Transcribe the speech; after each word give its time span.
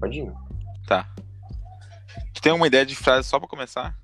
Pode 0.00 0.20
ir. 0.20 0.32
Tá. 0.86 1.08
Tu 2.34 2.40
tem 2.42 2.52
uma 2.52 2.66
ideia 2.66 2.86
de 2.86 2.94
frase 2.94 3.28
só 3.28 3.38
pra 3.38 3.48
começar? 3.48 3.96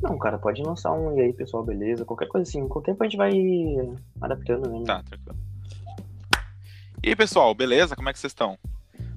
Não, 0.00 0.18
cara, 0.18 0.38
pode 0.38 0.60
lançar 0.62 0.92
um 0.92 1.16
e 1.16 1.20
aí, 1.20 1.32
pessoal, 1.32 1.64
beleza? 1.64 2.04
Qualquer 2.04 2.26
coisa 2.28 2.48
assim. 2.48 2.66
Com 2.68 2.80
o 2.80 2.82
tempo 2.82 3.02
a 3.02 3.06
gente 3.06 3.16
vai 3.16 3.32
adaptando, 4.20 4.68
né? 4.68 4.84
Tá, 4.84 5.02
tranquilo. 5.02 5.36
E 7.04 7.08
aí, 7.08 7.16
pessoal, 7.16 7.54
beleza? 7.54 7.94
Como 7.96 8.08
é 8.08 8.12
que 8.12 8.18
vocês 8.18 8.32
estão? 8.32 8.58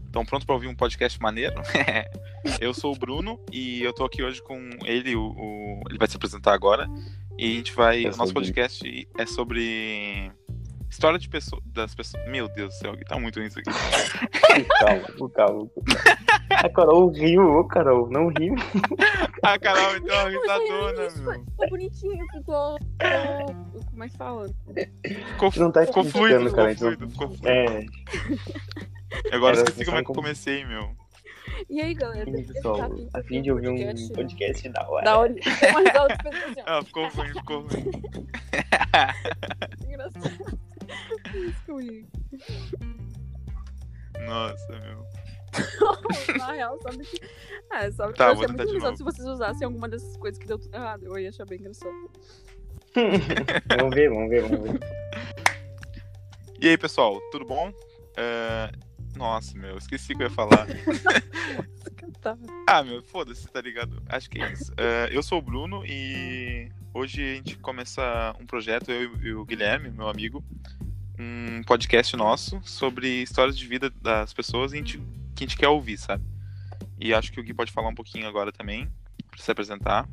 Estão 0.06 0.24
prontos 0.26 0.46
para 0.46 0.56
ouvir 0.56 0.68
um 0.68 0.76
podcast 0.76 1.20
maneiro? 1.22 1.56
eu 2.62 2.74
sou 2.74 2.94
o 2.94 2.98
Bruno 2.98 3.40
e 3.52 3.82
eu 3.82 3.94
tô 3.94 4.06
aqui 4.06 4.24
hoje 4.24 4.42
com 4.42 4.58
ele, 4.86 5.16
o, 5.16 5.32
o- 5.32 5.82
ele 5.90 5.98
vai 5.98 6.08
se 6.08 6.16
apresentar 6.16 6.54
agora. 6.54 6.88
E 7.38 7.52
a 7.52 7.56
gente 7.56 7.74
vai. 7.74 8.06
Eu 8.06 8.14
o 8.14 8.18
nosso 8.18 8.34
podcast 8.34 9.08
é 9.18 9.26
sobre 9.26 10.32
história 10.96 11.20
de 11.20 11.28
pessoas. 11.30 11.62
Das 11.68 11.94
pessoas. 11.94 12.26
Meu 12.28 12.48
Deus 12.48 12.74
do 12.74 12.78
céu, 12.78 12.98
tá 13.06 13.20
muito 13.20 13.38
ruim 13.40 13.48
isso 13.48 13.60
aqui. 13.60 13.70
calma, 14.80 15.30
calma. 15.36 15.70
A 16.50 16.70
Carol 16.70 17.10
riu, 17.12 17.42
ô 17.44 17.68
Carol, 17.68 18.10
não 18.10 18.28
riu. 18.30 18.56
A 19.44 19.60
Carol 19.60 19.98
então 19.98 20.16
uma 20.16 20.24
Mas 20.24 20.34
foi 20.34 20.42
risadona, 20.42 21.10
meu. 21.34 21.46
Ficou 21.46 21.70
bonitinho, 21.70 22.26
ficou. 22.34 22.78
ficou- 22.80 23.86
Como 23.92 24.04
é 24.04 24.10
que 24.10 24.18
fala? 24.18 24.48
Ficou, 25.06 25.52
Não 25.58 25.72
tá 25.72 25.86
ficou 25.86 26.04
fluido, 26.06 26.40
ficou 26.46 26.56
cara, 26.56 26.72
então- 26.72 26.88
fluido, 26.94 27.10
ficou 27.10 27.28
fluido. 27.30 27.48
É, 27.50 27.86
Agora 29.36 29.56
esqueci 29.58 29.86
como 29.86 29.98
é 29.98 30.04
que 30.04 30.10
eu 30.12 30.16
comecei, 30.16 30.66
meu. 30.66 30.96
E 31.70 31.80
aí, 31.82 31.94
galera? 31.94 32.30
e 32.30 32.44
pessoal, 32.44 32.90
a 33.14 33.22
fim 33.24 33.42
de 33.42 33.52
ouvir 33.52 33.70
um 33.70 34.10
podcast, 34.14 34.68
da 34.70 34.88
hora. 34.90 35.06
Da 35.06 35.18
hora. 35.20 35.34
Uma 35.70 35.80
risada 35.80 36.16
de 36.18 36.24
pessoa. 36.24 36.64
Ah, 36.66 36.82
ficou 36.84 37.08
ruim, 37.10 37.34
ficou 37.34 37.60
ruim. 37.62 37.92
Engraçado. 39.88 40.60
Isso 41.36 41.78
que. 41.78 42.08
Nossa, 44.26 44.80
meu. 44.80 45.06
Na 46.38 46.52
real, 46.52 46.78
sabe 46.82 46.98
que. 47.06 47.22
Ah, 47.72 47.92
sabe 47.92 48.14
Tá, 48.14 48.30
eu 48.30 48.36
vou 48.36 48.44
achei 48.44 48.48
tentar 48.48 48.64
muito 48.64 48.72
de 48.72 48.78
engraçado 48.78 48.92
novo. 48.92 48.98
se 48.98 49.04
vocês 49.04 49.28
usassem 49.28 49.66
alguma 49.66 49.88
dessas 49.88 50.18
coisas 50.18 50.38
que 50.40 50.48
deu 50.48 50.58
tudo 50.60 50.76
errado. 50.76 51.06
Eu 51.06 51.18
ia 51.18 51.30
achar 51.30 51.46
bem 51.46 51.60
engraçado. 51.60 52.12
vamos 53.78 53.96
ver, 53.96 54.10
vamos 54.10 54.30
ver, 54.30 54.42
vamos 54.44 54.72
ver. 54.72 54.80
E 56.60 56.70
aí, 56.70 56.78
pessoal, 56.78 57.20
tudo 57.32 57.46
bom? 57.46 57.72
É, 58.18 58.72
Nossa, 59.16 59.58
meu, 59.58 59.78
esqueci 59.78 60.14
o 60.14 60.18
que 60.18 60.24
eu 60.24 60.28
ia 60.28 60.34
falar. 60.34 60.66
Ah, 62.68 62.82
meu, 62.84 63.04
foda-se, 63.04 63.48
tá 63.48 63.62
ligado? 63.62 64.02
Acho 64.10 64.28
que 64.32 64.42
é 64.42 64.52
isso. 64.52 64.74
É, 64.78 65.10
eu 65.12 65.22
sou 65.22 65.38
o 65.38 65.42
Bruno 65.44 65.86
e 65.86 66.72
hoje 66.92 67.22
a 67.22 67.36
gente 67.36 67.56
começa 67.60 68.36
um 68.42 68.48
projeto, 68.48 68.92
eu 68.92 69.16
e 69.22 69.32
o 69.32 69.46
Guilherme, 69.46 69.92
meu 69.92 70.08
amigo, 70.10 70.44
um 71.20 71.64
podcast 71.64 72.16
nosso 72.16 72.62
sobre 72.64 73.22
histórias 73.24 73.58
de 73.58 73.66
vida 73.68 73.90
das 74.02 74.34
pessoas 74.34 74.74
e 74.74 74.76
a 74.76 74.78
gente- 74.80 74.98
que 75.36 75.44
a 75.44 75.48
gente 75.48 75.58
quer 75.58 75.70
ouvir, 75.70 75.98
sabe? 75.98 76.24
E 77.00 77.14
acho 77.14 77.32
que 77.32 77.40
o 77.40 77.44
Gui 77.44 77.54
pode 77.54 77.72
falar 77.72 77.90
um 77.90 77.96
pouquinho 77.96 78.28
agora 78.28 78.52
também, 78.52 78.88
pra 79.30 79.40
se 79.40 79.52
apresentar. 79.52 80.08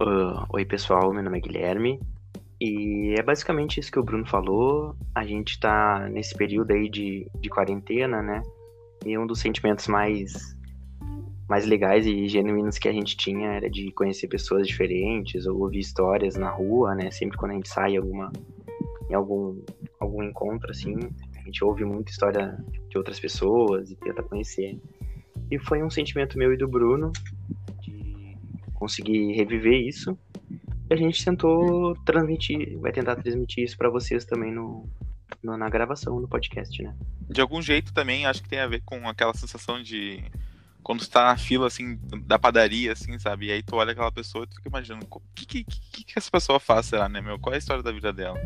Ah, 0.00 0.46
oi, 0.50 0.64
pessoal, 0.64 1.12
meu 1.12 1.22
nome 1.22 1.38
é 1.38 1.40
Guilherme. 1.40 2.00
E 2.60 3.14
é 3.18 3.22
basicamente 3.22 3.80
isso 3.80 3.90
que 3.90 3.98
o 3.98 4.04
Bruno 4.04 4.24
falou. 4.24 4.96
A 5.14 5.24
gente 5.24 5.58
tá 5.58 6.08
nesse 6.08 6.34
período 6.36 6.72
aí 6.72 6.88
de, 6.88 7.26
de 7.40 7.48
quarentena, 7.48 8.22
né? 8.22 8.40
E 9.04 9.18
um 9.18 9.26
dos 9.26 9.40
sentimentos 9.40 9.88
mais, 9.88 10.56
mais 11.48 11.66
legais 11.66 12.06
e 12.06 12.28
genuínos 12.28 12.78
que 12.78 12.88
a 12.88 12.92
gente 12.92 13.16
tinha 13.16 13.48
era 13.54 13.68
de 13.68 13.90
conhecer 13.90 14.28
pessoas 14.28 14.68
diferentes 14.68 15.44
ou 15.44 15.60
ouvir 15.60 15.80
histórias 15.80 16.36
na 16.36 16.50
rua, 16.50 16.94
né? 16.94 17.10
Sempre 17.10 17.36
quando 17.36 17.50
a 17.50 17.54
gente 17.54 17.68
sai 17.68 17.96
alguma, 17.96 18.30
em 19.12 19.14
algum, 19.14 19.60
algum 20.00 20.22
encontro, 20.22 20.70
assim, 20.70 20.94
a 21.36 21.42
gente 21.42 21.62
ouve 21.62 21.84
muita 21.84 22.10
história 22.10 22.56
de 22.88 22.96
outras 22.96 23.20
pessoas 23.20 23.90
e 23.90 23.96
tenta 23.96 24.22
conhecer. 24.22 24.80
E 25.50 25.58
foi 25.58 25.82
um 25.82 25.90
sentimento 25.90 26.38
meu 26.38 26.52
e 26.52 26.56
do 26.56 26.66
Bruno 26.66 27.12
de 27.82 28.36
conseguir 28.74 29.32
reviver 29.34 29.86
isso. 29.86 30.16
E 30.90 30.94
a 30.94 30.96
gente 30.96 31.22
tentou 31.24 31.94
transmitir, 32.06 32.78
vai 32.78 32.90
tentar 32.90 33.16
transmitir 33.16 33.64
isso 33.64 33.76
pra 33.76 33.90
vocês 33.90 34.24
também 34.24 34.50
no, 34.52 34.88
no- 35.42 35.56
na 35.58 35.68
gravação 35.68 36.20
do 36.20 36.26
podcast, 36.28 36.82
né? 36.82 36.94
De 37.28 37.40
algum 37.40 37.60
jeito 37.60 37.92
também 37.92 38.24
acho 38.26 38.42
que 38.42 38.48
tem 38.48 38.58
a 38.60 38.66
ver 38.66 38.82
com 38.84 39.06
aquela 39.08 39.34
sensação 39.34 39.82
de 39.82 40.22
quando 40.82 41.00
tu 41.00 41.10
tá 41.10 41.24
na 41.26 41.36
fila, 41.36 41.66
assim, 41.68 41.98
da 42.26 42.38
padaria, 42.38 42.92
assim, 42.92 43.16
sabe? 43.18 43.46
E 43.46 43.52
aí 43.52 43.62
tu 43.62 43.76
olha 43.76 43.92
aquela 43.92 44.10
pessoa 44.10 44.44
e 44.44 44.46
tu 44.48 44.56
fica 44.56 44.68
imaginando 44.68 45.06
o 45.10 45.20
que, 45.34 45.46
que, 45.46 45.64
que, 45.64 46.04
que 46.04 46.12
essa 46.18 46.30
pessoa 46.30 46.58
faz, 46.58 46.86
será, 46.86 47.08
né, 47.08 47.20
meu? 47.20 47.38
Qual 47.38 47.52
é 47.52 47.56
a 47.56 47.58
história 47.58 47.82
da 47.82 47.92
vida 47.92 48.12
dela? 48.12 48.38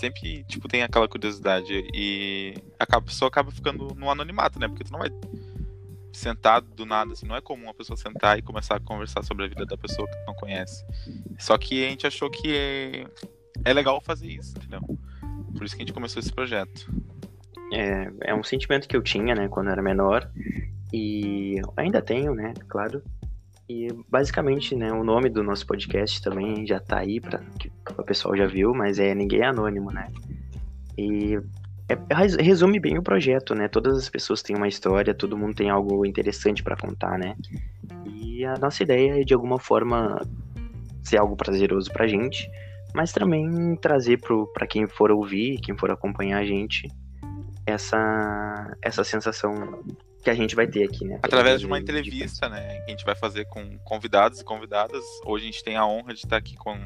Sempre, 0.00 0.44
tipo, 0.44 0.66
tem 0.66 0.82
aquela 0.82 1.06
curiosidade 1.06 1.86
e 1.92 2.54
a 2.78 3.00
pessoa 3.02 3.28
acaba 3.28 3.50
ficando 3.50 3.94
no 3.94 4.10
anonimato, 4.10 4.58
né? 4.58 4.66
Porque 4.66 4.82
tu 4.82 4.90
não 4.90 5.00
vai 5.00 5.10
sentar 6.10 6.62
do 6.62 6.86
nada, 6.86 7.12
assim, 7.12 7.26
não 7.26 7.36
é 7.36 7.40
comum 7.42 7.64
uma 7.64 7.74
pessoa 7.74 7.98
sentar 7.98 8.38
e 8.38 8.42
começar 8.42 8.76
a 8.76 8.80
conversar 8.80 9.22
sobre 9.22 9.44
a 9.44 9.48
vida 9.48 9.66
da 9.66 9.76
pessoa 9.76 10.08
que 10.08 10.16
tu 10.16 10.26
não 10.26 10.32
conhece. 10.32 10.86
Só 11.38 11.58
que 11.58 11.84
a 11.84 11.90
gente 11.90 12.06
achou 12.06 12.30
que 12.30 12.56
é, 12.56 13.06
é 13.62 13.74
legal 13.74 14.00
fazer 14.00 14.28
isso, 14.28 14.56
entendeu? 14.56 14.80
Por 15.54 15.66
isso 15.66 15.76
que 15.76 15.82
a 15.82 15.84
gente 15.84 15.92
começou 15.92 16.18
esse 16.18 16.32
projeto. 16.32 16.90
É, 17.70 18.30
é 18.30 18.34
um 18.34 18.42
sentimento 18.42 18.88
que 18.88 18.96
eu 18.96 19.02
tinha, 19.02 19.34
né, 19.34 19.48
quando 19.48 19.66
eu 19.66 19.72
era 19.72 19.82
menor. 19.82 20.30
E 20.94 21.60
ainda 21.76 22.00
tenho, 22.00 22.34
né, 22.34 22.54
claro. 22.70 23.02
E 23.68 23.88
basicamente, 24.08 24.74
né, 24.74 24.90
o 24.90 25.04
nome 25.04 25.28
do 25.28 25.42
nosso 25.42 25.66
podcast 25.66 26.22
também 26.22 26.66
já 26.66 26.80
tá 26.80 27.00
aí 27.00 27.20
para 27.20 27.42
o 27.96 28.02
pessoal 28.04 28.36
já 28.36 28.46
viu, 28.46 28.72
mas 28.74 28.98
é 28.98 29.14
Ninguém 29.14 29.40
é 29.40 29.46
Anônimo, 29.46 29.90
né? 29.90 30.08
E 30.96 31.38
é- 31.88 32.14
res- 32.14 32.36
resume 32.36 32.78
bem 32.78 32.98
o 32.98 33.02
projeto, 33.02 33.54
né? 33.54 33.68
Todas 33.68 33.96
as 33.96 34.08
pessoas 34.08 34.42
têm 34.42 34.56
uma 34.56 34.68
história, 34.68 35.14
todo 35.14 35.36
mundo 35.36 35.54
tem 35.54 35.70
algo 35.70 36.04
interessante 36.06 36.62
para 36.62 36.76
contar, 36.76 37.18
né? 37.18 37.34
E 38.06 38.44
a 38.44 38.54
nossa 38.58 38.82
ideia 38.82 39.20
é 39.20 39.24
de 39.24 39.34
alguma 39.34 39.58
forma 39.58 40.20
ser 41.02 41.16
algo 41.18 41.36
prazeroso 41.36 41.90
pra 41.92 42.06
gente, 42.06 42.48
mas 42.94 43.12
também 43.12 43.76
trazer 43.76 44.20
para 44.54 44.66
quem 44.66 44.86
for 44.86 45.10
ouvir, 45.10 45.58
quem 45.60 45.76
for 45.76 45.90
acompanhar 45.90 46.38
a 46.38 46.44
gente, 46.44 46.88
essa 47.66 48.76
essa 48.82 49.04
sensação 49.04 49.82
que 50.22 50.28
a 50.30 50.34
gente 50.34 50.54
vai 50.54 50.66
ter 50.66 50.84
aqui, 50.84 51.06
né? 51.06 51.18
Através 51.22 51.60
de 51.60 51.66
uma 51.66 51.78
entrevista, 51.78 52.48
né? 52.48 52.76
Que 52.80 52.84
a 52.86 52.90
gente 52.90 53.04
vai 53.04 53.16
fazer 53.16 53.46
com 53.46 53.78
convidados 53.78 54.40
e 54.40 54.44
convidadas. 54.44 55.02
Hoje 55.24 55.44
a 55.44 55.46
gente 55.46 55.64
tem 55.64 55.76
a 55.76 55.86
honra 55.86 56.12
de 56.12 56.20
estar 56.20 56.36
aqui 56.36 56.56
com, 56.56 56.76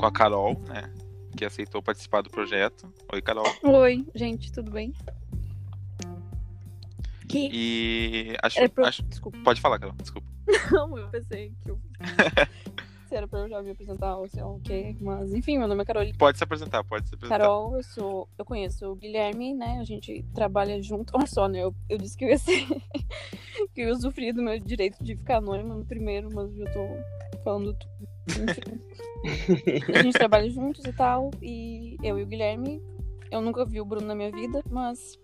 com 0.00 0.06
a 0.06 0.10
Carol, 0.10 0.58
né? 0.66 0.90
Que 1.36 1.44
aceitou 1.44 1.82
participar 1.82 2.22
do 2.22 2.30
projeto. 2.30 2.92
Oi, 3.12 3.20
Carol. 3.20 3.44
Oi, 3.62 4.06
gente, 4.14 4.50
tudo 4.50 4.70
bem? 4.70 4.92
Que. 7.28 7.48
E 7.52 8.36
acho, 8.42 8.58
É 8.58 8.66
pro... 8.68 8.84
acho- 8.86 9.02
Desculpa. 9.04 9.38
Pode 9.44 9.60
falar, 9.60 9.78
Carol. 9.78 9.94
Desculpa. 10.00 10.26
Não, 10.72 10.98
eu 10.98 11.08
pensei 11.08 11.52
que 11.62 11.70
eu. 11.70 11.78
Se 13.08 13.16
era 13.16 13.26
pra 13.26 13.40
eu 13.40 13.48
já 13.48 13.60
me 13.60 13.70
apresentar 13.72 14.16
ou 14.18 14.28
sei 14.28 14.40
lá 14.40 14.48
o 14.50 14.60
quê. 14.60 14.96
Mas, 15.00 15.32
enfim, 15.34 15.58
meu 15.58 15.66
nome 15.66 15.82
é 15.82 15.84
Carolina. 15.84 16.16
Pode 16.16 16.38
se 16.38 16.44
apresentar, 16.44 16.82
pode 16.84 17.08
se 17.08 17.14
apresentar. 17.14 17.38
Carol, 17.40 17.76
eu 17.76 17.82
sou. 17.82 18.28
Eu 18.38 18.44
conheço 18.44 18.86
o 18.90 18.94
Guilherme, 18.94 19.52
né? 19.54 19.78
A 19.80 19.84
gente 19.84 20.24
trabalha 20.34 20.80
junto. 20.82 21.12
Olha 21.16 21.26
só, 21.26 21.46
né? 21.48 21.58
Eu, 21.62 21.74
eu 21.88 21.98
disse 21.98 22.16
que 22.16 22.24
eu 22.24 22.28
ia 22.30 22.38
ser. 22.38 22.66
que 23.74 23.80
eu 23.82 23.88
ia 23.88 23.92
usufruir 23.92 24.32
do 24.34 24.42
meu 24.42 24.58
direito 24.60 25.02
de 25.02 25.16
ficar 25.16 25.38
anônima 25.38 25.74
no 25.74 25.84
primeiro, 25.84 26.28
mas 26.32 26.50
eu 26.56 26.64
já 26.64 26.72
tô 26.72 27.40
falando 27.44 27.74
tudo. 27.74 28.08
Enfim. 28.38 29.92
a 29.94 30.02
gente 30.02 30.12
trabalha 30.18 30.48
juntos 30.50 30.84
e 30.84 30.92
tal. 30.92 31.30
E 31.42 31.96
eu 32.02 32.18
e 32.18 32.22
o 32.22 32.26
Guilherme. 32.26 32.82
Eu 33.30 33.40
nunca 33.40 33.64
vi 33.64 33.80
o 33.80 33.84
Bruno 33.84 34.06
na 34.06 34.14
minha 34.14 34.30
vida, 34.30 34.62
mas. 34.70 35.18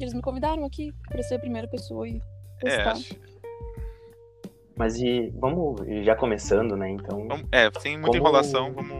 Eles 0.00 0.14
me 0.14 0.20
convidaram 0.22 0.64
aqui 0.64 0.92
pra 1.08 1.22
ser 1.22 1.36
a 1.36 1.38
primeira 1.38 1.66
pessoa 1.68 2.06
e. 2.08 2.20
É, 2.62 2.76
testar. 2.76 2.92
acho- 2.92 3.14
Mas 4.76 4.96
e 4.96 5.30
vamos 5.36 5.80
já 6.04 6.14
começando, 6.14 6.76
né? 6.76 6.90
Então, 6.90 7.26
é, 7.50 7.70
sem 7.80 7.92
muita 7.96 8.08
Como- 8.08 8.18
enrolação, 8.20 8.72
vamos. 8.74 8.96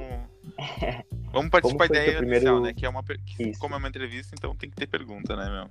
Vamos 1.33 1.51
participar 1.51 1.89
da 1.89 1.97
ideia 1.99 2.19
primeiro- 2.19 2.45
inicial, 2.47 2.61
né? 2.61 2.73
Que 2.75 2.87
é 2.87 2.89
uma. 2.89 3.03
que 3.05 3.57
como 3.59 3.75
é 3.75 3.79
uma 3.79 3.89
entrevista, 3.89 4.35
então 4.37 4.57
tem 4.57 4.71
que 4.71 4.77
ter 4.77 4.87
pergunta, 4.87 5.37
né, 5.37 5.49
meu? 5.51 5.69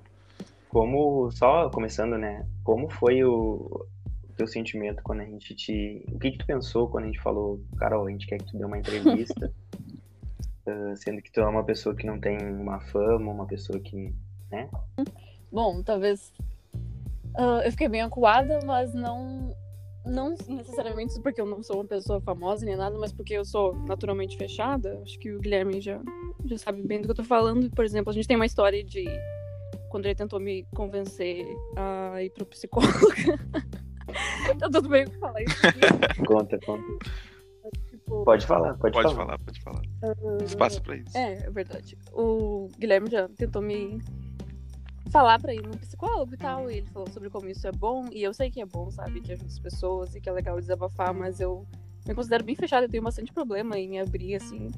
como 0.69 1.31
só 1.31 1.69
começando, 1.69 2.17
né? 2.17 2.45
Como 2.63 2.89
foi 2.89 3.23
o 3.23 3.85
teu 4.37 4.47
sentimento 4.47 5.01
quando 5.03 5.21
a 5.21 5.25
gente 5.25 5.53
te, 5.55 6.05
o 6.11 6.19
que 6.19 6.31
que 6.31 6.37
tu 6.37 6.45
pensou 6.45 6.87
quando 6.87 7.05
a 7.05 7.07
gente 7.07 7.21
falou, 7.21 7.61
Carol, 7.77 8.07
a 8.07 8.11
gente 8.11 8.27
quer 8.27 8.37
que 8.37 8.45
tu 8.45 8.57
dê 8.57 8.65
uma 8.65 8.77
entrevista, 8.77 9.51
Ah, 10.67 10.93
sendo 10.97 11.21
que 11.21 11.31
tu 11.31 11.39
é 11.39 11.47
uma 11.47 11.63
pessoa 11.63 11.95
que 11.95 12.05
não 12.05 12.19
tem 12.19 12.37
uma 12.37 12.79
fama, 12.81 13.31
uma 13.31 13.47
pessoa 13.47 13.79
que, 13.79 14.13
né? 14.51 14.69
Bom, 15.49 15.81
talvez. 15.81 16.33
ah, 17.37 17.61
eu 17.63 17.71
fiquei 17.71 17.87
bem 17.87 18.01
acuada, 18.01 18.59
mas 18.65 18.93
não. 18.93 19.55
Não 20.05 20.29
necessariamente 20.47 21.19
porque 21.21 21.41
eu 21.41 21.45
não 21.45 21.61
sou 21.61 21.77
uma 21.77 21.85
pessoa 21.85 22.21
famosa 22.21 22.65
nem 22.65 22.77
nada, 22.77 22.97
mas 22.97 23.11
porque 23.11 23.33
eu 23.33 23.43
sou 23.43 23.75
naturalmente 23.87 24.37
fechada. 24.37 25.01
Acho 25.03 25.19
que 25.19 25.33
o 25.33 25.39
Guilherme 25.39 25.81
já, 25.81 26.01
já 26.45 26.57
sabe 26.57 26.81
bem 26.81 27.01
do 27.01 27.07
que 27.07 27.11
eu 27.11 27.15
tô 27.15 27.25
falando. 27.25 27.69
Por 27.71 27.83
exemplo, 27.83 28.11
a 28.11 28.13
gente 28.13 28.25
tem 28.25 28.37
uma 28.37 28.45
história 28.45 28.81
de 28.81 29.03
quando 29.89 30.05
ele 30.05 30.15
tentou 30.15 30.39
me 30.39 30.63
convencer 30.73 31.45
a 31.75 32.23
ir 32.23 32.29
pro 32.29 32.45
psicólogo. 32.45 32.93
tá 34.59 34.69
tudo 34.69 34.89
bem 34.89 35.03
eu 35.03 35.19
falar 35.19 35.41
isso 35.41 35.67
aqui. 35.67 36.25
Conta, 36.25 36.59
conta. 36.65 36.83
Tipo, 37.89 38.23
Pode 38.23 38.45
falar, 38.45 38.73
pode, 38.77 38.93
Pode 38.93 39.13
falar. 39.13 39.25
falar, 39.25 39.39
pode 39.39 39.61
falar. 39.61 39.81
Espaço 40.43 40.81
pra 40.81 40.95
isso. 40.95 41.17
É, 41.17 41.33
é 41.45 41.49
verdade. 41.49 41.97
O 42.13 42.69
Guilherme 42.79 43.09
já 43.09 43.27
tentou 43.29 43.61
me, 43.61 44.01
falar 45.09 45.39
pra 45.39 45.53
ir 45.53 45.61
no 45.61 45.77
psicólogo 45.77 46.33
e 46.33 46.37
tal. 46.37 46.69
E 46.69 46.77
ele 46.77 46.87
falou 46.87 47.09
sobre 47.09 47.29
como 47.29 47.49
isso 47.49 47.67
é 47.67 47.71
bom. 47.71 48.05
E 48.11 48.23
eu 48.23 48.33
sei 48.33 48.49
que 48.49 48.61
é 48.61 48.65
bom, 48.65 48.89
sabe? 48.91 49.21
Que 49.21 49.33
ajuda 49.33 49.47
as 49.47 49.59
pessoas 49.59 50.15
e 50.15 50.21
que 50.21 50.29
é 50.29 50.31
legal 50.31 50.59
desabafar, 50.59 51.13
mas 51.13 51.39
eu 51.39 51.65
me 52.07 52.13
considero 52.13 52.43
bem 52.43 52.55
fechada. 52.55 52.85
Eu 52.85 52.89
tenho 52.89 53.03
bastante 53.03 53.33
problema 53.33 53.77
em 53.77 53.89
me 53.89 53.99
abrir, 53.99 54.35
assim, 54.35 54.69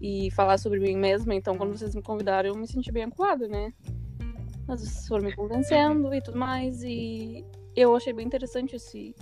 e 0.00 0.30
falar 0.32 0.58
sobre 0.58 0.78
mim 0.80 0.96
mesma. 0.96 1.34
Então, 1.34 1.56
quando 1.56 1.76
vocês 1.76 1.94
me 1.94 2.02
convidaram, 2.02 2.50
eu 2.50 2.56
me 2.56 2.66
senti 2.66 2.92
bem 2.92 3.04
acuada, 3.04 3.48
né? 3.48 3.72
Mas 4.66 4.80
vocês 4.80 5.06
foram 5.06 5.24
me 5.24 5.34
convencendo 5.34 6.12
e 6.14 6.20
tudo 6.20 6.38
mais. 6.38 6.82
E 6.82 7.44
eu 7.76 7.94
achei 7.94 8.12
bem 8.12 8.26
interessante 8.26 8.76
esse, 8.76 9.14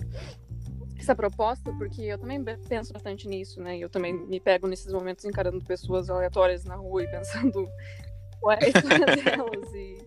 essa 0.97 1.15
proposta, 1.15 1.73
porque 1.73 2.01
eu 2.01 2.17
também 2.17 2.43
penso 2.67 2.93
bastante 2.93 3.27
nisso, 3.27 3.61
né? 3.61 3.77
Eu 3.77 3.89
também 3.89 4.13
me 4.13 4.39
pego 4.39 4.67
nesses 4.67 4.91
momentos 4.91 5.25
encarando 5.25 5.63
pessoas 5.63 6.09
aleatórias 6.09 6.63
na 6.63 6.75
rua 6.75 7.03
e 7.03 7.11
pensando 7.11 7.67
qual 8.39 8.57
é 8.57 8.65
a 8.65 8.67
história 8.69 9.05
delas. 9.05 9.73
E 9.73 9.97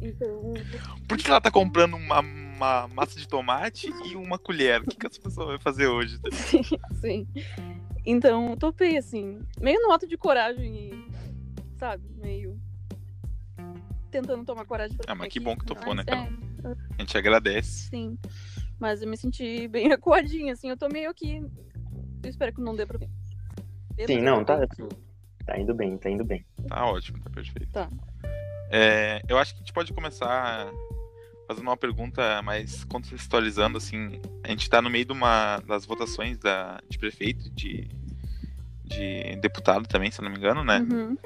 então. 0.00 0.54
Por 1.08 1.18
que 1.18 1.28
ela 1.28 1.40
tá 1.40 1.50
comprando 1.50 1.94
uma, 1.94 2.20
uma 2.20 2.88
massa 2.88 3.18
de 3.18 3.26
tomate 3.26 3.92
e 4.04 4.16
uma 4.16 4.38
colher? 4.38 4.80
O 4.80 4.84
que, 4.84 4.96
que 4.96 5.06
essa 5.06 5.20
pessoa 5.20 5.46
vai 5.46 5.58
fazer 5.58 5.88
hoje? 5.88 6.18
Sim, 6.32 6.62
sim. 7.00 7.26
Então, 8.06 8.56
topei, 8.56 8.96
assim, 8.96 9.40
meio 9.60 9.80
no 9.82 9.92
ato 9.92 10.06
de 10.06 10.16
coragem 10.16 10.74
e, 10.74 11.12
sabe, 11.76 12.08
meio 12.16 12.58
tentando 14.10 14.44
tomar 14.44 14.64
coragem 14.64 14.96
pra 14.96 15.12
Ah, 15.12 15.14
mas 15.14 15.28
que 15.28 15.38
bom 15.38 15.56
que 15.56 15.66
topou, 15.66 15.94
mas, 15.94 15.96
né, 15.96 16.04
Carol? 16.04 16.24
É, 16.24 16.47
A 16.64 17.02
gente 17.02 17.16
agradece. 17.16 17.88
sim. 17.88 18.18
Mas 18.78 19.02
eu 19.02 19.08
me 19.08 19.16
senti 19.16 19.66
bem 19.68 19.90
acuadinha, 19.92 20.52
assim, 20.52 20.68
eu 20.68 20.76
tô 20.76 20.88
meio 20.88 21.10
aqui. 21.10 21.42
Eu 22.22 22.30
espero 22.30 22.52
que 22.52 22.60
não 22.60 22.76
dê 22.76 22.86
pra. 22.86 22.98
Sim, 24.06 24.20
não, 24.20 24.44
tá, 24.44 24.60
tá 25.44 25.58
indo 25.58 25.74
bem, 25.74 25.96
tá 25.98 26.08
indo 26.08 26.24
bem. 26.24 26.44
Tá 26.68 26.86
ótimo, 26.86 27.18
tá 27.20 27.30
perfeito. 27.30 27.72
Tá. 27.72 27.90
É, 28.70 29.20
eu 29.28 29.38
acho 29.38 29.54
que 29.54 29.58
a 29.58 29.62
gente 29.62 29.72
pode 29.72 29.92
começar 29.92 30.70
fazendo 31.48 31.64
uma 31.64 31.76
pergunta 31.76 32.42
mais 32.42 32.84
contextualizando, 32.84 33.78
assim. 33.78 34.20
A 34.44 34.48
gente 34.48 34.68
tá 34.68 34.80
no 34.80 34.90
meio 34.90 35.06
de 35.06 35.12
uma 35.12 35.58
das 35.66 35.84
votações 35.86 36.38
da, 36.38 36.80
de 36.88 36.98
prefeito, 36.98 37.50
de, 37.50 37.88
de 38.84 39.36
deputado 39.36 39.88
também, 39.88 40.10
se 40.10 40.20
eu 40.20 40.24
não 40.24 40.30
me 40.30 40.36
engano, 40.36 40.62
né? 40.62 40.78
Uhum. 40.80 41.16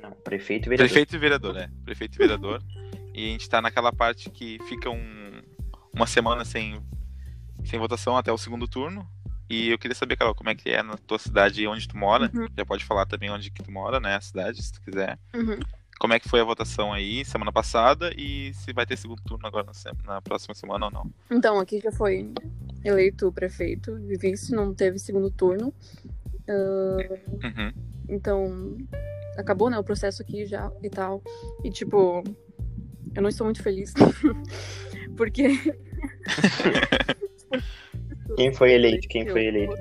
Não, 0.00 0.12
prefeito 0.12 0.66
e 0.66 0.70
vereador. 0.70 0.88
Prefeito 0.88 1.16
e 1.16 1.18
vereador, 1.18 1.56
é. 1.56 1.68
Prefeito 1.84 2.14
e 2.14 2.18
vereador. 2.18 2.62
E 3.20 3.28
a 3.28 3.32
gente 3.32 3.48
tá 3.48 3.60
naquela 3.60 3.92
parte 3.92 4.30
que 4.30 4.58
fica 4.66 4.88
um, 4.88 5.42
uma 5.94 6.06
semana 6.06 6.42
sem, 6.42 6.80
sem 7.64 7.78
votação 7.78 8.16
até 8.16 8.32
o 8.32 8.38
segundo 8.38 8.66
turno. 8.66 9.06
E 9.48 9.68
eu 9.68 9.78
queria 9.78 9.94
saber, 9.94 10.16
Carol, 10.16 10.34
como 10.34 10.48
é 10.48 10.54
que 10.54 10.70
é 10.70 10.82
na 10.82 10.96
tua 10.96 11.18
cidade 11.18 11.60
e 11.60 11.66
onde 11.66 11.86
tu 11.86 11.98
mora. 11.98 12.30
Uhum. 12.32 12.46
Já 12.56 12.64
pode 12.64 12.84
falar 12.84 13.04
também 13.04 13.30
onde 13.30 13.50
que 13.50 13.62
tu 13.62 13.70
mora, 13.70 14.00
né? 14.00 14.16
A 14.16 14.20
cidade, 14.20 14.62
se 14.62 14.72
tu 14.72 14.80
quiser. 14.80 15.18
Uhum. 15.34 15.58
Como 15.98 16.14
é 16.14 16.18
que 16.20 16.28
foi 16.28 16.40
a 16.40 16.44
votação 16.44 16.94
aí 16.94 17.24
semana 17.26 17.52
passada 17.52 18.10
e 18.16 18.54
se 18.54 18.72
vai 18.72 18.86
ter 18.86 18.96
segundo 18.96 19.20
turno 19.22 19.46
agora 19.46 19.66
na, 19.66 20.14
na 20.14 20.22
próxima 20.22 20.54
semana 20.54 20.86
ou 20.86 20.92
não? 20.92 21.12
Então, 21.30 21.58
aqui 21.58 21.78
já 21.78 21.92
foi 21.92 22.32
eleito 22.82 23.28
o 23.28 23.32
prefeito 23.32 23.98
e 23.98 24.16
vice, 24.16 24.52
não 24.52 24.72
teve 24.72 24.98
segundo 24.98 25.30
turno. 25.30 25.74
Uhum. 26.48 27.72
Então, 28.08 28.78
acabou, 29.36 29.68
né, 29.68 29.78
o 29.78 29.84
processo 29.84 30.22
aqui 30.22 30.46
já 30.46 30.72
e 30.82 30.88
tal. 30.88 31.22
E, 31.62 31.70
tipo, 31.70 32.24
eu 33.14 33.22
não 33.22 33.28
estou 33.28 33.44
muito 33.44 33.62
feliz. 33.62 33.92
Porque. 35.16 35.48
Quem 38.36 38.52
foi 38.54 38.72
eleito? 38.72 39.08
Quem 39.08 39.26
foi 39.28 39.46
eleito? 39.46 39.76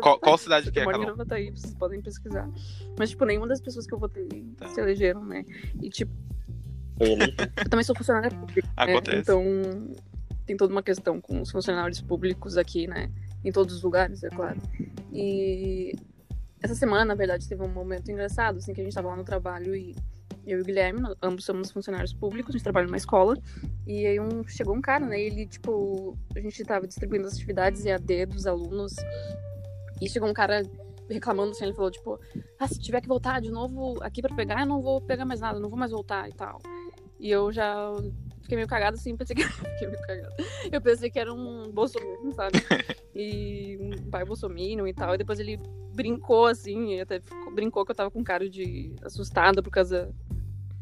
Qual, 0.00 0.18
qual 0.18 0.38
cidade 0.38 0.70
que 0.72 0.80
é, 0.80 0.82
Eu 0.82 0.86
moro 0.86 1.36
em 1.36 1.50
vocês 1.50 1.74
podem 1.74 2.00
pesquisar. 2.00 2.48
Mas, 2.98 3.10
tipo, 3.10 3.24
nenhuma 3.24 3.46
das 3.46 3.60
pessoas 3.60 3.86
que 3.86 3.94
eu 3.94 3.98
votei 3.98 4.26
Tá. 4.56 4.68
se 4.68 4.80
elegeram, 4.80 5.24
né? 5.24 5.44
E, 5.82 5.88
tipo, 5.90 6.12
Foi 6.96 7.12
eleito? 7.12 7.44
eu 7.56 7.68
também 7.68 7.84
sou 7.84 7.94
funcionária 7.94 8.30
pública. 8.30 8.66
né? 8.66 8.72
Acontece. 8.76 9.18
Então, 9.18 9.42
tem 10.46 10.56
toda 10.56 10.72
uma 10.72 10.82
questão 10.82 11.20
com 11.20 11.40
os 11.42 11.50
funcionários 11.50 12.00
públicos 12.00 12.56
aqui, 12.56 12.86
né? 12.86 13.10
Em 13.44 13.52
todos 13.52 13.74
os 13.76 13.82
lugares, 13.82 14.24
é 14.24 14.30
claro. 14.30 14.58
E 15.12 15.92
essa 16.62 16.74
semana, 16.74 17.04
na 17.04 17.14
verdade, 17.14 17.46
teve 17.48 17.62
um 17.62 17.68
momento 17.68 18.10
engraçado, 18.10 18.56
assim, 18.58 18.72
que 18.72 18.80
a 18.80 18.84
gente 18.84 18.94
tava 18.94 19.08
lá 19.08 19.16
no 19.16 19.24
trabalho 19.24 19.76
e 19.76 19.94
eu 20.52 20.58
e 20.58 20.62
o 20.62 20.64
Guilherme, 20.64 21.00
nós- 21.00 21.16
ambos 21.22 21.44
somos 21.44 21.70
funcionários 21.70 22.12
públicos, 22.12 22.50
a 22.54 22.58
gente 22.58 22.64
trabalha 22.64 22.86
numa 22.86 22.96
escola. 22.96 23.36
E 23.86 24.06
aí 24.06 24.18
um, 24.20 24.42
chegou 24.46 24.74
um 24.76 24.80
cara, 24.80 25.06
né? 25.06 25.20
Ele, 25.20 25.46
tipo, 25.46 26.16
a 26.36 26.40
gente 26.40 26.62
tava 26.64 26.86
distribuindo 26.86 27.26
as 27.26 27.34
atividades 27.34 27.84
EAD 27.84 28.26
dos 28.26 28.46
alunos. 28.46 28.94
E 30.00 30.08
chegou 30.08 30.28
um 30.28 30.32
cara 30.34 30.62
reclamando, 31.10 31.50
assim, 31.52 31.64
ele 31.64 31.74
falou, 31.74 31.90
tipo, 31.90 32.20
ah, 32.58 32.68
se 32.68 32.78
tiver 32.78 33.00
que 33.00 33.08
voltar 33.08 33.40
de 33.40 33.50
novo 33.50 33.96
aqui 34.02 34.20
pra 34.20 34.34
pegar, 34.34 34.60
eu 34.60 34.66
não 34.66 34.80
vou 34.82 35.00
pegar 35.00 35.24
mais 35.24 35.40
nada, 35.40 35.58
não 35.58 35.68
vou 35.70 35.78
mais 35.78 35.90
voltar 35.90 36.28
e 36.28 36.32
tal. 36.34 36.60
E 37.18 37.30
eu 37.30 37.50
já 37.50 37.92
fiquei 38.42 38.56
meio 38.56 38.68
cagada, 38.68 38.96
assim, 38.96 39.16
pensei 39.16 39.34
que 39.34 39.42
fiquei 39.48 39.88
meio 39.88 40.00
cagada. 40.02 40.36
Eu 40.70 40.80
pensei 40.80 41.10
que 41.10 41.18
era 41.18 41.32
um 41.32 41.70
bolsominion, 41.72 42.32
sabe? 42.32 42.58
E 43.20 43.76
um 43.80 44.10
pai 44.10 44.24
bolsominion 44.24 44.86
e 44.86 44.94
tal. 44.94 45.12
E 45.12 45.18
depois 45.18 45.40
ele 45.40 45.58
brincou, 45.92 46.46
assim, 46.46 46.94
e 46.94 47.00
até 47.00 47.18
ficou- 47.18 47.52
brincou 47.52 47.84
que 47.84 47.90
eu 47.90 47.94
tava 47.96 48.12
com 48.12 48.22
cara 48.22 48.48
de 48.48 48.94
assustada 49.02 49.60
por 49.60 49.70
causa 49.70 50.14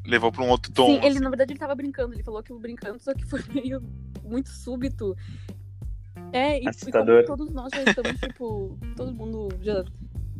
Levou 0.06 0.30
pra 0.30 0.42
um 0.44 0.48
outro 0.50 0.72
tom. 0.72 0.86
Sim, 0.86 0.96
ele 0.98 1.08
assim. 1.08 1.20
na 1.20 1.28
verdade 1.28 1.52
ele 1.52 1.58
tava 1.58 1.74
brincando, 1.74 2.14
ele 2.14 2.22
falou 2.22 2.42
que 2.42 2.52
o 2.52 2.58
brincando, 2.58 2.98
só 3.00 3.12
que 3.14 3.24
foi 3.24 3.40
meio 3.52 3.82
muito 4.22 4.48
súbito. 4.48 5.16
É, 6.32 6.58
e, 6.60 6.64
e 6.64 6.68
Assustador. 6.68 7.24
como 7.24 7.36
todos 7.36 7.52
nós 7.54 7.70
já 7.74 7.82
estamos, 7.84 8.18
tipo, 8.20 8.78
todo 8.96 9.12
mundo 9.12 9.48
já 9.62 9.84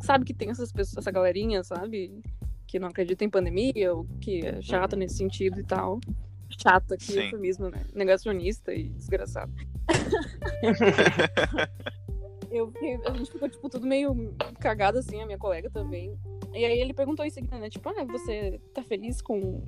sabe 0.02 0.24
que 0.24 0.34
tem 0.34 0.50
essas 0.50 0.72
pessoas, 0.72 0.98
essa 0.98 1.10
galerinha, 1.10 1.62
sabe? 1.62 2.20
Que 2.66 2.78
não 2.78 2.88
acredita 2.88 3.24
em 3.24 3.30
pandemia, 3.30 3.94
ou 3.94 4.04
que 4.20 4.44
é 4.44 4.60
chata 4.62 4.96
Uhum. 4.96 5.00
nesse 5.00 5.16
sentido 5.16 5.60
e 5.60 5.64
tal. 5.64 6.00
Chata, 6.48 6.96
que 6.96 7.16
eufemismo, 7.16 7.68
né? 7.70 7.84
Negacionista 7.94 8.72
e 8.72 8.84
desgraçado. 8.90 9.52
Eu, 12.50 12.72
a 13.06 13.16
gente 13.16 13.30
ficou, 13.30 13.48
tipo, 13.48 13.68
tudo 13.68 13.86
meio 13.86 14.34
cagado, 14.60 14.98
assim, 14.98 15.20
a 15.20 15.26
minha 15.26 15.38
colega 15.38 15.70
também. 15.70 16.16
E 16.54 16.64
aí 16.64 16.80
ele 16.80 16.94
perguntou 16.94 17.24
em 17.24 17.30
seguida, 17.30 17.58
né? 17.58 17.68
Tipo, 17.68 17.88
ah, 17.90 18.04
você 18.04 18.60
tá 18.72 18.82
feliz 18.82 19.20
com. 19.20 19.62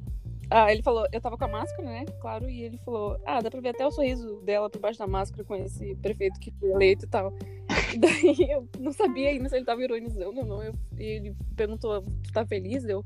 Ah, 0.50 0.72
ele 0.72 0.82
falou, 0.82 1.06
eu 1.12 1.20
tava 1.20 1.36
com 1.36 1.44
a 1.44 1.48
máscara, 1.48 1.86
né? 1.86 2.06
Claro, 2.20 2.48
e 2.48 2.62
ele 2.62 2.78
falou, 2.78 3.20
ah, 3.26 3.42
dá 3.42 3.50
pra 3.50 3.60
ver 3.60 3.70
até 3.70 3.86
o 3.86 3.90
sorriso 3.90 4.40
dela 4.40 4.70
por 4.70 4.80
baixo 4.80 4.98
da 4.98 5.06
máscara 5.06 5.44
com 5.44 5.54
esse 5.54 5.94
prefeito 5.96 6.40
que 6.40 6.50
foi 6.52 6.70
eleito 6.70 7.04
e 7.04 7.08
tal. 7.08 7.34
E 7.92 7.98
daí 7.98 8.34
eu 8.50 8.66
não 8.78 8.92
sabia 8.92 9.28
ainda 9.28 9.48
se 9.48 9.56
ele 9.56 9.66
tava 9.66 9.82
ironizando 9.82 10.40
ou 10.40 10.46
não. 10.46 10.62
Eu, 10.62 10.74
e 10.98 11.02
ele 11.02 11.36
perguntou, 11.54 12.02
tu 12.02 12.32
tá 12.32 12.46
feliz? 12.46 12.84
Eu. 12.84 13.04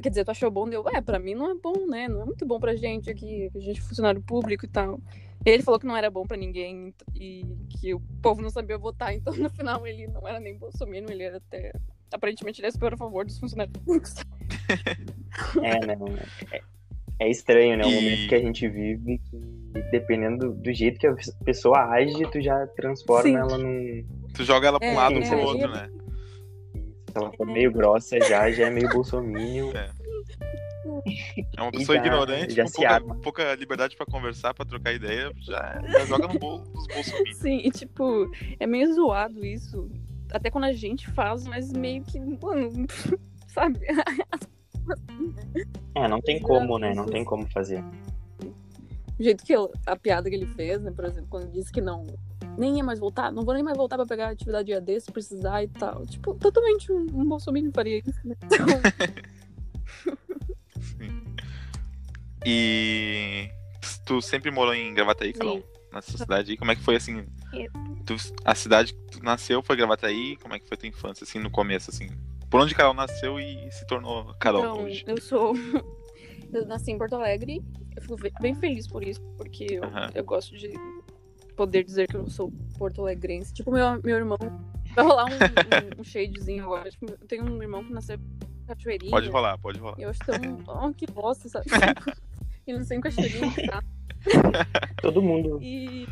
Quer 0.00 0.08
dizer, 0.08 0.24
tu 0.24 0.30
achou 0.30 0.50
bom? 0.50 0.68
Eu, 0.68 0.88
é, 0.88 1.00
pra 1.00 1.18
mim 1.18 1.34
não 1.34 1.50
é 1.50 1.54
bom, 1.54 1.86
né? 1.86 2.08
Não 2.08 2.22
é 2.22 2.24
muito 2.24 2.46
bom 2.46 2.58
pra 2.58 2.74
gente 2.74 3.10
aqui, 3.10 3.50
a 3.54 3.58
gente 3.58 3.78
é 3.78 3.82
funcionário 3.82 4.22
público 4.22 4.64
e 4.64 4.68
tal. 4.68 5.00
E 5.44 5.50
ele 5.50 5.62
falou 5.62 5.78
que 5.78 5.86
não 5.86 5.96
era 5.96 6.10
bom 6.10 6.24
pra 6.24 6.36
ninguém 6.36 6.94
e 7.14 7.44
que 7.68 7.94
o 7.94 8.00
povo 8.22 8.40
não 8.40 8.50
sabia 8.50 8.78
votar, 8.78 9.12
então 9.14 9.34
no 9.34 9.50
final 9.50 9.86
ele 9.86 10.06
não 10.06 10.26
era 10.26 10.38
nem 10.38 10.56
bolsominion, 10.56 11.10
ele 11.10 11.24
era 11.24 11.36
até. 11.38 11.72
Aparentemente 12.12 12.60
ele 12.60 12.68
é 12.68 12.70
super 12.70 12.92
a 12.94 12.96
favor 12.96 13.24
dos 13.24 13.38
funcionários 13.38 13.76
públicos. 13.76 14.14
É, 15.62 15.86
né? 15.86 15.96
É, 16.52 16.60
é 17.20 17.30
estranho, 17.30 17.78
né? 17.78 17.86
O 17.86 17.90
momento 17.90 18.28
que 18.28 18.34
a 18.34 18.38
gente 18.38 18.68
vive, 18.68 19.18
que 19.18 19.36
dependendo 19.90 20.48
do, 20.48 20.52
do 20.52 20.72
jeito 20.74 21.00
que 21.00 21.06
a 21.06 21.16
pessoa 21.42 21.90
age, 21.90 22.30
tu 22.30 22.38
já 22.38 22.66
transforma 22.66 23.30
Sim. 23.30 23.36
ela 23.36 23.56
num. 23.56 24.04
Tu 24.34 24.44
joga 24.44 24.68
ela 24.68 24.78
pra 24.78 24.88
um 24.88 24.92
É, 24.92 24.94
lado 24.94 25.14
ou 25.16 25.22
é, 25.22 25.28
pro 25.28 25.38
é. 25.38 25.42
outro, 25.42 25.70
né? 25.70 25.90
Se 26.74 27.16
ela 27.16 27.32
for 27.32 27.46
meio 27.46 27.72
grossa 27.72 28.20
já, 28.20 28.50
já 28.50 28.66
é 28.66 28.70
meio 28.70 28.90
bolsominion. 28.90 29.72
É 29.74 30.01
uma 30.84 31.02
E 31.72 31.78
pessoa 31.78 31.96
já- 31.98 32.04
ignorante, 32.04 32.54
já 32.54 32.62
com 32.64 32.68
se 32.68 32.74
pouca, 32.76 33.00
pouca 33.22 33.54
liberdade 33.54 33.96
pra 33.96 34.06
conversar, 34.06 34.52
pra 34.54 34.64
trocar 34.64 34.92
ideia, 34.92 35.32
já, 35.40 35.80
já 35.88 36.04
joga 36.06 36.28
no 36.28 36.38
bolo 36.38 36.58
dos 36.58 36.86
bolsominions. 36.88 37.36
Sim, 37.38 37.60
e 37.64 37.70
tipo, 37.70 38.30
é 38.58 38.66
meio 38.66 38.92
zoado 38.94 39.44
isso. 39.44 39.90
Até 40.32 40.50
quando 40.50 40.64
a 40.64 40.72
gente 40.72 41.10
faz, 41.10 41.44
mas 41.46 41.72
meio 41.72 42.02
que, 42.04 42.18
mano, 42.18 42.86
sabe? 43.48 43.78
É, 45.94 46.08
não 46.08 46.20
tem 46.20 46.40
como, 46.40 46.78
né? 46.78 46.94
Não 46.94 47.06
tem 47.06 47.24
como 47.24 47.46
fazer. 47.50 47.82
O 49.18 49.22
jeito 49.22 49.44
que 49.44 49.52
eu- 49.52 49.70
a 49.86 49.94
piada 49.94 50.28
que 50.28 50.34
ele 50.34 50.46
fez, 50.46 50.80
né, 50.80 50.90
por 50.90 51.04
exemplo, 51.04 51.28
quando 51.30 51.44
ele 51.44 51.52
disse 51.52 51.70
que 51.70 51.80
não 51.80 52.04
nem 52.58 52.78
ia 52.78 52.84
mais 52.84 52.98
voltar, 52.98 53.30
não 53.30 53.44
vou 53.44 53.54
nem 53.54 53.62
mais 53.62 53.76
voltar 53.76 53.96
pra 53.96 54.04
pegar 54.06 54.30
atividade 54.30 54.72
EAD 54.72 55.00
se 55.00 55.12
precisar 55.12 55.62
e 55.62 55.68
tal. 55.68 56.04
Tipo, 56.06 56.34
totalmente 56.34 56.90
um, 56.90 57.06
um 57.14 57.24
bolsominion 57.28 57.70
faria 57.72 57.98
isso, 57.98 58.20
né? 58.26 58.34
Então. 58.44 58.66
E 62.44 63.48
tu 64.04 64.20
sempre 64.20 64.50
morou 64.50 64.74
em 64.74 64.92
Gravataí, 64.94 65.32
Carol? 65.32 65.62
Nessa 65.92 66.16
cidade 66.16 66.52
aí, 66.52 66.56
como 66.56 66.70
é 66.72 66.76
que 66.76 66.82
foi 66.82 66.96
assim? 66.96 67.26
Tu- 68.06 68.32
a 68.44 68.54
cidade 68.54 68.92
que 68.94 69.00
tu 69.18 69.22
nasceu 69.22 69.62
foi 69.62 69.76
Gravataí, 69.76 70.36
como 70.36 70.54
é 70.54 70.58
que 70.58 70.66
foi 70.66 70.76
tua 70.76 70.88
infância, 70.88 71.24
assim, 71.24 71.38
no 71.38 71.50
começo, 71.50 71.90
assim? 71.90 72.08
Por 72.50 72.60
onde 72.60 72.74
Carol 72.74 72.94
nasceu 72.94 73.38
e 73.38 73.70
se 73.70 73.86
tornou 73.86 74.34
Carol 74.34 74.60
então, 74.64 74.84
hoje? 74.84 75.04
eu 75.06 75.20
sou. 75.20 75.54
Eu 76.52 76.66
nasci 76.66 76.90
em 76.90 76.98
Porto 76.98 77.14
Alegre. 77.14 77.62
Eu 77.96 78.02
fico 78.02 78.42
bem 78.42 78.54
feliz 78.54 78.86
por 78.86 79.02
isso, 79.02 79.18
porque 79.38 79.64
eu, 79.70 79.84
Aham. 79.84 80.10
eu 80.14 80.22
gosto 80.22 80.54
de 80.54 80.70
poder 81.56 81.82
dizer 81.82 82.06
que 82.08 82.14
eu 82.14 82.28
sou 82.28 82.52
porto-alegrense. 82.76 83.54
Tipo, 83.54 83.70
meu, 83.72 83.98
meu 84.04 84.16
irmão. 84.18 84.36
Vai 84.94 85.02
rolar 85.02 85.28
um, 85.28 85.32
um, 85.34 86.00
um 86.00 86.04
shadezinho 86.04 86.64
agora. 86.64 86.90
Tipo, 86.90 87.06
eu 87.10 87.26
tenho 87.26 87.44
um 87.44 87.62
irmão 87.62 87.82
que 87.82 87.90
nasceu 87.90 88.18
cachoeirinha. 88.66 89.10
Pode 89.10 89.30
rolar, 89.30 89.56
pode 89.56 89.78
rolar. 89.78 89.98
E 89.98 90.02
eu 90.02 90.10
acho 90.10 90.20
tão. 90.26 90.36
Oh, 90.68 90.92
que 90.92 91.06
bosta, 91.06 91.48
sabe? 91.48 91.64
e 92.66 92.72
não 92.72 92.82
sei 92.84 92.98
um 92.98 93.00
cachoeirinha, 93.00 93.52
tá? 93.68 93.82
Todo 95.00 95.22
mundo. 95.22 95.58
E. 95.62 96.06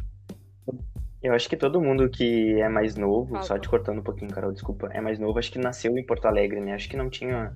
Eu 1.23 1.35
acho 1.35 1.49
que 1.51 1.57
todo 1.57 1.81
mundo 1.83 2.09
que 2.09 2.59
é 2.61 2.69
mais 2.69 2.97
novo, 2.97 3.33
Fala, 3.33 3.43
só 3.43 3.59
te 3.59 3.69
cortando 3.69 3.99
um 3.99 4.03
pouquinho, 4.03 4.31
Carol, 4.31 4.53
desculpa, 4.53 4.89
é 4.91 5.03
mais 5.03 5.19
novo, 5.19 5.39
acho 5.39 5.53
que 5.53 5.59
nasceu 5.59 5.97
em 5.99 6.05
Porto 6.07 6.25
Alegre, 6.27 6.61
né? 6.61 6.73
Acho 6.73 6.89
que 6.89 6.97
não 6.97 7.11
tinha. 7.11 7.55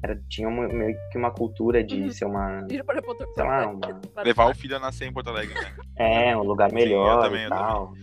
Era, 0.00 0.20
tinha 0.28 0.46
uma- 0.48 0.68
meio 0.68 0.96
que 1.10 1.18
uma 1.18 1.30
cultura 1.32 1.82
de 1.82 2.02
Uhum. 2.02 2.12
ser 2.12 2.24
uma. 2.26 2.60
Vira 2.68 2.84
para 2.84 3.02
Porto 3.02 3.26
Sei 3.34 3.42
lá, 3.44 3.66
uma- 3.66 4.00
Levar 4.22 4.46
o 4.48 4.54
filho 4.54 4.76
a 4.76 4.78
nascer 4.78 5.06
em 5.08 5.12
Porto 5.12 5.28
Alegre, 5.30 5.54
né? 5.54 5.72
É, 5.96 6.36
um 6.36 6.42
lugar 6.44 6.68
eu 6.70 6.74
melhor 6.74 7.22
também, 7.22 7.46
e 7.46 7.48
tal. 7.48 7.94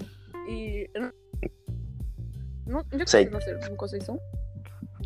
E. 0.49 0.89
eu 0.93 1.01
não- 1.01 1.11
Não, 2.67 2.79
onde 2.91 3.01
é 3.01 3.05
que 3.05 3.09
Sei. 3.11 3.25
vocês 3.29 3.33
nasceram? 3.55 3.73
Em 3.73 3.77
Conceição? 3.77 4.19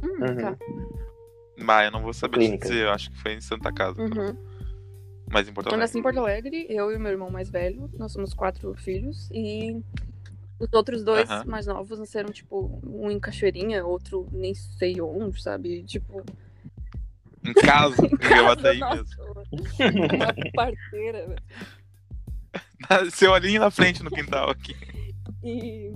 Hum, 0.04 0.08
Uhum. 0.24 0.36
tá. 0.38 0.58
Mas 1.58 1.86
eu 1.86 1.92
não 1.92 2.02
vou 2.02 2.14
saber 2.14 2.38
Clínica. 2.38 2.68
dizer, 2.68 2.86
eu 2.86 2.92
acho 2.92 3.12
que 3.12 3.18
foi 3.22 3.34
em 3.34 3.42
Santa 3.42 3.72
Casa. 3.72 4.02
Uhum. 4.02 4.36
Mas 5.32 5.48
em 5.48 5.54
Porto 5.54 5.68
Eu 5.68 5.72
Alegre. 5.74 5.78
nasci 5.80 6.00
em 6.00 6.02
Porto 6.02 6.20
Alegre, 6.20 6.66
eu 6.70 6.92
e 6.92 6.98
meu 7.00 7.12
irmão 7.12 7.30
mais 7.30 7.50
velho, 7.50 7.90
nós 7.98 8.12
somos 8.12 8.34
quatro 8.34 8.74
filhos, 8.76 9.30
e 9.32 9.82
os 10.60 10.72
outros 10.74 11.04
dois 11.04 11.28
mais 11.46 11.66
novos 11.66 12.00
nasceram, 12.00 12.32
tipo, 12.32 12.80
um 12.86 13.10
em 13.12 13.20
Cachoeirinha, 13.20 13.86
outro 13.86 14.28
nem 14.32 14.54
sei 14.54 15.02
onde, 15.02 15.42
sabe? 15.42 15.84
Tipo, 15.84 16.24
Em 17.46 17.54
casa, 17.54 17.96
em 18.06 18.10
casa, 18.10 18.30
Gravataí 18.36 18.80
nossa, 18.80 18.96
mesmo. 18.96 19.24
uma 20.16 20.52
parteira. 20.54 21.36
Seu 23.12 23.34
ali 23.34 23.58
na 23.60 23.72
frente 23.72 24.04
no 24.04 24.12
quintal 24.12 24.50
aqui. 24.52 24.76
E, 25.44 25.92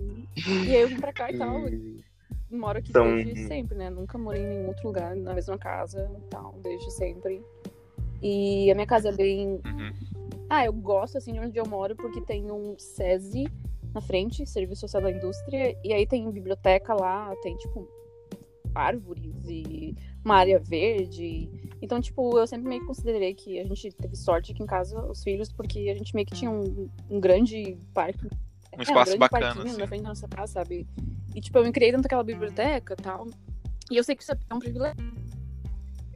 e 0.47 0.75
aí 0.75 0.81
eu 0.81 0.87
vim 0.87 0.99
pra 0.99 1.13
cá 1.13 1.31
e 1.31 1.37
tal, 1.37 1.67
E- 1.69 2.03
moro 2.51 2.79
aqui 2.79 2.89
Então- 2.89 3.15
desde 3.15 3.47
sempre, 3.47 3.77
né? 3.77 3.89
Nunca 3.89 4.17
morei 4.17 4.41
em 4.41 4.47
nenhum 4.47 4.67
outro 4.67 4.87
lugar, 4.87 5.15
na 5.15 5.33
mesma 5.33 5.57
casa 5.57 6.09
e 6.17 6.21
tal, 6.29 6.59
desde 6.63 6.91
sempre. 6.91 7.41
E 8.21 8.69
a 8.71 8.75
minha 8.75 8.87
casa 8.87 9.09
é 9.09 9.13
bem 9.13 9.61
Uhum. 9.65 10.09
Ah, 10.49 10.65
eu 10.65 10.73
gosto 10.73 11.17
assim 11.17 11.31
de 11.31 11.39
onde 11.39 11.57
eu 11.59 11.67
moro 11.67 11.95
porque 11.95 12.19
tem 12.21 12.51
um 12.51 12.73
SESI 12.77 13.47
na 13.93 14.01
frente, 14.01 14.47
Serviço 14.47 14.81
Social 14.81 15.03
da 15.03 15.11
Indústria, 15.11 15.77
e 15.83 15.93
aí 15.93 16.07
tem 16.07 16.29
biblioteca 16.31 16.93
lá, 16.93 17.35
tem 17.43 17.55
tipo 17.57 17.87
árvores 18.73 19.35
e 19.47 19.95
uma 20.25 20.35
área 20.35 20.59
verde. 20.59 21.49
Então, 21.81 22.01
tipo, 22.01 22.37
eu 22.37 22.47
sempre 22.47 22.67
meio 22.67 22.81
que 22.81 22.87
considerei 22.87 23.33
que 23.33 23.59
a 23.59 23.63
gente 23.63 23.91
teve 23.91 24.15
sorte 24.15 24.51
aqui 24.51 24.61
em 24.61 24.65
casa, 24.65 24.99
os 25.05 25.23
filhos, 25.23 25.51
porque 25.51 25.89
a 25.89 25.95
gente 25.95 26.15
meio 26.15 26.25
que 26.25 26.33
tinha 26.33 26.51
um, 26.51 26.89
um 27.09 27.19
grande 27.19 27.77
parque. 27.93 28.27
Um 28.77 28.81
espaço 28.81 29.05
grande 29.05 29.17
bacana, 29.17 29.45
parquinho 29.45 29.71
assim. 29.71 29.79
na 29.79 29.87
frente 29.87 30.03
da 30.03 30.09
nossa 30.09 30.27
casa, 30.27 30.53
sabe? 30.53 30.87
E 31.35 31.41
tipo, 31.41 31.57
eu 31.57 31.63
me 31.63 31.71
criei 31.71 31.91
dentro 31.91 32.03
daquela 32.03 32.23
biblioteca 32.23 32.93
e 32.93 33.01
tal. 33.01 33.27
E 33.89 33.97
eu 33.97 34.03
sei 34.03 34.15
que 34.15 34.23
isso 34.23 34.31
é 34.31 34.53
um 34.53 34.59
privilégio. 34.59 35.03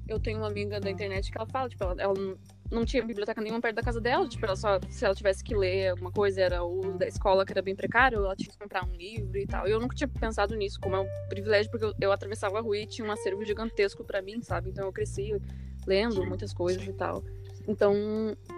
Eu 0.07 0.19
tenho 0.19 0.39
uma 0.39 0.47
amiga 0.47 0.79
da 0.79 0.89
internet 0.89 1.31
que 1.31 1.37
ela 1.37 1.47
fala, 1.47 1.69
tipo, 1.69 1.83
ela, 1.83 1.95
ela 1.97 2.13
não- 2.13 2.37
não 2.71 2.85
tinha 2.85 3.03
biblioteca 3.03 3.39
nenhuma 3.41 3.61
perto 3.61 3.75
da 3.75 3.81
casa 3.83 4.01
dela, 4.01 4.27
tipo, 4.27 4.45
ela 4.45 4.55
só, 4.55 4.79
se 4.89 5.05
ela 5.05 5.13
tivesse 5.15 5.43
que 5.43 5.55
ler 5.55 5.89
alguma 5.91 6.11
coisa, 6.11 6.41
era 6.41 6.63
o 6.63 6.97
da 6.97 7.07
escola 7.07 7.45
que 7.45 7.53
era 7.53 7.61
bem 7.61 7.75
precário, 7.75 8.17
ela 8.17 8.35
tinha 8.35 8.49
que 8.51 8.57
comprar 8.57 8.83
um 8.85 8.93
livro 8.95 9.37
e 9.37 9.45
tal. 9.45 9.67
E 9.67 9.71
eu 9.71 9.79
nunca 9.79 9.95
tinha 9.95 10.07
pensado 10.07 10.55
nisso, 10.55 10.79
como 10.81 10.95
é 10.95 10.99
um 10.99 11.07
privilégio, 11.29 11.69
porque 11.71 11.85
eu, 11.85 11.93
eu 12.01 12.11
atravessava 12.11 12.57
a 12.57 12.61
rua 12.61 12.77
e 12.77 12.85
tinha 12.87 13.07
um 13.07 13.11
acervo 13.11 13.45
gigantesco 13.45 14.03
pra 14.03 14.21
mim, 14.21 14.41
sabe? 14.41 14.69
Então 14.69 14.85
eu 14.85 14.91
cresci 14.91 15.39
lendo 15.85 16.25
muitas 16.25 16.53
coisas 16.53 16.83
e 16.83 16.93
tal. 16.93 17.23
Então, 17.67 17.95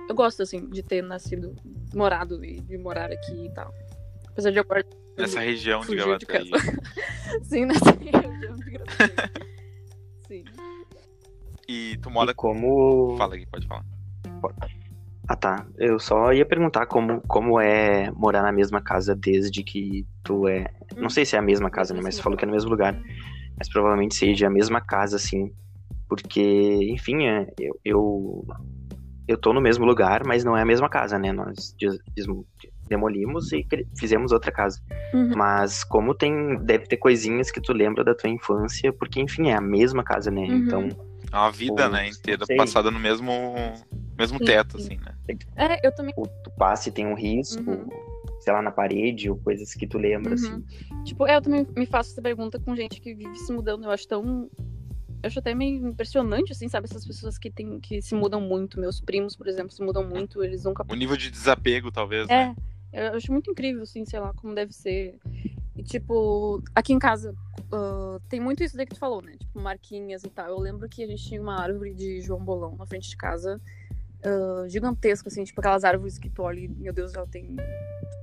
eu 0.09 0.15
gosto, 0.15 0.41
assim, 0.41 0.67
de 0.69 0.81
ter 0.81 1.03
nascido, 1.03 1.53
morado 1.93 2.43
e 2.43 2.59
de 2.61 2.77
morar 2.77 3.11
aqui 3.11 3.45
e 3.45 3.51
tal. 3.53 3.71
Apesar 4.29 4.51
de 4.51 4.57
eu 4.57 4.65
Nessa 5.17 5.39
região 5.39 5.81
de 5.81 5.95
Gravataí. 5.95 6.49
Sim, 7.43 7.65
nessa 7.65 7.91
região 7.91 8.55
de 8.57 8.71
Gravataí. 8.71 9.54
E 11.67 11.97
tu 12.01 12.09
E 12.09 12.13
mora. 12.13 12.33
como. 12.33 13.15
Fala 13.17 13.35
aqui, 13.35 13.45
pode 13.47 13.67
falar. 13.67 13.83
Ah, 15.27 15.35
tá. 15.35 15.65
Eu 15.77 15.97
só 15.99 16.31
ia 16.31 16.45
perguntar 16.45 16.85
como, 16.85 17.19
como 17.21 17.59
é 17.59 18.11
morar 18.11 18.43
na 18.43 18.51
mesma 18.51 18.79
casa 18.79 19.15
desde 19.15 19.63
que 19.63 20.05
tu 20.23 20.47
é. 20.47 20.65
Não 20.95 21.09
sei 21.09 21.25
se 21.25 21.35
é 21.35 21.39
a 21.39 21.41
mesma 21.41 21.69
casa, 21.69 21.93
né? 21.93 22.01
Mas 22.03 22.15
você 22.15 22.21
falou 22.21 22.37
que 22.37 22.45
é 22.45 22.47
no 22.47 22.53
mesmo 22.53 22.69
lugar. 22.69 22.95
Mas 23.57 23.69
provavelmente 23.69 24.15
seja 24.15 24.47
a 24.47 24.51
mesma 24.51 24.81
casa, 24.81 25.17
sim. 25.17 25.51
Porque, 26.07 26.41
enfim, 26.91 27.25
é, 27.25 27.47
eu, 27.59 27.79
eu, 27.83 28.47
eu 29.27 29.37
tô 29.37 29.51
no 29.51 29.61
mesmo 29.61 29.85
lugar, 29.85 30.23
mas 30.25 30.43
não 30.43 30.55
é 30.55 30.61
a 30.61 30.65
mesma 30.65 30.87
casa, 30.89 31.17
né? 31.17 31.31
Nós 31.31 31.75
demolimos 32.87 33.51
e 33.51 33.65
fizemos 33.97 34.31
outra 34.31 34.51
casa. 34.51 34.79
Uhum. 35.13 35.31
Mas 35.35 35.83
como 35.83 36.13
tem. 36.13 36.57
Deve 36.63 36.85
ter 36.85 36.97
coisinhas 36.97 37.51
que 37.51 37.61
tu 37.61 37.73
lembra 37.73 38.03
da 38.03 38.13
tua 38.15 38.29
infância, 38.29 38.91
porque, 38.93 39.19
enfim, 39.21 39.49
é 39.49 39.53
a 39.55 39.61
mesma 39.61 40.03
casa, 40.03 40.29
né? 40.31 40.41
Uhum. 40.41 40.55
Então. 40.57 40.89
É 41.31 41.35
uma 41.37 41.51
vida, 41.51 41.85
Pô, 41.85 41.89
né, 41.89 42.07
inteira, 42.07 42.45
passada 42.55 42.89
no 42.91 42.99
mesmo, 42.99 43.31
mesmo 44.17 44.37
Sim, 44.37 44.45
teto, 44.45 44.79
sim. 44.79 44.85
assim, 44.85 44.97
né? 45.03 45.15
É, 45.57 45.85
eu 45.85 45.93
também. 45.93 46.13
o- 46.15 46.27
tu 46.27 46.51
passa 46.51 46.87
e 46.87 46.91
tem 46.91 47.05
um 47.05 47.15
risco, 47.15 47.69
Uhum. 47.69 47.89
sei 48.39 48.53
lá, 48.53 48.61
na 48.61 48.71
parede, 48.71 49.29
ou 49.29 49.35
coisas 49.37 49.73
que 49.73 49.87
tu 49.87 49.97
lembra, 49.97 50.29
Uhum. 50.29 50.33
assim. 50.35 50.63
Tipo, 51.03 51.25
é, 51.27 51.35
eu 51.35 51.41
também 51.41 51.67
me 51.75 51.85
faço 51.85 52.11
essa 52.11 52.21
pergunta 52.21 52.59
com 52.59 52.75
gente 52.75 53.01
que 53.01 53.13
vive 53.13 53.35
se 53.39 53.51
mudando. 53.51 53.83
Eu 53.85 53.91
acho 53.91 54.07
tão. 54.07 54.49
Eu 55.23 55.27
acho 55.27 55.39
até 55.39 55.55
meio 55.55 55.87
impressionante, 55.87 56.51
assim, 56.51 56.69
sabe? 56.69 56.85
Essas 56.89 57.05
pessoas 57.05 57.37
que, 57.39 57.49
tem, 57.49 57.79
que 57.79 57.99
se 58.01 58.13
mudam 58.13 58.39
muito. 58.39 58.79
Meus 58.79 59.01
primos, 59.01 59.35
por 59.35 59.47
exemplo, 59.47 59.71
se 59.71 59.81
mudam 59.83 60.07
muito. 60.07 60.43
Eles 60.43 60.63
nunca. 60.63 60.85
O 60.87 60.95
nível 60.95 61.17
de 61.17 61.31
desapego, 61.31 61.91
talvez, 61.91 62.27
né? 62.27 62.55
Eu 62.95 63.13
acho 63.13 63.31
muito 63.31 63.51
incrível, 63.51 63.83
assim, 63.83 64.05
sei 64.05 64.19
lá, 64.19 64.33
como 64.33 64.55
deve 64.55 64.73
ser. 64.73 65.19
E, 65.75 65.83
tipo, 65.83 66.63
aqui 66.73 66.93
em 66.93 66.99
casa 66.99 67.35
ah, 67.71 68.19
tem 68.29 68.39
muito 68.39 68.63
isso 68.63 68.77
daí 68.77 68.85
que 68.85 68.93
tu 68.93 68.99
falou, 68.99 69.21
né? 69.21 69.33
Tipo, 69.37 69.59
marquinhas 69.59 70.23
e 70.23 70.29
tal. 70.29 70.47
Eu 70.47 70.59
lembro 70.59 70.87
que 70.87 71.03
a 71.03 71.07
gente 71.07 71.23
tinha 71.23 71.41
uma 71.41 71.59
árvore 71.59 71.93
de 71.93 72.21
João 72.21 72.43
Bolão 72.43 72.75
na 72.77 72.85
frente 72.85 73.09
de 73.09 73.17
casa, 73.17 73.59
ah, 74.23 74.65
gigantesca, 74.67 75.29
assim, 75.29 75.43
tipo 75.43 75.59
aquelas 75.59 75.83
árvores 75.83 76.17
que 76.17 76.29
tu 76.29 76.43
olha 76.43 76.59
e, 76.59 76.67
meu 76.67 76.93
Deus, 76.93 77.13
ela 77.13 77.27
tem 77.27 77.55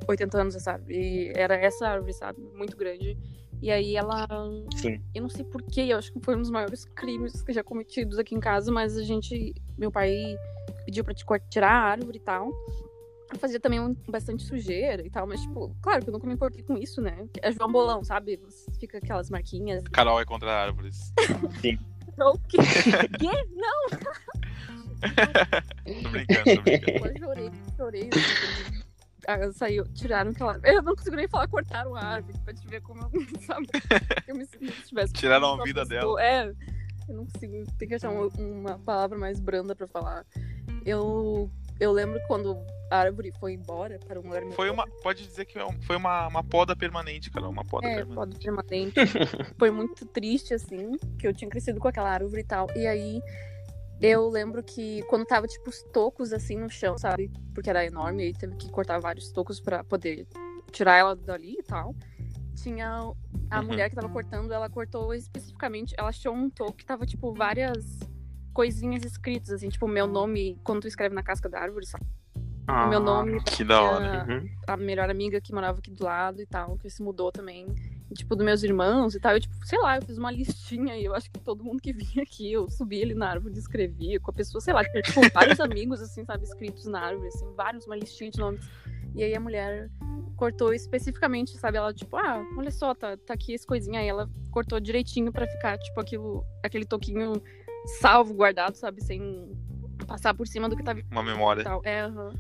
80 0.09 0.41
anos, 0.41 0.57
essa 0.57 0.73
árvore. 0.73 0.97
E 0.97 1.33
era 1.35 1.55
essa 1.55 1.87
árvore, 1.87 2.13
sabe? 2.13 2.41
Muito 2.55 2.77
grande. 2.77 3.17
E 3.61 3.71
aí 3.71 3.95
ela. 3.95 4.27
Sim. 4.77 5.01
Eu 5.15 5.23
não 5.23 5.29
sei 5.29 5.45
porquê, 5.45 5.83
eu 5.83 5.99
acho 5.99 6.13
que 6.13 6.21
foi 6.21 6.35
um 6.35 6.41
dos 6.41 6.51
maiores 6.51 6.85
crimes 6.85 7.43
que 7.43 7.53
já 7.53 7.63
cometidos 7.63 8.19
aqui 8.19 8.35
em 8.35 8.41
casa, 8.41 8.73
mas 8.73 8.97
a 8.97 9.05
gente. 9.05 9.55
Meu 9.79 9.91
pai 9.93 10.37
pediu 10.85 11.05
pra 11.05 11.15
tirar 11.49 11.71
a 11.71 11.91
árvore 11.91 12.19
e 12.19 12.21
tal. 12.21 12.51
Eu 13.33 13.39
fazia 13.39 13.59
também 13.59 13.81
um- 13.81 13.95
bastante 14.09 14.43
sujeira 14.45 15.05
e 15.07 15.11
tal, 15.11 15.27
mas, 15.27 15.41
tipo, 15.41 15.75
claro 15.81 16.03
que 16.03 16.09
eu 16.11 16.13
nunca 16.13 16.27
me 16.27 16.35
importei 16.35 16.63
com 16.63 16.77
isso, 16.77 17.01
né? 17.01 17.27
É 17.41 17.51
João 17.51 17.73
Bolão, 17.73 18.05
sabe? 18.05 18.39
Fica 18.79 18.99
aquelas 18.99 19.31
marquinhas. 19.31 19.83
Carol 19.93 20.21
é 20.21 20.25
contra 20.25 20.53
árvores. 20.53 21.13
O 21.41 21.49
quê? 22.41 22.59
Quê? 23.19 23.49
Não, 23.57 23.89
tô 26.03 26.09
brincando, 26.11 26.57
tô 26.57 26.63
brincando. 26.63 27.07
eu 27.07 27.19
chorei, 27.19 27.51
chorei. 27.77 28.11
ah, 29.27 29.53
saiu, 29.53 29.85
tiraram 29.95 30.31
aquela. 30.31 30.61
Eu 30.63 30.83
não 30.83 30.95
consigo 30.95 31.17
nem 31.17 31.27
falar, 31.27 31.49
cortaram 31.49 31.97
a 31.97 32.03
árvore, 32.05 32.39
pra 32.45 32.53
te 32.55 32.67
ver 32.69 32.83
como 32.83 33.01
eu, 33.03 33.11
sabe? 33.47 33.67
Eu 34.29 34.37
me 34.37 34.45
sinto 34.45 34.73
se 34.73 34.89
tivesse. 34.89 35.13
Tiraram 35.15 35.61
a 35.61 35.65
vida 35.65 35.87
pessoa- 35.87 36.23
É, 36.23 36.53
eu 37.09 37.15
não 37.17 37.27
consigo, 37.27 37.65
tem 37.79 37.89
que 37.89 37.95
achar 37.95 38.11
uma, 38.11 38.27
uma 38.39 38.79
palavra 38.79 39.17
mais 39.19 39.41
branda 39.41 39.75
pra 39.75 39.89
falar. 39.89 40.25
Eu, 40.85 41.51
eu 41.81 41.93
lembro 41.93 42.21
quando 42.29 42.57
a 42.93 42.99
árvore 42.99 43.33
foi 43.41 43.55
embora 43.55 43.99
para 44.07 44.21
um 44.21 44.25
lugar. 44.25 44.43
Foi 44.53 44.69
uma. 44.69 44.87
Pode 45.03 45.27
dizer 45.27 45.47
que 45.47 45.59
é 45.59 45.67
foi 45.83 45.97
uma, 45.97 46.29
uma 46.29 46.45
poda 46.45 46.77
permanente, 46.77 47.31
Carol. 47.31 47.51
Uma 47.51 47.65
poda 47.65 47.87
É, 47.89 47.95
permanente. 48.05 48.15
foda 48.15 48.39
permanente. 48.39 48.95
Foi 49.59 49.71
muito 49.71 50.05
triste, 50.07 50.53
assim, 50.53 50.93
que 51.19 51.27
eu 51.27 51.33
tinha 51.33 51.49
crescido 51.49 51.81
com 51.81 51.89
aquela 51.89 52.11
árvore 52.11 52.43
e 52.43 52.45
tal. 52.45 52.67
E 52.77 52.87
aí, 52.87 53.23
eu 54.01 54.29
lembro 54.29 54.63
que 54.63 55.03
quando 55.05 55.25
tava, 55.25 55.47
tipo, 55.47 55.71
os 55.71 55.83
tocos, 55.93 56.33
assim, 56.33 56.57
no 56.57 56.69
chão, 56.69 56.99
sabe? 56.99 57.31
Porque 57.55 57.71
era 57.71 57.85
enorme, 57.85 58.25
e 58.25 58.27
aí 58.27 58.33
teve 58.35 58.57
que 58.57 58.69
cortar 58.71 59.01
vários 59.01 59.31
tocos 59.33 59.59
pra 59.61 59.83
poder 59.83 60.27
tirar 60.71 60.97
ela 60.99 61.17
dali 61.17 61.55
e 61.59 61.63
tal. 61.63 61.95
Tinha 62.63 62.99
a 63.51 63.61
Uhum. 63.61 63.67
mulher 63.67 63.89
que 63.89 63.97
tava 63.97 64.09
cortando, 64.09 64.53
ela 64.53 64.69
cortou 64.69 65.15
especificamente, 65.15 65.95
ela 65.99 66.09
achou 66.09 66.35
um 66.35 66.51
toco 66.51 66.73
que 66.75 66.85
tava, 66.85 67.07
tipo, 67.07 67.33
várias 67.33 67.99
coisinhas 68.53 69.03
escritas, 69.05 69.51
assim, 69.51 69.69
tipo, 69.71 69.89
meu 69.89 70.07
nome, 70.07 70.59
quando 70.63 70.83
tu 70.83 70.89
escreve 70.89 71.15
na 71.15 71.23
casca 71.23 71.49
da 71.49 71.59
árvore, 71.61 71.87
sabe? 71.87 72.05
O 72.69 72.89
meu 72.89 72.99
Ah, 72.99 73.01
nome, 73.01 73.41
Que 73.43 73.65
da 73.65 73.83
hora. 73.83 74.25
Uhum. 74.29 74.49
a 74.69 74.77
melhor 74.77 75.11
amiga 75.11 75.41
que 75.41 75.53
morava 75.53 75.79
aqui 75.81 75.91
do 75.91 76.05
lado 76.05 76.41
e 76.41 76.47
tal, 76.47 76.77
que 76.79 76.89
se 76.89 77.03
mudou 77.03 77.33
também. 77.33 77.67
E, 78.11 78.15
tipo, 78.15 78.37
dos 78.37 78.45
meus 78.45 78.63
irmãos 78.63 79.15
e 79.15 79.21
tal. 79.21 79.33
Eu, 79.33 79.41
tipo, 79.41 79.55
sei 79.67 79.79
lá, 79.81 79.97
eu 79.97 80.03
fiz 80.03 80.17
uma 80.19 80.31
listinha 80.31 80.97
e 80.97 81.05
eu 81.05 81.15
acho 81.15 81.31
que 81.31 81.41
todo 81.41 81.65
mundo 81.65 81.81
que 81.81 81.93
vinha 81.93 82.23
aqui, 82.23 82.53
eu 82.53 82.69
subia 82.71 83.05
ali 83.05 83.15
na 83.15 83.29
árvore 83.31 83.55
e 83.55 83.59
escrevia 83.59 84.21
com 84.21 84.31
a 84.31 84.35
pessoa, 84.35 84.61
sei 84.61 84.73
lá, 84.75 84.85
tinha, 84.85 85.03
tipo, 85.03 85.21
vários 85.35 85.59
amigos, 85.61 86.01
assim, 86.01 86.25
sabe, 86.25 86.45
escritos 86.45 86.87
na 86.87 87.01
árvore, 87.01 87.29
assim, 87.29 87.53
vários, 87.55 87.87
uma 87.87 87.97
listinha 87.97 88.31
de 88.31 88.39
nomes. 88.39 88.65
E 89.15 89.23
aí 89.23 89.35
a 89.35 89.41
mulher 89.41 89.91
cortou 90.37 90.73
especificamente, 90.73 91.57
sabe, 91.59 91.77
ela, 91.79 91.93
tipo, 91.93 92.17
ah, 92.17 92.43
olha 92.57 92.71
só, 92.71 92.95
tá, 92.95 93.17
tá 93.17 93.35
aqui 93.35 93.53
esse 93.55 93.67
coisinha. 93.67 94.01
Aí 94.01 94.09
ela 94.09 94.31
cortou 94.51 94.79
direitinho 94.79 95.33
pra 95.33 95.47
ficar, 95.47 95.79
tipo, 95.79 96.01
aquilo, 96.01 96.45
aquele 96.63 96.85
toquinho 96.85 97.43
salvo, 98.01 98.33
guardado, 98.35 98.75
sabe, 98.77 99.03
sem 99.03 99.51
passar 100.07 100.35
por 100.35 100.47
cima 100.47 100.69
do 100.69 100.77
que 100.77 100.83
tava 100.83 101.01
Uma 101.11 101.23
memória. 101.23 101.65
É, 101.85 102.03
aham. 102.03 102.33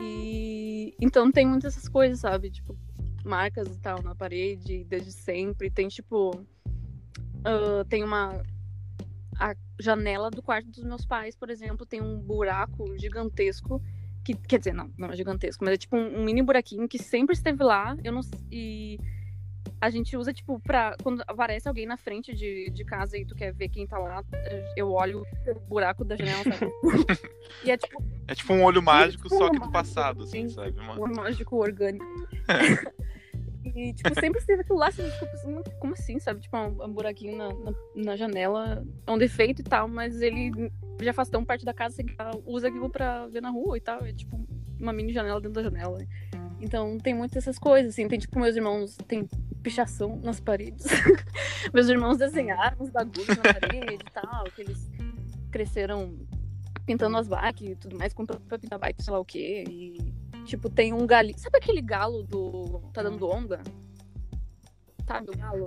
E 0.00 0.94
então 1.00 1.30
tem 1.30 1.46
muitas 1.46 1.76
essas 1.76 1.88
coisas, 1.88 2.20
sabe? 2.20 2.50
Tipo, 2.50 2.76
marcas 3.24 3.68
e 3.68 3.78
tal 3.78 4.02
na 4.02 4.14
parede, 4.14 4.84
desde 4.84 5.12
sempre. 5.12 5.70
Tem 5.70 5.88
tipo. 5.88 6.44
ah, 7.44 7.84
tem 7.88 8.02
uma. 8.02 8.42
a 9.38 9.54
janela 9.78 10.30
do 10.30 10.42
quarto 10.42 10.70
dos 10.70 10.84
meus 10.84 11.04
pais, 11.04 11.36
por 11.36 11.50
exemplo, 11.50 11.86
tem 11.86 12.00
um 12.00 12.18
buraco 12.18 12.96
gigantesco. 12.98 13.82
Que, 14.22 14.34
quer 14.34 14.58
dizer, 14.58 14.74
não, 14.74 14.92
não 14.98 15.08
é 15.08 15.16
gigantesco, 15.16 15.64
mas 15.64 15.74
é 15.74 15.76
tipo 15.78 15.96
um, 15.96 16.20
um 16.20 16.24
mini 16.24 16.42
buraquinho 16.42 16.86
que 16.86 16.98
sempre 16.98 17.34
esteve 17.34 17.62
lá. 17.62 17.96
Eu 18.04 18.12
não 18.12 18.20
e 18.50 18.98
a 19.80 19.88
gente 19.88 20.16
usa, 20.16 20.32
tipo, 20.32 20.60
pra. 20.60 20.94
Quando 21.02 21.22
aparece 21.26 21.66
alguém 21.66 21.86
na 21.86 21.96
frente 21.96 22.34
de, 22.34 22.70
de 22.70 22.84
casa 22.84 23.16
e 23.16 23.24
tu 23.24 23.34
quer 23.34 23.52
ver 23.52 23.68
quem 23.68 23.86
tá 23.86 23.98
lá, 23.98 24.22
eu 24.76 24.92
olho 24.92 25.24
o 25.46 25.60
buraco 25.60 26.04
da 26.04 26.16
janela, 26.16 26.44
sabe? 26.44 26.72
e 27.64 27.70
é 27.70 27.76
tipo. 27.76 28.02
É 28.28 28.34
tipo 28.34 28.52
um 28.52 28.62
olho 28.62 28.82
mágico, 28.82 29.24
tipo 29.24 29.36
só 29.36 29.46
um 29.46 29.50
que 29.50 29.58
do 29.58 29.70
passado, 29.70 30.22
assim, 30.24 30.48
sim. 30.48 30.54
sabe? 30.54 30.78
Uma... 30.78 30.96
um 30.96 31.02
olho 31.02 31.16
mágico 31.16 31.56
orgânico. 31.56 32.04
e, 33.64 33.92
tipo, 33.94 34.14
sempre 34.20 34.38
esteve 34.38 34.60
aquilo 34.62 34.78
lá, 34.78 34.88
assim, 34.88 35.08
tipo, 35.08 35.24
assim, 35.24 35.62
como 35.80 35.94
assim, 35.94 36.18
sabe? 36.18 36.40
Tipo, 36.40 36.56
um, 36.58 36.84
um 36.84 36.92
buraquinho 36.92 37.36
na, 37.36 37.48
na, 37.48 37.74
na 37.94 38.16
janela, 38.16 38.84
é 39.06 39.10
um 39.10 39.18
defeito 39.18 39.60
e 39.60 39.64
tal, 39.64 39.88
mas 39.88 40.20
ele 40.20 40.70
já 41.00 41.12
faz 41.12 41.28
tão 41.30 41.44
parte 41.44 41.64
da 41.64 41.72
casa, 41.72 41.94
assim, 41.94 42.06
que 42.06 42.14
usa 42.44 42.68
aquilo 42.68 42.90
pra 42.90 43.26
ver 43.26 43.40
na 43.40 43.50
rua 43.50 43.78
e 43.78 43.80
tal. 43.80 44.04
É 44.04 44.12
tipo 44.12 44.38
uma 44.78 44.92
mini 44.92 45.12
janela 45.12 45.40
dentro 45.40 45.54
da 45.54 45.62
janela. 45.62 45.98
Então 46.60 46.98
tem 46.98 47.14
muitas 47.14 47.38
essas 47.38 47.58
coisas, 47.58 47.92
assim. 47.92 48.06
Tem 48.06 48.18
tipo, 48.18 48.38
meus 48.38 48.54
irmãos 48.54 48.96
tem 49.08 49.28
pichação 49.62 50.20
nas 50.22 50.40
paredes. 50.40 50.86
meus 51.72 51.88
irmãos 51.88 52.16
desenharam 52.18 52.76
uns 52.80 52.90
bagulhos 52.90 53.28
na 53.28 53.42
parede 53.54 53.94
e 53.94 54.10
tal, 54.12 54.44
que 54.54 54.62
eles 54.62 54.90
cresceram 55.50 56.16
pintando 56.86 57.16
as 57.16 57.28
bikes 57.28 57.68
e 57.70 57.76
tudo 57.76 57.96
mais, 57.98 58.12
comprando 58.12 58.40
pra 58.46 58.58
pintar 58.58 58.78
bike, 58.78 59.02
sei 59.02 59.12
lá 59.12 59.20
o 59.20 59.24
quê. 59.24 59.64
E, 59.68 60.12
tipo, 60.44 60.68
tem 60.70 60.92
um 60.92 61.06
galinho. 61.06 61.38
Sabe 61.38 61.58
aquele 61.58 61.80
galo 61.82 62.22
do. 62.22 62.80
Tá 62.92 63.02
dando 63.02 63.26
onda? 63.28 63.60
Sabe 65.06 65.30
o 65.30 65.36
galo? 65.36 65.66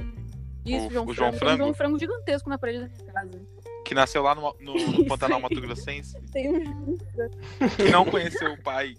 Isso, 0.65 0.87
O- 0.87 0.91
João, 0.91 1.05
o 1.07 1.13
João 1.13 1.33
Frango. 1.33 1.33
Tem 1.33 1.33
um 1.33 1.37
Frango? 1.37 1.57
João 1.57 1.73
Frango 1.73 1.99
gigantesco 1.99 2.49
na 2.49 2.57
parede 2.57 2.79
da 2.79 2.87
minha 2.87 3.13
casa. 3.13 3.41
Que 3.85 3.93
nasceu 3.93 4.23
lá 4.23 4.33
no, 4.33 4.41
no, 4.61 4.73
no 4.73 5.05
Pantanal. 5.05 5.41
Mato 5.41 5.59
Grossense, 5.59 6.17
Tem 6.31 6.49
um 6.49 6.97
que 7.75 7.91
não 7.91 8.05
conheceu 8.05 8.53
o 8.53 8.61
pai. 8.63 8.93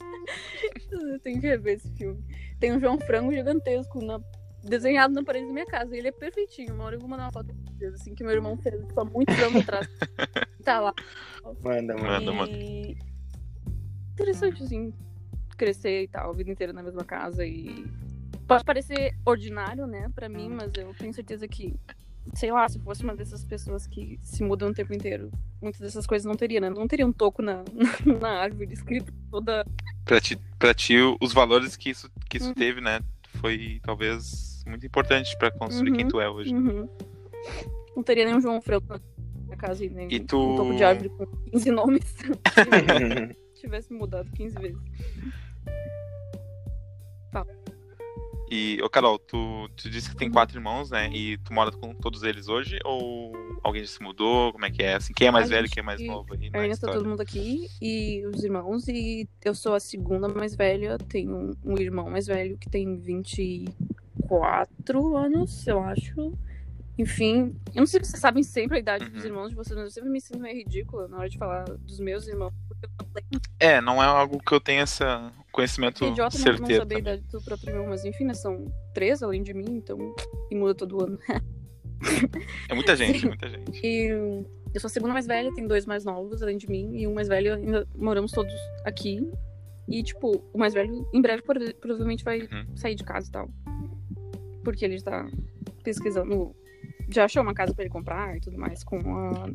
Tenho 1.23 1.41
que 1.41 1.47
rever 1.47 1.77
esse 1.77 1.91
filme. 1.93 2.23
Tem 2.61 2.73
um 2.73 2.79
João 2.81 2.99
Frango 3.01 3.33
gigantesco 3.33 4.05
na- 4.05 4.21
desenhado 4.65 5.15
na 5.15 5.23
parede 5.23 5.47
da 5.47 5.53
minha 5.53 5.67
casa. 5.67 5.97
Ele 5.97 6.09
é 6.09 6.13
perfeitinho. 6.13 6.75
Uma 6.75 6.85
hora 6.85 6.97
eu 6.97 7.01
vou 7.01 7.09
mandar 7.09 7.25
uma 7.25 7.33
foto 7.33 7.47
pra 7.47 7.73
vocês, 7.77 7.95
assim, 7.95 8.15
que 8.15 8.25
meu 8.25 8.33
irmão 8.33 8.57
fez 8.57 8.75
tipo, 8.87 9.01
há 9.01 9.05
muitos 9.05 9.39
anos 9.39 9.63
atrás. 9.63 9.89
Tá 10.65 10.81
lá. 10.81 10.95
Manda, 11.63 11.95
manda. 11.95 12.33
Manda, 12.33 12.51
e... 12.51 12.97
Interessante, 14.15 14.63
assim, 14.63 14.95
crescer 15.59 16.05
e 16.05 16.09
tal, 16.09 16.31
a 16.31 16.33
vida 16.33 16.51
inteira 16.51 16.73
na 16.73 16.83
mesma 16.83 17.05
casa. 17.05 17.45
E 17.45 17.85
pode 18.47 18.65
parecer 18.65 19.15
ordinário, 19.27 19.87
né, 19.87 20.11
pra 20.15 20.27
mim, 20.29 20.49
mas 20.49 20.73
eu 20.75 20.95
tenho 20.95 21.13
certeza 21.13 21.47
que, 21.47 21.75
sei 22.35 22.51
lá, 22.51 22.67
se 22.67 22.79
fosse 22.79 23.03
uma 23.05 23.15
dessas 23.15 23.45
pessoas 23.45 23.87
que 23.87 24.19
se 24.23 24.43
mudam 24.43 24.71
o 24.71 24.75
tempo 24.75 24.95
inteiro, 24.95 25.31
muitas 25.61 25.83
dessas 25.83 26.07
coisas 26.07 26.25
não 26.25 26.35
teria, 26.35 26.61
né? 26.61 26.71
Não 26.71 26.89
teria 26.89 27.07
um 27.07 27.13
toco 27.13 27.43
na, 27.43 27.63
na 28.21 28.41
árvore 28.41 28.73
escrito 28.73 29.13
toda 29.31 29.67
Pra 30.05 30.21
ti, 30.21 30.39
pra 30.59 30.73
ti 30.73 30.95
os 31.21 31.33
valores 31.35 31.77
que 31.77 31.91
isso, 31.91 32.11
que 32.31 32.39
isso 32.39 32.49
Uhum. 32.49 32.55
teve, 32.55 32.81
né? 32.81 33.01
Foi 33.41 33.81
talvez 33.83 34.54
muito 34.67 34.87
importante 34.87 35.37
pra 35.39 35.51
construir 35.51 35.91
Uhum. 35.91 35.97
quem 35.97 36.09
tu 36.09 36.21
é 36.21 36.29
hoje. 36.29 36.55
Uhum. 36.55 36.89
Não 37.97 38.03
teria 38.03 38.25
nenhum 38.25 38.41
João 38.41 38.61
Franco 38.61 39.01
na 39.49 39.57
casa 39.57 39.85
e 39.85 39.89
nem 39.91 40.09
E 40.13 40.21
tu- 40.21 40.53
um 40.53 40.57
topo 40.57 40.75
de 40.75 40.83
árvore 40.85 41.09
com 41.11 41.27
15 41.51 41.71
nomes. 41.71 42.05
Se 43.55 43.61
tivesse 43.61 43.93
mudado 43.93 44.31
15 44.33 44.55
vezes. 44.59 44.79
E, 48.51 48.79
ô 48.83 48.91
Carol, 48.91 49.19
tu, 49.19 49.69
tu 49.75 49.89
disse 49.91 50.11
que 50.11 50.17
tem 50.17 50.31
quatro 50.31 50.57
irmãos, 50.59 50.91
né? 50.91 51.11
E 51.13 51.39
tu 51.39 51.53
mora 51.53 51.73
com 51.73 51.93
todos 51.95 52.23
eles 52.23 52.47
hoje? 52.47 52.79
Ou 52.85 53.33
alguém 53.65 53.83
já 53.83 53.89
se 53.91 54.03
mudou? 54.03 54.53
Como 54.53 54.65
é 54.65 54.71
que 54.71 54.83
é? 54.83 54.95
Assim, 54.95 55.13
quem 55.15 55.27
é 55.27 55.31
mais 55.31 55.47
A 55.47 55.55
velho, 55.55 55.67
gente-em 55.67 55.81
é 55.81 55.83
mais 55.83 56.01
novo 56.07 56.35
aí 56.35 56.49
A 56.49 56.51
na 56.59 56.59
Ernest 56.65 56.85
tá 56.85 56.93
todo 56.93 57.09
mundo 57.09 57.21
aqui 57.21 57.67
e 57.83 58.25
os 58.27 58.45
irmãos. 58.45 58.87
E 58.87 59.27
eu 59.45 59.55
sou 59.55 59.75
a 59.75 59.81
segunda 59.81 60.29
mais 60.29 60.55
velha. 60.55 60.99
Tenho 60.99 61.53
um, 61.65 61.77
irmão 61.79 62.09
mais 62.11 62.27
velho 62.27 62.57
que 62.59 62.69
tem 62.69 62.87
24 64.23 65.17
anos, 65.17 65.67
eu 65.67 65.81
acho. 65.81 66.33
Enfim, 66.97 67.57
eu 67.75 67.81
não 67.81 67.87
sei 67.87 68.03
se 68.05 68.11
vocês 68.11 68.21
sabem 68.21 68.43
sempre 68.45 68.77
a 68.77 68.81
idade 68.81 69.09
dos 69.11 69.23
Uhum. 69.25 69.29
irmãos 69.31 69.49
de 69.49 69.57
vocês, 69.57 69.75
mas 69.77 69.87
eu 69.87 69.91
sempre 69.91 70.11
me 70.11 70.21
sinto 70.21 70.39
meio 70.39 70.57
ridícula 70.57 71.09
na 71.09 71.19
hora 71.19 71.29
de 71.29 71.37
falar 71.37 71.65
dos 71.65 71.99
meus 71.99 72.29
irmãos. 72.29 72.53
Porque 72.69 72.87
eu 72.87 72.91
não 73.01 73.09
lembro. 73.13 73.41
É, 73.59 73.81
não 73.81 74.01
é 74.03 74.07
algo 74.07 74.39
que 74.39 74.53
eu 74.55 74.61
tenha 74.61 74.83
esse 74.85 75.03
conhecimento 75.51 75.99
Que 76.05 76.11
idiota 76.11 76.39
não, 76.39 76.45
não 76.45 76.57
certeiro 76.57 76.83
saber 76.83 76.95
a 76.95 76.99
também. 76.99 76.99
idade 76.99 77.23
do 77.33 77.43
próprio 77.43 77.71
irmão, 77.71 77.87
mas 77.89 78.05
enfim, 78.05 78.25
né? 78.25 78.35
São 78.35 78.73
três 78.95 79.23
além 79.25 79.43
de 79.43 79.53
mim, 79.53 79.65
então. 79.71 79.99
E 80.51 80.55
muda 80.55 80.75
todo 80.75 81.03
ano. 81.03 81.19
É 82.69 82.75
muita 82.75 82.95
gente, 82.95 83.21
Sim. 83.21 83.29
muita 83.29 83.49
gente. 83.49 83.81
E 83.83 84.09
eu 84.75 84.81
sou 84.81 84.89
a 84.89 84.91
segunda 84.91 85.15
mais 85.15 85.27
velha, 85.27 85.51
tem 85.55 85.67
dois 85.67 85.87
mais 85.87 86.05
novos 86.05 86.43
além 86.43 86.59
de 86.59 86.69
mim, 86.69 86.95
e 86.99 87.07
um 87.07 87.15
mais 87.15 87.29
velho 87.29 87.55
ainda 87.55 87.89
moramos 87.97 88.31
todos 88.31 88.53
aqui. 88.85 89.27
E, 89.89 90.03
tipo, 90.03 90.45
o 90.53 90.59
mais 90.59 90.75
velho 90.75 91.09
em 91.15 91.23
breve 91.23 91.43
prova- 91.43 91.73
provavelmente 91.81 92.23
vai 92.23 92.41
Uhum. 92.43 92.77
sair 92.77 92.95
de 92.95 93.05
casa 93.05 93.29
e 93.29 93.31
tal. 93.33 93.49
Porque 94.65 94.85
ele 94.85 95.01
tá 95.01 95.29
pesquisando. 95.83 96.55
Já 97.11 97.27
achou 97.27 97.43
uma 97.43 97.55
casa 97.55 97.75
pra 97.75 97.85
ele 97.85 97.93
comprar 97.93 98.37
e 98.37 98.41
tudo 98.41 98.59
mais 98.59 98.83
com 98.83 98.99
a 98.99 99.51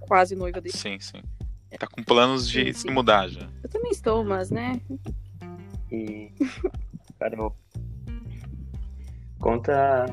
quase 0.00 0.34
noiva 0.34 0.60
dele. 0.60 0.76
Sim, 0.76 0.98
sim. 1.00 1.20
Tá 1.78 1.86
com 1.86 2.02
planos 2.02 2.48
de 2.48 2.66
Sim, 2.66 2.72
se 2.72 2.80
sim. 2.80 2.90
mudar 2.90 3.28
já. 3.28 3.48
Eu 3.62 3.68
também 3.68 3.90
estou, 3.90 4.24
mas, 4.24 4.50
né? 4.50 4.80
E, 5.92 6.32
Carol, 7.18 7.54
conta, 9.38 10.06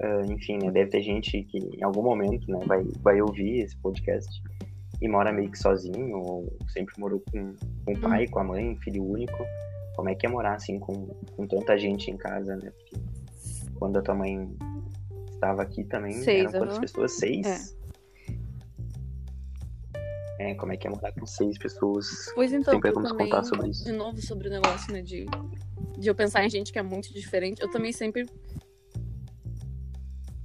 ah, 0.00 0.22
enfim, 0.26 0.58
né, 0.58 0.70
deve 0.70 0.90
ter 0.90 1.02
gente 1.02 1.42
que 1.44 1.58
em 1.58 1.82
algum 1.82 2.02
momento, 2.02 2.50
né, 2.50 2.60
vai, 2.66 2.84
vai 3.02 3.20
ouvir 3.20 3.60
esse 3.60 3.76
podcast 3.76 4.42
e 5.00 5.08
mora 5.08 5.32
meio 5.32 5.50
que 5.50 5.58
sozinho, 5.58 6.18
ou 6.18 6.56
sempre 6.68 6.94
morou 6.98 7.22
com, 7.30 7.54
com 7.84 7.92
o 7.92 8.00
pai, 8.00 8.26
com 8.26 8.40
a 8.40 8.44
mãe, 8.44 8.76
filho 8.82 9.04
único. 9.04 9.38
Como 9.94 10.08
é 10.08 10.14
que 10.14 10.26
é 10.26 10.28
morar, 10.28 10.54
assim, 10.54 10.78
com, 10.78 11.06
com 11.36 11.46
tanta 11.46 11.76
gente 11.78 12.10
em 12.10 12.16
casa, 12.16 12.56
né? 12.56 12.70
Porque 12.70 12.96
quando 13.78 13.98
a 13.98 14.02
tua 14.02 14.14
mãe 14.14 14.56
estava 15.30 15.62
aqui 15.62 15.84
também, 15.84 16.12
Seis, 16.12 16.40
eram 16.40 16.52
quantas 16.52 16.74
aham. 16.74 16.80
pessoas? 16.80 17.12
Seis? 17.12 17.76
É. 20.40 20.54
como 20.54 20.72
é 20.72 20.76
que 20.76 20.86
é 20.86 20.90
morar 20.90 21.12
com 21.12 21.26
seis 21.26 21.58
pessoas? 21.58 22.30
Pois 22.34 22.52
então, 22.52 22.74
Sempre 22.74 22.90
eu 22.90 22.94
vamos 22.94 23.10
também, 23.10 23.28
contar 23.28 23.44
sobre 23.44 23.70
isso. 23.70 23.84
de 23.84 23.92
novo, 23.92 24.20
sobre 24.20 24.48
o 24.48 24.50
negócio, 24.50 24.92
né, 24.92 25.02
de, 25.02 25.26
de 25.98 26.08
eu 26.08 26.14
pensar 26.14 26.44
em 26.44 26.50
gente 26.50 26.72
que 26.72 26.78
é 26.78 26.82
muito 26.82 27.12
diferente. 27.12 27.60
Eu 27.62 27.70
também 27.70 27.92
sempre, 27.92 28.24
de 28.24 28.32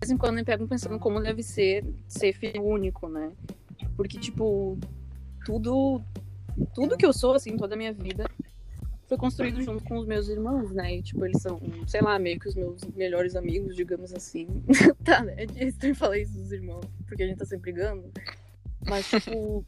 vez 0.02 0.12
em 0.12 0.18
quando, 0.18 0.36
me 0.36 0.44
pego 0.44 0.68
pensando 0.68 1.00
como 1.00 1.22
deve 1.22 1.42
ser 1.44 1.86
ser 2.08 2.34
filho 2.34 2.64
único, 2.64 3.08
né? 3.08 3.32
Porque, 3.96 4.20
tipo, 4.20 4.78
tudo, 5.46 6.02
tudo 6.74 6.98
que 6.98 7.06
eu 7.06 7.14
sou, 7.14 7.34
assim, 7.34 7.56
toda 7.56 7.76
a 7.76 7.78
minha 7.78 7.94
vida, 7.94 8.26
foi 9.08 9.18
construído 9.18 9.62
junto 9.62 9.84
com 9.84 9.98
os 9.98 10.06
meus 10.06 10.30
irmãos, 10.30 10.72
né? 10.72 10.96
E, 10.96 11.02
tipo, 11.02 11.26
eles 11.26 11.42
são, 11.42 11.60
sei 11.88 12.02
lá, 12.02 12.18
meio 12.18 12.40
que 12.40 12.48
os 12.48 12.56
meus 12.56 12.82
melhores 12.96 13.36
amigos, 13.36 13.76
digamos 13.76 14.14
assim. 14.14 14.48
tá, 15.04 15.24
né? 15.24 15.36
É 15.56 15.68
estranho 15.68 15.96
falar 15.96 16.18
isso 16.18 16.38
dos 16.38 16.52
irmãos, 16.52 16.86
porque 17.06 17.24
a 17.24 17.28
gente 17.28 17.38
tá 17.38 17.46
sempre 17.46 17.72
brigando. 17.72 18.12
Mas, 18.88 19.10
tipo, 19.10 19.66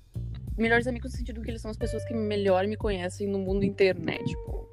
melhores 0.58 0.88
amigos 0.88 1.12
no 1.12 1.17
sentido 1.17 1.41
que 1.41 1.50
eles 1.50 1.62
são 1.62 1.71
as 1.71 1.78
pessoas 1.78 2.04
que 2.06 2.13
melhor 2.13 2.65
me 2.67 2.78
conhecem 2.78 3.28
no 3.28 3.39
mundo 3.39 3.63
inteiro, 3.63 4.00
né? 4.04 4.17
Tipo, 4.19 4.69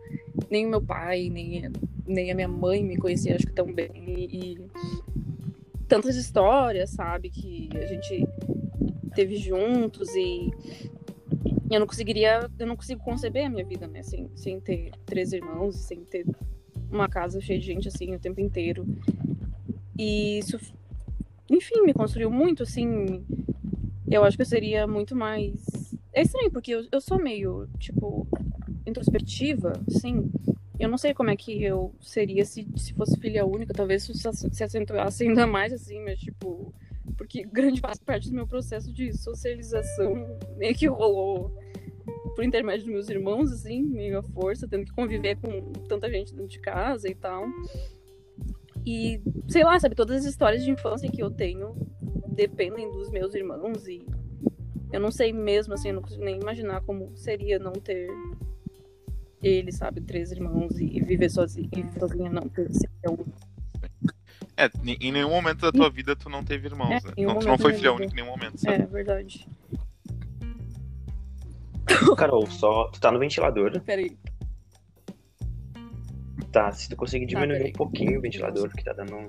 nem 0.50 0.66
o 0.66 0.70
meu 0.70 0.82
pai, 0.82 1.28
nem, 1.28 1.70
nem 2.06 2.30
a 2.30 2.34
minha 2.34 2.48
mãe 2.48 2.82
me 2.84 2.96
conhecia, 2.96 3.34
acho 3.34 3.46
que 3.46 3.52
tão 3.52 3.72
bem. 3.72 3.90
E, 3.94 4.52
e 4.52 4.66
tantas 5.88 6.16
histórias, 6.16 6.90
sabe? 6.90 7.30
Que 7.30 7.68
a 7.74 7.86
gente 7.86 8.26
teve 9.14 9.36
juntos 9.36 10.08
e 10.14 10.50
eu 11.70 11.80
não 11.80 11.86
conseguiria, 11.86 12.48
eu 12.58 12.66
não 12.66 12.76
consigo 12.76 13.02
conceber 13.02 13.46
a 13.46 13.50
minha 13.50 13.64
vida, 13.64 13.86
né? 13.86 14.02
Sem, 14.02 14.30
sem 14.34 14.60
ter 14.60 14.92
três 15.06 15.32
irmãos, 15.32 15.76
sem 15.76 16.04
ter 16.04 16.26
uma 16.90 17.08
casa 17.08 17.40
cheia 17.40 17.58
de 17.58 17.66
gente 17.66 17.88
assim 17.88 18.14
o 18.14 18.18
tempo 18.18 18.40
inteiro. 18.40 18.86
E 19.98 20.38
isso, 20.38 20.58
enfim, 21.50 21.82
me 21.82 21.94
construiu 21.94 22.30
muito, 22.30 22.62
assim. 22.62 23.24
Eu 24.10 24.24
acho 24.24 24.36
que 24.36 24.42
eu 24.42 24.46
seria 24.46 24.86
muito 24.86 25.16
mais. 25.16 25.64
É 26.12 26.22
estranho, 26.22 26.50
porque 26.50 26.72
eu, 26.72 26.86
eu 26.92 27.00
sou 27.00 27.18
meio, 27.18 27.66
tipo, 27.78 28.26
introspectiva, 28.86 29.72
sim. 29.88 30.30
Eu 30.78 30.88
não 30.88 30.98
sei 30.98 31.14
como 31.14 31.30
é 31.30 31.36
que 31.36 31.62
eu 31.62 31.94
seria 32.00 32.44
se, 32.44 32.66
se 32.76 32.92
fosse 32.92 33.18
filha 33.18 33.46
única. 33.46 33.72
Talvez 33.72 34.02
se 34.02 34.12
se 34.14 34.64
acentuasse 34.64 35.26
ainda 35.26 35.46
mais, 35.46 35.72
assim, 35.72 36.00
mas, 36.00 36.18
tipo. 36.18 36.74
Porque 37.22 37.44
grande 37.44 37.80
parte 38.04 38.28
do 38.28 38.34
meu 38.34 38.46
processo 38.46 38.92
de 38.92 39.12
socialização 39.16 40.14
meio 40.56 40.74
que 40.74 40.86
rolou 40.86 41.50
por 42.34 42.44
intermédio 42.44 42.84
dos 42.84 42.92
meus 42.92 43.08
irmãos, 43.08 43.52
assim, 43.52 43.82
meio 43.82 44.18
à 44.18 44.22
força, 44.22 44.66
tendo 44.66 44.84
que 44.84 44.92
conviver 44.92 45.36
com 45.36 45.72
tanta 45.88 46.10
gente 46.10 46.32
dentro 46.32 46.48
de 46.48 46.58
casa 46.58 47.08
e 47.08 47.14
tal. 47.14 47.44
E, 48.84 49.20
sei 49.48 49.62
lá, 49.62 49.78
sabe, 49.78 49.94
todas 49.94 50.16
as 50.16 50.24
histórias 50.24 50.64
de 50.64 50.70
infância 50.70 51.10
que 51.10 51.22
eu 51.22 51.30
tenho 51.30 51.76
dependem 52.26 52.90
dos 52.90 53.10
meus 53.10 53.34
irmãos 53.34 53.86
e 53.86 54.04
eu 54.92 55.00
não 55.00 55.10
sei 55.10 55.32
mesmo, 55.32 55.74
assim, 55.74 55.88
eu 55.88 55.94
não 55.94 56.02
consigo 56.02 56.24
nem 56.24 56.40
imaginar 56.40 56.80
como 56.82 57.16
seria 57.16 57.58
não 57.58 57.72
ter 57.72 58.08
ele, 59.42 59.70
sabe, 59.72 60.00
três 60.00 60.32
irmãos 60.32 60.78
e 60.78 61.00
viver 61.00 61.30
sozinha, 61.30 61.68
sozinha 61.98 62.30
não 62.30 62.48
ter 62.48 62.68
eu. 63.04 63.18
É, 64.56 64.70
em 64.84 65.10
nenhum 65.12 65.30
momento 65.30 65.60
da 65.60 65.72
tua 65.72 65.88
vida 65.90 66.14
tu 66.14 66.28
não 66.28 66.44
teve 66.44 66.68
irmãos, 66.68 67.02
É, 67.04 67.08
né? 67.08 67.12
Não, 67.18 67.38
tu 67.38 67.46
não 67.46 67.58
foi 67.58 67.72
filha 67.74 67.92
única 67.92 68.12
em 68.12 68.16
nenhum 68.16 68.28
momento, 68.28 68.58
sabe? 68.58 68.82
É, 68.82 68.86
verdade. 68.86 69.48
Carol, 72.16 72.46
só. 72.50 72.88
Tu 72.88 73.00
tá 73.00 73.10
no 73.10 73.18
ventilador. 73.18 73.80
Peraí. 73.80 74.16
Tá, 76.50 76.70
se 76.70 76.88
tu 76.88 76.96
conseguir 76.96 77.26
diminuir 77.26 77.56
peraí. 77.56 77.70
um 77.70 77.76
pouquinho 77.76 78.18
o 78.18 78.22
ventilador, 78.22 78.68
que 78.70 78.84
tá 78.84 78.92
dando 78.92 79.16
um. 79.16 79.28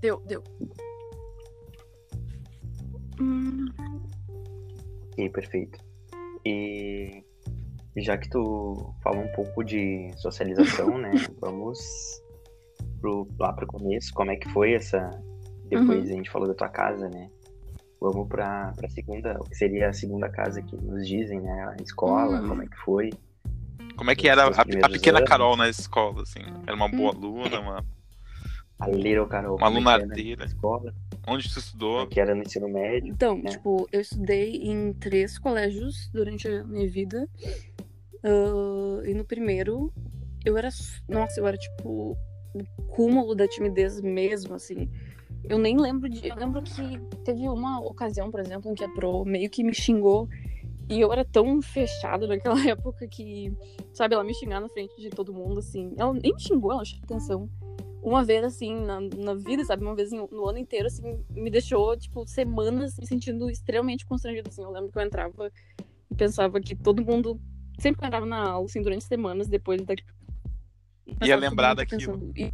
Deu, 0.00 0.20
deu. 0.26 0.42
Hum, 3.20 3.66
Sim, 5.14 5.30
perfeito. 5.30 5.78
E 6.44 7.24
já 8.02 8.16
que 8.18 8.28
tu 8.28 8.94
falou 9.02 9.22
um 9.22 9.32
pouco 9.32 9.62
de 9.64 10.10
socialização, 10.16 10.98
né? 10.98 11.10
Vamos 11.40 11.78
pro, 13.00 13.26
lá 13.38 13.52
pro 13.52 13.66
começo. 13.66 14.12
Como 14.14 14.30
é 14.30 14.36
que 14.36 14.48
foi 14.50 14.74
essa. 14.74 15.10
Depois 15.68 16.08
a 16.10 16.12
gente 16.12 16.30
falou 16.30 16.46
da 16.46 16.54
tua 16.54 16.68
casa, 16.68 17.08
né? 17.08 17.28
Vamos 18.00 18.28
pra, 18.28 18.72
pra 18.76 18.88
segunda, 18.88 19.36
o 19.40 19.44
que 19.44 19.56
seria 19.56 19.88
a 19.88 19.92
segunda 19.92 20.28
casa 20.28 20.60
que 20.62 20.76
nos 20.76 21.06
dizem, 21.08 21.40
né? 21.40 21.74
A 21.78 21.82
escola, 21.82 22.40
Hum. 22.40 22.48
como 22.48 22.62
é 22.62 22.66
que 22.66 22.76
foi. 22.84 23.10
Como 23.96 24.10
é 24.10 24.14
que 24.14 24.28
era 24.28 24.44
a, 24.44 24.48
a 24.60 24.64
pequena 24.90 25.18
anos. 25.18 25.28
Carol 25.28 25.56
na 25.56 25.68
escola, 25.68 26.22
assim? 26.22 26.40
Era 26.66 26.76
uma 26.76 26.88
boa 26.88 27.12
Hum. 27.14 27.16
aluna, 27.16 27.60
uma... 27.60 27.84
A 28.78 28.88
Little 28.88 29.26
Carol. 29.26 29.56
Uma 29.56 29.66
é 29.66 29.70
que 29.70 29.88
era 29.88 29.96
lunadeira. 30.02 30.40
Na 30.40 30.44
escola, 30.46 30.94
onde 31.26 31.44
tu 31.48 31.54
como 31.54 31.60
estudou? 31.64 32.00
é 32.02 32.06
que 32.06 32.20
era 32.20 32.34
no 32.34 32.42
ensino 32.42 32.68
médio. 32.68 33.10
Então, 33.10 33.40
É. 33.46 33.48
tipo, 33.48 33.88
eu 33.90 34.00
estudei 34.02 34.56
em 34.56 34.92
três 34.92 35.38
colégios 35.38 36.10
durante 36.12 36.46
a 36.46 36.62
minha 36.64 36.86
vida. 36.86 37.26
Ah, 38.24 39.02
e 39.04 39.14
no 39.14 39.24
primeiro, 39.24 39.92
eu 40.44 40.56
era. 40.56 40.68
Nossa, 41.08 41.40
eu 41.40 41.46
era 41.46 41.56
tipo 41.56 42.16
o 42.54 42.64
cúmulo 42.88 43.34
da 43.34 43.46
timidez 43.46 44.00
mesmo, 44.00 44.54
assim. 44.54 44.88
Eu 45.48 45.58
nem 45.58 45.78
lembro 45.78 46.08
de. 46.08 46.26
Eu 46.26 46.36
lembro 46.36 46.62
que 46.62 46.98
teve 47.24 47.48
uma 47.48 47.80
ocasião, 47.80 48.30
por 48.30 48.40
exemplo, 48.40 48.70
em 48.70 48.74
que 48.74 48.84
a 48.84 48.88
Pro 48.88 49.24
meio 49.24 49.48
que 49.50 49.62
me 49.62 49.74
xingou. 49.74 50.28
E 50.88 51.00
eu 51.00 51.12
era 51.12 51.24
tão 51.24 51.60
fechada 51.60 52.26
naquela 52.26 52.54
época 52.68 53.08
que, 53.08 53.52
sabe, 53.92 54.14
ela 54.14 54.22
me 54.22 54.32
xingar 54.34 54.60
na 54.60 54.68
frente 54.68 54.94
de 55.00 55.10
todo 55.10 55.32
mundo, 55.32 55.58
assim. 55.58 55.92
Ela 55.96 56.12
nem 56.12 56.32
me 56.32 56.40
xingou, 56.40 56.72
ela 56.72 56.84
chamou 56.84 57.04
atenção. 57.04 57.50
Uma 58.02 58.24
vez, 58.24 58.44
assim, 58.44 58.72
na, 58.72 59.00
na 59.00 59.34
vida, 59.34 59.64
sabe? 59.64 59.82
Uma 59.82 59.96
vez 59.96 60.12
no 60.12 60.48
ano 60.48 60.58
inteiro, 60.58 60.86
assim, 60.86 61.18
me 61.30 61.50
deixou, 61.50 61.96
tipo, 61.96 62.24
semanas 62.24 62.96
me 63.00 63.06
sentindo 63.06 63.50
extremamente 63.50 64.06
constrangida, 64.06 64.48
assim. 64.48 64.62
Eu 64.62 64.70
lembro 64.70 64.92
que 64.92 64.98
eu 64.98 65.02
entrava 65.02 65.50
e 66.10 66.14
pensava 66.14 66.60
que 66.60 66.76
todo 66.76 67.04
mundo. 67.04 67.40
Sempre 67.78 67.98
que 67.98 68.04
eu 68.04 68.08
entrava 68.08 68.26
na 68.26 68.50
aula, 68.50 68.66
assim, 68.66 68.82
durante 68.82 69.04
semanas, 69.04 69.48
depois 69.48 69.82
da. 69.82 69.94
pensava 69.94 71.32
todo 71.32 71.40
lembrar 71.40 71.74
daquilo. 71.74 72.32
E, 72.36 72.50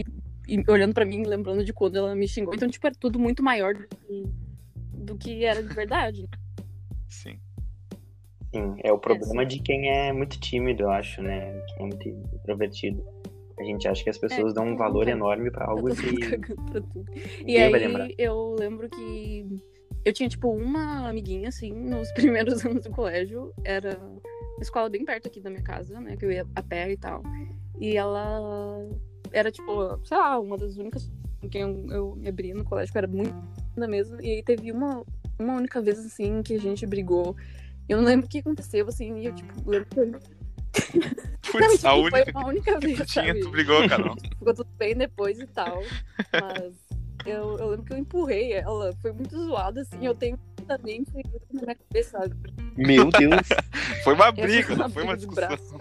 e 0.49 0.65
olhando 0.71 0.93
pra 0.93 1.05
mim, 1.05 1.25
lembrando 1.25 1.65
de 1.65 1.73
quando 1.73 1.97
ela 1.97 2.15
me 2.15 2.27
xingou. 2.27 2.55
Então, 2.55 2.69
tipo, 2.69 2.87
era 2.87 2.97
tudo 2.99 3.19
muito 3.19 3.43
maior 3.43 3.75
do 3.75 3.87
que, 3.87 4.25
do 4.93 5.17
que 5.17 5.45
era 5.45 5.63
de 5.63 5.73
verdade. 5.75 6.29
Sim. 7.09 7.39
Sim, 8.55 8.75
é 8.83 8.93
o 8.93 8.99
problema 8.99 9.47
de 9.47 9.61
quem 9.61 9.89
é 9.89 10.13
muito 10.13 10.39
tímido, 10.39 10.83
eu 10.83 10.91
acho, 10.91 11.23
né? 11.23 11.59
Quem 11.69 11.87
é 11.87 11.89
muito 11.89 12.09
introvertido. 12.35 13.03
A 13.59 13.65
gente 13.65 13.87
acha 13.87 14.03
que 14.03 14.11
as 14.11 14.19
pessoas 14.19 14.53
dão 14.53 14.67
um 14.67 14.77
valor 14.77 15.07
mundo 15.07 15.11
enorme 15.11 15.51
pra 15.51 15.67
algo 15.67 15.89
que. 15.95 16.07
E 17.47 17.57
lembrar. 17.57 18.05
aí 18.05 18.15
eu 18.19 18.57
lembro 18.59 18.91
que 18.91 19.47
eu 20.05 20.13
tinha, 20.13 20.29
tipo, 20.29 20.51
uma 20.51 21.09
amiguinha, 21.09 21.49
assim, 21.49 21.73
nos 21.73 22.11
primeiros 22.13 22.65
anos 22.65 22.85
do 22.85 22.91
colégio. 22.91 23.53
Era 23.65 23.99
escola 24.63 24.89
bem 24.89 25.05
perto 25.05 25.27
aqui 25.27 25.41
da 25.41 25.51
minha 25.51 25.63
casa, 25.63 26.01
né? 26.01 26.17
Que 26.17 26.25
eu 26.25 26.33
ia 26.33 26.47
a 26.55 26.63
pé 26.63 26.91
e 26.91 26.97
tal. 26.97 27.23
E 27.79 27.97
ela 27.97 28.89
era, 29.33 29.51
tipo, 29.51 29.99
sei 30.05 30.17
lá, 30.17 30.39
uma 30.39 30.57
das 30.57 30.77
únicas 30.77 31.11
com 31.41 31.49
quem 31.49 31.63
eu, 31.63 31.87
eu 31.91 32.17
me 32.17 32.29
abri 32.29 32.55
no 32.55 32.65
colégio, 32.65 32.93
que 32.93 32.99
era 32.99 33.09
muito 33.09 33.35
linda 33.75 33.89
mesmo. 33.89 34.21
E 34.21 34.31
aí 34.31 34.43
teve 34.43 34.71
uma, 34.71 35.05
uma 35.39 35.55
única 35.55 35.81
vez, 35.83 35.99
assim, 35.99 36.43
que 36.43 36.55
a 36.55 36.61
gente 36.61 36.87
brigou. 36.87 37.37
Eu 37.89 37.99
não 37.99 38.05
lembro 38.05 38.27
o 38.27 38.29
que 38.29 38.39
aconteceu, 38.39 38.87
assim, 38.89 39.19
e 39.19 39.27
eu, 39.27 39.35
tipo, 39.35 39.53
lembro 39.69 39.89
que 39.89 40.01
eu... 40.01 40.13
Putz, 41.53 41.83
Não, 41.83 41.91
a 41.91 41.95
tipo, 41.95 42.17
única 42.17 42.33
foi 42.33 42.33
uma 42.33 42.47
única 42.47 42.79
que 42.79 42.87
vez, 42.87 42.99
tu 42.99 43.07
tinha, 43.07 43.27
sabe? 43.27 43.41
tu 43.41 43.51
brigou, 43.51 43.89
Carol. 43.89 44.17
ficou 44.39 44.55
tudo 44.55 44.71
bem 44.79 44.95
depois 44.95 45.39
e 45.39 45.47
tal. 45.49 45.83
Mas 46.33 46.75
eu, 47.27 47.59
eu 47.59 47.69
lembro 47.71 47.85
que 47.85 47.93
eu 47.93 47.99
empurrei 47.99 48.53
ela. 48.53 48.95
Foi 49.03 49.13
muito 49.13 49.37
zoado, 49.37 49.81
assim. 49.81 50.07
Eu 50.07 50.15
tenho 50.15 50.39
também 50.63 51.05
foi 51.05 51.23
muito 51.29 51.47
na 51.53 51.63
minha 51.63 51.75
cabeça, 51.75 52.11
sabe? 52.19 52.35
Meu 52.77 53.11
Deus! 53.13 53.49
Foi 54.05 54.15
uma 54.15 54.33
briga, 54.33 54.75
não 54.77 54.89
foi 54.89 55.03
uma 55.03 55.17
discussão. 55.17 55.81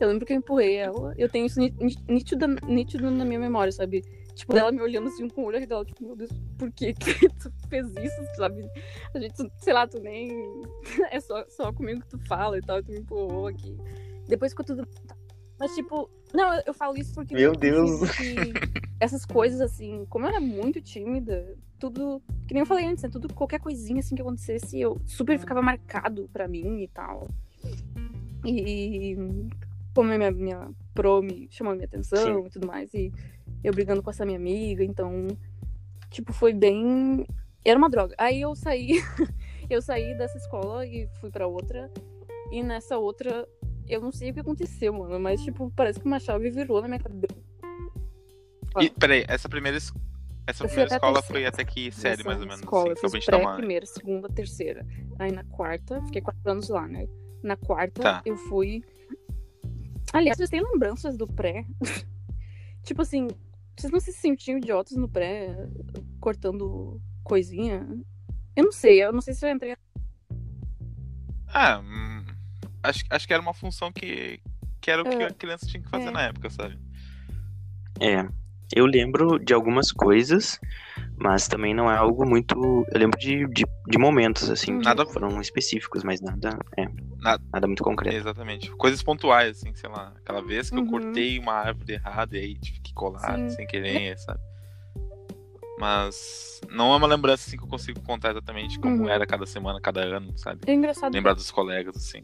Eu 0.00 0.08
lembro 0.08 0.26
que 0.26 0.32
eu 0.32 0.38
empurrei 0.38 0.76
ela. 0.76 1.14
Eu 1.16 1.28
tenho 1.28 1.46
isso 1.46 1.60
nítido, 1.60 2.46
nítido 2.66 3.10
na 3.10 3.24
minha 3.24 3.38
memória, 3.38 3.72
sabe? 3.72 4.02
Tipo, 4.34 4.54
dela 4.54 4.72
me 4.72 4.80
olhando 4.80 5.08
assim 5.08 5.28
com 5.28 5.42
o 5.42 5.46
olho 5.46 5.66
dela, 5.66 5.84
tipo, 5.84 6.02
meu 6.02 6.16
Deus, 6.16 6.30
por 6.56 6.70
que, 6.72 6.94
que 6.94 7.28
tu 7.38 7.52
fez 7.68 7.86
isso, 7.96 8.36
sabe? 8.36 8.66
A 9.14 9.20
gente, 9.20 9.36
sei 9.58 9.72
lá, 9.72 9.86
tu 9.86 10.00
nem. 10.00 10.30
É 11.10 11.20
só, 11.20 11.44
só 11.48 11.72
comigo 11.72 12.00
que 12.00 12.08
tu 12.08 12.18
fala 12.26 12.56
e 12.56 12.62
tal, 12.62 12.82
tu 12.82 12.90
me 12.90 13.00
empurrou 13.00 13.48
aqui. 13.48 13.76
Depois 14.28 14.52
ficou 14.52 14.64
tudo. 14.64 14.88
Mas, 15.60 15.74
tipo, 15.74 16.08
não, 16.34 16.54
eu- 16.54 16.62
eu 16.68 16.74
falo 16.74 16.96
isso 16.96 17.14
porque. 17.14 17.34
Meu 17.34 17.52
eu 17.52 17.56
Deus. 17.56 18.00
essas 18.98 19.24
coisas, 19.26 19.60
assim, 19.60 20.06
como 20.08 20.24
eu 20.24 20.30
era 20.30 20.40
muito 20.40 20.80
tímida, 20.80 21.54
tudo. 21.78 22.22
Que 22.48 22.54
nem 22.54 22.62
eu 22.62 22.66
falei 22.66 22.86
antes, 22.86 23.04
né? 23.04 23.10
Tudo, 23.10 23.32
qualquer 23.34 23.60
coisinha 23.60 24.00
assim 24.00 24.14
que 24.16 24.22
acontecesse, 24.22 24.80
eu 24.80 24.98
super 25.04 25.38
ficava 25.38 25.60
marcado 25.62 26.28
pra 26.32 26.48
mim 26.48 26.80
e 26.82 26.88
tal. 26.88 27.28
E 28.44 29.16
como 29.94 30.12
a 30.12 30.16
minha, 30.18 30.30
minha 30.30 30.70
pro 30.94 31.22
me 31.22 31.46
chamou 31.50 31.72
a 31.72 31.76
minha 31.76 31.86
atenção 31.86 32.46
e 32.46 32.50
tudo 32.50 32.66
mais, 32.66 32.92
e 32.94 33.12
eu 33.62 33.72
brigando 33.72 34.02
com 34.02 34.10
essa 34.10 34.24
minha 34.24 34.38
amiga, 34.38 34.82
então, 34.82 35.26
tipo, 36.10 36.32
foi 36.32 36.52
bem. 36.54 37.26
Era 37.64 37.78
uma 37.78 37.90
droga. 37.90 38.14
Aí 38.16 38.40
eu 38.40 38.54
saí, 38.54 38.92
eu 39.68 39.82
saí 39.82 40.16
dessa 40.16 40.38
escola 40.38 40.86
e 40.86 41.06
fui 41.20 41.30
pra 41.30 41.46
outra, 41.46 41.90
e 42.50 42.62
nessa 42.62 42.96
outra, 42.96 43.46
eu 43.92 44.00
não 44.00 44.12
sei 44.12 44.30
o 44.30 44.34
que 44.34 44.40
aconteceu, 44.40 44.92
mano, 44.92 45.18
mas, 45.20 45.40
tipo, 45.42 45.70
parece 45.74 45.98
que 46.00 46.06
uma 46.06 46.18
chave 46.18 46.50
virou 46.50 46.80
na 46.80 46.88
minha 46.88 47.00
cabeça. 47.00 47.36
E, 48.80 48.88
peraí, 48.90 49.24
essa 49.28 49.48
primeira, 49.48 49.76
es- 49.76 49.92
essa 50.46 50.64
primeira 50.66 50.94
escola 50.94 51.22
foi 51.22 51.44
até 51.44 51.64
que 51.64 51.90
série, 51.90 52.22
mais 52.24 52.38
ou 52.40 52.46
menos? 52.46 52.60
Escola, 52.60 52.92
assim, 52.92 53.16
eu 53.18 53.22
pré, 53.24 53.36
uma... 53.36 53.56
primeira, 53.56 53.84
segunda, 53.86 54.28
terceira. 54.28 54.86
Aí 55.18 55.32
na 55.32 55.44
quarta, 55.44 56.00
fiquei 56.06 56.22
quatro 56.22 56.40
anos 56.50 56.68
lá, 56.68 56.86
né? 56.86 57.06
Na 57.42 57.56
quarta, 57.56 58.00
Tá. 58.02 58.22
eu 58.24 58.36
fui. 58.36 58.82
Aliás, 60.12 60.36
vocês 60.36 60.50
têm 60.50 60.62
lembranças 60.62 61.16
do 61.16 61.26
pré? 61.26 61.64
tipo 62.82 63.02
assim, 63.02 63.28
vocês 63.76 63.92
não 63.92 64.00
se 64.00 64.12
sentiam 64.12 64.58
idiotas 64.58 64.96
no 64.96 65.08
pré, 65.08 65.56
cortando 66.20 67.00
coisinha? 67.24 67.86
Eu 68.56 68.64
não 68.64 68.72
sei, 68.72 69.02
eu 69.02 69.12
não 69.12 69.20
sei 69.20 69.34
se 69.34 69.46
eu 69.46 69.50
entrei. 69.50 69.76
Ah, 71.52 71.80
hum, 71.80 72.09
acho, 72.82 73.04
acho 73.10 73.26
que 73.26 73.32
era 73.32 73.42
uma 73.42 73.54
função 73.54 73.92
que, 73.92 74.40
que 74.80 74.90
era 74.90 75.02
o 75.02 75.04
que 75.04 75.22
É. 75.22 75.26
a 75.26 75.30
criança 75.34 75.66
tinha 75.66 75.82
que 75.82 75.88
fazer 75.90 76.08
É. 76.08 76.10
na 76.10 76.22
época, 76.22 76.50
sabe? 76.50 76.78
É, 78.00 78.26
eu 78.74 78.86
lembro 78.86 79.38
de 79.38 79.52
algumas 79.52 79.92
coisas, 79.92 80.58
mas 81.18 81.46
também 81.48 81.74
não 81.74 81.90
é 81.90 81.96
algo 81.96 82.24
muito. 82.26 82.54
Eu 82.92 82.98
lembro 82.98 83.18
de, 83.18 83.46
de, 83.48 83.64
de 83.88 83.98
momentos, 83.98 84.48
assim, 84.48 84.78
que 84.78 84.84
Nada- 84.84 85.04
foram 85.06 85.40
específicos, 85.40 86.02
mas 86.02 86.20
nada. 86.20 86.58
É, 86.78 86.86
Nada- 87.18 87.42
nada 87.52 87.66
muito 87.66 87.82
concreto. 87.84 88.16
Exatamente. 88.16 88.70
Coisas 88.72 89.02
pontuais, 89.02 89.58
assim, 89.58 89.74
sei 89.74 89.90
lá. 89.90 90.14
Aquela 90.16 90.40
vez 90.42 90.70
que 90.70 90.76
eu 90.76 90.80
Uhum. 90.82 90.86
cortei 90.90 91.38
uma 91.38 91.52
árvore 91.52 91.92
errada 91.94 92.36
e 92.38 92.40
aí 92.40 92.54
tive 92.58 92.80
que 92.80 92.94
colar 92.94 93.36
Sim. 93.36 93.50
sem 93.50 93.66
querer, 93.66 94.16
sabe? 94.18 94.40
Mas 95.78 96.60
não 96.70 96.92
é 96.92 96.96
uma 96.96 97.06
lembrança 97.06 97.46
assim 97.48 97.56
que 97.56 97.62
eu 97.64 97.68
consigo 97.68 98.00
contar 98.02 98.30
exatamente 98.30 98.78
como 98.78 99.02
Uhum. 99.02 99.08
era 99.08 99.26
cada 99.26 99.46
semana, 99.46 99.80
cada 99.80 100.00
ano, 100.02 100.36
sabe? 100.38 100.60
É 100.66 100.72
engraçado. 100.74 101.12
Lembrar 101.12 101.34
dos 101.34 101.50
colegas, 101.50 101.96
assim. 101.96 102.22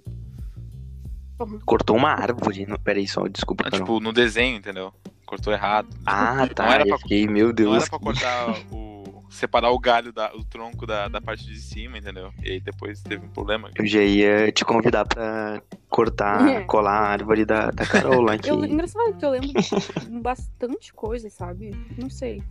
Cortou 1.65 1.97
uma 1.97 2.11
árvore. 2.11 2.67
Não, 2.67 2.77
peraí, 2.79 3.07
só, 3.07 3.27
desculpa, 3.29 3.65
Carol. 3.65 3.79
tipo, 3.81 4.01
no 4.01 4.13
desenho, 4.13 4.57
entendeu? 4.57 4.93
Cortou 5.25 5.53
errado. 5.53 5.89
Ah, 6.07 6.47
tá. 6.55 6.73
era 6.75 6.85
eu 6.85 6.89
pra- 6.89 6.99
fiquei, 6.99 7.27
meu 7.27 7.53
Deus. 7.53 7.71
Não 7.71 7.77
era 7.81 7.91
pra 7.91 7.99
cortar 7.99 8.55
o. 8.73 9.25
separar 9.29 9.71
o 9.71 9.79
galho, 9.79 10.13
da, 10.13 10.33
o 10.35 10.45
tronco 10.45 10.87
da, 10.87 11.09
da 11.09 11.21
parte 11.21 11.45
de 11.45 11.59
cima, 11.61 11.99
entendeu? 11.99 12.33
E 12.43 12.53
aí 12.53 12.61
depois 12.61 13.03
teve 13.03 13.27
um 13.27 13.29
problema. 13.29 13.71
Eu 13.77 13.85
já 13.87 14.01
ia 14.01 14.51
te 14.53 14.65
convidar 14.65 15.05
pra 15.05 15.61
cortar, 15.91 16.47
É. 16.49 16.61
colar 16.63 16.93
a 16.93 17.09
árvore 17.09 17.45
da, 17.45 17.71
da 17.71 17.85
Carol 17.85 18.21
lá 18.23 18.39
que. 18.39 18.49
Eu, 18.51 18.65
engraçado 18.65 19.15
que 19.19 19.25
eu 19.25 19.31
lembro 19.31 19.49
de 19.53 19.61
bastante 20.23 20.93
coisa, 20.95 21.29
sabe? 21.29 21.73
Não 21.99 22.09
sei. 22.09 22.43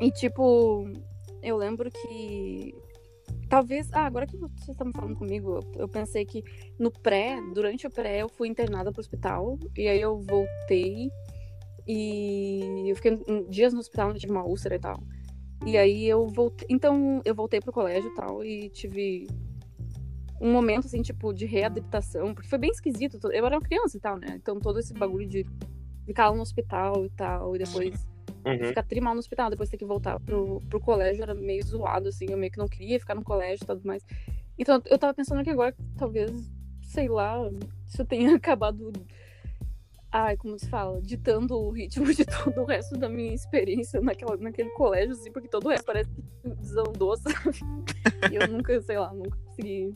E 0.00 0.10
tipo, 0.12 0.88
eu 1.42 1.56
lembro 1.56 1.90
que. 1.90 2.74
Talvez. 3.52 3.92
Ah, 3.92 4.06
agora 4.06 4.26
que 4.26 4.38
vocês 4.38 4.66
estão 4.66 4.90
falando 4.90 5.14
comigo, 5.14 5.60
eu, 5.76 5.86
pensei 5.86 6.24
que 6.24 6.42
no 6.78 6.90
pré, 6.90 7.36
durante 7.52 7.86
o 7.86 7.90
pré, 7.90 8.22
eu 8.22 8.28
fui 8.30 8.48
internada 8.48 8.90
pro 8.90 9.02
hospital. 9.02 9.58
E 9.76 9.86
aí 9.88 10.00
eu 10.00 10.22
voltei. 10.22 11.10
E 11.86 12.88
eu 12.88 12.96
fiquei 12.96 13.22
dias 13.50 13.74
no 13.74 13.80
hospital, 13.80 14.08
eu 14.08 14.14
tive 14.18 14.32
uma 14.32 14.42
úlcera 14.42 14.76
e 14.76 14.78
tal. 14.78 14.98
E 15.66 15.76
aí 15.76 16.08
eu 16.08 16.26
voltei. 16.28 16.66
Então, 16.70 17.20
eu 17.26 17.34
voltei 17.34 17.60
pro 17.60 17.74
colégio 17.74 18.10
e 18.10 18.14
tal. 18.14 18.42
E 18.42 18.70
tive 18.70 19.26
um 20.40 20.50
momento, 20.50 20.86
assim, 20.86 21.02
tipo, 21.02 21.30
de 21.34 21.44
readaptação, 21.44 22.32
porque 22.32 22.48
foi 22.48 22.58
bem 22.58 22.70
esquisito. 22.70 23.18
Eu 23.30 23.44
era 23.44 23.56
uma 23.56 23.60
criança 23.60 23.98
e 23.98 24.00
tal, 24.00 24.16
né? 24.16 24.28
Então 24.34 24.58
todo 24.60 24.78
esse 24.78 24.94
bagulho 24.94 25.28
de 25.28 25.44
ficar 26.06 26.30
lá 26.30 26.36
no 26.36 26.40
hospital 26.40 27.04
e 27.04 27.10
tal, 27.10 27.54
e 27.54 27.58
depois 27.58 28.11
Uhum. 28.44 28.66
ficar 28.66 28.82
trimal 28.82 29.14
no 29.14 29.20
hospital, 29.20 29.50
depois 29.50 29.68
ter 29.68 29.76
que 29.76 29.84
voltar 29.84 30.18
pro, 30.20 30.60
pro 30.68 30.80
colégio, 30.80 31.22
era 31.22 31.34
meio 31.34 31.64
zoado, 31.64 32.08
assim, 32.08 32.26
eu 32.28 32.36
meio 32.36 32.50
que 32.50 32.58
não 32.58 32.68
queria 32.68 32.98
ficar 32.98 33.14
no 33.14 33.22
colégio 33.22 33.62
e 33.62 33.66
tudo 33.66 33.82
mais. 33.84 34.04
Então 34.58 34.82
eu 34.86 34.98
tava 34.98 35.14
pensando 35.14 35.42
que 35.42 35.50
agora, 35.50 35.74
talvez, 35.96 36.30
sei 36.82 37.08
lá, 37.08 37.36
eu 37.98 38.04
tenha 38.06 38.34
acabado. 38.36 38.92
Ai, 40.10 40.36
como 40.36 40.58
se 40.58 40.68
fala? 40.68 41.00
Ditando 41.00 41.56
o 41.56 41.70
ritmo 41.70 42.12
de 42.12 42.24
todo 42.26 42.60
o 42.60 42.66
resto 42.66 42.98
da 42.98 43.08
minha 43.08 43.32
experiência 43.32 44.00
naquela, 44.00 44.36
naquele 44.36 44.68
colégio, 44.70 45.12
assim, 45.12 45.32
porque 45.32 45.48
todo 45.48 45.66
o 45.66 45.68
resto 45.70 45.86
parece 45.86 46.10
que 46.10 46.22
desandou, 46.56 47.16
sabe? 47.18 47.60
E 48.30 48.36
eu 48.36 48.46
nunca, 48.48 48.78
sei 48.82 48.98
lá, 48.98 49.12
nunca 49.14 49.38
consegui. 49.46 49.92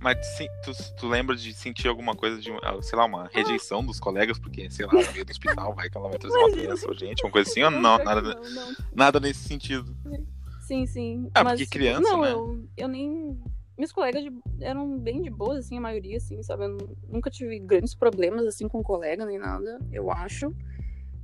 Mas 0.00 0.16
tu, 0.64 0.72
tu 0.96 1.08
lembra 1.08 1.36
de 1.36 1.52
sentir 1.52 1.86
alguma 1.88 2.16
coisa 2.16 2.40
de, 2.40 2.50
ah, 2.62 2.80
sei 2.80 2.98
lá, 2.98 3.04
uma 3.04 3.28
rejeição 3.28 3.84
dos 3.84 4.00
colegas, 4.00 4.38
porque, 4.38 4.70
sei 4.70 4.86
lá, 4.86 4.94
no 4.94 5.12
meio 5.12 5.26
do 5.26 5.30
hospital 5.30 5.74
vai 5.74 5.90
que 5.90 5.96
ela 5.98 6.08
vai 6.08 6.18
trazer 6.18 6.38
uma 6.38 6.50
criança 6.50 6.88
ou 6.88 6.94
gente, 6.94 7.22
uma 7.22 7.30
coisa 7.30 7.50
assim, 7.50 7.62
ou 7.62 7.70
não, 7.70 7.98
nada, 7.98 8.22
Não, 8.22 8.50
não. 8.50 8.76
nada 8.94 9.20
nesse 9.20 9.46
sentido. 9.46 9.94
Sim, 10.60 10.86
sim. 10.86 11.30
Ah, 11.34 11.44
mas, 11.44 11.60
porque 11.60 11.78
criança, 11.78 12.00
Não, 12.00 12.22
né? 12.22 12.30
eu, 12.32 12.66
eu 12.76 12.88
nem. 12.88 13.38
Meus 13.76 13.92
colegas 13.92 14.22
de- 14.22 14.32
eram 14.64 14.98
bem 14.98 15.20
de 15.22 15.28
boas, 15.30 15.66
assim, 15.66 15.76
a 15.76 15.80
maioria, 15.80 16.16
assim, 16.16 16.42
sabe? 16.42 16.64
Eu 16.64 16.68
nu- 16.70 16.96
nunca 17.08 17.30
tive 17.30 17.58
grandes 17.58 17.94
problemas, 17.94 18.46
assim, 18.46 18.68
com 18.68 18.82
colega 18.82 19.26
nem 19.26 19.38
nada, 19.38 19.78
eu 19.92 20.10
acho. 20.10 20.54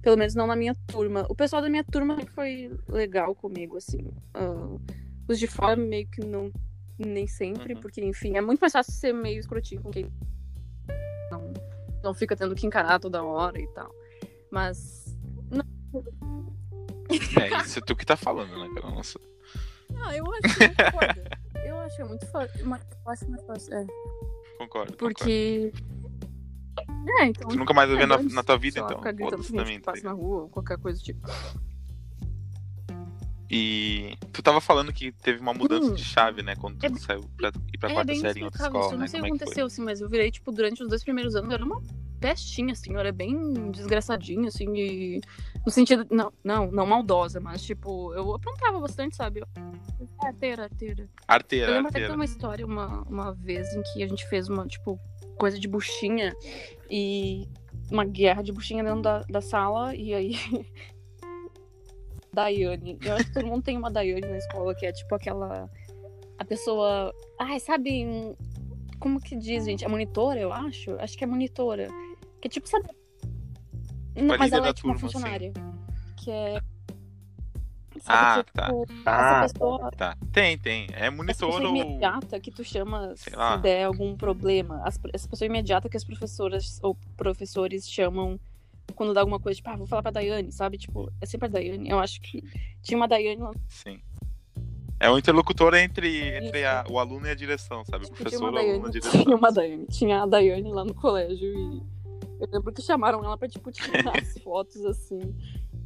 Pelo 0.03 0.17
menos 0.17 0.35
não 0.35 0.47
na 0.47 0.57
minha 0.57 0.75
turma. 0.87 1.27
O 1.29 1.35
pessoal 1.35 1.63
da 1.63 1.69
minha 1.69 1.85
turma 1.85 2.19
foi 2.35 2.71
legal 2.89 3.35
comigo, 3.35 3.77
assim. 3.77 4.07
Ah, 4.35 4.77
os 5.29 5.39
de 5.39 5.47
fora 5.47 5.77
meio 5.77 6.07
que 6.09 6.21
não. 6.25 6.51
Nem 6.99 7.27
sempre, 7.27 7.75
Uhum. 7.75 7.81
porque, 7.81 8.03
enfim, 8.05 8.37
é 8.37 8.41
muito 8.41 8.61
mais 8.61 8.73
fácil 8.73 8.93
ser 8.93 9.13
meio 9.13 9.39
escrotinho 9.39 9.83
com 9.83 9.91
quem 9.91 10.11
não, 11.31 11.53
não 12.03 12.15
fica 12.15 12.35
tendo 12.37 12.55
que 12.55 12.67
encarar 12.67 12.99
toda 12.99 13.23
hora 13.23 13.61
e 13.61 13.67
tal. 13.69 13.95
Mas. 14.51 15.15
É, 17.39 17.63
isso 17.63 17.79
é 17.79 17.83
tu 17.83 17.95
que 17.95 18.05
tá 18.07 18.17
falando, 18.17 18.59
né, 18.59 18.69
cara? 18.75 18.95
Nossa. 18.95 19.21
Ah, 19.97 20.17
eu 20.17 20.25
acho 20.33 20.57
que 20.59 20.65
é 20.65 20.91
foda. 20.91 21.39
Eu 21.65 21.79
acho 21.81 21.97
que 21.97 22.03
é 22.03 22.05
muito 22.05 22.27
fácil. 22.27 22.67
mas 22.67 22.81
Eu 23.05 23.11
acho 23.13 23.31
mais 23.31 23.43
fácil. 23.47 23.75
É. 23.75 23.87
Concordo. 24.59 24.59
concordo. 24.59 24.97
Porque. 24.97 25.73
É, 27.21 27.25
então. 27.27 27.49
Tu 27.49 27.57
nunca 27.57 27.73
mais 27.75 27.89
vai 27.89 27.99
ver 27.99 28.07
na, 28.07 28.17
antes, 28.17 28.35
na 28.35 28.43
tua 28.43 28.59
vida, 28.59 28.81
lá, 28.81 28.87
então. 28.87 28.99
Ficar 28.99 29.13
gritando 29.13 29.37
com 29.37 29.43
gente 29.65 29.79
que 29.79 29.81
tá 29.85 29.93
passa 29.93 30.05
na 30.05 30.13
rua, 30.13 30.49
qualquer 30.49 30.79
coisa 30.79 30.99
do 30.99 31.05
tipo. 31.05 31.21
E 33.51 34.17
tu 34.33 34.43
tava 34.43 34.61
falando 34.61 34.93
que 34.93 35.13
teve 35.13 35.41
uma 35.41 35.55
mudança 35.55 35.91
Hum. 35.91 35.95
de 35.95 36.03
chave, 36.05 36.43
né? 36.43 36.57
Quando 36.57 36.79
tu 36.79 36.87
É- 36.87 36.95
saiu 36.99 37.23
pra 37.37 37.49
ir 37.73 37.79
pra 37.79 37.91
é 37.91 37.95
quarta 37.95 38.15
série 38.15 38.41
em 38.41 38.45
outra 38.45 38.67
inexplicável 38.69 38.81
isso. 38.81 38.81
escola, 38.81 38.93
Eu 38.93 38.99
né? 38.99 38.99
não 38.99 39.07
sei 39.09 39.21
o 39.21 39.23
que 39.23 39.29
é 39.29 39.31
aconteceu, 39.31 39.67
assim, 39.67 39.83
mas 39.83 40.01
eu 40.01 40.09
virei, 40.09 40.31
tipo, 40.31 40.51
durante 40.51 40.83
os 40.83 40.89
dois 40.89 41.05
primeiros 41.05 41.37
anos, 41.37 41.49
eu 41.51 41.55
era 41.55 41.65
uma 41.65 41.81
pestinha, 42.21 42.73
assim, 42.73 42.93
eu 42.95 42.99
era 42.99 43.13
bem 43.13 43.71
desgraçadinha, 43.71 44.49
assim, 44.49 44.67
e... 44.75 45.21
No 45.65 45.71
sentido, 45.71 46.07
não, 46.11 46.33
não, 46.43 46.71
não 46.73 46.87
maldosa, 46.87 47.39
mas, 47.41 47.63
tipo, 47.63 48.13
eu 48.15 48.35
aprontava 48.35 48.81
bastante, 48.81 49.15
sabe? 49.15 49.41
É, 49.41 50.27
arteira, 50.27 50.65
arteira. 50.65 51.09
Arteira, 51.29 51.67
Eu 51.67 51.75
lembro 51.75 51.89
até 51.89 51.99
que 52.01 52.05
arteira. 52.05 52.09
tem 52.09 52.17
uma 52.17 52.25
história 52.25 52.67
uma, 52.67 53.03
uma 53.03 53.33
vez 53.35 53.73
em 53.75 53.83
que 53.93 54.03
a 54.03 54.09
gente 54.09 54.27
fez 54.29 54.49
uma, 54.49 54.67
tipo, 54.67 54.99
coisa 55.39 55.59
de 55.59 55.69
buchinha 55.69 56.35
e 56.91 57.47
uma 57.93 58.05
guerra 58.05 58.43
de 58.43 58.51
buchinha 58.53 58.83
dentro 58.83 59.03
da, 59.03 59.21
da 59.29 59.41
sala 59.41 59.95
e 59.95 60.13
aí. 60.15 60.33
Daiane. 62.37 62.99
Eu 63.03 63.15
acho 63.15 63.25
que 63.27 63.33
todo 63.33 63.47
mundo 63.47 63.63
tem 63.63 63.77
uma 63.77 63.91
Daiane 63.91 64.27
na 64.29 64.37
escola, 64.39 64.75
que 64.75 64.85
é 64.87 64.93
tipo 64.93 65.15
aquela. 65.15 65.71
A 66.39 66.45
pessoa. 66.45 67.13
Ai, 67.41 67.59
sabe. 67.59 68.37
Como 69.01 69.21
que 69.21 69.35
diz, 69.37 69.65
gente? 69.65 69.85
É 69.85 69.89
monitora, 69.89 70.39
eu 70.39 70.53
acho? 70.53 70.95
Acho 71.01 71.17
que 71.17 71.25
é 71.25 71.27
monitora. 71.27 71.89
Que 72.41 72.49
é 72.49 72.51
tipo, 72.51 72.69
sabe. 72.69 72.89
Não, 74.15 74.35
a 74.35 74.39
mas 74.39 74.53
ela 74.53 74.63
da 74.63 74.69
é 74.69 74.73
tipo 74.73 74.89
uma 74.89 74.95
assim. 74.95 75.03
funcionária. 75.07 75.53
Que 76.19 76.31
é. 76.31 76.61
Ah, 78.09 78.45
que, 78.45 78.53
tá. 78.53 78.67
tipo, 78.67 78.87
Ah, 79.07 79.43
essa 79.45 79.55
pessoa 79.55 79.91
Tá. 79.97 80.17
Tem, 80.33 80.59
tem. 80.59 80.87
É 80.93 81.07
essa 81.07 81.11
monitor 81.11 81.49
pessoa 81.49 81.69
ou. 81.71 81.77
imediata 81.77 82.39
que 82.39 82.51
tu 82.51 82.63
chama 82.63 83.15
Sei 83.17 83.33
se 83.33 83.37
lá. 83.37 83.57
der 83.57 83.85
algum 83.85 84.15
problema. 84.17 84.83
As- 84.85 84.99
essa 85.15 85.27
pessoa 85.29 85.47
imediata 85.47 85.89
que 85.89 85.97
as 85.97 86.05
professoras 86.05 86.79
ou 86.83 86.95
professores 87.17 87.89
chamam 87.91 88.39
quando 88.95 89.13
dá 89.15 89.21
alguma 89.21 89.39
coisa, 89.41 89.57
tipo, 89.57 89.69
ah, 89.71 89.77
vou 89.77 89.87
falar 89.87 90.03
pra 90.03 90.11
Daiane, 90.11 90.51
sabe? 90.53 90.79
Tipo, 90.79 91.11
é 91.21 91.27
sempre 91.27 91.49
a 91.49 91.51
Daiane. 91.51 91.89
Eu 91.91 91.99
acho 91.99 92.21
que 92.21 92.43
tinha 92.83 92.97
uma 92.97 93.09
Daiane 93.09 93.41
lá. 93.43 93.53
Sim. 93.69 94.01
É 94.99 95.11
o 95.11 95.19
interlocutor 95.19 95.75
entre, 95.75 96.09
entre 96.37 96.61
Isso. 96.61 96.69
a- 96.69 96.85
o 96.91 96.99
aluno 96.99 97.27
e 97.27 97.31
a 97.31 97.35
direção, 97.35 97.85
sabe? 97.85 98.05
O 98.05 98.09
Tinha 98.09 98.17
professor 98.17 98.53
o 98.55 98.57
aluno 98.59 98.87
e 98.87 98.89
a 98.89 98.91
direção. 98.91 99.11
Tinha 99.25 99.37
uma 99.37 99.53
Daiane. 99.53 99.87
Tinha 99.87 100.23
a 100.23 100.27
Daiane 100.27 100.73
lá 100.73 100.85
no 100.85 100.95
colégio 100.95 101.47
e 101.53 101.83
eu 102.41 102.49
lembro 102.51 102.73
que 102.73 102.81
chamaram 102.81 103.23
ela 103.25 103.37
pra, 103.37 103.49
tipo, 103.49 103.71
tirar 103.71 103.89
as 104.17 104.39
fotos, 104.39 104.85
assim, 104.87 105.21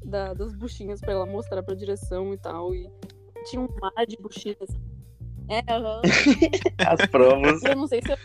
da- 0.05 0.33
das 0.35 0.55
buchinhas 0.55 1.01
pra 1.01 1.13
ela 1.13 1.27
mostrar 1.27 1.63
pra 1.63 1.75
direção 1.75 2.33
e 2.33 2.39
tal. 2.39 2.73
E 2.75 2.89
tinha 3.47 3.61
um 3.61 3.69
mar 3.81 4.07
de 4.07 4.17
buchinhas. 4.17 4.69
É, 5.49 5.65
as 6.87 7.05
provas. 7.11 7.63
Eu 7.65 7.75
não 7.75 7.89
sei 7.89 8.01
se 8.03 8.13
eu 8.13 8.17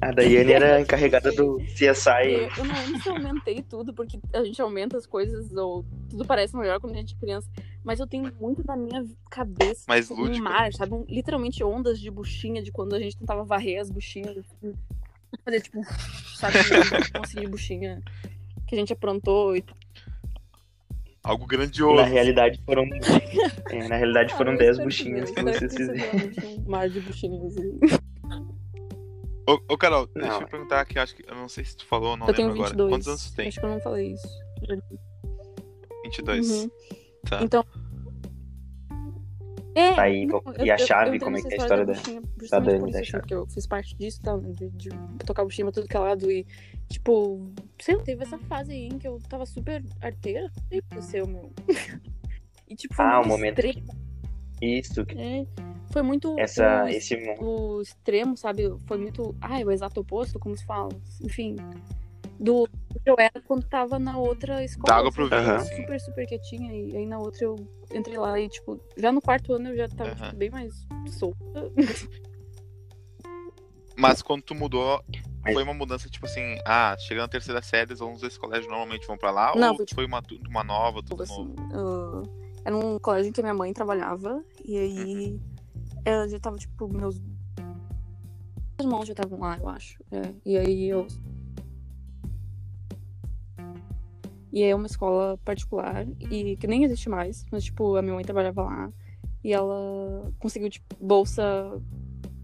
A 0.00 0.12
Daiane 0.12 0.52
era 0.52 0.80
encarregada 0.82 1.32
do 1.32 1.58
CSI. 1.58 2.48
eu 2.56 2.64
não 2.64 2.74
lembro 2.74 3.02
se 3.02 3.08
eu 3.08 3.14
aumentei 3.16 3.62
tudo, 3.62 3.92
porque 3.92 4.18
a 4.32 4.44
gente 4.44 4.60
aumenta 4.62 4.96
as 4.96 5.06
coisas, 5.06 5.52
ou 5.52 5.84
tudo 6.08 6.24
parece 6.24 6.56
melhor 6.56 6.78
quando 6.80 6.94
a 6.94 6.98
gente 6.98 7.14
é 7.14 7.18
criança. 7.20 7.48
Mas 7.84 7.98
eu 7.98 8.06
tenho 8.06 8.32
muito 8.40 8.64
na 8.66 8.76
minha 8.76 9.04
cabeça 9.30 9.84
Mais 9.88 10.06
tipo, 10.08 10.20
um 10.20 10.24
lúdico. 10.24 10.44
mar, 10.44 10.72
sabe? 10.72 10.94
Um- 10.94 11.04
literalmente 11.08 11.64
ondas 11.64 11.98
de 12.00 12.10
buchinha, 12.10 12.62
de 12.62 12.70
quando 12.70 12.94
a 12.94 13.00
gente 13.00 13.16
tentava 13.16 13.42
varrer 13.44 13.80
as 13.80 13.90
buchinhas. 13.90 14.36
assim. 14.38 14.72
Fazer, 15.44 15.60
tipo, 15.60 15.80
sabe, 16.36 16.56
um 17.36 17.40
de 17.40 17.46
buchinha 17.48 18.00
que 18.66 18.74
a 18.74 18.78
gente 18.78 18.92
aprontou. 18.92 19.56
E... 19.56 19.64
Algo 21.24 21.46
grandioso. 21.46 21.96
Na 21.96 22.04
realidade 22.04 22.60
foram. 22.64 22.84
é, 23.70 23.88
na 23.88 23.96
realidade 23.96 24.34
foram 24.34 24.52
Ah, 24.52 24.54
eu 24.54 24.58
10 24.58 24.70
espero 24.70 24.86
buchinhas 24.88 25.30
que 25.30 25.42
vocês 25.42 25.74
fizeram. 25.74 26.30
Um 26.66 26.70
mar 26.70 26.88
de 26.88 27.00
buchinhas. 27.00 27.54
Ô, 29.48 29.58
ô, 29.72 29.78
Carol, 29.78 30.06
deixa 30.08 30.28
Não. 30.28 30.40
eu 30.42 30.48
perguntar 30.48 30.80
aqui, 30.80 30.98
acho 30.98 31.14
que. 31.16 31.24
Eu 31.26 31.34
não 31.34 31.48
sei 31.48 31.64
se 31.64 31.76
tu 31.76 31.86
falou 31.86 32.10
ou 32.10 32.16
não 32.18 32.26
eu 32.28 32.34
tenho 32.34 32.48
lembro 32.48 32.64
22. 32.64 32.72
agora. 32.82 32.90
Quantos 32.94 33.08
anos 33.08 33.30
tu 33.30 33.36
tem? 33.36 33.48
Acho 33.48 33.60
que 33.60 33.66
eu 33.66 33.70
não 33.70 33.80
falei 33.80 34.12
isso. 34.12 34.28
22. 36.04 36.50
Uhum. 36.50 36.70
Tá. 37.28 37.42
Então. 37.42 37.64
É, 39.74 39.94
Tá 39.94 40.02
aí, 40.02 40.26
não, 40.26 40.40
vamos- 40.40 40.58
eu- 40.58 40.66
e 40.66 40.70
a 40.72 40.78
chave, 40.78 41.16
eu 41.16 41.20
como 41.20 41.36
é 41.36 41.40
que 41.42 41.48
é 41.48 41.52
a 41.54 41.56
história 41.62 41.86
da- 41.86 41.92
justamente 41.94 42.50
da 42.50 42.58
Dani, 42.58 42.90
da 42.92 43.04
chave? 43.04 43.20
Porque 43.22 43.34
eu 43.34 43.46
fiz 43.46 43.64
parte 43.66 43.94
disso, 43.96 44.20
tá? 44.20 44.36
De, 44.36 44.70
de 44.70 44.88
tocar 45.24 45.44
buchinha 45.44 45.66
pra 45.66 45.72
tudo 45.72 45.86
que 45.86 45.96
é 45.96 46.00
lado 46.00 46.28
e, 46.30 46.44
tipo, 46.88 47.48
sei 47.78 47.94
lá, 47.96 48.02
teve 48.02 48.24
essa 48.24 48.38
fase 48.38 48.72
aí 48.72 48.86
em 48.88 48.98
que 48.98 49.06
eu 49.06 49.20
tava 49.28 49.46
super 49.46 49.84
arteira. 50.00 50.50
O 50.56 50.68
que 50.68 50.78
aconteceu, 50.78 51.26
meu? 51.26 51.52
E, 52.70 52.74
tipo, 52.74 52.94
Ah, 53.00 53.20
o 53.22 53.26
momento 53.26 53.60
extremo. 53.60 53.88
Isso, 54.60 55.00
É, 55.16 55.46
foi 55.90 56.02
muito 56.02 56.34
essa, 56.38 56.84
o, 56.84 56.88
esse 56.88 57.16
o 57.38 57.80
extremo, 57.80 58.36
sabe? 58.36 58.74
Foi 58.86 58.98
muito. 58.98 59.34
Ai, 59.40 59.64
o 59.64 59.70
exato 59.70 60.00
oposto, 60.00 60.38
como 60.38 60.56
se 60.56 60.64
fala. 60.64 60.90
Enfim. 61.22 61.56
Do 62.38 62.68
que 63.02 63.10
eu 63.10 63.16
era 63.18 63.40
quando 63.46 63.64
tava 63.66 63.98
na 63.98 64.16
outra 64.16 64.62
escola. 64.62 64.92
Dá 64.94 64.98
água 65.00 65.10
pro 65.10 65.28
sabe? 65.28 65.42
vinho, 65.42 65.54
Eu 65.54 65.60
assim. 65.60 65.76
Super, 65.76 66.00
super 66.00 66.26
quietinha. 66.26 66.72
E 66.72 66.96
aí 66.96 67.06
na 67.06 67.18
outra 67.18 67.44
eu 67.44 67.56
entrei 67.92 68.16
lá 68.16 68.38
e, 68.38 68.48
tipo, 68.48 68.80
já 68.96 69.10
no 69.10 69.20
quarto 69.20 69.54
ano 69.54 69.70
eu 69.70 69.76
já 69.76 69.88
tava 69.88 70.10
Aham. 70.10 70.24
tipo, 70.26 70.36
bem 70.36 70.50
mais 70.50 70.86
solta. 71.10 71.72
Mas 73.96 74.22
quando 74.22 74.42
tu 74.42 74.54
mudou, 74.54 75.02
foi 75.52 75.60
uma 75.64 75.74
mudança 75.74 76.08
tipo 76.08 76.24
assim, 76.26 76.56
ah, 76.64 76.96
chegando 77.00 77.22
na 77.22 77.28
terceira 77.28 77.60
série, 77.60 77.92
os 77.92 78.00
alunos 78.00 78.20
desse 78.20 78.38
colégio 78.38 78.70
normalmente 78.70 79.04
vão 79.04 79.18
pra 79.18 79.32
lá? 79.32 79.52
Não, 79.56 79.70
ou 79.70 79.76
foi, 79.76 79.86
tipo, 79.86 79.96
foi 79.96 80.06
uma, 80.06 80.22
uma 80.48 80.62
nova, 80.62 81.02
tudo 81.02 81.24
assim, 81.24 81.44
novo? 81.44 81.56
ah, 81.72 82.22
era 82.64 82.76
um 82.76 82.96
colégio 83.00 83.30
em 83.30 83.32
que 83.32 83.42
minha 83.42 83.54
mãe 83.54 83.72
trabalhava. 83.72 84.40
E 84.64 84.78
aí 84.78 85.32
Uhum. 85.32 85.57
Ela 86.08 86.28
já 86.28 86.38
tava, 86.38 86.56
tipo, 86.56 86.88
meus. 86.88 87.18
Meus 87.20 88.80
irmãos 88.80 89.06
já 89.06 89.12
estavam 89.12 89.38
lá, 89.40 89.58
eu 89.58 89.68
acho. 89.68 90.02
É, 90.10 90.32
E 90.44 90.56
aí 90.56 90.88
eu. 90.88 91.06
E 94.52 94.62
é 94.62 94.74
uma 94.74 94.86
escola 94.86 95.38
particular 95.44 96.06
e 96.30 96.56
que 96.56 96.66
nem 96.66 96.82
existe 96.84 97.08
mais, 97.08 97.44
mas 97.52 97.64
tipo, 97.64 97.96
a 97.96 98.02
minha 98.02 98.14
mãe 98.14 98.24
trabalhava 98.24 98.62
lá 98.62 98.92
e 99.44 99.52
ela 99.52 100.32
conseguiu 100.38 100.70
tipo 100.70 100.96
bolsa 101.00 101.42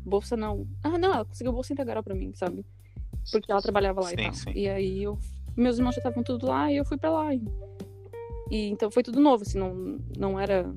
bolsa 0.05 0.37
não. 0.37 0.69
Ah, 0.83 0.99
não, 0.99 1.15
ela 1.15 1.25
conseguiu 1.25 1.53
bolsa 1.53 1.73
integral 1.73 2.03
pra 2.03 2.15
mim, 2.15 2.33
sabe? 2.35 2.65
Porque 3.33 3.51
ela 3.51 3.63
trabalhava 3.63 4.03
lá 4.03 4.09
Sim, 4.09 4.15
e 4.19 4.23
tal. 4.25 4.35
sim. 4.35 4.51
E 4.55 4.69
aí 4.69 5.03
eu 5.03 5.19
meus 5.57 5.79
irmãos 5.79 5.95
já 5.95 6.01
estavam 6.01 6.23
tudo 6.23 6.47
lá 6.47 6.71
e 6.71 6.77
eu 6.77 6.85
fui 6.85 6.99
pra 6.99 7.11
lá. 7.11 7.35
E, 7.35 7.43
e 8.51 8.69
então 8.69 8.91
foi 8.91 9.03
tudo 9.03 9.19
novo, 9.19 9.43
assim, 9.43 9.59
não 9.59 9.99
não 10.19 10.39
era 10.39 10.71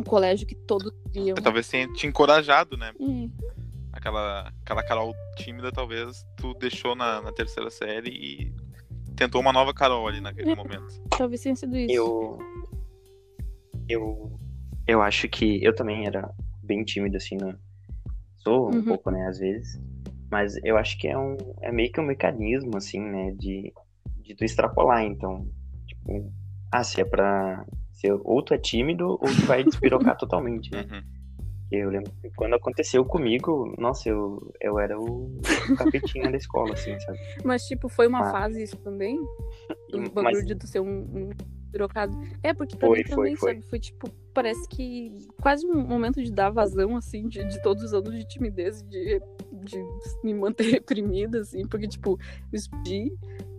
um 0.00 0.04
colégio 0.04 0.46
que 0.46 0.54
todos 0.54 0.92
viam. 1.12 1.34
Talvez 1.36 1.68
tenha 1.68 1.86
te 1.92 2.06
encorajado, 2.06 2.76
né? 2.76 2.92
Hum, 2.98 3.30
Aquela, 3.92 4.52
aquela 4.62 4.82
Carol 4.84 5.12
tímida, 5.36 5.72
talvez 5.72 6.24
tu 6.36 6.54
deixou 6.54 6.94
na, 6.94 7.20
na 7.20 7.32
terceira 7.32 7.70
série 7.70 8.10
e 8.10 8.54
tentou 9.16 9.40
uma 9.40 9.52
nova 9.52 9.74
Carol 9.74 10.06
ali 10.06 10.20
naquele 10.20 10.50
É. 10.52 10.54
momento. 10.54 10.86
talvez 11.10 11.40
tenha 11.42 11.56
sido 11.56 11.76
isso. 11.76 11.92
eu. 11.92 12.38
Eu. 13.88 14.38
eu 14.86 15.02
acho 15.02 15.28
que 15.28 15.62
eu 15.64 15.74
também 15.74 16.06
era 16.06 16.30
bem 16.62 16.84
tímido, 16.84 17.16
assim, 17.16 17.36
né? 17.36 17.56
Sou 18.38 18.70
um 18.70 18.76
Uhum. 18.76 18.84
pouco, 18.84 19.10
né, 19.10 19.26
às 19.26 19.38
vezes. 19.38 19.80
Mas 20.30 20.54
eu 20.64 20.76
acho 20.76 20.96
que 20.96 21.08
é 21.08 21.18
um 21.18 21.36
é 21.60 21.72
meio 21.72 21.90
que 21.90 22.00
um 22.00 22.06
mecanismo, 22.06 22.76
assim, 22.76 23.00
né, 23.00 23.32
de, 23.32 23.72
de 24.18 24.34
tu 24.36 24.44
extrapolar. 24.44 25.02
Então, 25.02 25.46
tipo, 25.86 26.32
ah, 26.70 26.84
se 26.84 27.00
é 27.00 27.04
pra. 27.04 27.66
Se 28.00 28.10
ou 28.10 28.42
tu 28.42 28.54
é 28.54 28.58
tímido 28.58 29.10
ou 29.10 29.18
tu 29.18 29.46
vai 29.46 29.62
despirocar 29.62 30.16
totalmente, 30.18 30.70
né? 30.72 30.86
Uhum. 30.90 31.02
Eu 31.70 31.88
lembro 31.90 32.10
que 32.20 32.30
quando 32.34 32.54
aconteceu 32.54 33.04
comigo, 33.04 33.74
nossa, 33.78 34.08
eu, 34.08 34.52
eu 34.60 34.78
era 34.80 34.98
o 34.98 35.30
capetinha 35.76 36.28
da 36.30 36.36
escola, 36.36 36.72
assim, 36.72 36.98
sabe? 37.00 37.18
Mas, 37.44 37.62
tipo, 37.64 37.88
foi 37.88 38.08
uma 38.08 38.28
Ah. 38.28 38.32
fase 38.32 38.60
isso 38.62 38.76
também? 38.78 39.16
O 39.92 39.98
bagulho 40.10 40.22
mas 40.22 40.46
de 40.46 40.56
tu 40.56 40.66
ser 40.66 40.80
um, 40.80 40.88
um 41.02 41.30
pirocado. 41.70 42.12
É, 42.42 42.52
porque 42.52 42.76
pra 42.76 42.88
Foi, 42.88 42.98
mim 42.98 43.04
foi, 43.04 43.16
também, 43.16 43.36
foi. 43.36 43.54
sabe? 43.54 43.66
Foi, 43.68 43.78
tipo, 43.78 44.10
parece 44.34 44.66
que 44.68 45.16
quase 45.40 45.64
um 45.64 45.86
momento 45.86 46.20
de 46.20 46.32
dar 46.32 46.50
vazão, 46.50 46.96
assim, 46.96 47.28
de, 47.28 47.44
de 47.44 47.62
todos 47.62 47.84
os 47.84 47.94
anos 47.94 48.12
de 48.18 48.26
timidez, 48.26 48.82
de, 48.88 49.20
de 49.62 49.84
me 50.24 50.34
manter 50.34 50.64
reprimida, 50.72 51.40
assim, 51.40 51.64
porque, 51.68 51.86
tipo, 51.86 52.18
eu 52.52 52.56
explodi 52.56 53.12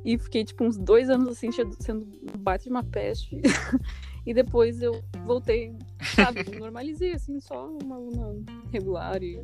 e 0.04 0.18
fiquei, 0.18 0.44
tipo, 0.44 0.66
uns 0.66 0.78
dois 0.78 1.10
anos, 1.10 1.30
assim, 1.30 1.50
sendo- 1.50 1.82
sendo 1.82 2.06
bate 2.40 2.66
de 2.66 2.72
uma 2.72 2.84
peste. 2.84 3.40
e 4.26 4.34
depois 4.34 4.82
eu 4.82 5.04
voltei, 5.26 5.76
sabe? 6.16 6.44
Normalizei, 6.60 7.14
assim, 7.14 7.40
só 7.40 7.68
uma 7.68 7.96
aluna 7.96 8.42
regular 8.72 9.22
e 9.24 9.40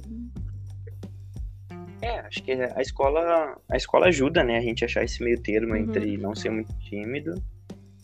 É, 2.02 2.20
acho 2.20 2.44
que 2.44 2.52
a 2.52 2.82
escola, 2.82 3.60
a 3.70 3.76
escola 3.76 4.08
ajuda, 4.08 4.44
né, 4.44 4.58
a 4.58 4.62
gente 4.62 4.86
achar 4.86 5.04
esse 5.04 5.24
meio 5.24 5.40
termo 5.42 5.74
Uhum. 5.74 5.78
entre 5.78 6.18
não 6.18 6.36
ser 6.36 6.50
muito 6.52 6.72
tímido 6.80 7.34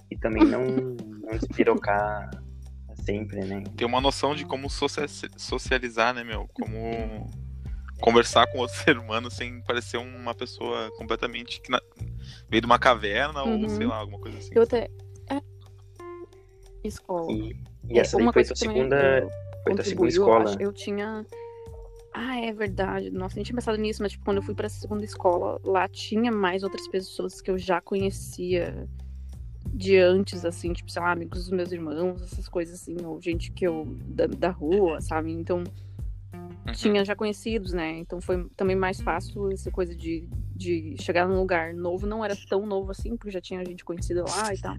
e 0.10 0.18
também 0.18 0.44
não, 0.46 0.64
não 1.24 1.38
despirocar 1.38 2.30
sempre, 3.06 3.42
né? 3.46 3.64
Ter 3.78 3.86
uma 3.86 4.02
noção 4.02 4.34
de 4.36 4.46
como 4.46 4.70
socia- 4.70 5.08
socializar, 5.38 6.14
né, 6.14 6.24
meu? 6.24 6.48
Como 6.54 7.30
conversar 8.02 8.48
com 8.48 8.58
outro 8.60 8.76
ser 8.84 8.98
humano 8.98 9.30
sem 9.30 9.62
parecer 9.62 9.98
uma 9.98 10.34
pessoa 10.34 10.90
completamente 10.98 11.62
que 11.62 11.70
na... 11.72 11.80
veio 12.50 12.62
de 12.62 12.66
uma 12.66 12.80
caverna 12.80 13.44
Uhum. 13.44 13.64
ou 13.64 13.70
sei 13.70 13.86
lá, 13.86 13.98
alguma 13.98 14.20
coisa 14.20 14.38
assim. 14.40 14.50
eu 14.56 14.64
até. 14.64 14.90
É. 16.84 16.88
Escola. 16.88 17.32
E, 17.32 17.56
e 17.89 18.00
essa 18.00 18.17
daí 18.17 18.32
foi 18.32 18.43
tua 18.43 18.56
segunda, 18.56 19.19
eu 19.19 19.30
foi 19.63 19.76
tua 19.76 19.84
segunda 19.86 20.10
eu 20.10 20.12
escola. 20.12 20.43
acho. 20.43 20.62
Eu 20.62 20.74
tinha. 20.74 21.26
Ah, 22.13 22.39
é 22.39 22.54
verdade. 22.54 23.10
Nossa, 23.10 23.36
nem 23.36 23.43
tinha 23.43 23.56
pensado 23.56 23.78
nisso, 23.78 24.02
mas 24.04 24.12
tipo, 24.12 24.24
quando 24.24 24.38
eu 24.38 24.43
fui 24.43 24.54
pra 24.54 24.69
segunda 24.69 25.04
escola, 25.04 25.60
lá 25.63 25.88
tinha 25.88 26.32
mais 26.32 26.62
outras 26.63 26.88
pessoas 26.88 27.41
que 27.41 27.50
eu 27.50 27.58
já 27.58 27.82
conhecia 27.82 28.88
de 29.74 29.98
antes, 29.98 30.46
assim, 30.46 30.74
tipo, 30.74 30.91
sei 30.91 31.02
lá, 31.02 31.12
amigos 31.12 31.46
dos 31.46 31.50
meus 31.50 31.72
irmãos, 31.72 32.22
essas 32.22 32.48
coisas 32.48 32.80
assim, 32.82 32.96
ou 33.04 33.19
gente 33.22 33.52
que 33.52 33.65
eu. 33.65 33.86
da, 34.06 34.28
da 34.28 34.50
rua, 34.52 35.02
sabe? 35.02 35.32
Então, 35.32 35.63
Uhum. 36.65 36.74
tinha 36.74 37.06
já 37.06 37.15
conhecidos, 37.15 37.74
né? 37.74 37.98
Então 38.00 38.22
foi 38.22 38.48
também 38.56 38.76
mais 38.76 39.00
fácil 39.02 39.52
essa 39.52 39.69
coisa 39.69 39.96
de, 39.96 40.28
de 40.56 40.96
chegar 41.00 41.28
num 41.28 41.39
lugar 41.39 41.74
novo. 41.74 42.08
Não 42.08 42.24
era 42.24 42.36
tão 42.50 42.65
novo 42.65 42.91
assim, 42.91 43.17
porque 43.17 43.32
já 43.32 43.41
tinha 43.41 43.63
gente 43.65 43.84
conhecida 43.84 44.24
lá 44.24 44.54
e 44.54 44.58
tal. 44.58 44.76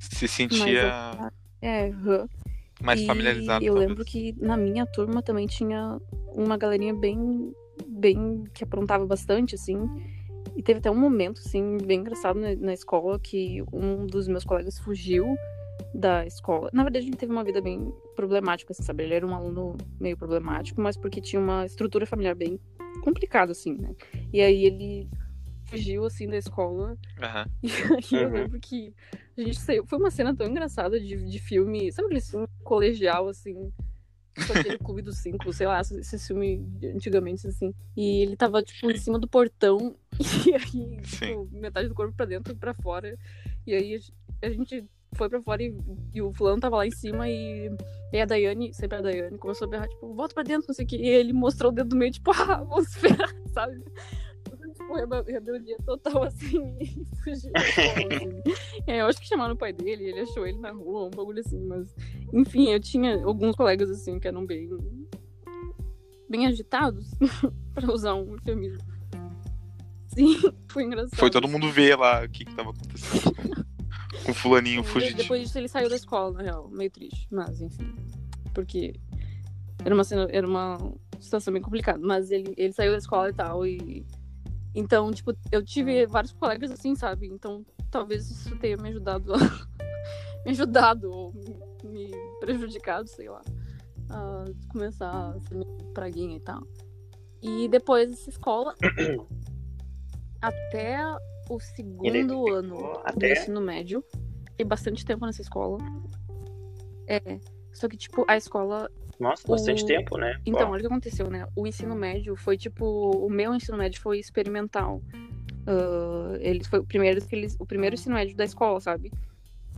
Se 0.00 0.26
sentia 0.26 0.92
Mas 1.18 1.32
É, 1.62 1.88
aham. 1.90 2.28
mais 2.82 3.00
E 3.00 3.06
familiarizado. 3.06 3.64
Eu 3.64 3.74
talvez. 3.74 3.88
lembro 3.90 4.04
que 4.04 4.34
na 4.40 4.56
minha 4.56 4.86
turma 4.86 5.22
também 5.22 5.46
tinha 5.46 6.00
uma 6.32 6.56
galerinha 6.56 6.94
bem, 6.94 7.52
bem 7.86 8.44
que 8.54 8.64
aprontava 8.64 9.06
bastante, 9.06 9.54
assim. 9.54 9.76
E 10.56 10.62
teve 10.62 10.78
até 10.78 10.90
um 10.90 10.96
momento, 10.98 11.38
assim, 11.44 11.76
bem 11.84 12.00
engraçado 12.00 12.40
na, 12.40 12.54
na 12.56 12.72
escola 12.72 13.18
que 13.18 13.62
um 13.72 14.06
dos 14.06 14.26
meus 14.26 14.44
colegas 14.44 14.78
fugiu 14.78 15.36
da 15.94 16.26
escola. 16.26 16.70
Na 16.72 16.82
verdade, 16.82 17.06
ele 17.06 17.16
teve 17.16 17.32
uma 17.32 17.44
vida 17.44 17.60
bem 17.60 17.92
problemática, 18.16 18.72
assim, 18.72 18.82
sabe? 18.82 19.04
Ele 19.04 19.14
era 19.14 19.26
um 19.26 19.34
aluno 19.34 19.76
meio 20.00 20.16
problemático, 20.16 20.80
mas 20.80 20.96
porque 20.96 21.20
tinha 21.20 21.40
uma 21.40 21.64
estrutura 21.66 22.06
familiar 22.06 22.34
bem 22.34 22.58
complicada, 23.02 23.52
assim, 23.52 23.74
né? 23.74 23.94
E 24.32 24.40
aí 24.40 24.64
ele 24.64 25.08
fugiu, 25.66 26.04
assim, 26.04 26.26
da 26.26 26.36
escola 26.36 26.96
Aham. 27.22 27.46
e 27.62 27.68
aí 28.16 28.22
eu 28.22 28.28
Uhum. 28.28 28.34
lembro 28.34 28.60
que 28.60 28.94
a 29.42 29.44
gente 29.44 29.60
saiu. 29.60 29.86
Foi 29.86 29.98
uma 29.98 30.10
cena 30.10 30.34
tão 30.34 30.46
engraçada 30.46 30.98
de, 30.98 31.16
de 31.16 31.38
filme. 31.38 31.90
Sabe 31.92 32.06
aquele 32.06 32.20
filme 32.20 32.46
colegial, 32.62 33.28
assim? 33.28 33.72
Aquele 34.36 34.78
clube 34.78 35.02
dos 35.02 35.18
cinco, 35.18 35.52
sei 35.52 35.66
lá, 35.66 35.80
esse 35.80 36.18
filme 36.18 36.64
antigamente, 36.94 37.46
assim. 37.46 37.74
E 37.96 38.22
ele 38.22 38.36
tava, 38.36 38.62
tipo, 38.62 38.90
em 38.90 38.96
cima 38.96 39.18
do 39.18 39.28
portão. 39.28 39.96
E 40.46 40.54
aí, 40.54 41.00
tipo, 41.00 41.48
metade 41.50 41.88
do 41.88 41.94
corpo 41.94 42.14
pra 42.14 42.26
dentro 42.26 42.52
e 42.52 42.56
pra 42.56 42.74
fora. 42.74 43.16
E 43.66 43.74
aí 43.74 43.98
a 44.42 44.50
gente 44.50 44.84
foi 45.14 45.28
pra 45.28 45.42
fora 45.42 45.62
e, 45.62 45.74
e 46.14 46.22
o 46.22 46.32
fulano 46.32 46.60
tava 46.60 46.76
lá 46.76 46.86
em 46.86 46.90
cima 46.90 47.28
e, 47.28 47.70
e 48.12 48.20
a 48.20 48.24
Daiane, 48.24 48.72
sempre 48.72 48.98
a 48.98 49.00
Daiane, 49.02 49.38
começou 49.38 49.66
a 49.66 49.70
berrar, 49.70 49.88
tipo, 49.88 50.14
volta 50.14 50.34
pra 50.34 50.42
dentro, 50.42 50.68
não 50.68 50.74
sei 50.74 50.84
o 50.84 50.88
que. 50.88 50.96
E 50.96 51.08
ele 51.08 51.32
mostrou 51.32 51.72
o 51.72 51.74
dedo 51.74 51.90
do 51.90 51.96
meio, 51.96 52.12
tipo, 52.12 52.30
ah, 52.36 52.62
vamos 52.62 52.88
esperar, 52.88 53.34
sabe? 53.52 53.82
Rebe- 54.94 55.30
rebeldia 55.32 55.76
total, 55.84 56.24
assim, 56.28 56.76
e 56.80 56.86
fugiu 57.22 57.52
assim. 57.54 58.42
É, 58.86 59.00
eu 59.00 59.06
acho 59.06 59.20
que 59.20 59.26
chamaram 59.28 59.54
o 59.54 59.58
pai 59.58 59.72
dele, 59.72 60.04
ele 60.04 60.20
achou 60.20 60.46
ele 60.46 60.58
na 60.58 60.70
rua, 60.72 61.06
um 61.06 61.10
bagulho 61.10 61.40
assim, 61.40 61.60
mas... 61.66 61.94
Enfim, 62.32 62.68
eu 62.70 62.80
tinha 62.80 63.22
alguns 63.24 63.54
colegas, 63.56 63.90
assim, 63.90 64.18
que 64.18 64.28
eram 64.28 64.44
bem... 64.46 64.68
Bem 66.28 66.46
agitados, 66.46 67.10
pra 67.74 67.92
usar 67.92 68.14
um 68.14 68.32
eufemismo. 68.32 68.78
Sim, 70.14 70.36
foi 70.68 70.84
engraçado. 70.84 71.18
Foi 71.18 71.30
todo 71.30 71.46
mundo 71.48 71.70
ver 71.70 71.96
lá 71.96 72.24
o 72.24 72.28
que, 72.28 72.44
que 72.44 72.54
tava 72.54 72.70
acontecendo 72.70 73.32
com, 74.24 74.34
fulaninho 74.34 74.82
fugindo. 74.82 75.16
Depois 75.16 75.42
disso 75.42 75.58
ele 75.58 75.68
saiu 75.68 75.88
da 75.88 75.96
escola, 75.96 76.32
na 76.32 76.42
real. 76.42 76.68
Meio 76.68 76.90
triste. 76.90 77.28
Mas, 77.30 77.60
enfim. 77.60 77.94
Porque 78.52 78.94
era 79.84 79.94
uma, 79.94 80.02
cena- 80.04 80.28
era 80.30 80.46
uma 80.46 80.78
situação 81.20 81.52
bem 81.52 81.62
complicada. 81.62 81.98
Mas 82.04 82.30
ele, 82.32 82.52
ele 82.56 82.72
saiu 82.72 82.90
da 82.92 82.98
escola 82.98 83.30
e 83.30 83.32
tal. 83.32 83.64
E. 83.66 84.04
Então, 84.74 85.10
tipo, 85.12 85.34
eu 85.50 85.64
tive 85.64 86.06
vários 86.06 86.32
colegas 86.32 86.70
assim, 86.70 86.94
sabe? 86.94 87.26
Então, 87.26 87.64
talvez 87.90 88.30
isso 88.30 88.56
tenha 88.58 88.76
me 88.76 88.88
ajudado 88.88 89.34
a... 89.34 89.38
me 90.44 90.52
ajudado 90.52 91.10
ou 91.10 91.32
me, 91.84 92.10
prejudicado, 92.38 93.08
sei 93.08 93.28
lá. 93.28 93.42
A 94.08 94.44
começar 94.70 95.10
a 95.10 95.40
ser 95.40 95.64
praguinha 95.92 96.36
e 96.36 96.40
tal. 96.40 96.62
E 97.42 97.68
depois 97.68 98.10
dessa 98.10 98.30
escola, 98.30 98.74
até 100.40 100.98
o 101.48 101.58
segundo 101.58 102.48
ano 102.54 102.76
ficou 102.76 102.92
do 102.92 103.00
até- 103.04 103.32
ensino 103.32 103.60
médio. 103.60 104.04
Fiquei 104.50 104.64
bastante 104.64 105.04
tempo 105.04 105.26
nessa 105.26 105.42
escola. 105.42 105.78
É. 107.06 107.40
Só 107.72 107.88
que, 107.88 107.96
tipo, 107.96 108.24
a 108.28 108.36
escola. 108.36 108.90
Nossa, 109.20 109.46
bastante 109.46 109.84
O- 109.84 109.86
tempo, 109.86 110.16
né? 110.16 110.34
Então, 110.46 110.68
Ó, 110.68 110.72
olha 110.72 110.78
o 110.78 110.80
que 110.80 110.86
aconteceu, 110.86 111.28
né? 111.30 111.46
O 111.54 111.66
ensino 111.66 111.94
médio 111.94 112.34
foi, 112.34 112.56
tipo. 112.56 112.84
O 112.84 113.28
meu 113.30 113.54
ensino 113.54 113.76
médio 113.76 114.00
foi 114.00 114.18
experimental. 114.18 115.02
Ah, 115.66 116.36
eles 116.40 116.66
foi 116.66 116.78
o 116.78 116.84
primeiro, 116.84 117.20
que 117.24 117.36
eles, 117.36 117.54
o 117.58 117.66
primeiro 117.66 117.94
ensino 117.94 118.14
médio 118.14 118.34
da 118.34 118.44
escola, 118.44 118.80
sabe? 118.80 119.12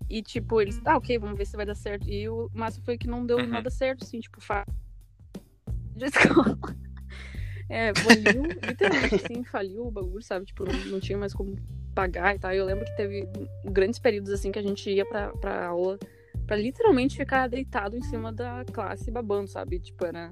E, 0.09 0.23
tipo, 0.23 0.61
eles. 0.61 0.81
Ah, 0.85 0.97
ok, 0.97 1.19
vamos 1.19 1.37
ver 1.37 1.45
se 1.47 1.57
vai 1.57 1.67
dar 1.67 1.75
certo. 1.75 2.09
E 2.09 2.29
o 2.29 2.49
máximo 2.55 2.85
foi 2.85 2.97
que 2.97 3.09
não 3.09 3.27
deu 3.27 3.39
Uhum. 3.39 3.47
nada 3.49 3.69
certo, 3.71 4.05
assim, 4.05 4.21
tipo, 4.21 4.41
fa... 4.41 4.65
de 5.97 6.05
escola. 6.07 6.57
É, 7.69 7.93
faliu, 7.95 8.43
literalmente, 8.63 9.15
assim, 9.15 9.43
faliu 9.45 9.87
o 9.87 9.91
bagulho, 9.91 10.23
sabe? 10.23 10.47
Tipo, 10.47 10.65
não, 10.65 10.73
não 10.85 11.01
tinha 11.01 11.19
mais 11.19 11.33
como 11.35 11.57
pagar 11.95 12.35
e 12.35 12.39
tal. 12.39 12.53
Eu 12.53 12.65
lembro 12.65 12.85
que 12.85 12.97
teve 12.97 13.27
grandes 13.65 13.99
períodos, 13.99 14.31
assim, 14.31 14.53
que 14.53 14.59
a 14.59 14.63
gente 14.63 14.89
ia 14.91 15.05
pra, 15.07 15.31
pra 15.33 15.67
aula 15.67 15.99
pra 16.53 16.57
literalmente 16.61 17.17
ficar 17.17 17.49
deitado 17.49 17.97
em 17.97 18.03
cima 18.03 18.31
da 18.31 18.63
classe 18.71 19.11
babando, 19.11 19.49
sabe? 19.49 19.79
Tipo, 19.81 20.05
era. 20.05 20.31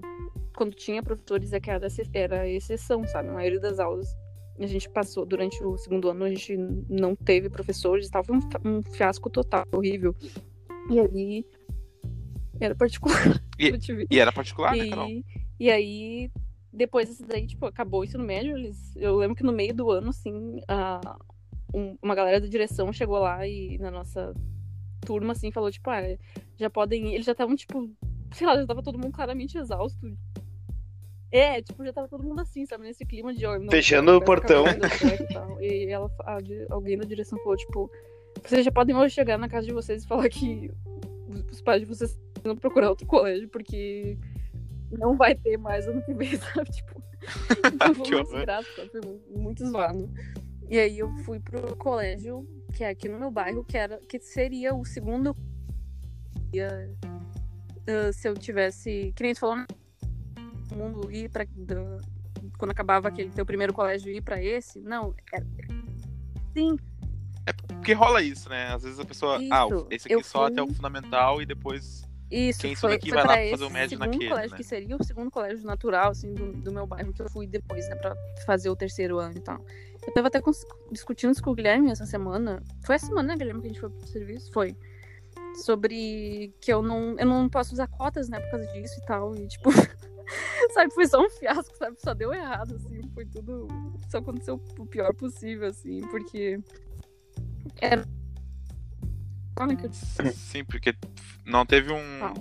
Quando 0.54 0.74
tinha 0.74 1.02
professores, 1.02 1.50
é 1.54 1.58
que 1.60 1.70
era, 1.70 1.86
exce- 1.86 2.10
era 2.12 2.46
exceção, 2.46 3.06
sabe? 3.06 3.30
A 3.30 3.32
maioria 3.32 3.58
das 3.58 3.78
aulas 3.78 4.14
a 4.58 4.66
gente 4.66 4.90
passou 4.90 5.24
durante 5.24 5.64
o 5.64 5.78
segundo 5.78 6.10
ano, 6.10 6.24
a 6.24 6.28
gente 6.28 6.54
não 6.90 7.16
teve 7.16 7.48
professores 7.48 8.06
e 8.08 8.10
tal. 8.10 8.22
Foi 8.22 8.36
um, 8.36 8.40
um 8.66 8.82
fiasco 8.82 9.30
total, 9.30 9.64
horrível. 9.72 10.14
E 10.90 11.00
aí. 11.00 11.46
Era 12.60 12.74
particular. 12.74 13.42
E-. 13.58 13.70
E 14.10 14.18
era 14.18 14.30
particular, 14.30 14.76
né, 14.76 14.88
Carol? 14.90 15.08
E, 15.08 15.24
e 15.58 15.70
aí, 15.70 16.30
depois 16.70 17.08
desse 17.08 17.24
daí, 17.24 17.46
tipo, 17.46 17.64
acabou 17.64 18.00
o 18.00 18.04
ensino 18.04 18.22
médio, 18.24 18.58
eles, 18.58 18.94
eu 18.96 19.16
lembro 19.16 19.34
que 19.36 19.42
no 19.42 19.52
meio 19.52 19.72
do 19.74 19.90
ano, 19.90 20.10
assim, 20.10 20.60
a, 20.68 21.16
um- 21.74 21.96
uma 22.02 22.14
galera 22.14 22.38
da 22.42 22.46
direção 22.46 22.92
chegou 22.92 23.18
lá 23.18 23.46
e 23.46 23.78
na 23.78 23.90
nossa 23.90 24.34
turma, 25.00 25.32
assim, 25.32 25.50
falou, 25.50 25.70
tipo, 25.70 25.88
ah, 25.90 26.00
já 26.56 26.68
podem 26.70 27.08
ir. 27.08 27.14
Eles 27.14 27.26
já 27.26 27.32
estavam, 27.32 27.56
tipo, 27.56 27.90
sei 28.32 28.46
lá, 28.46 28.56
já 28.56 28.66
tava 28.66 28.82
todo 28.82 28.98
mundo 28.98 29.12
claramente 29.12 29.56
exausto. 29.58 30.16
É, 31.32 31.62
tipo, 31.62 31.84
já 31.84 31.92
tava 31.92 32.08
todo 32.08 32.24
mundo 32.24 32.40
assim, 32.40 32.66
sabe, 32.66 32.84
nesse 32.84 33.04
clima 33.06 33.32
de... 33.32 33.44
não, 33.44 33.70
Fechando 33.70 34.16
o 34.16 34.20
portão. 34.20 34.64
E. 35.60 35.84
E 35.86 35.90
ela, 35.90 36.10
a 36.20 36.38
alguém 36.70 36.98
da 36.98 37.04
direção 37.04 37.38
falou, 37.38 37.56
tipo, 37.56 37.90
vocês 38.44 38.64
já 38.64 38.72
podem 38.72 38.96
hoje 38.96 39.14
chegar 39.14 39.38
na 39.38 39.48
casa 39.48 39.66
de 39.66 39.72
vocês 39.72 40.02
e 40.02 40.06
falar 40.08 40.28
que 40.28 40.70
os- 41.50 41.60
pais 41.60 41.80
de 41.82 41.86
vocês 41.86 42.18
vão 42.42 42.56
procurar 42.56 42.90
outro 42.90 43.06
colégio, 43.06 43.48
porque 43.48 44.18
não 44.90 45.16
vai 45.16 45.34
ter 45.36 45.56
mais 45.56 45.86
ano 45.86 46.02
que 46.02 46.12
vem, 46.14 46.34
sabe? 46.36 46.70
Tipo, 46.70 47.00
então 47.72 47.94
Que 48.02 48.14
muito 48.16 48.30
grato, 48.32 48.66
sabe? 48.74 48.90
Muito 49.36 49.66
zoado. 49.68 50.10
E 50.68 50.78
aí 50.78 50.98
eu 50.98 51.10
fui 51.24 51.38
pro 51.38 51.76
colégio, 51.76 52.44
que 52.70 52.84
é 52.84 52.88
aqui 52.90 53.08
no 53.08 53.18
meu 53.18 53.30
bairro, 53.30 53.64
que 53.64 53.76
era 53.76 53.98
que 53.98 54.18
seria 54.20 54.74
o 54.74 54.84
segundo 54.84 55.36
ia 56.52 56.90
uh, 57.88 58.12
se 58.12 58.28
eu 58.28 58.34
tivesse. 58.34 59.12
Que 59.16 59.22
nem 59.22 59.34
tu 59.34 59.40
falou, 59.40 59.56
né? 59.56 59.66
mundo 60.74 61.10
ir 61.10 61.28
pra. 61.30 61.44
da- 61.56 61.98
quando 62.58 62.70
acabava 62.70 63.08
aquele 63.08 63.30
teu 63.30 63.44
primeiro 63.44 63.72
colégio 63.72 64.12
ir 64.12 64.20
pra 64.22 64.42
esse. 64.42 64.80
Não, 64.80 65.14
era- 65.32 65.46
sim, 66.56 66.76
Porque 67.66 67.92
rola 67.92 68.22
isso, 68.22 68.48
né? 68.48 68.68
Às 68.74 68.82
vezes 68.82 69.00
a 69.00 69.04
pessoa. 69.04 69.36
ah, 69.50 69.66
Isso, 69.66 69.86
esse 69.90 70.12
aqui 70.12 70.22
só 70.22 70.40
fui- 70.44 70.52
até 70.52 70.62
o 70.62 70.72
fundamental 70.72 71.40
e 71.42 71.46
depois. 71.46 72.02
Isso, 72.30 72.60
Quem 72.60 72.76
foi, 72.76 72.90
estuda 72.90 72.94
aqui 72.94 73.08
foi 73.08 73.18
vai 73.24 73.44
lá 73.44 73.50
fazer 73.50 73.64
o 73.64 73.70
médio 73.70 73.98
naquele, 73.98 74.28
colégio 74.28 74.50
né? 74.52 74.56
que 74.56 74.62
seria 74.62 74.96
o 74.96 75.02
segundo 75.02 75.30
colégio 75.32 75.66
natural, 75.66 76.10
assim, 76.12 76.32
do, 76.32 76.52
do 76.52 76.70
meu 76.72 76.86
bairro, 76.86 77.12
que 77.12 77.20
eu 77.20 77.28
fui 77.28 77.44
depois, 77.48 77.88
né, 77.88 77.96
pra 77.96 78.14
fazer 78.46 78.70
o 78.70 78.76
terceiro 78.76 79.18
ano 79.18 79.36
e 79.36 79.40
tal. 79.40 79.58
Eu 80.06 80.12
tava 80.12 80.28
até 80.28 80.40
discutindo 80.90 81.32
isso 81.32 81.42
com 81.42 81.50
o 81.50 81.54
Guilherme 81.54 81.90
essa 81.90 82.06
semana. 82.06 82.62
Foi 82.84 82.94
essa 82.94 83.06
semana, 83.06 83.28
né, 83.28 83.36
Guilherme, 83.36 83.60
que 83.60 83.66
a 83.66 83.70
gente 83.70 83.80
foi 83.80 83.90
pro 83.90 84.06
serviço? 84.06 84.52
Foi. 84.52 84.76
Sobre 85.56 86.54
que 86.60 86.72
eu 86.72 86.82
não, 86.82 87.16
eu 87.18 87.26
não 87.26 87.48
posso 87.48 87.72
usar 87.72 87.86
cotas, 87.86 88.28
né, 88.28 88.40
por 88.40 88.50
causa 88.50 88.66
disso 88.72 89.00
e 89.00 89.06
tal. 89.06 89.36
E, 89.36 89.46
tipo, 89.46 89.70
sabe, 90.72 90.92
foi 90.94 91.06
só 91.06 91.20
um 91.20 91.30
fiasco, 91.30 91.76
sabe? 91.76 92.00
Só 92.00 92.14
deu 92.14 92.32
errado, 92.32 92.76
assim. 92.76 93.02
Foi 93.14 93.26
tudo. 93.26 93.68
Só 94.08 94.18
aconteceu 94.18 94.62
o 94.78 94.86
pior 94.86 95.14
possível, 95.14 95.68
assim, 95.68 96.00
porque. 96.08 96.58
Era. 97.80 98.04
Olha 99.58 99.76
que 99.76 99.86
eu 99.86 99.92
Sim, 99.92 100.64
porque 100.64 100.94
não 101.44 101.66
teve 101.66 101.92
um. 101.92 102.18
Qual? 102.18 102.34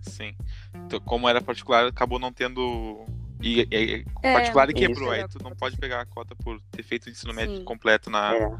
Sim. 0.00 0.34
Então, 0.74 1.00
como 1.00 1.28
era 1.28 1.40
particular, 1.40 1.86
acabou 1.86 2.18
não 2.18 2.32
tendo. 2.32 3.04
E, 3.44 3.60
e- 3.70 3.96
e- 3.96 4.04
É, 4.22 4.32
particular 4.32 4.70
e 4.70 4.72
quebrou. 4.74 5.10
Aí 5.10 5.16
Pegar 5.18 5.28
tu 5.28 5.38
não 5.44 5.54
pode 5.54 5.74
sim. 5.74 5.80
pegar 5.80 6.00
a 6.00 6.06
cota 6.06 6.34
por 6.34 6.58
ter 6.70 6.82
feito 6.82 7.06
o 7.06 7.10
ensino 7.10 7.34
médio 7.34 7.56
Sim. 7.58 7.64
completo 7.64 8.08
na, 8.08 8.34
É, 8.34 8.50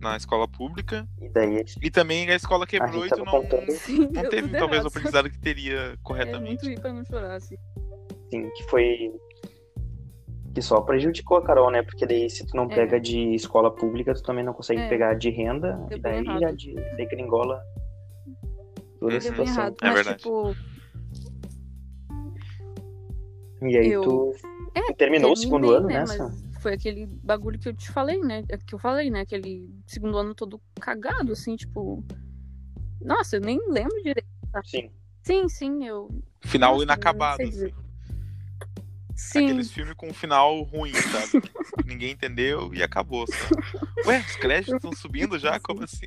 na 0.00 0.16
escola 0.16 0.46
pública. 0.46 1.04
e 1.20 1.28
daí 1.30 1.54
a 1.54 1.58
gente, 1.58 1.78
E 1.82 1.90
também 1.90 2.30
a 2.30 2.34
escola 2.36 2.62
a 2.62 2.66
quebrou 2.66 3.02
gente 3.02 3.12
e 3.12 3.16
tu 3.16 3.24
não, 3.24 3.32
contando 3.32 3.70
Sim, 3.72 4.08
não 4.12 4.28
teve 4.28 4.56
talvez 4.56 4.84
o 4.84 4.88
aprendizado 4.88 5.28
que 5.28 5.38
teria 5.38 5.78
É 5.78 5.96
corretamente. 6.02 6.64
muito 6.64 6.80
pra 6.80 6.92
não 6.92 7.04
chorar, 7.04 7.34
assim. 7.34 7.56
assim, 8.28 8.48
que 8.50 8.62
foi. 8.70 9.10
Que 10.54 10.62
só 10.62 10.80
prejudicou 10.80 11.38
a 11.38 11.42
Carol, 11.44 11.68
né? 11.72 11.82
Porque 11.82 12.06
daí 12.06 12.30
se 12.30 12.46
tu 12.46 12.56
não 12.56 12.70
É. 12.70 12.74
pega 12.76 13.00
de 13.00 13.34
escola 13.34 13.74
pública, 13.74 14.14
tu 14.14 14.22
também 14.22 14.44
não 14.44 14.52
consegue 14.52 14.82
É. 14.82 14.88
pegar 14.88 15.14
de 15.14 15.28
renda, 15.28 15.72
Deu 15.88 15.98
e 15.98 16.00
daí 16.00 16.18
errado. 16.20 16.40
já 16.40 16.50
de, 16.52 16.74
degringola 16.96 17.60
toda 19.00 19.14
a 19.14 19.18
Uhum. 19.18 19.20
Bem 19.20 19.20
situação. 19.20 19.54
errado. 19.54 19.76
É 19.82 19.86
Mas, 19.86 19.94
verdade. 19.94 20.18
tipo, 20.18 20.54
E 23.64 23.76
aí 23.76 23.90
Eu- 23.92 24.02
tu 24.02 24.34
É, 24.74 24.92
terminou 24.94 25.32
o 25.32 25.36
segundo 25.36 25.70
ano 25.70 25.86
né, 25.86 26.00
nessa? 26.00 26.24
Mas 26.28 26.62
foi 26.62 26.74
aquele 26.74 27.06
bagulho 27.06 27.58
que 27.58 27.68
eu 27.68 27.74
te 27.74 27.90
falei, 27.90 28.20
né? 28.20 28.42
Que 28.66 28.74
eu 28.74 28.78
falei, 28.78 29.10
né? 29.10 29.20
Aquele 29.20 29.70
segundo 29.86 30.18
ano 30.18 30.34
todo 30.34 30.60
cagado, 30.80 31.32
assim, 31.32 31.56
tipo. 31.56 32.02
Nossa, 33.00 33.36
eu 33.36 33.40
nem 33.40 33.58
lembro 33.70 33.96
direito. 34.02 34.26
Sim. 34.64 34.90
Sim, 35.22 35.48
sim, 35.48 35.86
eu. 35.86 36.08
Final 36.42 36.72
Nossa, 36.72 36.84
inacabado. 36.84 37.42
assim. 37.42 37.70
Sim. 39.16 39.44
Aqueles 39.44 39.70
filmes 39.70 39.94
com 39.94 40.08
um 40.08 40.12
final 40.14 40.60
ruim, 40.62 40.92
sabe? 40.92 41.42
Ninguém 41.86 42.10
entendeu 42.12 42.74
e 42.74 42.82
acabou. 42.82 43.26
Só. 43.26 43.34
Ué, 44.08 44.18
os 44.20 44.36
créditos 44.36 44.74
estão 44.74 44.92
subindo 44.92 45.38
já? 45.38 45.58
Como 45.60 45.84
assim? 45.84 46.06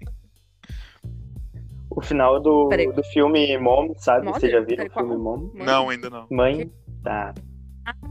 O 1.89 2.01
final 2.01 2.39
do, 2.41 2.67
Peraí. 2.67 2.91
do 2.91 3.03
filme 3.05 3.57
Mom, 3.57 3.93
sabe? 3.97 4.25
Vocês 4.27 4.51
já 4.51 4.59
viram 4.59 4.85
Peraí, 4.87 4.89
o 4.89 4.93
filme? 4.93 5.17
Mom? 5.23 5.51
Mãe? 5.53 5.65
Não, 5.65 5.89
ainda 5.89 6.09
não. 6.09 6.27
Mãe, 6.29 6.71
tá. 7.03 7.33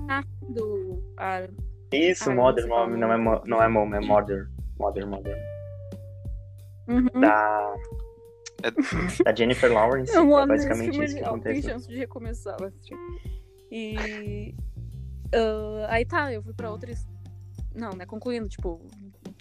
Ah, 0.08 0.22
do. 0.48 1.02
Ah, 1.18 1.46
Isso, 1.92 2.30
Ah, 2.30 2.34
você 2.34 2.66
Mom, 2.66 2.86
não 2.88 3.12
é, 3.12 3.18
não 3.46 3.62
é 3.62 3.68
Mom, 3.68 3.94
é 3.94 4.00
Mother. 4.00 4.48
Mother, 4.78 5.06
Mother. 5.06 5.36
uhum. 6.88 7.20
Da, 7.20 7.74
É- 8.62 8.70
da 9.24 9.34
Jennifer 9.34 9.72
Lawrence, 9.72 10.12
Eu 10.14 10.38
é 10.38 10.46
basicamente 10.46 11.02
isso 11.04 11.16
que 11.16 11.22
ó, 11.22 11.24
Tem 11.24 11.34
acontece. 11.34 11.62
chance 11.62 11.88
de 11.88 11.96
recomeçar, 11.96 12.56
assisti. 12.62 12.94
E. 13.70 14.54
ah, 15.34 15.86
aí 15.90 16.04
tá, 16.04 16.32
eu 16.32 16.42
fui 16.42 16.52
pra 16.54 16.70
outras. 16.70 17.06
Não, 17.74 17.90
né? 17.90 18.06
Concluindo, 18.06 18.48
tipo, 18.48 18.80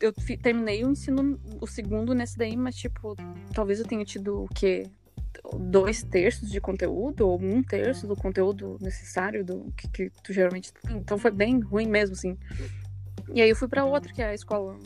eu 0.02 0.12
terminei 0.42 0.84
o 0.84 0.90
ensino, 0.90 1.40
o 1.62 1.66
segundo 1.66 2.14
nesse 2.14 2.38
daí, 2.38 2.58
mas, 2.58 2.76
tipo, 2.76 3.16
talvez 3.54 3.80
eu 3.80 3.86
tenha 3.88 4.04
tido 4.04 4.44
o 4.44 4.48
quê? 4.54 4.84
Dois 5.60 6.04
terços 6.04 6.50
de 6.50 6.60
conteúdo, 6.60 7.28
ou 7.28 7.42
um 7.42 7.62
terço 7.62 8.08
do 8.08 8.16
conteúdo 8.16 8.78
necessário 8.82 9.44
do 9.44 9.72
que, 9.78 9.88
que 9.88 10.12
tu 10.24 10.34
geralmente 10.34 10.74
tem. 10.74 10.98
Então 10.98 11.18
foi 11.18 11.32
bem 11.32 11.60
ruim 11.60 11.88
mesmo, 11.88 12.16
assim. 12.16 12.38
E 13.34 13.42
aí 13.42 13.50
eu 13.50 13.56
fui 13.56 13.68
pra 13.68 13.86
outra, 13.86 14.14
que 14.14 14.22
é 14.22 14.28
a 14.28 14.34
escola 14.34 14.78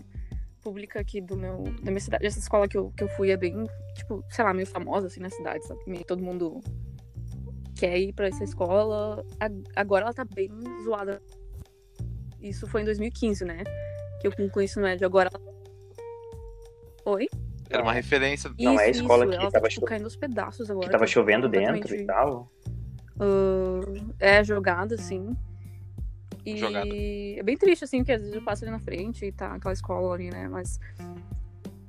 pública 0.62 0.99
aqui 0.99 1.22
do 1.22 1.38
meu, 1.38 1.64
da 1.82 1.91
minha 1.91 1.99
cidade. 1.99 2.26
Essa 2.26 2.39
escola 2.39 2.68
que 2.68 2.78
eu, 2.78 2.91
que 2.91 3.03
eu 3.03 3.10
fui 3.10 3.32
é 3.32 3.38
bem, 3.38 3.66
tipo, 3.95 4.24
sei 4.30 4.43
lá, 4.43 4.53
meio 4.53 4.68
famosa 4.68 5.07
assim 5.07 5.20
na 5.20 5.30
cidade, 5.30 5.66
sabe? 5.66 5.82
Meio 5.88 6.05
todo 6.05 6.24
mundo 6.24 6.62
quer 7.76 7.97
ir 7.97 8.14
pra 8.14 8.28
essa 8.28 8.43
escola. 8.43 9.26
Agora 9.76 10.05
ela 10.05 10.14
tá 10.14 10.26
bem 10.26 10.49
zoada. 10.84 11.22
Isso 12.41 12.68
foi 12.68 12.82
em 12.82 12.86
2015, 12.86 13.45
né? 13.45 13.64
Que 14.22 14.28
eu 14.28 14.36
concluí 14.36 14.66
ensino 14.66 14.84
médio. 14.84 15.05
Agora 15.05 15.30
ela... 15.34 15.43
Oi? 17.05 17.28
Era 17.70 17.84
uma 17.84 17.93
referência. 17.93 18.51
Não, 18.59 18.80
é 18.80 18.86
a 18.86 18.89
Isso, 18.89 19.01
escola 19.01 19.26
isso. 19.26 19.32
que 19.32 19.38
ela 19.41 19.51
tava 19.51 19.63
tá, 19.63 19.70
tipo, 19.70 19.82
cho- 19.82 19.86
caindo 19.88 20.03
aos 20.05 20.15
pedaços 20.15 20.70
agora. 20.72 20.86
Que 20.88 20.91
tava 20.91 21.03
tá 21.05 21.07
chovendo 21.07 21.47
dentro 21.47 21.95
e 21.95 22.05
tal. 22.05 22.51
ah, 23.20 23.82
é, 24.20 24.43
jogada, 24.43 24.95
assim. 24.95 25.36
E 26.45 26.57
Jogada. 26.57 26.88
é 26.89 27.43
bem 27.43 27.57
triste, 27.57 27.84
assim, 27.84 27.97
porque 27.99 28.13
às 28.13 28.22
vezes 28.22 28.36
eu 28.36 28.41
passo 28.43 28.63
ali 28.63 28.72
na 28.72 28.80
frente 28.80 29.26
e 29.26 29.32
tá 29.32 29.53
aquela 29.53 29.74
escola 29.74 30.13
ali, 30.15 30.30
né? 30.32 30.47
Mas. 30.47 30.80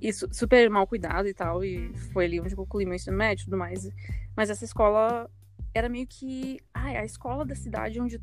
E 0.01 0.13
su- 0.13 0.29
super 0.33 0.69
mal 0.69 0.87
cuidado 0.87 1.29
e 1.29 1.33
tal. 1.35 1.65
E 1.65 1.93
foi 2.13 2.25
ali 2.27 2.41
onde 2.41 2.53
eu 2.53 2.57
concluí 2.57 2.85
meu 2.85 2.95
ensino 2.95 3.17
médio 3.17 3.43
e 3.43 3.45
tudo 3.47 3.57
mais. 3.57 3.89
Mas 4.37 4.51
essa 4.51 4.65
escola 4.65 5.31
era 5.73 5.89
meio 5.89 6.07
que. 6.07 6.59
Ai, 6.75 6.97
a 6.97 7.05
escola 7.05 7.45
da 7.45 7.55
cidade 7.55 8.01
onde. 8.01 8.21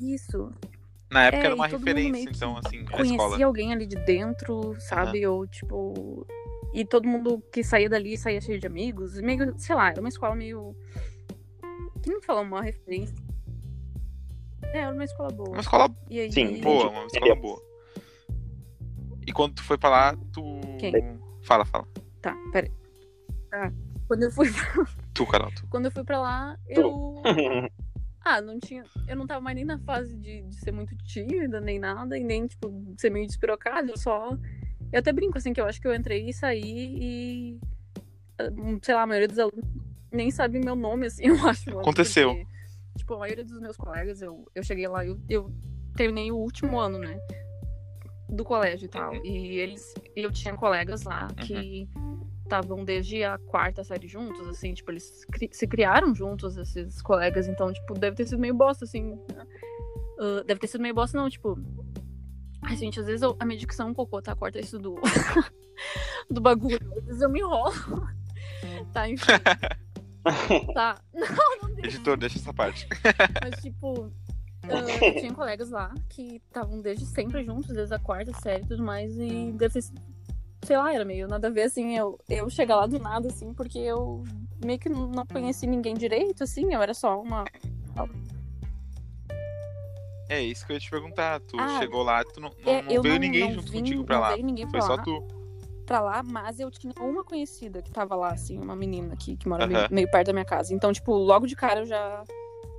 Isso. 0.00 0.52
Na 1.10 1.24
época 1.24 1.42
É, 1.42 1.46
era 1.46 1.54
uma 1.54 1.66
referência, 1.66 2.30
então, 2.30 2.56
assim, 2.64 2.82
a 2.86 2.90
Conhecia 2.90 3.16
escola. 3.16 3.44
alguém 3.44 3.72
ali 3.72 3.86
de 3.86 3.96
dentro, 3.96 4.76
sabe? 4.80 5.26
Ou 5.26 5.46
tipo. 5.46 6.26
E 6.72 6.84
todo 6.84 7.08
mundo 7.08 7.42
que 7.52 7.64
saía 7.64 7.88
dali 7.88 8.16
saía 8.16 8.40
cheio 8.40 8.60
de 8.60 8.66
amigos. 8.66 9.20
Meio, 9.20 9.52
sei 9.58 9.74
lá, 9.74 9.90
era 9.90 9.98
uma 10.00 10.08
escola 10.08 10.36
meio. 10.36 10.74
Que 12.02 12.10
não 12.12 12.22
falar 12.22 12.42
uma 12.42 12.62
referência. 12.62 13.14
É, 14.72 14.78
era 14.78 14.94
uma 14.94 15.02
escola 15.04 15.30
boa. 15.30 15.48
Uma 15.50 15.60
escola 15.60 15.92
E 16.08 16.20
aí, 16.20 16.32
Sim, 16.32 16.60
boa, 16.60 16.84
Entendi. 16.84 16.96
uma 16.96 17.06
escola 17.06 17.34
boa. 17.34 17.62
E 19.26 19.32
quando 19.32 19.54
tu 19.54 19.64
foi 19.64 19.76
pra 19.76 19.90
lá, 19.90 20.16
tu. 20.32 20.42
Quem? 20.78 20.92
Fala, 21.42 21.64
fala. 21.64 21.88
Tá, 22.22 22.36
peraí. 22.52 22.70
Tá. 23.50 23.72
Quando 24.06 24.22
eu 24.24 24.30
fui, 24.30 24.48
Tu, 25.12 25.26
Carol, 25.26 25.50
tu. 25.56 25.66
quando 25.70 25.86
eu 25.86 25.90
fui 25.90 26.04
pra 26.04 26.20
lá, 26.20 26.56
Tu. 26.72 26.80
eu. 26.80 27.22
Ah, 28.22 28.40
não 28.40 28.58
tinha. 28.58 28.84
Eu 29.08 29.16
não 29.16 29.26
tava 29.26 29.40
mais 29.40 29.56
nem 29.56 29.64
na 29.64 29.78
fase 29.78 30.14
de, 30.16 30.42
de 30.42 30.56
ser 30.56 30.72
muito 30.72 30.96
tímida, 30.98 31.60
nem 31.60 31.78
nada, 31.78 32.18
e 32.18 32.22
nem, 32.22 32.46
tipo, 32.46 32.94
ser 32.96 33.10
meio 33.10 33.26
despirocada. 33.26 33.90
Eu 33.90 33.96
só. 33.96 34.36
Eu 34.92 34.98
até 34.98 35.12
brinco, 35.12 35.38
assim, 35.38 35.52
que 35.52 35.60
eu 35.60 35.64
acho 35.64 35.80
que 35.80 35.86
eu 35.88 35.94
entrei 35.94 36.28
e 36.28 36.32
saí 36.32 36.98
e. 37.00 37.60
ah, 38.38 38.50
Sei 38.82 38.94
lá, 38.94 39.02
a 39.02 39.06
maioria 39.06 39.28
dos 39.28 39.38
alunos 39.38 39.64
nem 40.12 40.30
sabe 40.30 40.58
meu 40.58 40.74
nome, 40.74 41.06
assim, 41.06 41.26
eu 41.28 41.48
acho. 41.48 41.70
Aconteceu. 41.78 42.34
porque, 42.34 42.46
tipo, 42.96 43.14
a 43.14 43.18
maioria 43.18 43.44
dos 43.44 43.60
meus 43.60 43.76
colegas, 43.76 44.20
eu, 44.20 44.46
eu 44.54 44.62
cheguei 44.62 44.86
lá, 44.88 45.04
eu, 45.04 45.18
eu 45.28 45.52
terminei 45.96 46.30
o 46.30 46.36
último 46.36 46.78
ano, 46.78 46.98
né? 46.98 47.18
Do 48.28 48.44
colégio 48.44 48.86
e 48.86 48.88
tal. 48.88 49.12
Uhum. 49.12 49.24
E 49.24 49.58
eles. 49.58 49.94
Eu 50.14 50.30
tinha 50.30 50.54
colegas 50.54 51.02
lá 51.04 51.28
que 51.28 51.88
estavam 52.58 52.84
desde 52.84 53.22
a 53.22 53.38
quarta 53.38 53.84
série 53.84 54.08
juntos, 54.08 54.46
assim, 54.48 54.74
tipo, 54.74 54.90
eles 54.90 55.24
cri- 55.26 55.50
se 55.52 55.66
criaram 55.66 56.14
juntos, 56.14 56.56
esses 56.56 57.00
colegas, 57.00 57.46
então, 57.48 57.72
tipo, 57.72 57.94
deve 57.94 58.16
ter 58.16 58.26
sido 58.26 58.40
meio 58.40 58.54
bosta, 58.54 58.84
assim. 58.84 59.14
né? 59.34 59.46
Ah, 60.18 60.42
deve 60.46 60.60
ter 60.60 60.66
sido 60.66 60.80
meio 60.82 60.94
bosta, 60.94 61.16
não, 61.16 61.30
tipo. 61.30 61.58
Ai, 62.62 62.76
gente, 62.76 63.00
às 63.00 63.06
vezes 63.06 63.22
eu- 63.22 63.36
a 63.40 63.44
minha 63.44 63.58
dicção 63.58 63.88
é 63.88 63.90
um 63.90 63.94
cocô, 63.94 64.20
tá? 64.20 64.34
Corta 64.34 64.58
isso 64.58 64.78
do. 64.78 64.96
do 66.30 66.40
bagulho. 66.40 66.78
Às 66.98 67.04
vezes 67.06 67.22
eu 67.22 67.30
me 67.30 67.40
enrolo. 67.40 67.72
tá, 68.92 69.08
enfim. 69.08 69.26
tá. 70.74 71.00
Não, 71.14 71.26
não 71.62 71.74
deixa. 71.74 71.96
Editor, 71.96 72.16
deixa 72.18 72.38
essa 72.38 72.52
parte. 72.52 72.86
Mas, 73.42 73.62
tipo, 73.62 74.12
eu 74.68 75.14
tinha 75.20 75.32
colegas 75.32 75.70
lá 75.70 75.94
que 76.10 76.36
estavam 76.36 76.80
desde 76.82 77.06
sempre 77.06 77.42
juntos, 77.44 77.74
desde 77.74 77.94
a 77.94 77.98
quarta 77.98 78.32
série 78.40 78.64
e 78.64 78.66
tudo 78.68 78.82
mais, 78.82 79.16
e 79.16 79.52
deve 79.52 79.72
ter 79.74 79.82
sido, 79.82 80.00
sei 80.64 80.76
lá, 80.76 80.92
era 80.94 81.04
meio 81.04 81.26
nada 81.28 81.48
a 81.48 81.50
ver, 81.50 81.62
assim, 81.62 81.96
eu, 81.96 82.18
eu 82.28 82.48
chegar 82.50 82.76
lá 82.76 82.86
do 82.86 82.98
nada, 82.98 83.28
assim, 83.28 83.52
porque 83.54 83.78
eu 83.78 84.24
meio 84.64 84.78
que 84.78 84.88
não 84.88 85.24
conheci 85.26 85.66
ninguém 85.66 85.94
direito, 85.94 86.44
assim, 86.44 86.72
eu 86.72 86.82
era 86.82 86.94
só 86.94 87.20
uma. 87.20 87.44
É 90.28 90.40
isso 90.40 90.64
que 90.64 90.72
eu 90.72 90.74
ia 90.74 90.80
te 90.80 90.88
perguntar. 90.90 91.40
Tu 91.40 91.56
Ah, 91.58 91.78
chegou 91.80 92.02
lá, 92.04 92.22
tu 92.24 92.40
não, 92.40 92.50
não, 92.64 92.72
É, 92.72 92.82
não 92.82 93.02
veio 93.02 93.14
não- 93.14 93.20
ninguém 93.20 93.42
não 93.48 93.54
junto 93.54 93.72
vim- 93.72 93.78
contigo 93.80 94.04
pra 94.04 94.14
não 94.16 94.22
lá. 94.22 94.36
veio 94.36 94.56
Foi 94.56 94.66
pra 94.70 94.80
só 94.82 94.94
lá. 94.94 95.02
tu. 95.02 95.24
pra 95.86 96.00
lá, 96.00 96.22
mas 96.22 96.60
eu 96.60 96.70
tinha 96.70 96.92
uma 97.00 97.24
conhecida 97.24 97.82
que 97.82 97.90
tava 97.90 98.14
lá, 98.14 98.28
assim, 98.32 98.56
uma 98.60 98.76
menina 98.76 99.16
que, 99.16 99.36
que 99.36 99.48
mora 99.48 99.64
Aham. 99.64 99.72
meio, 99.72 99.88
meio 99.90 100.10
perto 100.12 100.28
da 100.28 100.32
minha 100.32 100.44
casa. 100.44 100.72
Então, 100.72 100.92
tipo, 100.92 101.12
logo 101.12 101.48
de 101.48 101.56
cara 101.56 101.80
eu 101.80 101.84
já. 101.86 102.22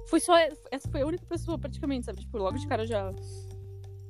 Fui 0.08 0.22
só. 0.22 0.34
Essa 0.72 0.88
foi 0.90 1.02
a 1.02 1.06
única 1.06 1.26
pessoa, 1.26 1.60
praticamente, 1.60 2.06
sabe? 2.06 2.22
Tipo, 2.22 2.38
logo 2.38 2.58
de 2.58 2.66
cara 2.68 2.84
eu 2.84 2.88
já. 2.88 3.12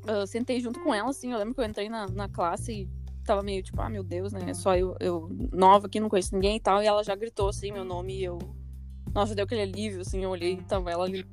ah, 0.08 0.28
sentei 0.28 0.60
junto 0.60 0.80
com 0.82 0.94
ela, 0.94 1.10
assim. 1.10 1.32
Eu 1.32 1.40
lembro 1.40 1.56
que 1.56 1.62
eu 1.62 1.66
entrei 1.66 1.90
na, 1.90 2.06
na 2.10 2.30
classe 2.30 2.72
e 2.84 2.90
tava 3.24 3.42
meio 3.42 3.62
tipo, 3.64 3.82
ah, 3.82 3.90
meu 3.90 4.04
Deus, 4.04 4.34
né? 4.34 4.54
Só 4.54 4.76
eu, 4.76 4.96
eu 5.00 5.30
nova 5.52 5.88
aqui, 5.88 6.00
não 6.00 6.10
conheço 6.10 6.34
ninguém 6.34 6.58
e 6.58 6.60
tal. 6.60 6.82
E 6.82 6.86
ela 6.86 7.04
já 7.04 7.16
gritou 7.16 7.50
assim, 7.50 7.72
meu 7.72 7.84
nome, 7.86 8.20
e 8.20 8.24
eu. 8.24 8.38
Nossa, 9.14 9.36
deu 9.36 9.46
aquele 9.46 9.62
alívio, 9.62 10.02
assim, 10.02 10.24
eu 10.24 10.30
olhei 10.30 10.54
e 10.54 10.64
tava 10.64 10.92
ela 10.92 11.06
ali. 11.06 11.26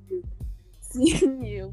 Sim, 0.80 1.44
e 1.44 1.54
eu 1.54 1.72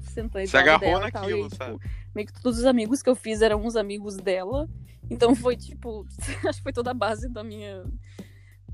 sentei 0.00 0.46
Se 0.46 0.56
agarrou 0.56 0.80
dela 0.80 1.08
e 1.08 1.12
tal, 1.12 1.22
naquilo, 1.22 1.40
e 1.40 1.42
aí, 1.44 1.48
tipo, 1.50 1.64
sabe? 1.64 1.78
meio 2.14 2.26
que 2.26 2.42
todos 2.42 2.58
os 2.58 2.64
amigos 2.64 3.02
que 3.02 3.08
eu 3.08 3.14
fiz 3.14 3.42
eram 3.42 3.64
uns 3.64 3.76
amigos 3.76 4.16
dela. 4.16 4.68
Então 5.08 5.34
foi 5.34 5.56
tipo, 5.56 6.04
acho 6.48 6.58
que 6.58 6.62
foi 6.62 6.72
toda 6.72 6.90
a 6.90 6.94
base 6.94 7.28
da 7.28 7.44
minha 7.44 7.84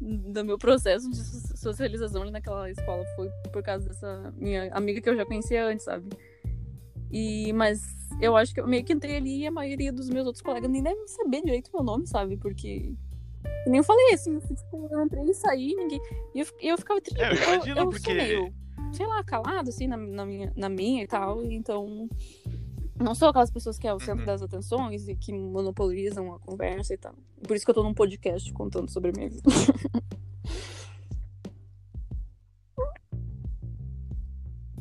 do 0.01 0.45
meu 0.45 0.59
processo 0.59 1.09
de 1.09 1.17
so- 1.17 1.57
socialização 1.57 2.23
ali 2.23 2.33
naquela 2.33 2.69
escola 2.69 3.05
foi 3.15 3.29
por 3.53 3.63
causa 3.63 3.89
dessa 3.89 4.35
minha 4.37 4.73
amiga 4.75 5.01
que 5.01 5.09
eu 5.09 5.17
já 5.17 5.25
conhecia 5.25 5.65
antes, 5.65 5.85
sabe? 5.85 6.09
E 7.11 7.53
mas 7.53 7.81
eu 8.21 8.37
acho 8.37 8.55
que 8.55 8.61
eu 8.61 8.67
meio 8.69 8.85
que 8.85 8.93
entrei 8.93 9.17
ali 9.17 9.41
e 9.43 9.47
a 9.47 9.51
maioria 9.51 9.93
dos 9.93 10.09
meus 10.09 10.27
outros 10.27 10.43
colegas 10.43 10.71
nem 10.71 10.83
devem 10.83 11.07
saber 11.09 11.43
direito 11.43 11.71
meu 11.75 11.83
nome, 11.83 12.07
sabe? 12.07 12.37
Porque 12.37 12.95
que 13.65 13.71
nem 13.71 13.79
eu 13.79 13.85
falei 13.85 14.13
assim, 14.15 14.35
eu, 14.35 14.41
tipo, 14.41 14.89
eu 14.91 15.05
entrei 15.05 15.25
e 15.25 15.35
saí, 15.35 15.75
ninguém 15.75 16.01
e 16.35 16.41
eu, 16.41 16.47
eu 16.61 16.79
ficava 16.79 17.01
triste. 17.01 17.21
É, 17.21 17.31
eu 17.33 17.55
imagino, 17.55 17.79
eu 17.81 17.89
porque- 17.89 18.01
sou 18.05 18.15
meio, 18.15 18.55
sei 18.93 19.07
lá, 19.07 19.23
calado 19.25 19.69
assim 19.69 19.87
na, 19.87 19.97
na 19.97 20.25
minha 20.27 20.53
na 20.57 20.69
minha 20.69 21.03
e 21.03 21.07
tal, 21.07 21.45
então 21.45 22.09
não 23.01 23.15
sou 23.15 23.29
aquelas 23.29 23.51
pessoas 23.51 23.79
que 23.79 23.87
é 23.89 23.93
o 23.95 23.99
centro 23.99 24.21
Uhum. 24.21 24.27
das 24.27 24.43
atenções 24.43 25.09
e 25.09 25.17
que 25.17 25.33
monopolizam 25.33 26.33
a 26.35 26.39
conversa 26.39 26.95
e 26.95 26.97
tal. 26.99 27.15
Por 27.47 27.57
isso 27.57 27.65
que 27.65 27.71
eu 27.71 27.75
tô 27.75 27.83
num 27.83 27.95
podcast 27.95 28.53
contando 28.53 28.89
sobre 28.91 29.11
a 29.11 29.13
minha 29.17 29.29
vida. 29.29 29.43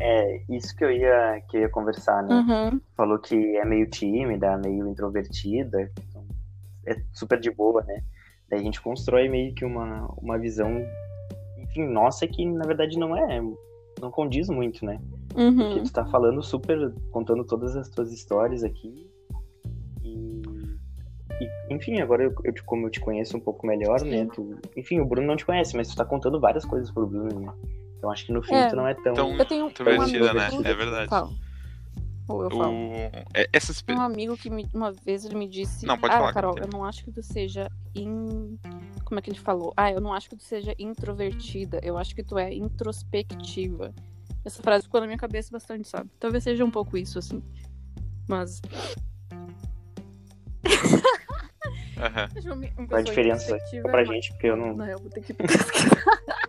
É, 0.03 0.41
isso 0.49 0.75
que 0.75 0.83
eu 0.83 0.91
ia, 0.91 1.41
que 1.47 1.57
eu 1.57 1.61
ia 1.61 1.69
conversar, 1.69 2.23
né? 2.23 2.33
Uhum. 2.33 2.81
Falou 2.97 3.19
que 3.19 3.35
é 3.57 3.63
meio 3.63 3.87
tímida, 3.87 4.57
meio 4.57 4.87
introvertida, 4.87 5.91
então 6.09 6.25
é 6.87 6.95
super 7.13 7.39
de 7.39 7.51
boa, 7.51 7.83
né? 7.83 8.01
Daí 8.49 8.59
a 8.59 8.63
gente 8.63 8.81
constrói 8.81 9.29
meio 9.29 9.53
que 9.53 9.63
uma, 9.63 10.07
uma 10.17 10.39
visão, 10.39 10.69
enfim, 11.59 11.87
nossa, 11.87 12.27
que 12.27 12.43
na 12.45 12.65
verdade 12.65 12.97
não 12.97 13.15
é, 13.15 13.39
não 14.01 14.09
condiz 14.09 14.49
muito, 14.49 14.83
né? 14.85 14.99
Porque 15.29 15.79
Uhum. 15.79 15.83
tu 15.83 15.93
tá 15.93 16.03
falando 16.05 16.41
super, 16.41 16.91
contando 17.11 17.45
todas 17.45 17.75
as 17.75 17.87
tuas 17.87 18.11
histórias 18.11 18.63
aqui. 18.63 19.07
E, 20.03 20.41
e, 21.39 21.73
enfim, 21.75 22.01
agora 22.01 22.23
eu, 22.23 22.33
eu 22.43 22.53
como 22.65 22.87
eu 22.87 22.89
te 22.89 22.99
conheço 22.99 23.37
um 23.37 23.39
pouco 23.39 23.67
melhor, 23.67 24.01
né? 24.01 24.27
Tu, 24.33 24.55
enfim, 24.75 24.99
o 24.99 25.05
Bruno 25.05 25.27
não 25.27 25.35
te 25.35 25.45
conhece, 25.45 25.77
mas 25.77 25.87
tu 25.89 25.95
tá 25.95 26.03
contando 26.03 26.39
várias 26.39 26.65
coisas 26.65 26.89
pro 26.91 27.05
Bruno, 27.07 27.39
né? 27.39 27.53
Então 28.01 28.09
acho 28.09 28.25
que 28.25 28.31
no 28.31 28.41
fim 28.41 28.55
É. 28.55 28.67
tu 28.67 28.75
não 28.75 28.87
é 28.87 28.95
tão. 28.95 29.11
Então, 29.13 29.37
Eu 29.37 29.45
tenho 29.45 29.65
um 29.65 29.69
Introvertida, 29.69 30.33
né? 30.33 30.47
amigo... 30.47 30.67
É 30.67 30.73
verdade. 30.73 31.07
Fala. 31.07 31.29
Ou 32.27 32.43
eu 32.45 32.49
falo. 32.49 32.71
O... 32.73 32.93
é- 33.31 33.47
Essas 33.53 33.79
pe- 33.79 33.93
Um 33.93 34.01
amigo 34.01 34.35
que 34.35 34.49
me- 34.49 34.67
uma 34.73 34.91
vez 34.91 35.23
ele 35.23 35.35
me 35.35 35.47
disse. 35.47 35.85
Não, 35.85 35.99
pode 35.99 36.11
ah, 36.15 36.17
falar, 36.17 36.33
Carol, 36.33 36.57
eu 36.57 36.67
não 36.67 36.83
acho 36.83 37.03
que 37.05 37.11
tu 37.11 37.21
seja 37.21 37.69
in... 37.93 38.57
Como 39.05 39.19
é 39.19 39.21
que 39.21 39.29
ele 39.29 39.37
falou? 39.37 39.71
Ah, 39.77 39.91
eu 39.91 40.01
não 40.01 40.11
acho 40.15 40.27
que 40.31 40.35
tu 40.35 40.41
seja 40.43 40.73
introvertida. 40.79 41.79
Eu 41.83 41.95
acho 41.95 42.15
que 42.15 42.23
tu 42.23 42.39
é 42.39 42.51
introspectiva. 42.51 43.93
Essa 44.43 44.63
frase 44.63 44.85
ficou 44.85 44.99
na 44.99 45.05
minha 45.05 45.19
cabeça 45.19 45.51
bastante, 45.51 45.87
sabe? 45.87 46.09
Talvez 46.19 46.43
seja 46.43 46.65
um 46.65 46.71
pouco 46.71 46.97
isso, 46.97 47.19
assim. 47.19 47.43
Mas. 48.27 48.59
Aham. 51.99 52.29
Acho 52.35 52.51
uma- 52.51 52.67
uma 52.79 52.97
a 52.97 53.01
diferença 53.03 53.43
introspectiva 53.43 53.89
pra 53.89 54.01
é 54.01 54.05
gente, 54.05 54.31
porque 54.31 54.47
eu 54.47 54.55
não. 54.55 54.75
Não, 54.75 54.87
eu 54.87 54.97
vou 54.97 55.09
ter 55.11 55.21
que 55.21 55.33
pesquisar. 55.35 56.40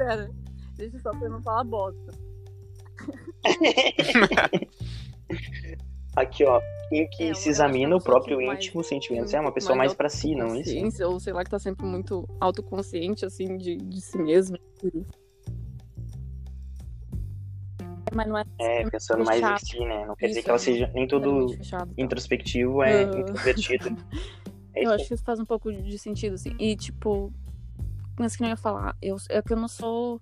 Pera, 0.00 0.30
deixa 0.78 0.98
só 1.00 1.10
pra 1.10 1.26
eu 1.26 1.30
não 1.30 1.42
falar 1.42 1.62
bosta. 1.64 2.14
Aqui, 6.16 6.42
ó. 6.44 6.58
Quem 6.88 7.06
que 7.10 7.24
É, 7.24 7.34
se 7.34 7.50
examina 7.50 7.84
é 7.84 7.88
uma 7.88 7.96
o 7.96 7.98
pessoa 8.00 8.14
próprio 8.16 8.46
mais- 8.46 8.58
íntimo 8.64 8.82
sentimento 8.82 9.36
é 9.36 9.38
um 9.38 9.42
uma 9.44 9.52
pessoa 9.52 9.76
mais 9.76 9.90
de 9.92 9.96
pra 9.98 10.08
si, 10.08 10.34
não 10.34 10.46
isso? 10.48 10.70
autoconsciência, 10.70 11.06
Ou 11.08 11.20
sei 11.20 11.32
lá, 11.34 11.44
que 11.44 11.50
tá 11.50 11.58
sempre 11.58 11.84
muito 11.84 12.26
autoconsciente, 12.40 13.26
assim, 13.26 13.58
de, 13.58 13.76
de 13.76 14.00
si 14.00 14.16
mesmo. 14.18 14.56
Mas 18.12 18.26
não 18.26 18.38
é 18.38 18.44
É, 18.58 18.88
pensando 18.90 19.22
mais 19.24 19.40
em 19.42 19.58
si, 19.66 19.78
né? 19.84 20.04
Não 20.06 20.16
quer 20.16 20.28
dizer 20.28 20.38
Isso, 20.40 20.44
que 20.46 20.50
ela 20.50 20.56
é 20.56 20.58
seja 20.60 20.90
nem 20.94 21.06
todo 21.06 21.54
introspectivo 21.98 22.82
é 22.82 23.04
Ah. 23.04 23.18
introvertido. 23.20 23.90
É 24.72 24.80
Eu 24.80 24.84
isso 24.84 24.92
acho 24.94 25.08
que 25.08 25.14
isso 25.14 25.24
faz 25.24 25.40
um 25.40 25.44
pouco 25.44 25.72
de 25.72 25.98
sentido, 25.98 26.34
assim. 26.34 26.54
E, 26.56 26.76
tipo, 26.76 27.32
mas 28.20 28.36
que 28.36 28.42
nem 28.42 28.50
ia 28.50 28.56
falar, 28.56 28.94
eu, 29.00 29.16
é 29.30 29.40
que 29.40 29.52
eu 29.52 29.56
não 29.56 29.66
sou. 29.66 30.20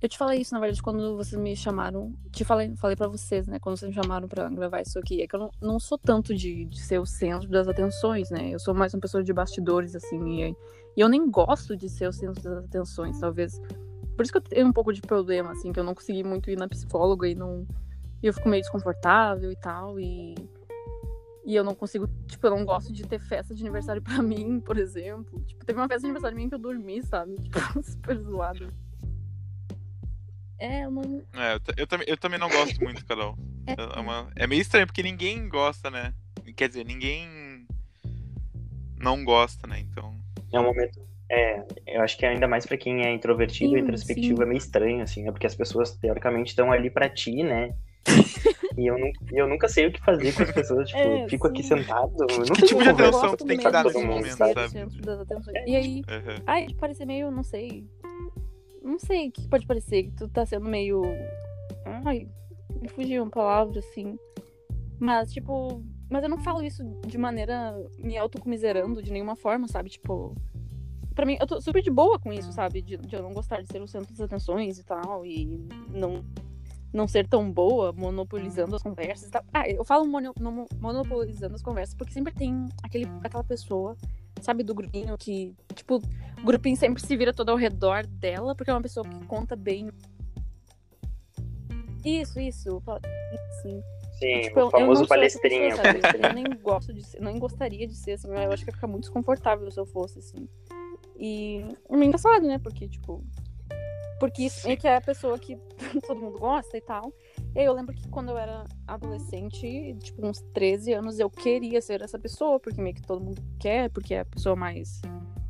Eu 0.00 0.08
te 0.08 0.18
falei 0.18 0.40
isso, 0.40 0.54
na 0.54 0.60
verdade, 0.60 0.82
quando 0.82 1.16
vocês 1.16 1.40
me 1.40 1.54
chamaram. 1.54 2.14
Te 2.30 2.44
falei, 2.44 2.74
falei 2.76 2.96
pra 2.96 3.06
vocês, 3.06 3.46
né? 3.46 3.58
Quando 3.58 3.76
vocês 3.76 3.94
me 3.94 4.02
chamaram 4.02 4.26
pra 4.26 4.48
gravar 4.48 4.80
isso 4.80 4.98
aqui. 4.98 5.22
É 5.22 5.26
que 5.26 5.36
eu 5.36 5.40
não, 5.40 5.50
não 5.60 5.78
sou 5.78 5.98
tanto 5.98 6.34
de, 6.34 6.64
de 6.64 6.80
ser 6.80 6.98
o 6.98 7.06
centro 7.06 7.48
das 7.48 7.68
atenções, 7.68 8.30
né? 8.30 8.50
Eu 8.50 8.58
sou 8.58 8.74
mais 8.74 8.94
uma 8.94 9.00
pessoa 9.00 9.22
de 9.22 9.32
bastidores, 9.32 9.94
assim. 9.94 10.42
E, 10.42 10.56
e 10.96 11.00
eu 11.00 11.08
nem 11.08 11.30
gosto 11.30 11.76
de 11.76 11.88
ser 11.88 12.08
o 12.08 12.12
centro 12.12 12.42
das 12.42 12.64
atenções, 12.64 13.18
talvez. 13.20 13.60
Por 14.16 14.22
isso 14.22 14.32
que 14.32 14.38
eu 14.38 14.42
tenho 14.42 14.66
um 14.66 14.72
pouco 14.72 14.92
de 14.92 15.00
problema, 15.00 15.52
assim, 15.52 15.72
que 15.72 15.80
eu 15.80 15.84
não 15.84 15.94
consegui 15.94 16.22
muito 16.22 16.50
ir 16.50 16.56
na 16.56 16.68
psicóloga 16.68 17.28
e 17.28 17.34
não. 17.34 17.66
E 18.22 18.26
eu 18.26 18.32
fico 18.32 18.48
meio 18.48 18.62
desconfortável 18.62 19.50
e 19.50 19.56
tal. 19.56 19.98
E. 20.00 20.34
E 21.44 21.54
eu 21.54 21.62
não 21.62 21.74
consigo, 21.74 22.08
tipo, 22.26 22.46
eu 22.46 22.50
não 22.50 22.64
gosto 22.64 22.92
de 22.92 23.06
ter 23.06 23.18
festa 23.18 23.54
de 23.54 23.62
aniversário 23.62 24.00
pra 24.00 24.22
mim, 24.22 24.60
por 24.60 24.78
exemplo. 24.78 25.40
Tipo, 25.42 25.64
teve 25.64 25.78
uma 25.78 25.86
festa 25.86 26.00
de 26.00 26.06
aniversário 26.06 26.36
minha 26.36 26.48
que 26.48 26.54
eu 26.54 26.58
dormi, 26.58 27.02
sabe? 27.02 27.34
Tipo, 27.42 27.82
super 27.82 28.16
zoado. 28.18 28.72
É, 30.58 30.84
eu 30.84 30.90
não. 30.90 31.22
É, 31.34 31.54
eu, 31.54 31.60
eu 31.76 31.86
também, 31.86 32.06
eu 32.08 32.16
também 32.16 32.38
não 32.38 32.48
gosto 32.48 32.82
muito, 32.82 33.04
Carol. 33.04 33.36
É, 33.66 33.74
É, 33.74 34.00
uma- 34.00 34.30
é 34.36 34.46
meio 34.46 34.62
estranho, 34.62 34.86
porque 34.86 35.02
ninguém 35.02 35.48
gosta, 35.48 35.90
né? 35.90 36.14
Quer 36.56 36.68
dizer, 36.68 36.84
ninguém 36.84 37.66
não 38.98 39.22
gosta, 39.24 39.66
né? 39.66 39.80
Então. 39.80 40.14
É 40.52 40.58
um 40.60 40.64
momento. 40.64 41.00
É, 41.28 41.64
eu 41.86 42.02
acho 42.02 42.16
que 42.16 42.24
ainda 42.24 42.46
mais 42.46 42.64
pra 42.66 42.76
quem 42.76 43.04
é 43.04 43.12
introvertido 43.12 43.72
Sim, 43.72 43.78
e 43.78 43.80
introspectivo 43.80 44.36
sim. 44.36 44.42
é 44.42 44.46
meio 44.46 44.58
estranho, 44.58 45.02
assim, 45.02 45.22
né? 45.24 45.32
Porque 45.32 45.46
as 45.46 45.54
pessoas, 45.54 45.96
teoricamente, 45.96 46.50
estão 46.50 46.70
ali 46.70 46.90
pra 46.90 47.08
ti, 47.08 47.42
né? 47.42 47.74
E 48.76 48.86
eu, 48.86 48.96
e 48.98 49.12
eu 49.40 49.48
nunca 49.48 49.68
sei 49.68 49.86
o 49.86 49.92
que 49.92 50.00
fazer 50.00 50.34
com 50.34 50.42
as 50.42 50.52
pessoas, 50.52 50.88
tipo, 50.90 50.98
É, 50.98 51.24
eu 51.24 51.28
fico 51.28 51.46
aqui 51.46 51.62
sim. 51.62 51.76
sentado. 51.76 52.12
Eu 52.18 52.26
não 52.28 52.44
Que 52.54 52.60
sei 52.60 52.68
tipo 52.68 52.82
de 52.82 52.88
atenção 52.90 53.36
tu 53.36 53.44
tem 53.44 53.56
que 53.58 53.70
dar 53.70 53.82
todo 53.84 53.94
nesse 53.94 54.06
momento, 54.06 54.36
sabe? 54.36 54.60
atenções. 54.60 55.56
E 55.66 55.76
aí, 55.76 56.02
aham. 56.08 56.42
ai, 56.46 56.66
parece 56.78 57.04
meio, 57.06 57.30
não 57.30 57.42
sei. 57.42 57.86
Não 58.82 58.98
sei 58.98 59.28
o 59.28 59.32
que 59.32 59.48
pode 59.48 59.66
parecer, 59.66 60.04
que 60.04 60.10
tu 60.12 60.28
tá 60.28 60.44
sendo 60.44 60.68
meio. 60.68 61.02
Ai, 62.04 62.28
me 62.80 62.88
fugiu 62.88 63.22
uma 63.22 63.30
palavra 63.30 63.78
assim. 63.78 64.18
Mas, 64.98 65.32
tipo. 65.32 65.82
Mas 66.10 66.22
eu 66.22 66.28
não 66.28 66.38
falo 66.38 66.62
isso 66.62 66.84
de 67.06 67.16
maneira 67.16 67.74
me 67.98 68.16
autocomiserando 68.18 69.02
de 69.02 69.10
nenhuma 69.10 69.36
forma, 69.36 69.66
sabe? 69.68 69.88
Tipo. 69.88 70.34
Pra 71.14 71.24
mim, 71.24 71.36
eu 71.40 71.46
tô 71.46 71.60
super 71.60 71.80
de 71.80 71.90
boa 71.90 72.18
com 72.18 72.32
isso, 72.32 72.52
sabe? 72.52 72.82
De, 72.82 72.96
de 72.96 73.14
eu 73.14 73.22
não 73.22 73.32
gostar 73.32 73.62
de 73.62 73.68
ser 73.68 73.80
o 73.80 73.86
centro 73.86 74.10
das 74.10 74.20
atenções 74.20 74.78
e 74.78 74.84
tal. 74.84 75.24
E 75.24 75.64
não, 75.88 76.24
não 76.94 77.08
ser 77.08 77.26
tão 77.26 77.50
boa 77.50 77.92
monopolizando 77.92 78.76
as 78.76 78.82
conversas 78.82 79.28
tal. 79.28 79.44
Ah, 79.52 79.68
eu 79.68 79.84
falo 79.84 80.06
mono- 80.06 80.32
mono- 80.40 80.66
monopolizando 80.80 81.54
as 81.56 81.60
conversas 81.62 81.94
porque 81.94 82.12
sempre 82.12 82.32
tem 82.32 82.68
aquele, 82.84 83.06
aquela 83.22 83.42
pessoa, 83.42 83.96
sabe, 84.40 84.62
do 84.62 84.72
grupinho 84.74 85.18
que, 85.18 85.52
tipo, 85.74 85.96
o 86.40 86.46
grupinho 86.46 86.76
sempre 86.76 87.04
se 87.04 87.16
vira 87.16 87.34
todo 87.34 87.48
ao 87.50 87.56
redor 87.56 88.06
dela, 88.06 88.54
porque 88.54 88.70
é 88.70 88.74
uma 88.74 88.80
pessoa 88.80 89.04
que 89.06 89.26
conta 89.26 89.56
bem. 89.56 89.90
Isso, 92.04 92.38
isso. 92.38 92.82
Sim. 93.62 93.82
Sim, 94.18 94.40
Tipo, 94.42 94.60
eu- 94.60 94.64
o 94.64 94.66
eu 94.66 94.70
famoso 94.70 95.02
essa 95.02 95.08
palestrinha. 95.08 95.70
pessoa, 95.76 96.00
sabe? 96.12 96.26
Eu 96.28 96.32
nem 96.32 96.44
gosto 96.62 96.94
de 96.94 97.02
ser, 97.02 97.20
nem 97.20 97.38
gostaria 97.38 97.86
de 97.88 97.94
ser 97.96 98.12
assim, 98.12 98.28
eu 98.28 98.52
acho 98.52 98.62
que 98.64 98.70
ia 98.70 98.74
ficar 98.74 98.86
muito 98.86 99.02
desconfortável 99.02 99.68
se 99.70 99.80
eu 99.80 99.84
fosse 99.86 100.20
assim. 100.20 100.48
E 101.18 101.64
é 101.88 101.96
meio 101.96 102.04
engraçado, 102.08 102.46
né? 102.46 102.58
Porque, 102.58 102.86
tipo. 102.88 103.24
Porque 104.18 104.44
isso 104.44 104.68
é 104.68 104.76
que 104.76 104.86
é 104.86 104.96
a 104.96 105.00
pessoa 105.00 105.38
que 105.38 105.56
todo 106.06 106.20
mundo 106.20 106.38
gosta 106.38 106.76
e 106.76 106.80
tal. 106.80 107.12
E 107.54 107.60
aí 107.60 107.64
eu 107.64 107.72
lembro 107.72 107.94
que 107.94 108.08
quando 108.08 108.30
eu 108.30 108.38
era 108.38 108.64
adolescente, 108.86 109.96
tipo, 110.00 110.26
uns 110.26 110.40
13 110.52 110.92
anos, 110.92 111.18
eu 111.18 111.28
queria 111.30 111.80
ser 111.80 112.02
essa 112.02 112.18
pessoa, 112.18 112.58
porque 112.60 112.80
meio 112.80 112.94
que 112.94 113.02
todo 113.02 113.22
mundo 113.22 113.42
quer, 113.58 113.90
porque 113.90 114.14
é 114.14 114.20
a 114.20 114.24
pessoa 114.24 114.56
mais, 114.56 115.02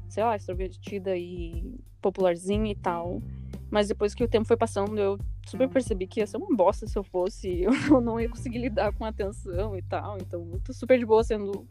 sei 0.08 0.24
lá, 0.24 0.36
extrovertida 0.36 1.16
e 1.16 1.78
popularzinha 2.00 2.70
e 2.70 2.76
tal. 2.76 3.22
Mas 3.70 3.88
depois 3.88 4.14
que 4.14 4.22
o 4.22 4.28
tempo 4.28 4.46
foi 4.46 4.56
passando, 4.56 4.98
eu 4.98 5.18
super 5.46 5.68
percebi 5.68 6.06
que 6.06 6.20
ia 6.20 6.26
ser 6.26 6.36
uma 6.36 6.54
bosta 6.54 6.86
se 6.86 6.96
eu 6.96 7.02
fosse. 7.02 7.62
Eu 7.90 8.00
não 8.00 8.20
ia 8.20 8.28
conseguir 8.28 8.58
lidar 8.58 8.92
com 8.92 9.04
a 9.04 9.08
atenção 9.08 9.76
e 9.76 9.82
tal. 9.82 10.16
Então, 10.18 10.48
eu 10.52 10.60
tô 10.60 10.72
super 10.72 10.98
de 10.98 11.04
boa 11.04 11.24
sendo 11.24 11.66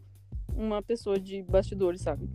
uma 0.55 0.81
pessoa 0.81 1.19
de 1.19 1.41
bastidores, 1.43 2.01
sabe? 2.01 2.29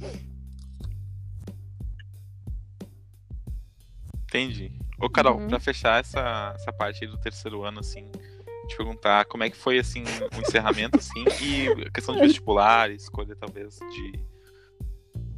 Entendi. 4.29 4.73
Ô, 5.01 5.09
Carol, 5.09 5.39
Uhum. 5.39 5.49
pra 5.49 5.59
fechar 5.59 6.01
essa, 6.01 6.53
essa 6.55 6.73
parte 6.73 7.05
aí 7.05 7.11
do 7.11 7.17
terceiro 7.19 7.63
ano, 7.65 7.81
assim, 7.81 8.11
te 8.67 8.77
perguntar 8.77 9.25
como 9.25 9.43
é 9.45 9.51
que 9.51 9.57
foi, 9.57 9.79
assim, 9.79 10.05
o 10.37 10.41
encerramento, 10.41 10.99
assim, 10.99 11.25
e 11.41 11.69
a 11.87 11.91
questão 11.91 12.15
de 12.15 12.21
vestibular, 12.21 12.91
escolha, 12.91 13.35
talvez, 13.37 13.79
de... 13.91 14.13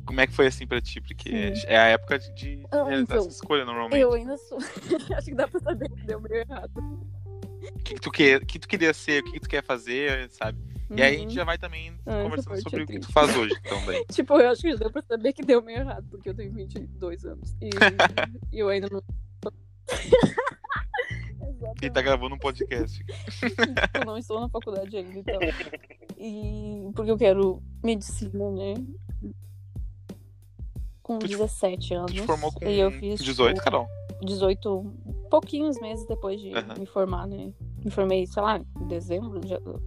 Como 0.05 0.21
é 0.21 0.27
que 0.27 0.33
foi, 0.33 0.49
assim, 0.49 0.67
pra 0.67 0.81
ti? 0.81 1.01
Porque 1.01 1.55
Sim. 1.55 1.67
é 1.69 1.79
a 1.79 1.85
época 1.85 2.19
de, 2.19 2.33
de 2.35 2.67
Ah, 2.73 2.83
realizar 2.85 3.03
então, 3.03 3.19
essa 3.19 3.29
escolha, 3.29 3.65
normalmente. 3.65 4.01
Eu 4.01 4.13
ainda 4.13 4.37
sou. 4.39 4.59
Acho 5.17 5.27
que 5.27 5.35
dá 5.37 5.47
pra 5.47 5.61
saber 5.61 5.89
que 5.89 6.03
deu 6.05 6.21
meio 6.21 6.37
errado. 6.49 6.73
O 6.77 7.79
que, 7.85 7.95
que, 7.95 8.01
tu 8.01 8.11
quer, 8.11 8.43
o 8.43 8.47
que 8.47 8.59
tu 8.59 8.67
queria 8.67 8.93
ser, 8.93 9.21
o 9.21 9.25
que, 9.25 9.33
que 9.33 9.41
tu 9.41 9.49
quer 9.49 9.63
fazer, 9.63 10.29
sabe? 10.31 10.59
E 10.91 11.03
aí 11.03 11.15
a 11.15 11.19
gente 11.19 11.29
Uhum. 11.29 11.35
já 11.35 11.45
vai 11.45 11.57
também 11.57 11.93
Ah, 12.05 12.23
conversando 12.25 12.49
parte 12.49 12.63
sobre 12.63 12.81
é 12.81 12.85
o 12.85 12.87
que 12.87 12.99
tu 13.01 13.13
faz 13.13 13.37
hoje 13.37 13.55
também. 13.63 14.05
Tipo, 14.11 14.35
eu 14.41 14.51
acho 14.51 14.61
que 14.63 14.71
já 14.73 14.77
deu 14.77 14.91
pra 14.91 15.03
saber 15.03 15.33
que 15.33 15.43
deu 15.43 15.63
meio 15.63 15.79
errado, 15.79 16.05
porque 16.11 16.29
eu 16.31 16.35
tenho 16.35 16.53
22 16.53 17.25
anos. 17.25 17.55
E, 17.61 17.71
e 18.53 18.59
eu 18.59 18.69
ainda 18.69 18.89
não. 18.91 19.03
E 21.83 21.91
tá 21.91 22.03
gravando 22.03 22.35
um 22.35 22.39
podcast. 22.39 23.05
eu 23.95 24.05
não 24.05 24.19
estou 24.19 24.41
na 24.41 24.49
faculdade 24.49 24.97
ainda, 24.97 25.19
então. 25.19 25.41
E 26.19 26.91
porque 26.95 27.11
eu 27.11 27.17
quero 27.17 27.63
medicina, 27.83 28.51
né? 28.51 28.75
Com 31.03 31.19
Tu 31.19 31.27
te- 31.29 31.37
17 31.37 31.95
anos. 31.95 32.13
Tu 32.13 32.21
te 32.21 32.23
formou 32.27 32.53
com 32.53 32.65
e 32.67 32.79
eu 32.79 32.91
fiz 32.91 33.21
18, 33.21 33.55
tipo, 33.57 33.65
Carol? 33.65 33.89
18, 34.23 34.93
pouquinhos 35.31 35.81
meses 35.81 36.07
depois 36.07 36.41
de 36.41 36.53
Aham. 36.55 36.75
me 36.79 36.87
formar, 36.87 37.27
né? 37.27 37.53
Me 37.85 37.91
formei, 37.91 38.27
sei 38.27 38.43
lá, 38.43 38.59
em 38.59 38.87
dezembro, 38.87 39.41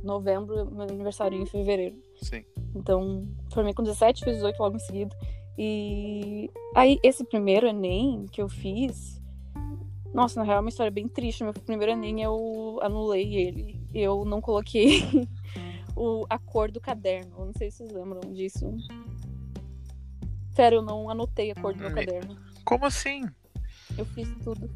novembro, 0.03 0.69
meu 0.71 0.81
aniversário 0.83 1.39
em 1.39 1.45
fevereiro. 1.45 1.95
Sim. 2.21 2.43
Então, 2.75 3.27
formei 3.51 3.73
com 3.73 3.83
17, 3.83 4.23
fiz 4.23 4.35
18 4.35 4.59
logo 4.59 4.75
em 4.77 4.79
seguida. 4.79 5.15
E 5.57 6.49
aí, 6.75 6.99
esse 7.03 7.23
primeiro 7.23 7.67
Enem 7.67 8.25
que 8.31 8.41
eu 8.41 8.49
fiz, 8.49 9.21
nossa, 10.11 10.39
na 10.39 10.45
real 10.45 10.57
é 10.57 10.61
uma 10.61 10.69
história 10.69 10.91
bem 10.91 11.07
triste. 11.07 11.43
Meu 11.43 11.53
primeiro 11.53 11.91
Enem 11.93 12.23
eu 12.23 12.79
anulei 12.81 13.35
ele. 13.35 13.79
Eu 13.93 14.25
não 14.25 14.41
coloquei 14.41 15.03
o, 15.95 16.25
a 16.27 16.39
cor 16.39 16.71
do 16.71 16.81
caderno. 16.81 17.35
Eu 17.37 17.45
não 17.45 17.53
sei 17.53 17.69
se 17.69 17.77
vocês 17.77 17.91
lembram 17.91 18.21
disso. 18.33 18.65
Sério, 20.55 20.77
eu 20.77 20.81
não 20.81 21.09
anotei 21.09 21.51
a 21.51 21.55
cor 21.55 21.73
do 21.73 21.79
meu 21.79 21.91
Me- 21.91 22.05
caderno. 22.05 22.35
Como 22.65 22.85
assim? 22.85 23.23
Eu 23.97 24.05
fiz 24.05 24.27
tudo. 24.43 24.67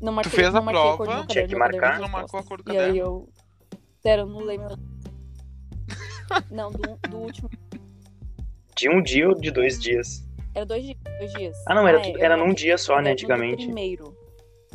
Não 0.00 0.12
marquei, 0.12 0.32
fez 0.32 0.48
a 0.48 0.60
não 0.60 0.68
a 0.68 0.70
prova, 0.72 1.04
meu 1.04 1.26
tinha 1.26 1.46
caderno. 1.46 1.48
que 1.48 1.54
caderno 1.56 1.58
marcar. 1.80 2.00
Não 2.00 2.08
marcou 2.08 2.40
a 2.40 2.42
cor 2.42 2.62
do 2.62 2.72
E 2.72 2.76
aí 2.76 2.86
caderno? 2.86 2.98
eu. 3.00 3.28
Sério, 4.02 4.22
eu 4.22 4.26
anulei 4.28 4.58
meu. 4.58 4.68
Não, 6.50 6.70
do, 6.70 6.96
do 7.08 7.16
último. 7.18 7.48
De 8.76 8.88
um 8.88 9.02
dia 9.02 9.28
ou 9.28 9.34
de 9.34 9.50
dois 9.50 9.78
dias? 9.80 10.24
Era 10.54 10.66
dois 10.66 10.84
dias. 10.84 10.98
Dois 11.18 11.32
dias. 11.34 11.56
Ah, 11.66 11.74
não, 11.74 11.86
era, 11.88 11.98
é, 11.98 12.02
tudo- 12.02 12.18
eu 12.18 12.24
era 12.24 12.36
num 12.36 12.52
dia 12.52 12.76
só, 12.76 12.96
né, 12.96 13.02
no 13.04 13.08
antigamente. 13.10 13.64
primeiro 13.64 14.16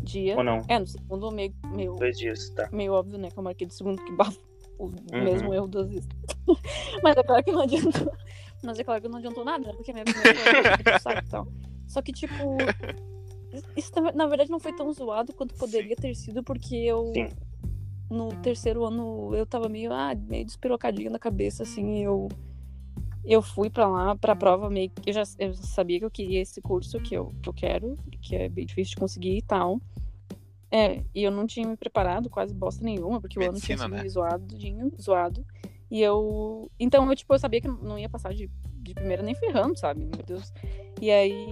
dia. 0.02 0.36
Ou 0.38 0.44
não? 0.44 0.62
É, 0.68 0.80
no 0.80 0.88
segundo 0.88 1.30
meio, 1.32 1.54
meio, 1.72 1.96
Dois 1.96 2.18
dias, 2.18 2.50
tá. 2.52 2.68
meio 2.72 2.94
óbvio, 2.94 3.18
né? 3.20 3.30
Que 3.30 3.38
eu 3.38 3.44
marquei 3.44 3.68
do 3.68 3.74
segundo, 3.74 4.04
que 4.04 4.12
bafo 4.14 4.40
o 4.80 4.86
Uhum. 4.86 5.24
mesmo 5.24 5.54
erro 5.54 5.68
duas 5.68 5.88
vezes. 5.90 6.08
Mas 7.04 7.16
é 7.18 7.24
claro 7.24 7.44
que 7.44 7.52
não 7.52 7.62
adiantou. 7.62 8.12
Mas 8.64 8.80
é 8.80 8.84
claro 8.84 9.02
que 9.02 9.08
não 9.08 9.18
adiantou 9.20 9.46
nada, 9.46 9.68
né? 9.68 9.74
Porque 9.74 9.94
minha 9.94 10.06
primeira 10.06 11.00
foi 11.00 11.14
e 11.18 11.22
tal. 11.30 11.48
Só 11.88 12.02
que, 12.02 12.12
tipo. 12.12 12.58
Isso 13.76 13.92
na- 14.16 14.28
verdade 14.28 14.50
não 14.50 14.60
foi 14.60 14.74
tão 14.74 14.92
zoado 14.94 15.34
quanto 15.34 15.54
poderia 15.56 15.96
ter 15.96 16.16
sido, 16.16 16.44
porque 16.44 16.76
eu. 16.76 17.12
Sim. 17.14 17.28
No 18.10 18.30
terceiro 18.42 18.84
ano 18.86 19.34
eu 19.36 19.46
tava 19.46 19.70
meio, 19.70 19.94
ah, 19.94 20.14
meio 20.16 20.44
despirocadinha 20.46 21.10
na 21.10 21.20
cabeça, 21.20 21.64
assim, 21.64 22.00
e 22.00 22.04
eu. 22.04 22.28
Eu 23.24 23.42
fui 23.42 23.70
pra 23.70 23.88
lá, 23.88 24.16
pra 24.16 24.36
prova, 24.36 24.70
meio 24.70 24.90
que 24.90 25.10
eu 25.10 25.14
já 25.14 25.24
eu 25.38 25.54
sabia 25.54 26.00
que 26.00 26.06
eu 26.06 26.10
queria 26.12 26.42
esse 26.42 26.60
curso 26.60 27.00
que 27.00 27.14
eu, 27.16 27.32
que 27.42 27.48
eu 27.48 27.54
quero, 27.54 27.98
que 28.20 28.36
é 28.36 28.50
bem 28.50 28.66
difícil 28.66 28.96
de 28.96 29.00
conseguir 29.00 29.38
e 29.38 29.42
tal. 29.44 29.80
É, 30.72 31.04
e 31.14 31.24
eu 31.24 31.30
não 31.32 31.46
tinha 31.46 31.68
me 31.68 31.78
preparado 31.78 32.30
quase 32.30 32.54
bosta 32.54 32.84
nenhuma, 32.84 33.22
porque 33.22 33.38
o 33.38 33.42
ano 33.44 33.60
tinha 33.60 33.78
Medicina, 33.78 33.84
sido 33.84 33.92
né? 33.92 33.98
meio 34.00 34.10
zoadinho, 34.10 34.92
zoado. 35.00 35.46
E 35.90 36.02
eu. 36.02 36.70
Então 36.80 37.08
eu, 37.08 37.16
tipo, 37.16 37.34
eu 37.34 37.40
sabia 37.40 37.62
que 37.62 37.68
não 37.68 38.00
ia 38.00 38.10
passar 38.10 38.34
de, 38.34 38.50
de 38.82 38.94
primeira 38.94 39.22
nem 39.22 39.36
ferrando, 39.36 39.78
sabe? 39.78 40.00
Meu 40.04 40.24
Deus. 40.26 40.52
E 41.00 41.12
aí. 41.12 41.52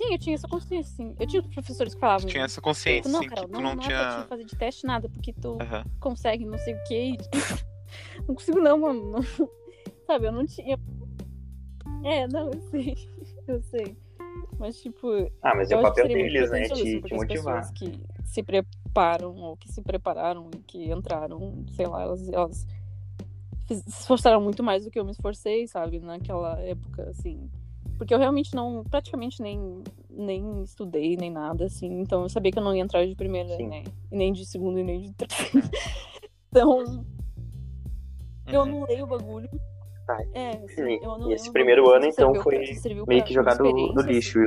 Sim, 0.00 0.12
eu 0.14 0.18
tinha 0.18 0.34
essa 0.34 0.48
consciência, 0.48 0.96
sim. 0.96 1.14
Eu 1.20 1.26
tinha 1.26 1.42
professores 1.42 1.92
que 1.94 2.00
falavam. 2.00 2.26
Tu 2.26 2.32
tinha 2.32 2.44
essa 2.44 2.60
consciência, 2.60 3.10
Não, 3.12 3.26
Carol, 3.26 3.44
que 3.46 3.50
tu 3.52 3.60
não, 3.60 3.60
não 3.60 3.74
não 3.76 3.82
é 3.84 3.86
pra 3.88 4.08
tinha. 4.08 4.22
te 4.22 4.28
fazer 4.28 4.44
de 4.44 4.56
teste 4.56 4.86
nada, 4.86 5.08
porque 5.10 5.32
tu 5.34 5.58
Aham. 5.60 5.84
consegue 6.00 6.46
não 6.46 6.56
sei 6.58 6.74
o 6.74 6.82
quê. 6.84 7.16
e- 7.16 7.18
não 8.26 8.34
consigo 8.34 8.60
não, 8.60 8.78
mano. 8.78 9.10
Não- 9.12 9.20
Sabe, 10.06 10.26
eu 10.26 10.32
não 10.32 10.46
tinha. 10.46 10.78
É, 12.02 12.26
não, 12.28 12.50
eu 12.50 12.60
sei. 12.70 12.94
Eu 13.46 13.60
sei. 13.64 13.96
Mas, 14.60 14.80
tipo, 14.80 15.08
Ah, 15.42 15.54
mas 15.56 15.70
é 15.70 15.74
eu 15.74 15.78
o 15.78 15.82
papel 15.82 16.06
deles, 16.06 16.50
né? 16.50 16.62
Te, 16.68 17.00
te 17.00 17.04
as 17.04 17.10
motivar. 17.20 17.62
pessoas 17.62 17.70
que 17.72 18.00
se 18.24 18.42
preparam 18.44 19.34
ou 19.34 19.56
que 19.56 19.68
se 19.68 19.82
prepararam 19.82 20.48
e 20.54 20.62
que 20.62 20.92
entraram, 20.92 21.64
sei 21.72 21.86
lá, 21.88 22.02
elas, 22.02 22.28
elas 22.28 22.66
se 23.66 23.82
esforçaram 23.88 24.40
muito 24.40 24.62
mais 24.62 24.84
do 24.84 24.90
que 24.90 25.00
eu 25.00 25.04
me 25.04 25.10
esforcei, 25.10 25.66
sabe, 25.66 25.98
naquela 25.98 26.60
época, 26.60 27.08
assim. 27.10 27.50
Porque 28.00 28.14
eu 28.14 28.18
realmente 28.18 28.54
não, 28.54 28.82
praticamente 28.82 29.42
nem, 29.42 29.82
nem 30.08 30.62
estudei, 30.62 31.18
nem 31.18 31.30
nada, 31.30 31.66
assim. 31.66 32.00
Então 32.00 32.22
eu 32.22 32.30
sabia 32.30 32.50
que 32.50 32.58
eu 32.58 32.62
não 32.64 32.74
ia 32.74 32.80
entrar 32.82 33.06
de 33.06 33.14
primeira, 33.14 33.54
Sim. 33.56 33.68
né? 33.68 33.84
E 34.10 34.16
nem 34.16 34.32
de 34.32 34.46
segunda, 34.46 34.80
e 34.80 34.82
nem 34.82 35.02
de 35.02 35.12
terceira. 35.12 35.68
então, 36.48 37.04
eu 38.46 38.60
Uhum. 38.62 38.68
anulei 38.68 39.02
o 39.02 39.06
bagulho. 39.06 39.50
Tá. 40.06 40.18
É, 40.32 40.52
assim, 40.52 40.66
Sim, 40.68 40.98
eu 41.02 41.12
anulei 41.12 41.34
esse 41.34 41.52
primeiro 41.52 41.82
bagulho, 41.82 41.96
ano, 41.98 42.06
então, 42.06 42.34
foi 42.42 42.56
pra- 42.64 43.04
Meio 43.06 43.22
que 43.22 43.34
jogado 43.34 43.58
no 43.62 43.68
experiência, 43.68 44.00
assim. 44.00 44.12
lixo. 44.12 44.38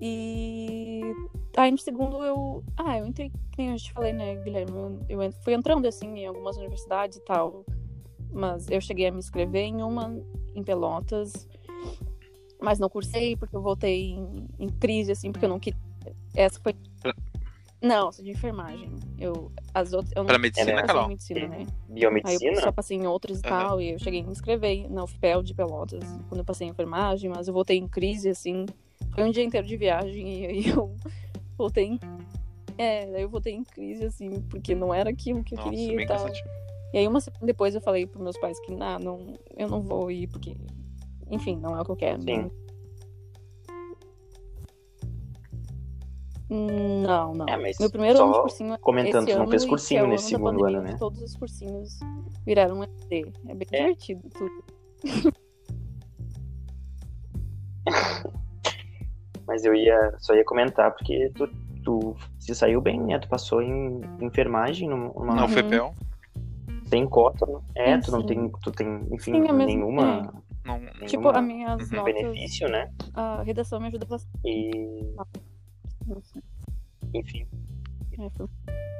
E 0.00 1.14
E 1.56 1.60
aí 1.60 1.70
no 1.70 1.78
segundo 1.78 2.24
eu. 2.24 2.64
Ah, 2.76 2.98
eu 2.98 3.06
entrei, 3.06 3.30
que 3.30 3.58
nem 3.58 3.70
eu 3.70 3.76
te 3.76 3.92
falei, 3.92 4.12
né, 4.12 4.34
Guilherme? 4.42 4.72
Eu, 5.08 5.22
eu 5.22 5.32
fui 5.44 5.54
entrando 5.54 5.86
assim 5.86 6.08
em 6.16 6.26
algumas 6.26 6.56
universidades 6.56 7.18
e 7.18 7.20
tal. 7.24 7.64
Mas 8.32 8.68
eu 8.68 8.80
cheguei 8.80 9.06
a 9.06 9.12
me 9.12 9.18
inscrever 9.18 9.62
em 9.66 9.82
uma 9.84 10.18
em 10.52 10.64
Pelotas. 10.64 11.46
Mas 12.62 12.78
não 12.78 12.88
cursei 12.88 13.36
porque 13.36 13.56
eu 13.56 13.62
voltei 13.62 14.12
em, 14.12 14.46
em 14.58 14.68
crise, 14.68 15.12
assim, 15.12 15.32
porque 15.32 15.44
eu 15.44 15.48
não 15.50 15.58
queria. 15.58 15.78
Essa 16.34 16.60
foi. 16.60 16.74
Não, 17.80 18.10
de 18.10 18.30
enfermagem. 18.30 18.90
Eu, 19.18 19.50
as 19.74 19.92
outras. 19.92 20.12
Eu 20.14 20.22
não 20.22 20.28
Pra 20.28 20.38
medicina, 20.38 20.80
em 20.80 20.86
Carol? 20.86 21.08
medicina, 21.08 21.48
né? 21.48 21.56
Aí 21.58 21.64
eu 21.64 21.88
biomedicina? 21.88 22.60
só 22.60 22.70
passei 22.72 22.96
em 22.96 23.06
outras 23.06 23.40
e 23.40 23.42
Aham. 23.42 23.50
tal, 23.50 23.80
e 23.80 23.90
eu 23.90 23.98
cheguei 23.98 24.20
a 24.20 24.24
me 24.24 24.30
inscrever 24.30 24.88
na 24.88 25.02
UFPEL 25.02 25.42
de 25.42 25.52
Pelotas, 25.52 26.04
quando 26.28 26.38
eu 26.38 26.44
passei 26.44 26.66
em 26.66 26.70
enfermagem, 26.70 27.28
mas 27.28 27.48
eu 27.48 27.54
voltei 27.54 27.76
em 27.76 27.88
crise, 27.88 28.28
assim. 28.28 28.66
Foi 29.12 29.24
um 29.24 29.30
dia 29.30 29.42
inteiro 29.42 29.66
de 29.66 29.76
viagem 29.76 30.42
e 30.42 30.46
aí 30.46 30.68
eu 30.68 30.96
voltei 31.58 31.84
em. 31.86 32.00
É, 32.78 33.06
daí 33.10 33.22
eu 33.22 33.28
voltei 33.28 33.52
em 33.54 33.64
crise, 33.64 34.04
assim, 34.04 34.30
porque 34.48 34.74
não 34.74 34.94
era 34.94 35.10
aquilo 35.10 35.42
que 35.42 35.54
eu 35.54 35.58
Nossa, 35.58 35.70
queria 35.70 36.02
e 36.02 36.06
tal. 36.06 36.16
cansativo. 36.18 36.48
E 36.92 36.98
aí 36.98 37.08
uma 37.08 37.20
semana 37.20 37.46
depois 37.46 37.74
eu 37.74 37.80
falei 37.80 38.06
pros 38.06 38.22
meus 38.22 38.38
pais 38.38 38.60
que, 38.60 38.70
não, 38.72 38.98
não, 38.98 39.38
eu 39.56 39.68
não 39.68 39.80
vou 39.82 40.10
ir, 40.10 40.28
porque, 40.28 40.54
enfim, 41.30 41.56
não 41.56 41.76
é 41.76 41.80
o 41.80 41.84
que 41.84 41.90
eu 41.92 41.96
quero. 41.96 42.22
Sim. 42.22 42.50
Não, 46.50 47.32
não. 47.34 47.48
É, 47.48 47.56
mas 47.56 47.78
Meu 47.78 47.88
primeiro 47.90 48.18
só 48.18 48.24
ano 48.24 48.34
de 48.34 48.40
cursinho 48.40 48.74
é 48.74 48.78
comentando, 48.78 49.22
esse 49.26 49.32
tu 49.32 49.36
não 49.36 49.42
ano, 49.44 49.50
fez 49.50 49.64
cursinho 49.64 50.04
é 50.04 50.06
nesse 50.08 50.28
segundo 50.28 50.58
pandemia, 50.58 50.78
ano, 50.80 50.88
né? 50.88 50.96
Todos 50.98 51.22
os 51.22 51.34
cursinhos 51.34 51.98
viraram 52.44 52.82
ED. 52.84 53.32
É 53.48 53.54
bem 53.54 53.66
É. 53.72 53.78
divertido 53.92 54.28
tudo. 54.30 54.64
Mas 59.46 59.64
eu 59.64 59.74
ia 59.74 60.14
só 60.18 60.34
ia 60.34 60.44
comentar, 60.44 60.92
porque 60.92 61.30
tu, 61.34 61.48
tu 61.84 62.14
se 62.38 62.54
saiu 62.54 62.80
bem, 62.82 63.00
né? 63.02 63.18
Tu 63.18 63.28
passou 63.28 63.60
em 63.62 64.00
enfermagem 64.20 64.88
numa, 64.88 65.08
Não, 65.34 65.42
Uhum. 65.42 65.48
FEPEL. 65.48 65.94
sem 66.84 67.06
cota, 67.08 67.46
né? 67.46 67.58
É, 67.74 67.94
Sim, 67.96 68.00
tu 68.02 68.12
não 68.12 68.20
sim. 68.20 68.26
tem, 68.26 68.52
tu 68.62 68.70
tem, 68.70 68.86
enfim, 69.10 69.32
Sim, 69.32 69.38
é 69.48 69.52
mesmo- 69.52 69.56
nenhuma, 69.64 70.32
Não, 70.64 70.80
Tipo, 71.06 71.28
as 71.30 71.44
minhas 71.44 71.90
Uhum. 71.90 71.96
notas, 71.96 72.14
benefício, 72.14 72.68
né? 72.68 72.90
a 73.14 73.42
redação 73.42 73.80
me 73.80 73.88
ajuda 73.88 74.06
bastante. 74.06 74.38
E, 74.44 75.14
enfim, 77.14 77.46
É, 78.18 78.30
foi- 78.30 78.46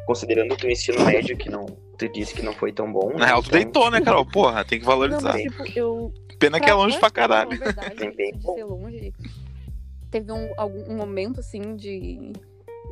considerando 0.06 0.52
o 0.54 0.56
teu 0.56 0.70
ensino 0.70 1.04
médio, 1.04 1.36
que 1.36 1.48
não, 1.48 1.66
tu 1.98 2.08
disse 2.08 2.34
que 2.34 2.42
não 2.42 2.52
foi 2.52 2.72
tão 2.72 2.90
bom. 2.92 3.10
Na 3.12 3.18
né? 3.20 3.26
real, 3.26 3.42
tu 3.42 3.46
Então, 3.48 3.60
deitou, 3.60 3.90
né, 3.90 4.00
Carol? 4.00 4.26
Porra, 4.26 4.64
tem 4.64 4.78
que 4.78 4.84
Não, 4.84 4.92
valorizar. 4.92 5.32
mas, 5.34 5.42
tipo, 5.42 5.62
eu 5.76 6.12
Pena 6.38 6.58
que 6.58 6.68
é 6.68 6.74
longe 6.74 6.98
pra 6.98 7.10
caralho. 7.10 7.50
Na 7.50 7.56
verdade, 7.56 7.94
Bem, 7.96 8.16
bem 8.16 8.32
de 8.32 8.42
ser 8.42 8.64
longe, 8.64 9.12
teve 10.10 10.32
um, 10.32 10.52
algum, 10.56 10.92
um 10.92 10.96
momento, 10.96 11.38
assim, 11.40 11.76
de... 11.76 12.32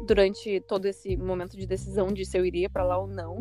Durante 0.06 0.60
todo 0.60 0.86
esse 0.86 1.14
momento 1.16 1.56
de 1.58 1.66
decisão 1.66 2.06
de 2.08 2.24
se 2.24 2.38
eu 2.38 2.46
iria 2.46 2.70
pra 2.70 2.82
lá 2.84 2.96
ou 2.96 3.06
não, 3.06 3.38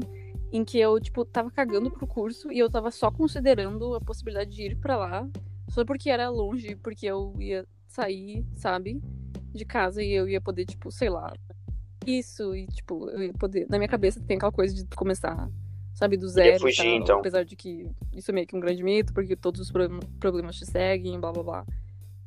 em 0.51 0.65
que 0.65 0.79
eu, 0.79 0.99
tipo, 0.99 1.23
tava 1.25 1.51
cagando 1.51 1.91
pro 1.91 2.07
curso 2.07 2.51
e 2.51 2.59
eu 2.59 2.69
tava 2.69 2.89
só 2.91 3.11
considerando 3.11 3.93
a 3.95 4.01
possibilidade 4.01 4.51
de 4.51 4.63
ir 4.63 4.75
pra 4.75 4.97
lá, 4.97 5.29
só 5.69 5.85
porque 5.85 6.09
era 6.09 6.29
longe, 6.29 6.75
porque 6.75 7.05
eu 7.05 7.33
ia 7.39 7.65
sair, 7.87 8.45
sabe, 8.55 9.01
de 9.53 9.65
casa 9.65 10.01
e 10.01 10.11
eu 10.11 10.27
ia 10.27 10.41
poder, 10.41 10.65
tipo, 10.65 10.91
sei 10.91 11.09
lá, 11.09 11.33
isso, 12.05 12.55
e, 12.55 12.65
tipo, 12.67 13.09
eu 13.09 13.23
ia 13.23 13.33
poder... 13.33 13.67
Na 13.69 13.77
minha 13.77 13.87
cabeça 13.89 14.19
tem 14.21 14.37
aquela 14.37 14.51
coisa 14.51 14.73
de 14.73 14.85
começar, 14.95 15.49
sabe, 15.93 16.17
do 16.17 16.27
zero 16.27 16.59
fugir, 16.59 16.77
tal, 16.77 16.95
então. 16.95 17.19
apesar 17.19 17.43
de 17.43 17.55
que 17.55 17.87
isso 18.15 18.31
é 18.31 18.33
meio 18.33 18.47
que 18.47 18.55
um 18.55 18.59
grande 18.59 18.81
mito, 18.83 19.13
porque 19.13 19.35
todos 19.35 19.61
os 19.61 19.71
pro- 19.71 19.99
problemas 20.19 20.55
te 20.55 20.65
seguem, 20.65 21.19
blá 21.19 21.31
blá 21.31 21.43
blá. 21.43 21.65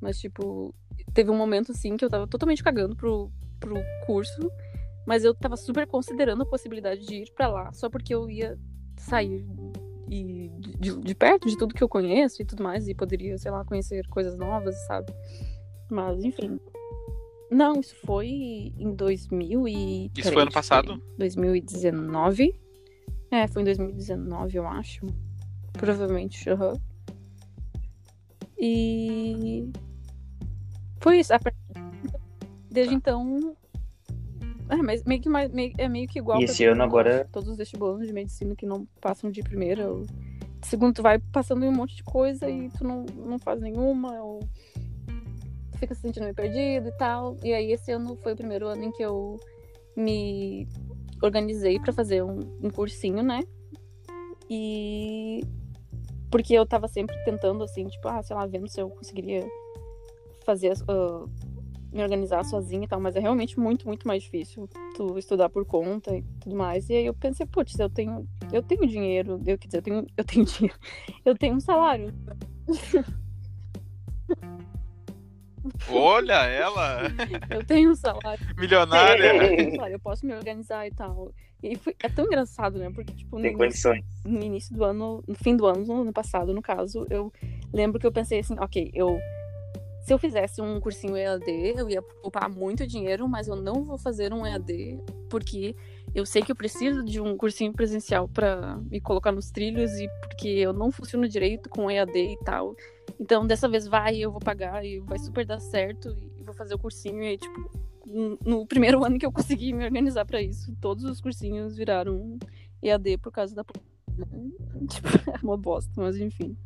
Mas, 0.01 0.19
tipo, 0.21 0.75
teve 1.13 1.31
um 1.31 1.37
momento 1.37 1.73
assim 1.73 1.97
que 1.97 2.05
eu 2.05 2.11
tava 2.11 2.27
totalmente 2.27 2.63
cagando 2.63 2.95
pro, 2.95 3.31
pro 3.59 3.77
curso, 4.07 4.51
mas 5.07 5.25
eu 5.25 5.35
tava 5.35 5.57
super 5.57 5.87
considerando 5.87 6.43
a 6.43 6.47
possibilidade 6.47 7.05
de 7.07 7.17
ir 7.23 7.33
pra 7.35 7.49
lá, 7.49 7.73
só 7.73 7.89
porque 7.91 8.15
eu 8.15 8.31
ia 8.31 8.59
sair 8.97 9.47
e 10.09 10.51
de, 10.79 10.97
de- 11.01 11.15
perto 11.15 11.49
de 11.49 11.57
tudo 11.57 11.75
que 11.75 11.83
eu 11.83 11.89
conheço 11.89 12.43
e 12.43 12.45
tudo 12.45 12.63
mais, 12.63 12.87
e 12.87 12.95
poderia, 12.95 13.39
sei 13.39 13.51
lá, 13.51 13.65
conhecer 13.65 14.07
coisas 14.09 14.37
novas, 14.37 14.75
sabe? 14.87 15.13
Mas, 15.91 16.23
enfim. 16.23 16.59
Não, 17.51 17.81
isso 17.81 17.95
foi 18.05 18.29
em 18.29 18.95
2000 18.95 19.67
e... 19.69 20.11
Isso 20.17 20.33
foi 20.33 20.43
ano 20.43 20.51
passado? 20.53 20.95
ver. 20.97 21.03
2019. 21.19 22.55
É, 23.31 23.47
foi 23.47 23.63
em 23.63 23.65
2019, 23.65 24.57
eu 24.59 24.67
acho. 24.67 25.07
Provavelmente, 25.73 26.49
aham. 26.51 26.75
E. 28.59 29.71
Foi 31.01 31.19
isso. 31.19 31.33
Desde 32.71 32.95
então. 32.95 33.57
É, 34.73 34.77
mas 34.77 35.05
meio 35.05 35.21
que, 35.21 35.29
meio- 35.29 35.73
é 35.77 35.89
meio 35.89 36.09
que 36.09 36.19
igual. 36.19 36.41
E 36.41 36.45
esse 36.45 36.65
ano 36.65 36.83
agora-. 36.83 37.29
Todos 37.31 37.49
os 37.51 37.57
vestibulares 37.59 38.07
de 38.07 38.13
medicina 38.13 38.55
que 38.57 38.65
não 38.65 38.87
passam 39.01 39.31
de 39.31 39.43
primeira. 39.43 39.91
Ou... 39.91 40.03
De 40.03 40.67
segundo, 40.67 40.95
tu 40.95 41.03
vai 41.03 41.19
passando 41.19 41.65
em 41.65 41.69
um 41.69 41.73
monte 41.77 41.95
de 41.97 42.03
coisa 42.03 42.49
e 42.49 42.71
tu 42.71 42.83
não, 42.85 43.05
não 43.05 43.39
faz 43.39 43.61
nenhuma. 43.61 44.19
Ou 44.23 44.41
tu 45.73 45.79
fica 45.79 45.95
se 45.95 46.01
sentindo 46.01 46.23
meio 46.23 46.35
perdido 46.35 46.89
e 46.89 46.93
tal. 46.93 47.37
E 47.43 47.53
aí, 47.53 47.71
esse 47.73 47.93
ano 47.93 48.17
foi 48.23 48.33
o 48.33 48.37
primeiro 48.37 48.67
ano 48.67 48.85
em 48.85 48.93
que 48.93 49.03
eu 49.03 49.39
me 49.95 50.67
organizei 51.23 51.79
pra 51.79 51.93
fazer 51.93 52.23
um, 52.25 52.39
um 52.63 52.71
cursinho, 52.71 53.23
né? 53.23 53.41
E 54.49 55.41
porque 56.31 56.55
eu 56.55 56.65
tava 56.65 56.89
sempre 56.89 57.15
tentando, 57.25 57.63
assim, 57.63 57.87
tipo, 57.89 58.09
ah, 58.09 58.23
sei 58.23 58.35
lá, 58.35 58.47
vendo 58.47 58.67
se 58.69 58.81
eu 58.81 58.89
conseguiria 58.89 59.47
fazer, 60.47 60.71
as- 60.71 60.83
ah, 60.89 61.25
me 61.93 62.03
organizar 62.03 62.43
sozinha 62.45 62.85
e 62.85 62.89
tal, 62.89 63.01
mas 63.01 63.15
é 63.17 63.21
realmente 63.21 63.59
muito, 63.61 63.87
muito 63.87 64.09
mais 64.09 64.23
difícil 64.23 64.69
tu 64.97 65.19
estudar 65.19 65.49
por 65.51 65.65
conta 65.67 66.17
e 66.17 66.23
tudo 66.41 66.57
mais. 66.57 66.89
E 66.89 66.95
aí 66.95 67.07
eu 67.07 67.15
pensei, 67.15 67.45
putz, 67.47 67.79
eu 67.79 67.91
tenho, 67.91 68.27
eu 68.53 68.63
tenho 68.63 68.87
dinheiro, 68.87 69.41
eu 69.47 69.59
quer 69.59 69.67
dizer, 69.67 69.79
eu 69.79 69.83
tenho, 69.83 70.07
eu 70.17 70.25
tenho 70.25 70.45
dinheiro, 70.45 70.79
eu 71.25 71.37
tenho 71.37 71.55
um 71.55 71.61
salário. 71.61 72.13
Olha 75.89 76.45
ela, 76.47 77.03
Eu 77.51 77.65
tenho 77.65 77.91
um 77.91 77.95
salário. 77.95 78.45
milionária. 78.59 79.25
eu 79.35 79.57
tenho 79.57 79.69
um 79.69 79.75
salário, 79.77 79.95
eu 79.95 80.01
posso 80.01 80.27
me 80.27 80.35
organizar 80.35 80.87
e 80.87 80.91
tal. 80.91 81.33
E 81.63 81.77
foi, 81.77 81.95
é 82.03 82.09
tão 82.09 82.25
engraçado, 82.25 82.79
né? 82.79 82.91
Porque, 82.91 83.13
tipo, 83.15 83.37
no 83.37 83.43
Tem 83.43 83.53
início- 83.53 83.91
condições. 83.93 84.05
no 84.25 84.43
início 84.43 84.75
do 84.75 84.83
ano, 84.85 85.23
no 85.27 85.35
fim 85.37 85.57
do 85.57 85.67
ano, 85.67 85.85
no 85.87 86.01
ano 86.03 86.13
passado, 86.13 86.53
no 86.53 86.61
caso, 86.61 87.07
eu 87.09 87.33
lembro 87.73 88.01
que 88.01 88.07
eu 88.07 88.11
pensei 88.13 88.41
assim, 88.41 88.57
ok, 88.59 88.91
eu 88.93 89.17
se 90.03 90.13
eu 90.13 90.19
fizesse 90.19 90.61
um 90.61 90.81
cursinho 90.81 91.17
EAD, 91.17 91.75
eu 91.77 91.89
ia 91.89 92.03
poupar 92.03 92.49
muito 92.51 92.87
dinheiro, 92.87 93.29
mas 93.29 93.49
eu 93.49 93.57
não 93.57 93.85
vou 93.85 93.97
fazer 93.99 94.33
um 94.33 94.47
EAD 94.47 94.99
porque 95.31 95.75
eu 96.15 96.27
sei 96.27 96.43
que 96.43 96.51
eu 96.53 96.57
preciso 96.57 97.03
de 97.05 97.21
um 97.21 97.37
cursinho 97.37 97.73
presencial 97.73 98.29
para 98.29 98.77
me 98.91 99.01
colocar 99.01 99.33
nos 99.33 99.51
trilhos 99.51 99.91
e 99.93 100.09
porque 100.21 100.49
eu 100.49 100.73
não 100.73 100.91
funciono 100.91 101.27
direito 101.29 101.69
com 101.71 101.91
EAD 101.91 102.15
e 102.19 102.37
tal. 102.45 102.75
Então, 103.19 103.47
dessa 103.47 103.69
vez 103.69 103.87
vai, 103.87 104.17
eu 104.19 104.31
vou 104.31 104.41
pagar 104.41 104.85
e 104.85 104.99
vai 105.01 105.19
super 105.19 105.47
dar 105.47 105.61
certo 105.61 106.15
e 106.39 106.43
vou 106.43 106.55
fazer 106.55 106.75
o 106.75 106.79
cursinho 106.79 107.23
e 107.23 107.29
aí, 107.29 107.39
tipo, 107.39 107.71
no- 108.45 108.67
primeiro 108.67 109.05
ano 109.05 109.19
que 109.19 109.25
eu 109.25 109.33
consegui 109.33 109.73
me 109.73 109.85
organizar 109.85 110.25
para 110.27 110.43
isso, 110.43 110.75
todos 110.81 111.05
os 111.05 111.21
cursinhos 111.21 111.77
viraram 111.77 112.37
EAD 112.83 113.19
por 113.19 113.31
causa 113.33 113.55
da 113.55 113.65
Tipo, 114.89 115.09
é 115.31 115.39
uma 115.43 115.57
bosta, 115.57 115.91
mas 115.97 116.17
enfim. 116.19 116.57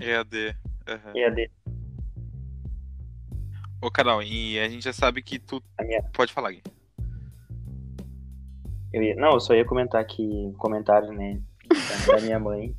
EAD. 0.00 0.54
aham. 0.86 1.12
EAD. 1.16 1.50
Ô, 3.80 3.90
Carol, 3.90 4.22
e 4.22 4.58
a 4.58 4.68
gente 4.68 4.82
já 4.84 4.92
sabe 4.92 5.22
que 5.22 5.38
tu. 5.38 5.62
A 5.78 5.84
minha- 5.84 6.02
Pode 6.12 6.32
falar, 6.32 6.52
Gui. 6.52 6.62
Eu 8.92 9.02
ia... 9.02 9.14
Não, 9.16 9.32
eu 9.32 9.40
só 9.40 9.54
ia 9.54 9.64
comentar 9.64 10.04
que 10.06 10.22
um 10.22 10.52
comentário, 10.54 11.12
né, 11.12 11.40
da- 11.68 12.14
da 12.16 12.20
minha 12.22 12.38
mãe, 12.38 12.74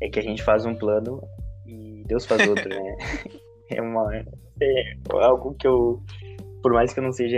é 0.00 0.08
que 0.08 0.18
a 0.18 0.22
gente 0.22 0.42
faz 0.42 0.64
um 0.64 0.74
plano 0.74 1.22
e 1.66 2.02
Deus 2.06 2.24
faz 2.26 2.46
outro, 2.46 2.68
né? 2.68 2.96
É 3.68 3.82
uma 3.82 4.14
é 4.62 4.94
algo 5.24 5.52
que 5.54 5.66
eu, 5.66 6.00
por 6.62 6.72
mais 6.72 6.92
que 6.94 7.00
eu 7.00 7.04
não 7.04 7.10
seja 7.12 7.36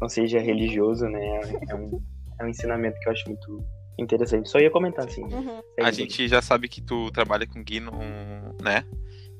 não 0.00 0.08
seja 0.08 0.38
religioso, 0.40 1.04
né, 1.06 1.40
é 1.68 1.74
um, 1.74 2.02
é 2.40 2.44
um 2.44 2.48
ensinamento 2.48 2.98
que 2.98 3.06
eu 3.06 3.12
acho 3.12 3.28
muito 3.28 3.62
interessante. 3.98 4.48
Só 4.48 4.58
ia 4.58 4.70
comentar 4.70 5.04
assim. 5.06 5.22
Uhum. 5.24 5.60
A 5.78 5.90
gente 5.90 6.26
já 6.26 6.40
sabe 6.40 6.70
que 6.70 6.80
tu 6.80 7.10
trabalha 7.10 7.46
com 7.46 7.62
Gui, 7.62 7.80
no, 7.80 7.92
né? 8.62 8.82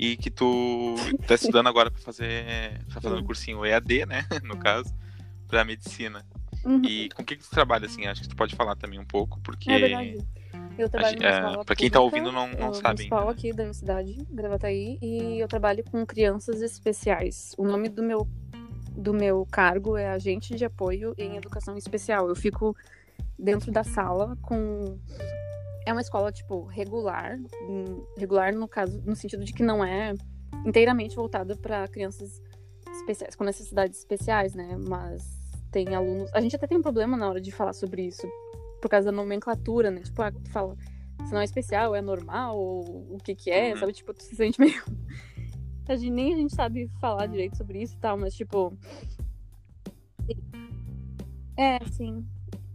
E 0.02 0.16
que 0.16 0.30
tu 0.30 0.94
tá 1.26 1.34
estudando 1.34 1.66
agora 1.66 1.90
pra 1.90 2.00
fazer. 2.00 2.80
tá 2.92 3.02
fazendo 3.02 3.22
cursinho 3.22 3.66
EAD, 3.66 4.06
né? 4.06 4.24
No 4.42 4.56
caso, 4.56 4.94
pra 5.46 5.62
medicina. 5.62 6.24
Uhum. 6.64 6.82
E 6.84 7.10
com 7.10 7.22
o 7.22 7.24
que, 7.24 7.36
que 7.36 7.42
tu 7.42 7.50
trabalha, 7.50 7.84
assim? 7.84 8.06
Acho 8.06 8.22
que 8.22 8.28
tu 8.28 8.34
pode 8.36 8.56
falar 8.56 8.76
também 8.76 8.98
um 8.98 9.04
pouco, 9.04 9.38
porque. 9.40 9.70
É 9.70 9.78
verdade. 9.78 10.26
Eu 10.78 10.88
trabalho 10.88 11.12
gente- 11.12 11.22
numa 11.22 11.34
é, 11.34 11.38
escola 11.38 11.64
pra 11.66 11.76
quem 11.76 11.90
tá 11.90 11.98
pública, 12.00 12.16
ouvindo, 12.26 12.32
não- 12.32 12.48
não 12.58 12.70
uh, 12.70 12.74
sabe 12.74 12.88
municipal 12.88 13.18
ainda. 13.20 13.32
aqui 13.32 13.52
da 13.52 13.62
minha 13.64 13.74
cidade, 13.74 14.26
Gravataí, 14.30 14.98
e 15.02 15.38
eu 15.38 15.46
trabalho 15.46 15.84
com 15.84 16.06
crianças 16.06 16.62
especiais. 16.62 17.54
O 17.58 17.64
nome 17.66 17.90
do 17.90 18.02
meu 18.02 18.26
do 18.96 19.12
meu 19.12 19.46
cargo 19.50 19.96
é 19.96 20.08
agente 20.08 20.54
de 20.54 20.64
apoio 20.64 21.14
em 21.18 21.36
educação 21.36 21.76
especial. 21.76 22.28
Eu 22.28 22.34
fico 22.34 22.74
dentro 23.38 23.70
da 23.70 23.84
sala 23.84 24.36
com 24.42 24.98
é 25.86 25.92
uma 25.92 26.00
escola 26.00 26.30
tipo 26.30 26.64
regular, 26.64 27.38
hum, 27.68 28.04
regular 28.16 28.54
no 28.54 28.68
caso 28.68 29.00
no 29.04 29.16
sentido 29.16 29.44
de 29.44 29.52
que 29.52 29.62
não 29.62 29.84
é 29.84 30.14
inteiramente 30.66 31.16
voltada 31.16 31.56
para 31.56 31.86
crianças 31.88 32.40
especiais 32.92 33.34
com 33.34 33.44
necessidades 33.44 33.98
especiais, 33.98 34.54
né? 34.54 34.76
Mas 34.88 35.22
tem 35.70 35.94
alunos. 35.94 36.32
A 36.34 36.40
gente 36.40 36.56
até 36.56 36.66
tem 36.66 36.76
um 36.78 36.82
problema 36.82 37.16
na 37.16 37.28
hora 37.28 37.40
de 37.40 37.50
falar 37.52 37.72
sobre 37.72 38.02
isso 38.06 38.26
por 38.80 38.88
causa 38.88 39.06
da 39.06 39.12
nomenclatura, 39.12 39.90
né? 39.90 40.00
Tipo, 40.00 40.22
ah, 40.22 40.32
tu 40.32 40.50
fala, 40.50 40.76
se 41.26 41.32
não 41.32 41.40
é 41.40 41.44
especial, 41.44 41.94
é 41.94 42.00
normal, 42.02 42.58
ou 42.58 43.14
o 43.14 43.18
que 43.22 43.34
que 43.34 43.50
é, 43.50 43.72
Uhum. 43.72 43.78
sabe? 43.80 43.92
Tipo, 43.92 44.12
tu 44.14 44.22
se 44.22 44.34
sente 44.34 44.60
meio... 44.60 44.82
A 45.88 45.96
gente, 45.96 46.10
nem 46.10 46.32
a 46.32 46.36
gente 46.36 46.54
sabe 46.54 46.86
falar 47.00 47.26
direito 47.26 47.56
sobre 47.56 47.82
isso 47.82 47.96
e 47.96 47.98
tal, 47.98 48.16
mas 48.16 48.32
tipo... 48.32 48.72
É, 51.56 51.78
sim. 51.90 52.24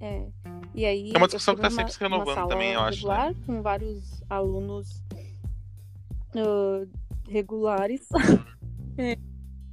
É. 0.06 0.28
E 0.76 0.86
aí... 0.86 1.12
É 1.14 1.18
uma 1.18 1.26
discussão 1.28 1.56
que 1.56 1.62
tá 1.62 1.70
tô 1.70 1.76
sempre 1.76 1.93
se 1.93 1.99
renovando 1.99 2.47
também, 2.47 2.74
eu 2.74 2.82
acho, 2.82 3.08
né? 3.08 3.14
regular, 3.16 3.36
com 3.45 3.62
vários 3.62 4.24
alunos 4.30 5.03
ah, 6.36 6.86
regulares. 7.30 8.08
É. 8.97 9.18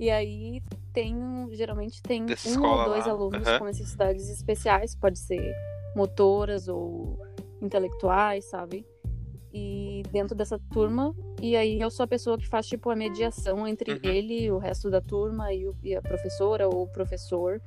E 0.01 0.11
aí 0.11 0.61
tem, 0.93 1.15
geralmente 1.53 2.03
tem 2.03 2.27
Dessa 2.27 2.59
um 2.59 2.65
ou 2.65 2.85
dois 2.87 3.07
lá, 3.07 3.13
alunos 3.13 3.47
aham. 3.47 3.61
com 3.61 3.65
necessidades 3.67 4.29
especiais, 4.29 4.97
pode 4.97 5.17
ser 5.17 5.55
motoras 5.95 6.67
ou 6.67 7.25
intelectuais, 7.61 8.45
sabe? 8.51 8.85
E 9.55 10.03
dentro 10.11 10.35
dessa 10.35 10.59
turma, 10.73 11.15
e 11.41 11.55
aí 11.55 11.81
eu 11.81 11.89
sou 11.89 12.03
a 12.03 12.07
pessoa 12.09 12.37
que 12.37 12.49
faz 12.49 12.67
tipo 12.67 12.91
a 12.91 12.97
mediação 12.97 13.65
entre 13.69 13.93
Uhum. 13.93 14.01
ele, 14.03 14.51
o 14.51 14.59
resto 14.59 14.91
da 14.91 15.01
turma 15.01 15.53
e, 15.55 15.69
o- 15.69 15.77
e 15.85 15.95
a 15.95 16.03
professora 16.03 16.67
ou 16.67 16.83
o 16.83 16.89
professor. 16.89 17.63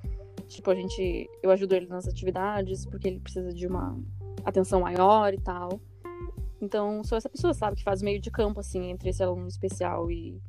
Tipo, 0.48 0.72
a 0.72 0.76
gente, 0.76 1.30
eu 1.41 1.52
ajudo 1.52 1.74
ele 1.74 1.88
nas 1.88 2.08
atividades 2.08 2.86
porque 2.86 3.08
ele 3.08 3.20
precisa 3.20 3.54
de 3.54 3.68
uma 3.68 3.98
atenção 4.43 4.82
maior 4.82 5.34
e 5.34 5.39
tal. 5.39 5.80
Então, 6.62 7.04
sou 7.04 7.18
essa 7.18 7.30
pessoa, 7.30 7.54
sabe, 7.54 7.78
que 7.78 7.84
faz 7.84 8.02
meio 8.02 8.20
de 8.20 8.32
campo 8.32 8.60
assim 8.60 8.89
entre 8.89 9.10
esse 9.10 9.22
aluno 9.22 9.48
especial 9.48 10.10
e, 10.10 10.39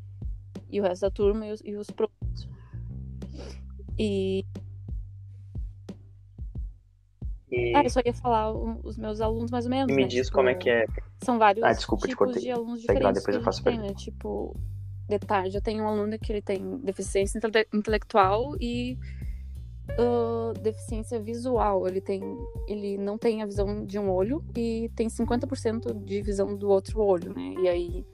e 0.70 0.80
o 0.80 0.82
resto 0.82 1.03
da 1.03 1.11
turma 1.11 1.47
e 1.47 1.53
os, 1.53 1.61
e 1.64 1.76
os. 1.76 1.86
E 3.99 4.44
E 7.51 7.74
ah, 7.74 7.82
eu 7.84 7.90
só 7.90 8.01
ia 8.05 8.12
falar 8.12 8.53
os 8.53 8.97
meus 8.97 9.20
alunos 9.20 9.51
mais 9.51 9.64
ou 9.64 9.70
menos. 9.70 9.94
me 9.94 10.03
né? 10.03 10.09
diz 10.09 10.26
Tipo, 10.26 10.36
como 10.38 10.49
é 10.49 10.55
que 10.55 10.68
é. 10.68 10.86
São 11.22 11.38
vários 11.38 11.64
Ah, 11.64 11.72
desculpa, 11.72 12.07
te 12.07 12.11
tipos 12.11 12.26
cortei. 12.26 12.42
de 12.42 12.51
alunos 12.51 12.82
Segue 12.82 13.01
lá, 13.03 13.12
diferentes 13.12 13.22
depois 13.22 13.36
eu 13.36 13.42
faço 13.42 13.64
tem, 13.64 13.78
né? 13.78 13.94
Tipo, 13.94 14.55
de 15.09 15.18
tarde 15.18 15.57
eu 15.57 15.62
tenho 15.62 15.84
um 15.84 15.88
aluno 15.88 16.18
que 16.18 16.32
ele 16.32 16.42
tem 16.42 16.78
deficiência 16.78 17.38
intele- 17.38 17.66
intelectual 17.72 18.57
e 18.61 18.99
ah, 19.91 20.53
deficiência 20.61 21.20
visual. 21.20 21.87
Ele 21.87 22.01
tem, 22.01 22.22
ele 22.66 22.99
não 22.99 23.16
tem 23.16 23.43
a 23.43 23.47
visão 23.47 23.84
de 23.84 23.99
um 23.99 24.11
olho 24.11 24.45
e 24.57 24.91
tem 24.95 25.09
50% 25.09 26.05
de 26.05 26.22
visão 26.22 26.57
do 26.57 26.68
outro 26.68 27.01
olho, 27.01 27.32
né? 27.34 27.55
E 27.62 27.68
aí 27.68 28.07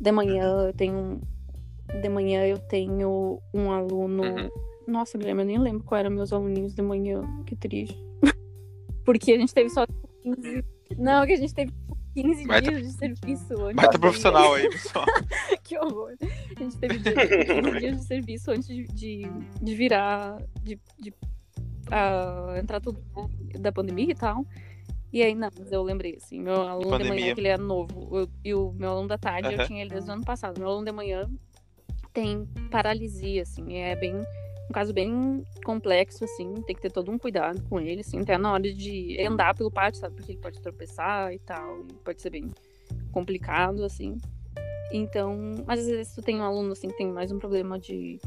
de 0.00 0.12
manhã 0.12 0.66
eu 0.66 0.72
tenho 0.72 1.20
de 2.00 2.08
manhã 2.08 2.46
eu 2.46 2.58
tenho 2.58 3.40
um 3.52 3.70
aluno. 3.70 4.22
Uhum. 4.22 4.50
Nossa, 4.86 5.18
Guilherme, 5.18 5.42
eu 5.42 5.46
nem 5.46 5.58
lembro 5.58 5.84
qual 5.84 6.00
eram 6.00 6.10
meus 6.10 6.32
aluninhos 6.32 6.74
de 6.74 6.82
manhã. 6.82 7.22
Que 7.46 7.54
triste. 7.54 7.98
Porque 9.04 9.32
a 9.32 9.38
gente 9.38 9.54
teve 9.54 9.70
só 9.70 9.86
15. 10.22 10.64
Não, 10.96 11.24
que 11.26 11.32
a 11.32 11.36
gente 11.36 11.54
teve 11.54 11.72
15 12.14 12.46
Baita- 12.46 12.70
dias 12.70 12.82
de 12.86 12.92
serviço 12.92 13.54
antes. 13.62 13.76
Baita 13.76 13.92
da 13.92 13.98
profissional 13.98 14.54
aí, 14.54 14.68
pessoal. 14.70 15.06
que 15.62 15.78
horror. 15.78 16.14
A 16.56 16.62
gente 16.62 16.76
teve 16.78 16.98
15 17.00 17.78
dias 17.80 17.98
de 18.00 18.04
serviço 18.04 18.50
antes 18.50 18.66
de, 18.66 18.84
de, 18.88 19.22
de 19.62 19.74
virar. 19.74 20.42
de, 20.62 20.78
de 20.98 21.14
ah, 21.90 22.54
entrar 22.60 22.80
tudo 22.80 23.00
da 23.58 23.72
pandemia 23.72 24.10
e 24.10 24.14
tal. 24.14 24.44
E 25.12 25.22
aí, 25.22 25.34
não, 25.34 25.48
mas 25.58 25.72
eu 25.72 25.82
lembrei, 25.82 26.16
assim, 26.16 26.40
meu 26.40 26.54
aluno 26.68 26.96
de 26.98 27.08
manhã, 27.08 27.34
que 27.34 27.40
ele 27.40 27.48
é 27.48 27.56
novo, 27.58 28.16
eu- 28.16 28.28
e 28.44 28.54
o 28.54 28.72
meu 28.72 28.90
aluno 28.90 29.08
da 29.08 29.18
tarde, 29.18 29.48
eu 29.52 29.58
Aham. 29.58 29.66
tinha 29.66 29.80
ele 29.80 29.90
desde 29.90 30.08
o 30.08 30.12
ano 30.12 30.24
passado. 30.24 30.58
Meu 30.60 30.68
aluno 30.68 30.84
de 30.84 30.92
manhã 30.92 31.28
tem 32.12 32.46
paralisia, 32.70 33.42
assim, 33.42 33.74
é 33.74 33.96
bem, 33.96 34.14
um 34.70 34.72
caso 34.72 34.94
bem 34.94 35.44
complexo, 35.64 36.22
assim, 36.22 36.54
tem 36.62 36.76
que 36.76 36.80
ter 36.80 36.92
todo 36.92 37.10
um 37.10 37.18
cuidado 37.18 37.60
com 37.68 37.80
ele, 37.80 38.02
assim, 38.02 38.20
até 38.20 38.38
na 38.38 38.52
hora 38.52 38.62
de 38.62 39.20
andar 39.20 39.52
pelo 39.52 39.70
pátio, 39.70 40.00
sabe, 40.00 40.14
porque 40.14 40.32
ele 40.32 40.40
pode 40.40 40.60
tropeçar 40.60 41.34
e 41.34 41.40
tal, 41.40 41.80
e 41.80 41.94
pode 42.04 42.22
ser 42.22 42.30
bem 42.30 42.48
complicado, 43.10 43.84
assim. 43.84 44.16
Então, 44.92 45.36
mas 45.66 45.80
às 45.80 45.86
vezes 45.86 46.14
tu 46.14 46.22
tem 46.22 46.36
um 46.36 46.44
aluno, 46.44 46.70
assim, 46.70 46.86
que 46.86 46.96
tem 46.96 47.08
mais 47.08 47.32
um 47.32 47.38
problema 47.38 47.80
de 47.80 48.20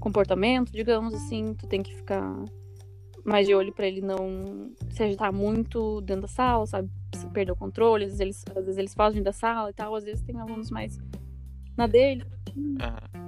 comportamento, 0.00 0.72
digamos 0.72 1.14
assim, 1.14 1.54
tu 1.54 1.68
tem 1.68 1.80
que 1.80 1.94
ficar 1.94 2.44
mais 3.24 3.46
de 3.46 3.54
olho 3.54 3.72
para 3.72 3.86
ele 3.86 4.00
não 4.00 4.72
se 4.90 5.02
agitar 5.02 5.32
muito 5.32 6.00
dentro 6.00 6.22
da 6.22 6.28
sala, 6.28 6.66
sabe? 6.66 6.90
Se 7.14 7.26
perder 7.28 7.52
o 7.52 7.56
controle, 7.56 8.04
às 8.04 8.10
vezes 8.10 8.20
eles, 8.20 8.44
às 8.50 8.64
vezes 8.64 8.78
eles 8.78 8.94
fogem 8.94 9.22
da 9.22 9.32
sala 9.32 9.70
e 9.70 9.72
tal, 9.72 9.94
às 9.94 10.04
vezes 10.04 10.22
tem 10.22 10.38
alunos 10.40 10.70
mais 10.70 10.98
na 11.76 11.86
dele. 11.86 12.26
Aham. 12.80 13.23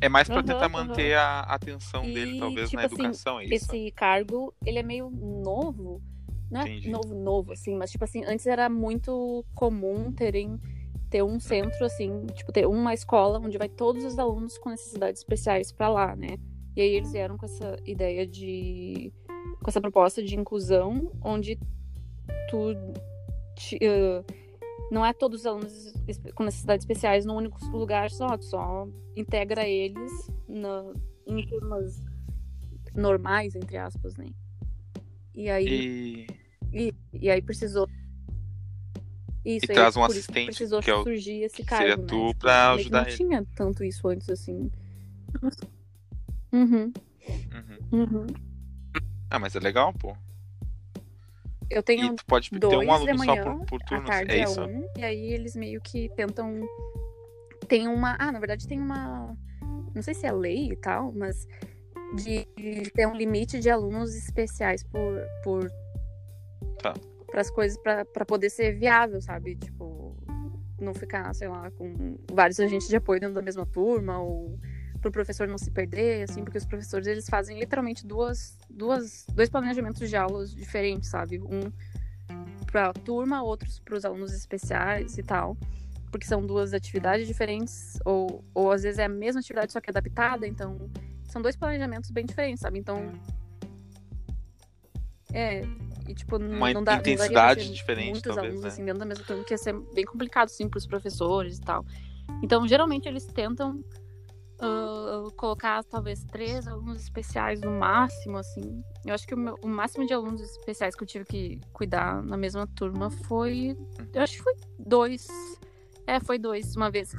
É 0.00 0.08
mais 0.08 0.28
pra 0.28 0.36
Aham, 0.38 0.44
tentar 0.46 0.68
manter 0.68 1.16
a 1.16 1.40
atenção 1.40 2.04
E, 2.04 2.12
dele, 2.12 2.38
talvez, 2.38 2.68
tipo 2.70 2.80
na 2.80 2.86
assim, 2.86 2.94
educação, 2.94 3.40
é 3.40 3.44
isso? 3.46 3.54
Esse 3.74 3.90
cargo, 3.92 4.54
ele 4.64 4.78
é 4.78 4.82
meio 4.82 5.08
novo. 5.10 6.02
Não 6.50 6.60
é 6.60 6.64
Entendi. 6.64 6.90
novo, 6.90 7.14
novo, 7.14 7.52
assim, 7.52 7.74
mas 7.74 7.90
tipo 7.90 8.04
assim, 8.04 8.22
antes 8.24 8.46
era 8.46 8.68
muito 8.68 9.44
comum 9.54 10.12
terem 10.12 10.60
ter 11.10 11.22
um 11.22 11.40
centro, 11.40 11.84
assim, 11.84 12.26
tipo, 12.34 12.52
ter 12.52 12.66
uma 12.66 12.92
escola 12.92 13.38
onde 13.38 13.56
vai 13.58 13.68
todos 13.68 14.04
os 14.04 14.18
alunos 14.18 14.58
com 14.58 14.70
necessidades 14.70 15.20
especiais 15.20 15.72
pra 15.72 15.88
lá, 15.88 16.14
né? 16.14 16.36
E 16.76 16.80
aí 16.82 16.94
eles 16.94 17.12
vieram 17.12 17.36
com 17.38 17.46
essa 17.46 17.76
ideia 17.86 18.26
de. 18.26 19.12
com 19.62 19.68
essa 19.68 19.80
proposta 19.80 20.22
de 20.22 20.36
inclusão, 20.38 21.10
onde 21.22 21.58
tu. 22.50 22.74
te- 23.56 23.78
eh, 23.80 24.22
não 24.90 25.04
é 25.04 25.12
todos 25.12 25.40
os 25.40 25.46
alunos 25.46 25.92
com 26.34 26.44
necessidades 26.44 26.84
especiais 26.84 27.24
num 27.24 27.36
único 27.36 27.58
lugar 27.76 28.10
só, 28.10 28.36
só 28.40 28.86
integra 29.16 29.66
eles 29.66 30.30
na, 30.48 30.84
em 31.26 31.44
turmas 31.46 32.00
normais, 32.94 33.54
entre 33.54 33.76
aspas, 33.76 34.16
né? 34.16 34.26
E 35.34 35.50
aí, 35.50 36.26
E, 36.72 36.88
e, 36.88 36.94
e 37.12 37.30
aí 37.30 37.42
precisou. 37.42 37.88
Isso, 39.44 39.66
E 39.66 39.72
aí 39.72 39.74
traz 39.76 39.96
um 39.96 40.02
assistente, 40.02 40.46
precisou 40.46 40.80
que 40.80 40.90
é 40.90 40.94
o- 40.94 41.02
surgir 41.04 41.42
esse 41.42 41.62
cargo, 41.62 41.82
seria 41.84 41.96
né? 41.96 42.06
tu 42.08 42.28
Tipo, 42.28 42.40
pra 42.40 42.68
que 42.74 42.80
ajudar 42.80 43.00
não 43.02 43.06
ele. 43.08 43.16
tinha 43.16 43.46
tanto 43.54 43.84
isso 43.84 44.08
antes, 44.08 44.28
assim. 44.28 44.70
Uhum, 46.52 46.92
uhum. 47.52 47.78
uhum. 47.92 48.26
Ah, 49.30 49.38
mas 49.38 49.54
é 49.54 49.60
legal, 49.60 49.92
pô. 49.92 50.16
Eu 51.70 51.80
E 51.80 51.82
tenho 51.82 52.14
tu 52.14 52.24
pode 52.26 52.50
ter 52.50 52.58
dois 52.58 52.76
um 52.76 52.80
de 52.84 52.90
aluno 52.90 53.18
só 53.18 53.24
manhã, 53.24 53.42
por, 53.58 53.66
por 53.66 53.82
A 53.82 53.86
turno, 53.86 54.04
tarde 54.06 54.32
é 54.32 54.38
é, 54.38 54.44
isso? 54.44 54.64
um, 54.64 54.88
e 54.96 55.04
aí 55.04 55.32
eles 55.32 55.56
meio 55.56 55.80
que 55.80 56.08
tentam. 56.10 56.60
Tem 57.68 57.88
uma. 57.88 58.16
Ah, 58.18 58.30
na 58.30 58.38
verdade 58.38 58.66
tem 58.68 58.80
uma. 58.80 59.36
Não 59.94 60.02
sei 60.02 60.14
se 60.14 60.26
é 60.26 60.32
lei 60.32 60.70
e 60.72 60.76
tal, 60.76 61.12
mas 61.12 61.46
de 62.14 62.46
ter 62.94 63.06
um 63.06 63.14
limite 63.16 63.58
de 63.58 63.70
alunos 63.70 64.14
especiais 64.14 64.82
por. 64.84 65.20
por 65.42 65.70
Tá. 66.78 66.94
Para 67.26 67.40
as 67.40 67.50
coisas, 67.50 67.76
para 67.78 68.24
poder 68.24 68.48
ser 68.50 68.78
viável, 68.78 69.20
sabe? 69.20 69.56
Tipo, 69.56 70.16
não 70.80 70.94
ficar, 70.94 71.34
sei 71.34 71.48
lá, 71.48 71.70
com 71.72 72.16
vários 72.30 72.60
agentes 72.60 72.88
de 72.88 72.96
apoio 72.96 73.20
dentro 73.20 73.34
da 73.34 73.42
mesma 73.42 73.66
turma, 73.66 74.18
ou 74.20 74.58
pro 75.10 75.20
professor 75.20 75.46
não 75.48 75.58
se 75.58 75.70
perder, 75.70 76.22
assim, 76.28 76.42
porque 76.42 76.58
os 76.58 76.64
professores 76.66 77.06
eles 77.06 77.28
fazem 77.28 77.58
literalmente 77.58 78.06
duas, 78.06 78.58
duas, 78.68 79.26
dois 79.34 79.48
planejamentos 79.48 80.08
de 80.08 80.16
aulas 80.16 80.54
diferentes, 80.54 81.08
sabe? 81.10 81.40
Um 81.40 81.70
para 82.70 82.92
turma, 82.92 83.42
outros 83.42 83.78
para 83.78 83.96
os 83.96 84.04
alunos 84.04 84.32
especiais 84.32 85.16
e 85.16 85.22
tal, 85.22 85.56
porque 86.10 86.26
são 86.26 86.44
duas 86.44 86.74
atividades 86.74 87.26
diferentes, 87.26 87.98
ou, 88.04 88.44
ou 88.54 88.70
às 88.72 88.82
vezes 88.82 88.98
é 88.98 89.04
a 89.04 89.08
mesma 89.08 89.40
atividade 89.40 89.72
só 89.72 89.80
que 89.80 89.88
adaptada, 89.90 90.46
então 90.46 90.76
são 91.24 91.40
dois 91.40 91.56
planejamentos 91.56 92.10
bem 92.10 92.26
diferentes, 92.26 92.60
sabe? 92.60 92.78
Então 92.78 93.12
é 95.32 95.62
e 96.08 96.14
tipo 96.14 96.38
n- 96.38 96.54
Uma 96.54 96.72
não 96.72 96.84
dá 96.84 96.92
não 96.92 97.00
intensidade 97.00 97.60
ter 97.62 97.72
diferente, 97.72 98.10
muitos 98.10 98.34
talvez, 98.34 98.44
alunos 98.46 98.62
né? 98.62 98.68
assim 98.68 98.84
dentro 98.84 99.00
da 99.00 99.06
mesma 99.06 99.24
turma, 99.24 99.44
que 99.44 99.54
ia 99.54 99.58
ser 99.58 99.72
bem 99.92 100.04
complicado 100.04 100.46
assim 100.46 100.68
para 100.68 100.78
os 100.78 100.86
professores 100.86 101.58
e 101.58 101.60
tal. 101.60 101.84
Então 102.42 102.66
geralmente 102.66 103.08
eles 103.08 103.24
tentam 103.26 103.82
ah, 104.58 105.24
colocar 105.36 105.82
talvez 105.84 106.24
três 106.24 106.66
alunos 106.66 107.02
especiais 107.02 107.60
no 107.60 107.70
máximo, 107.72 108.38
assim. 108.38 108.82
Eu 109.04 109.14
acho 109.14 109.26
que 109.26 109.34
o, 109.34 109.38
meu- 109.38 109.58
o 109.62 109.68
máximo 109.68 110.06
de 110.06 110.12
alunos 110.12 110.40
especiais 110.40 110.94
que 110.94 111.02
eu 111.02 111.06
tive 111.06 111.24
que 111.24 111.60
cuidar 111.72 112.22
na 112.22 112.36
mesma 112.36 112.66
turma 112.66 113.10
foi. 113.10 113.76
Eu 114.12 114.22
acho 114.22 114.34
que 114.36 114.42
foi 114.42 114.54
dois. 114.78 115.26
É, 116.06 116.20
foi 116.20 116.38
dois 116.38 116.74
uma 116.76 116.90
vez. 116.90 117.12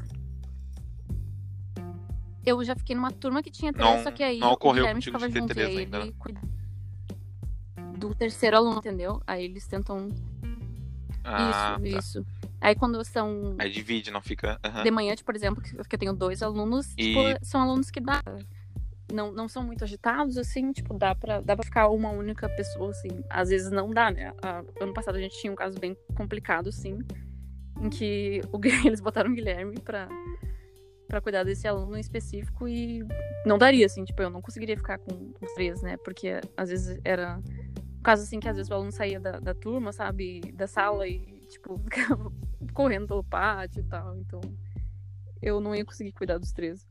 Eu 2.46 2.64
já 2.64 2.76
fiquei 2.76 2.96
numa 2.96 3.12
turma 3.12 3.44
que 3.44 3.52
tinha 3.52 3.74
três, 3.74 3.96
Não- 3.98 4.04
só 4.04 4.12
que 4.12 4.24
aí 4.24 4.40
não 4.40 4.52
o 4.52 4.54
ocorreu 4.54 4.84
Guilherme 4.84 5.00
contigo 5.02 5.18
ficava 5.20 5.34
junto, 5.40 5.54
três 5.54 5.74
e 5.74 5.78
ainda, 5.80 6.12
cuida 6.14 6.40
do 7.98 8.14
terceiro 8.16 8.56
aluno, 8.58 8.78
entendeu? 8.78 9.22
Aí 9.28 9.44
eles 9.46 9.68
tentam. 9.68 10.08
Ah, 11.24 11.78
isso, 11.82 11.92
tá. 11.92 11.98
isso. 12.00 12.26
Aí 12.60 12.76
quando 12.76 13.04
são 13.06 13.56
Aí 13.60 13.70
divide, 13.70 14.10
não 14.12 14.22
fica. 14.22 14.60
aham. 14.64 14.84
de 14.84 14.92
manhã, 14.92 15.14
por 15.24 15.36
exemplo, 15.36 15.62
que 15.62 15.96
eu 15.96 16.00
tenho 16.00 16.14
dois 16.14 16.42
alunos, 16.42 16.94
E- 16.98 17.04
tipo, 17.04 17.20
são 17.46 17.62
alunos 17.62 17.90
que 17.92 18.00
dá. 18.00 18.22
Não, 19.14 19.32
não 19.32 19.48
são 19.48 19.64
muito 19.64 19.84
agitados, 19.86 20.38
assim, 20.38 20.74
tipo, 20.74 20.94
dá 20.98 21.16
pra, 21.16 21.40
dá 21.40 21.56
pra 21.56 21.64
ficar 21.64 21.88
uma 21.88 22.10
única 22.10 22.50
pessoa, 22.50 22.90
assim. 22.92 23.24
Às 23.30 23.50
vezes 23.50 23.72
não 23.72 23.90
dá, 23.92 24.12
né? 24.12 24.34
A- 24.42 24.64
ano 24.82 24.94
passado 24.94 25.16
a 25.16 25.22
gente 25.22 25.40
tinha 25.40 25.52
um 25.54 25.56
caso 25.56 25.80
bem 25.80 25.96
complicado, 26.16 26.68
assim, 26.70 27.00
em 27.82 27.90
que 27.90 28.42
o, 28.52 28.60
eles 28.94 29.00
botaram 29.00 29.32
o 29.32 29.34
Guilherme 29.34 29.80
pra, 29.80 30.10
pra 31.08 31.22
cuidar 31.22 31.44
desse 31.46 31.66
aluno 31.68 31.96
em 31.96 32.02
específico 32.02 32.68
e 32.68 33.02
não 33.46 33.58
daria, 33.58 33.86
assim, 33.86 34.04
tipo, 34.04 34.22
eu 34.22 34.30
não 34.30 34.42
conseguiria 34.42 34.76
ficar 34.76 34.98
com 34.98 35.32
os 35.42 35.54
três, 35.54 35.82
né? 35.82 35.96
Porque 36.04 36.42
às 36.58 36.68
vezes 36.70 37.00
era 37.06 37.38
um 37.38 38.02
caso, 38.02 38.24
assim, 38.24 38.42
que 38.42 38.50
às 38.50 38.58
vezes 38.58 38.70
o 38.70 38.74
aluno 38.74 38.92
saía 38.92 39.22
da, 39.22 39.40
da 39.40 39.54
turma, 39.54 39.94
sabe? 39.94 40.42
Da 40.54 40.68
sala 40.68 41.08
e, 41.08 41.37
tipo, 41.48 41.78
ficava 41.80 42.32
correndo 42.74 43.08
pelo 43.08 43.24
pátio 43.24 43.80
e 43.82 43.84
tal, 43.84 44.18
então 44.18 44.42
eu 45.42 45.60
não 45.60 45.76
ia 45.76 45.86
conseguir 45.86 46.12
cuidar 46.12 46.38
dos 46.38 46.52
três. 46.52 46.86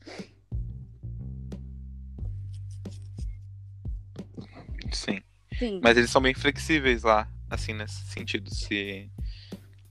Sim. 4.92 5.20
Sim. 5.58 5.80
Mas 5.82 5.96
eles 5.96 6.10
são 6.10 6.20
bem 6.20 6.34
flexíveis 6.34 7.02
lá, 7.02 7.28
assim, 7.50 7.72
nesse 7.72 8.04
sentido. 8.06 8.52
Se, 8.54 9.10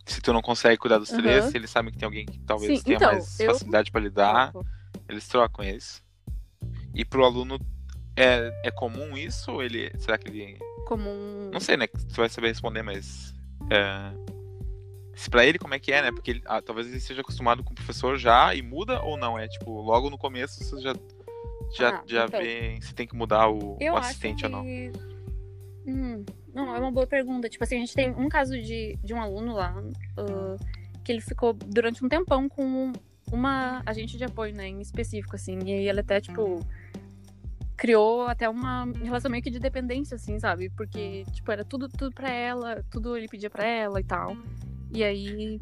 se 0.05 0.21
tu 0.21 0.31
não 0.33 0.41
consegue 0.41 0.77
cuidar 0.77 0.97
dos 0.99 1.11
Aham. 1.11 1.21
três, 1.21 1.55
eles 1.55 1.69
sabem 1.69 1.91
que 1.91 1.97
tem 1.97 2.05
alguém 2.05 2.25
que 2.25 2.39
talvez 2.39 2.77
Sim, 2.79 2.83
tenha 2.83 2.95
então, 2.97 3.11
mais 3.13 3.39
eu- 3.39 3.53
facilidade 3.53 3.91
pra 3.91 4.01
lidar, 4.01 4.53
eles 5.09 5.27
trocam 5.27 5.65
isso. 5.65 6.03
E 6.93 7.03
pro 7.03 7.25
aluno, 7.25 7.59
é, 8.15 8.51
é 8.63 8.71
comum 8.71 9.17
isso? 9.17 9.51
Ou 9.51 9.63
ele. 9.63 9.91
Será 9.99 10.17
que 10.17 10.29
ele. 10.29 10.57
Como 10.87 11.09
um. 11.09 11.49
Não 11.51 11.59
sei, 11.59 11.75
né? 11.77 11.87
Tu 11.87 12.15
vai 12.15 12.29
saber 12.29 12.47
responder, 12.49 12.83
mas. 12.83 13.33
É, 13.69 14.24
pra 15.29 15.45
ele, 15.45 15.57
como 15.57 15.73
é 15.73 15.79
que 15.79 15.91
é, 15.91 16.01
né? 16.01 16.11
Porque 16.11 16.31
ele- 16.31 16.43
ah, 16.45 16.61
talvez 16.61 16.87
ele 16.87 16.97
esteja 16.97 17.21
acostumado 17.21 17.63
com 17.63 17.71
o 17.71 17.75
professor 17.75 18.17
já 18.17 18.53
e 18.53 18.61
muda 18.61 19.01
ou 19.01 19.17
não? 19.17 19.37
É 19.39 19.47
tipo, 19.47 19.81
logo 19.81 20.09
no 20.09 20.17
começo 20.17 20.63
você 20.63 20.81
já, 20.81 20.93
já, 21.75 21.89
Ah, 21.89 22.03
já 22.05 22.25
então. 22.25 22.39
vê 22.41 22.77
se 22.81 22.93
tem 22.93 23.07
que 23.07 23.15
mudar 23.15 23.49
o, 23.49 23.77
o 23.79 23.95
assistente 23.97 24.39
que... 24.39 24.45
ou 24.45 24.51
não. 24.51 24.65
Hum, 25.87 26.25
não, 26.53 26.75
é 26.75 26.79
uma 26.79 26.91
boa 26.91 27.07
pergunta. 27.07 27.47
Tipo 27.47 27.63
assim, 27.63 27.77
a 27.77 27.79
gente 27.79 27.93
tem 27.93 28.09
um 28.09 28.27
caso 28.27 28.59
de, 28.61 28.97
de 29.03 29.13
um 29.13 29.21
aluno 29.21 29.53
lá 29.53 29.75
ah, 30.17 30.55
que 31.03 31.11
ele 31.11 31.21
ficou 31.21 31.53
durante 31.53 32.03
um 32.03 32.09
tempão 32.09 32.49
com 32.49 32.91
uma 33.31 33.81
agente 33.85 34.17
de 34.17 34.23
apoio, 34.23 34.53
né, 34.53 34.67
em 34.67 34.81
específico, 34.81 35.35
assim. 35.35 35.57
E 35.65 35.71
aí 35.71 35.87
ele 35.87 35.99
até, 35.99 36.19
tipo, 36.19 36.59
criou 37.77 38.27
até 38.27 38.47
uma 38.49 38.85
relação 39.03 39.29
meio 39.29 39.43
que 39.43 39.49
de 39.51 39.59
dependência, 39.59 40.15
assim, 40.15 40.39
sabe? 40.39 40.69
Porque, 40.71 41.23
tipo, 41.31 41.51
era 41.51 41.63
tudo, 41.63 41.87
tudo 41.89 42.13
pra 42.13 42.29
ela, 42.31 42.83
tudo 42.89 43.15
ele 43.17 43.27
pedia 43.27 43.49
pra 43.49 43.65
ela 43.65 43.99
e 43.99 44.03
tal. 44.03 44.35
E 44.95 45.03
aí, 45.03 45.59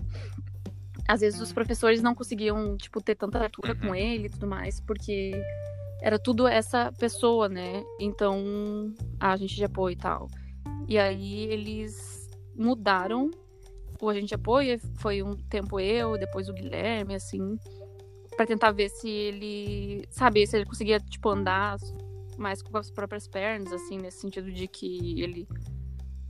às 1.07 1.21
vezes 1.21 1.41
os 1.41 1.51
professores 1.51 2.03
não 2.03 2.13
conseguiam, 2.13 2.77
tipo, 2.77 3.01
ter 3.01 3.15
tanta 3.15 3.41
altura 3.41 3.73
com 3.73 3.95
ele 3.95 4.27
e 4.27 4.29
tudo 4.29 4.45
mais, 4.45 4.79
porque 4.79 5.31
era 6.01 6.19
tudo 6.19 6.47
essa 6.47 6.91
pessoa, 6.91 7.49
né? 7.49 7.83
Então, 7.99 8.93
a 9.19 9.31
agente 9.31 9.55
de 9.55 9.63
apoio 9.63 9.93
e 9.93 9.97
tal. 9.97 10.29
E 10.87 10.99
aí 10.99 11.45
eles 11.45 12.29
mudaram 12.55 13.31
o 13.99 14.09
agente 14.09 14.27
de 14.27 14.35
apoio, 14.35 14.79
foi 14.97 15.23
um 15.23 15.35
tempo 15.35 15.79
eu, 15.79 16.15
depois 16.15 16.47
o 16.47 16.53
Guilherme, 16.53 17.15
assim, 17.15 17.57
pra 18.35 18.45
tentar 18.45 18.71
ver 18.71 18.89
se 18.89 19.09
ele, 19.09 20.05
sabe, 20.11 20.45
se 20.45 20.57
ele 20.57 20.65
conseguia, 20.65 20.99
tipo, 20.99 21.29
andar 21.29 21.77
mais 22.37 22.61
com 22.61 22.77
as 22.77 22.91
próprias 22.91 23.27
pernas, 23.27 23.73
assim, 23.73 23.97
nesse 23.97 24.19
sentido 24.19 24.51
de 24.51 24.67
que 24.67 25.21
ele 25.21 25.47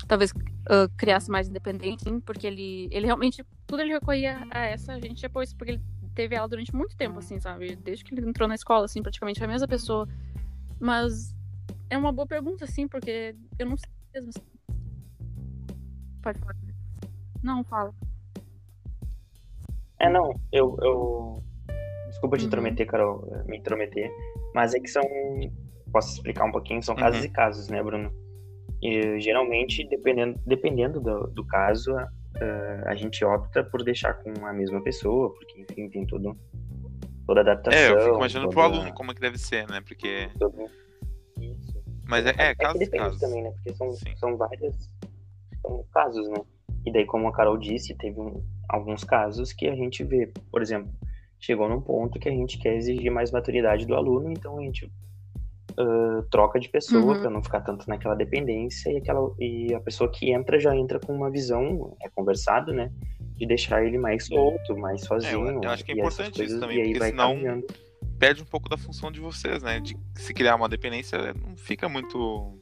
talvez 0.07 0.31
ah, 0.69 0.87
criasse 0.97 1.29
mais 1.31 1.47
independente, 1.49 2.03
sim, 2.03 2.19
porque 2.19 2.47
ele, 2.47 2.87
ele 2.91 3.05
realmente, 3.05 3.43
tudo 3.67 3.81
ele 3.81 3.93
recorria 3.93 4.45
a 4.51 4.65
essa 4.65 4.93
agente 4.93 5.15
de 5.15 5.25
apoio, 5.25 5.47
porque 5.57 5.71
ele 5.73 5.81
teve 6.15 6.35
ela 6.35 6.47
durante 6.47 6.75
muito 6.75 6.95
tempo, 6.95 7.19
assim, 7.19 7.39
sabe? 7.39 7.75
Desde 7.75 8.03
que 8.03 8.13
ele 8.13 8.27
entrou 8.27 8.47
na 8.47 8.55
escola, 8.55 8.85
assim, 8.85 9.01
praticamente 9.01 9.39
foi 9.39 9.47
a 9.47 9.51
mesma 9.51 9.67
pessoa. 9.67 10.07
Mas 10.79 11.33
é 11.89 11.97
uma 11.97 12.11
boa 12.11 12.27
pergunta, 12.27 12.65
assim, 12.65 12.87
porque 12.87 13.35
eu 13.57 13.65
não 13.65 13.77
sei 13.77 13.89
mesmo. 14.13 14.29
assim. 14.29 14.43
Pode 16.21 16.39
falar. 16.39 16.55
Não, 17.41 17.63
fala. 17.63 17.93
É, 19.99 20.09
não, 20.09 20.39
eu, 20.51 20.77
eu... 20.81 21.43
Desculpa 22.09 22.37
te 22.37 22.41
Uhum. 22.41 22.47
intrometer, 22.47 22.85
Carol, 22.87 23.27
eh, 23.31 23.43
me 23.45 23.57
intrometer, 23.57 24.11
mas 24.53 24.73
é 24.73 24.79
que 24.79 24.87
são... 24.87 25.03
Posso 25.91 26.13
explicar 26.13 26.45
um 26.45 26.51
pouquinho? 26.51 26.81
São 26.83 26.95
casos 26.95 27.19
Uhum. 27.21 27.25
e 27.25 27.29
casos, 27.29 27.67
né, 27.69 27.81
Bruno? 27.81 28.11
E, 28.83 29.19
geralmente, 29.21 29.87
dependendo, 29.87 30.39
dependendo 30.45 30.99
do, 30.99 31.27
do 31.27 31.45
caso, 31.45 31.95
eh, 32.35 32.83
a 32.85 32.95
gente 32.95 33.23
opta 33.23 33.63
por 33.63 33.81
deixar 33.83 34.13
com 34.15 34.45
a 34.45 34.51
mesma 34.51 34.83
pessoa, 34.83 35.33
porque, 35.33 35.61
enfim, 35.61 35.89
tem 35.89 36.05
todo, 36.05 36.35
toda 37.25 37.39
a 37.39 37.43
adaptação. 37.43 37.79
É, 37.79 37.91
eu 37.91 38.01
fico 38.01 38.15
imaginando 38.17 38.49
pro 38.49 38.61
toda- 38.61 38.75
aluno 38.75 38.93
como 38.93 39.11
é 39.11 39.15
que 39.15 39.21
deve 39.21 39.37
ser, 39.37 39.67
né? 39.69 39.79
Porque 39.81 40.29
todo- 40.37 40.69
Mas 42.05 42.25
é, 42.25 42.31
é, 42.37 42.47
É 42.49 42.51
e 42.51 42.73
depende 42.79 42.89
casos. 42.97 43.19
também, 43.21 43.43
né? 43.43 43.51
Porque 43.51 43.73
são, 43.73 43.91
Sim. 43.93 44.15
são 44.17 44.35
vários 44.37 44.75
são 45.61 45.85
casos, 45.93 46.27
né? 46.29 46.37
E 46.85 46.91
daí, 46.91 47.05
como 47.05 47.27
a 47.29 47.31
Carol 47.33 47.57
disse, 47.57 47.95
teve 47.95 48.19
um- 48.19 48.43
alguns 48.67 49.05
casos 49.05 49.53
que 49.53 49.67
a 49.67 49.75
gente 49.75 50.03
vê, 50.03 50.29
por 50.51 50.61
exemplo, 50.61 50.91
chegou 51.39 51.69
num 51.69 51.79
ponto 51.79 52.19
que 52.19 52.27
a 52.27 52.31
gente 52.31 52.57
quer 52.59 52.75
exigir 52.75 53.09
mais 53.09 53.31
maturidade 53.31 53.85
do 53.85 53.95
aluno, 53.95 54.29
então 54.31 54.59
a 54.59 54.61
gente 54.61 54.91
ah, 55.77 56.23
troca 56.31 56.59
de 56.59 56.69
pessoa 56.69 57.13
Uhum. 57.15 57.21
para 57.21 57.29
não 57.29 57.41
ficar 57.43 57.61
tanto 57.61 57.87
naquela 57.89 58.15
dependência 58.15 58.91
e, 58.91 58.97
aquela, 58.97 59.31
e 59.39 59.73
a 59.73 59.79
pessoa 59.79 60.09
que 60.11 60.31
entra 60.31 60.59
já 60.59 60.75
entra 60.75 60.99
com 60.99 61.13
uma 61.15 61.29
visão, 61.31 61.95
é 62.01 62.09
conversado, 62.09 62.73
né? 62.73 62.91
De 63.35 63.45
deixar 63.47 63.83
ele 63.85 63.97
mais 63.97 64.27
solto, 64.27 64.77
mais 64.77 65.01
sozinho. 65.05 65.61
eu 65.63 65.69
acho 65.69 65.83
que 65.83 65.91
é 65.91 65.95
importante 65.95 66.29
isso 66.29 66.37
coisas, 66.37 66.59
também, 66.59 66.77
E 66.77 66.81
aí 66.81 66.87
porque 66.87 66.99
vai 66.99 67.09
senão- 67.09 67.33
caminhando. 67.33 67.65
Perde 68.19 68.41
um 68.41 68.45
pouco 68.45 68.69
da 68.69 68.77
função 68.77 69.11
de 69.11 69.19
vocês, 69.19 69.61
né? 69.63 69.79
De 69.79 69.97
se 70.15 70.33
criar 70.33 70.55
uma 70.55 70.69
dependência, 70.69 71.33
não 71.33 71.57
fica 71.57 71.89
muito. 71.89 72.57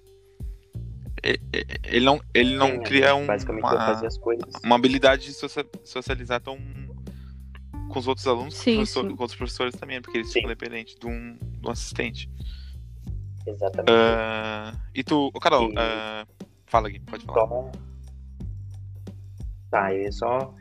Ele 1.83 2.03
não, 2.05 2.19
ele 2.33 2.55
não 2.55 2.67
Sim, 2.67 2.77
a 2.77 2.79
cria 2.81 3.15
um, 3.15 3.27
Basicamente 3.27 3.61
vai 3.61 3.75
uma, 3.75 3.85
fazer 3.85 4.07
as 4.07 4.17
coisas. 4.17 4.45
uma 4.63 4.75
habilidade 4.75 5.25
de 5.25 5.33
socia- 5.33 5.65
socializar 5.83 6.41
tão 6.41 6.57
com 7.89 7.99
os 7.99 8.07
outros 8.07 8.25
alunos, 8.25 8.55
Sim, 8.55 8.77
com, 8.77 8.81
os 8.83 8.89
sim. 8.89 9.01
com 9.15 9.21
outros 9.21 9.35
professores 9.35 9.75
também, 9.75 10.01
porque 10.01 10.17
eles 10.19 10.27
Sim. 10.29 10.35
ficam 10.35 10.49
dependentes 10.49 10.95
de 10.95 11.05
um, 11.05 11.37
de 11.37 11.67
um 11.67 11.69
assistente. 11.69 12.29
Exatamente. 13.45 13.91
Ah, 13.91 14.73
e 14.93 15.03
tu, 15.03 15.31
Carol, 15.41 15.69
E- 15.71 15.75
ah, 15.77 16.25
fala 16.67 16.87
aqui, 16.87 16.99
pode 16.99 17.25
falar. 17.25 17.47
Só... 17.47 17.71
Tá, 19.69 19.93
eu 19.93 20.11
só. 20.11 20.53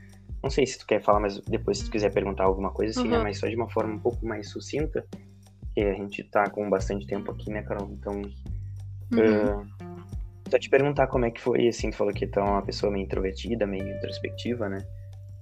Não 0.42 0.48
sei 0.50 0.66
se 0.66 0.78
tu 0.78 0.86
quer 0.86 1.02
falar, 1.02 1.20
mas 1.20 1.38
depois 1.46 1.78
se 1.78 1.84
tu 1.84 1.90
quiser 1.90 2.10
perguntar 2.12 2.44
alguma 2.44 2.70
coisa 2.70 2.98
assim, 2.98 3.08
né? 3.08 3.16
Uhum. 3.16 3.22
Mas 3.24 3.38
só 3.38 3.46
de 3.46 3.56
uma 3.56 3.68
forma 3.68 3.94
um 3.94 3.98
pouco 3.98 4.24
mais 4.24 4.50
sucinta, 4.50 5.04
que 5.74 5.80
a 5.82 5.92
gente 5.94 6.24
tá 6.24 6.48
com 6.48 6.68
bastante 6.70 7.06
tempo 7.06 7.30
aqui, 7.30 7.50
né, 7.50 7.62
Carol? 7.62 7.90
Então, 7.92 8.22
Uhum. 9.12 9.50
ah, 9.50 9.64
só 10.50 10.58
te 10.58 10.70
perguntar 10.70 11.08
como 11.08 11.26
é 11.26 11.30
que 11.30 11.40
foi, 11.40 11.68
assim, 11.68 11.90
tu 11.90 11.96
falou 11.96 12.14
que 12.14 12.26
tu 12.26 12.40
é 12.40 12.42
uma 12.42 12.62
pessoa 12.62 12.90
meio 12.90 13.04
introvertida, 13.04 13.66
meio 13.66 13.86
introspectiva, 13.96 14.68
né? 14.68 14.82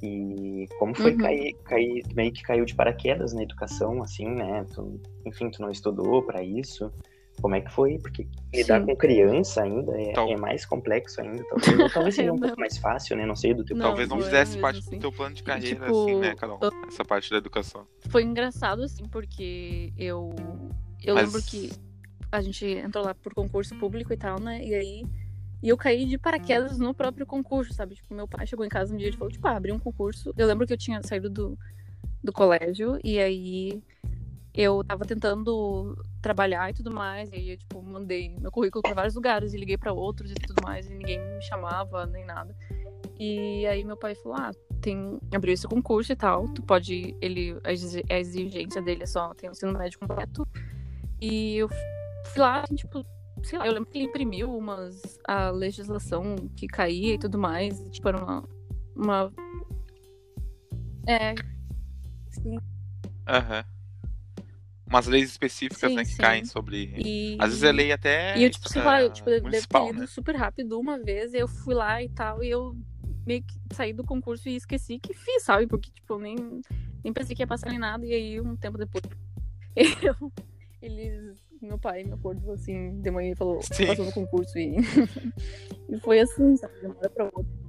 E 0.02 0.66
como 0.78 0.94
foi 0.94 1.12
Uhum. 1.12 1.18
cair, 1.18 1.54
cair, 1.64 2.06
meio 2.14 2.32
que 2.32 2.42
caiu 2.42 2.64
de 2.64 2.74
paraquedas 2.74 3.32
na 3.32 3.42
educação, 3.42 4.02
assim, 4.02 4.28
né? 4.28 4.64
Tu, 4.74 5.00
enfim, 5.26 5.50
tu 5.50 5.62
não 5.62 5.70
estudou 5.70 6.22
pra 6.24 6.42
isso. 6.42 6.92
Como 7.40 7.54
é 7.54 7.60
que 7.60 7.70
foi? 7.70 7.98
Porque 7.98 8.26
lidar 8.52 8.80
Sim. 8.80 8.86
com 8.86 8.96
criança 8.96 9.62
ainda 9.62 9.92
é, 10.00 10.12
Tal- 10.12 10.28
é 10.30 10.36
mais 10.36 10.66
complexo 10.66 11.20
ainda. 11.20 11.44
Talvez, 11.44 11.92
talvez 11.92 12.14
seja 12.14 12.32
um 12.32 12.38
pouco 12.38 12.58
mais 12.58 12.76
fácil, 12.78 13.16
né? 13.16 13.24
Não 13.26 13.36
sei 13.36 13.54
do 13.54 13.64
teu 13.64 13.76
Não, 13.76 13.86
Talvez 13.86 14.08
não 14.08 14.16
foi 14.16 14.26
fizesse 14.26 14.58
parte 14.58 14.78
assim. 14.80 14.96
do 14.96 15.00
teu 15.00 15.12
plano 15.12 15.34
de 15.34 15.42
carreira, 15.42 15.86
tipo, 15.86 16.02
assim, 16.04 16.20
né, 16.20 16.34
Carol? 16.34 16.58
Essa 16.88 17.04
parte 17.04 17.30
da 17.30 17.36
educação. 17.36 17.86
Foi 18.08 18.22
engraçado, 18.22 18.82
assim, 18.82 19.04
porque 19.04 19.92
eu. 19.96 20.34
Eu 21.02 21.14
Mas- 21.14 21.26
lembro 21.32 21.42
que 21.46 21.70
a 22.32 22.40
gente 22.42 22.64
entrou 22.66 23.04
lá 23.04 23.14
por 23.14 23.32
concurso 23.34 23.74
público 23.76 24.12
e 24.12 24.16
tal, 24.16 24.40
né? 24.40 24.62
E 24.64 24.74
aí. 24.74 25.06
E 25.62 25.68
eu 25.68 25.76
caí 25.76 26.06
de 26.06 26.16
paraquedas 26.16 26.78
no 26.78 26.94
próprio 26.94 27.26
concurso, 27.26 27.72
sabe? 27.74 27.96
Tipo, 27.96 28.14
meu 28.14 28.28
pai 28.28 28.46
chegou 28.46 28.64
em 28.64 28.68
casa 28.68 28.94
um 28.94 28.96
dia 28.96 29.08
e 29.08 29.12
falou, 29.12 29.28
tipo, 29.32 29.46
ah, 29.48 29.56
abri 29.56 29.72
um 29.72 29.78
concurso. 29.78 30.32
Eu 30.36 30.46
lembro 30.46 30.64
que 30.66 30.72
eu 30.72 30.76
tinha 30.78 31.00
saído 31.02 31.28
do, 31.28 31.58
do 32.22 32.32
colégio 32.32 32.96
e 33.02 33.18
aí 33.18 33.82
eu 34.60 34.82
tava 34.82 35.04
tentando 35.04 35.96
trabalhar 36.20 36.68
e 36.68 36.74
tudo 36.74 36.92
mais. 36.92 37.30
E 37.30 37.36
aí 37.36 37.50
eu, 37.50 37.56
tipo, 37.56 37.80
mandei 37.80 38.34
meu 38.40 38.50
currículo 38.50 38.82
pra 38.82 38.92
vários 38.92 39.14
lugares 39.14 39.54
e 39.54 39.56
liguei 39.56 39.78
pra 39.78 39.92
outros 39.92 40.32
e 40.32 40.34
tudo 40.34 40.60
mais. 40.64 40.84
E 40.90 40.94
ninguém 40.94 41.20
me 41.20 41.40
chamava, 41.42 42.04
nem 42.06 42.24
nada. 42.26 42.56
E 43.20 43.64
aí 43.68 43.84
meu 43.84 43.96
pai 43.96 44.16
falou, 44.16 44.36
ah, 44.36 44.50
tem 44.80 45.16
abriu 45.32 45.54
esse 45.54 45.66
concurso 45.68 46.10
e 46.12 46.16
tal. 46.16 46.48
Tu 46.48 46.60
pode. 46.62 47.14
Ele. 47.20 47.56
A 47.62 47.72
exi- 47.72 48.04
a 48.10 48.18
exigência 48.18 48.82
dele 48.82 49.04
é 49.04 49.06
só 49.06 49.32
ter 49.32 49.46
o 49.48 49.52
ensino 49.52 49.72
médio 49.78 49.98
completo. 50.00 50.44
E 51.20 51.56
eu 51.58 51.68
fui 51.68 52.40
lá, 52.42 52.62
assim, 52.62 52.74
tipo, 52.74 53.04
sei 53.44 53.58
lá, 53.60 53.66
eu 53.68 53.72
lembro 53.72 53.88
que 53.90 53.98
ele 53.98 54.06
imprimiu 54.08 54.52
umas. 54.56 55.00
a 55.26 55.50
legislação 55.50 56.34
que 56.56 56.66
caía 56.66 57.14
e 57.14 57.18
tudo 57.18 57.38
mais. 57.38 57.80
e, 57.80 57.90
tipo, 57.90 58.08
era 58.08 58.18
uma. 58.24 58.44
uma... 58.96 59.32
É. 61.06 61.34
Sim. 62.30 62.58
Aham. 63.28 63.64
Umas 64.88 65.06
leis 65.06 65.30
específicas, 65.30 65.90
Sim, 65.90 65.96
né, 65.96 66.04
que 66.04 66.12
sim. 66.12 66.22
caem 66.22 66.44
sobre. 66.44 66.94
E... 66.96 67.36
Às 67.38 67.48
vezes 67.48 67.62
é 67.62 67.72
lei 67.72 67.92
até. 67.92 68.38
E 68.38 68.44
eu, 68.44 68.50
tipo, 68.50 68.68
sei 68.68 68.82
lá, 68.82 69.02
eu, 69.02 69.12
tipo, 69.12 69.28
deve 69.28 69.66
ter 69.66 69.88
ido 69.88 70.00
né? 70.00 70.06
super 70.06 70.34
rápido 70.34 70.78
uma 70.78 70.98
vez, 70.98 71.34
eu 71.34 71.46
fui 71.46 71.74
lá 71.74 72.02
e 72.02 72.08
tal, 72.08 72.42
e 72.42 72.48
eu 72.48 72.74
meio 73.26 73.42
que 73.42 73.54
saí 73.74 73.92
do 73.92 74.04
concurso 74.04 74.48
e 74.48 74.56
esqueci 74.56 74.98
que 74.98 75.12
fiz, 75.12 75.42
sabe? 75.42 75.66
Porque, 75.66 75.90
tipo, 75.90 76.14
eu 76.14 76.18
nem, 76.18 76.36
nem 77.04 77.12
pensei 77.12 77.36
que 77.36 77.42
ia 77.42 77.46
passar 77.46 77.72
em 77.72 77.78
nada, 77.78 78.06
e 78.06 78.14
aí, 78.14 78.40
um 78.40 78.56
tempo 78.56 78.78
depois, 78.78 79.02
eu, 80.02 80.32
eles, 80.80 81.36
meu 81.60 81.78
pai 81.78 82.04
me 82.04 82.12
acordou, 82.12 82.54
assim, 82.54 82.98
de 83.00 83.10
manhã 83.10 83.32
e 83.32 83.36
falou, 83.36 83.60
Sim. 83.62 83.86
passou 83.86 84.06
no 84.06 84.12
concurso, 84.12 84.58
e, 84.58 84.76
e 85.90 86.00
foi 86.00 86.20
assim, 86.20 86.56
sabe? 86.56 86.80
De 86.80 86.86
uma 86.86 86.96
hora 86.96 87.10
pra 87.10 87.24
outra. 87.24 87.68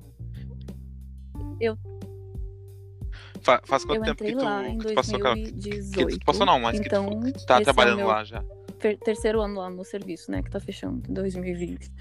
Fa- 3.41 3.61
faz 3.65 3.85
quanto 3.85 3.99
Eu 3.99 4.03
tempo 4.03 4.23
que 4.23 4.31
entrei 4.31 4.39
tu, 4.39 4.45
lá 4.45 4.67
em 4.67 4.77
que 4.77 4.87
tu 4.87 4.93
passou, 4.95 5.19
Carol? 5.19 5.35
2018. 5.35 6.07
Que 6.09 6.19
tu 6.19 6.25
passou 6.25 6.45
não, 6.45 6.59
mas 6.59 6.79
então, 6.79 7.21
que 7.21 7.31
tu 7.33 7.45
tá 7.45 7.59
esse 7.59 7.69
é 7.69 7.71
o 7.71 7.75
trabalhando 7.75 7.97
meu 7.97 8.07
lá 8.07 8.23
já. 8.23 8.43
ter- 8.79 8.97
terceiro 8.97 9.41
ano 9.41 9.59
lá 9.59 9.69
no 9.69 9.83
serviço, 9.83 10.31
né? 10.31 10.41
Que 10.41 10.49
tá 10.49 10.59
fechando 10.59 11.01
em 11.09 11.13
2020. 11.13 11.91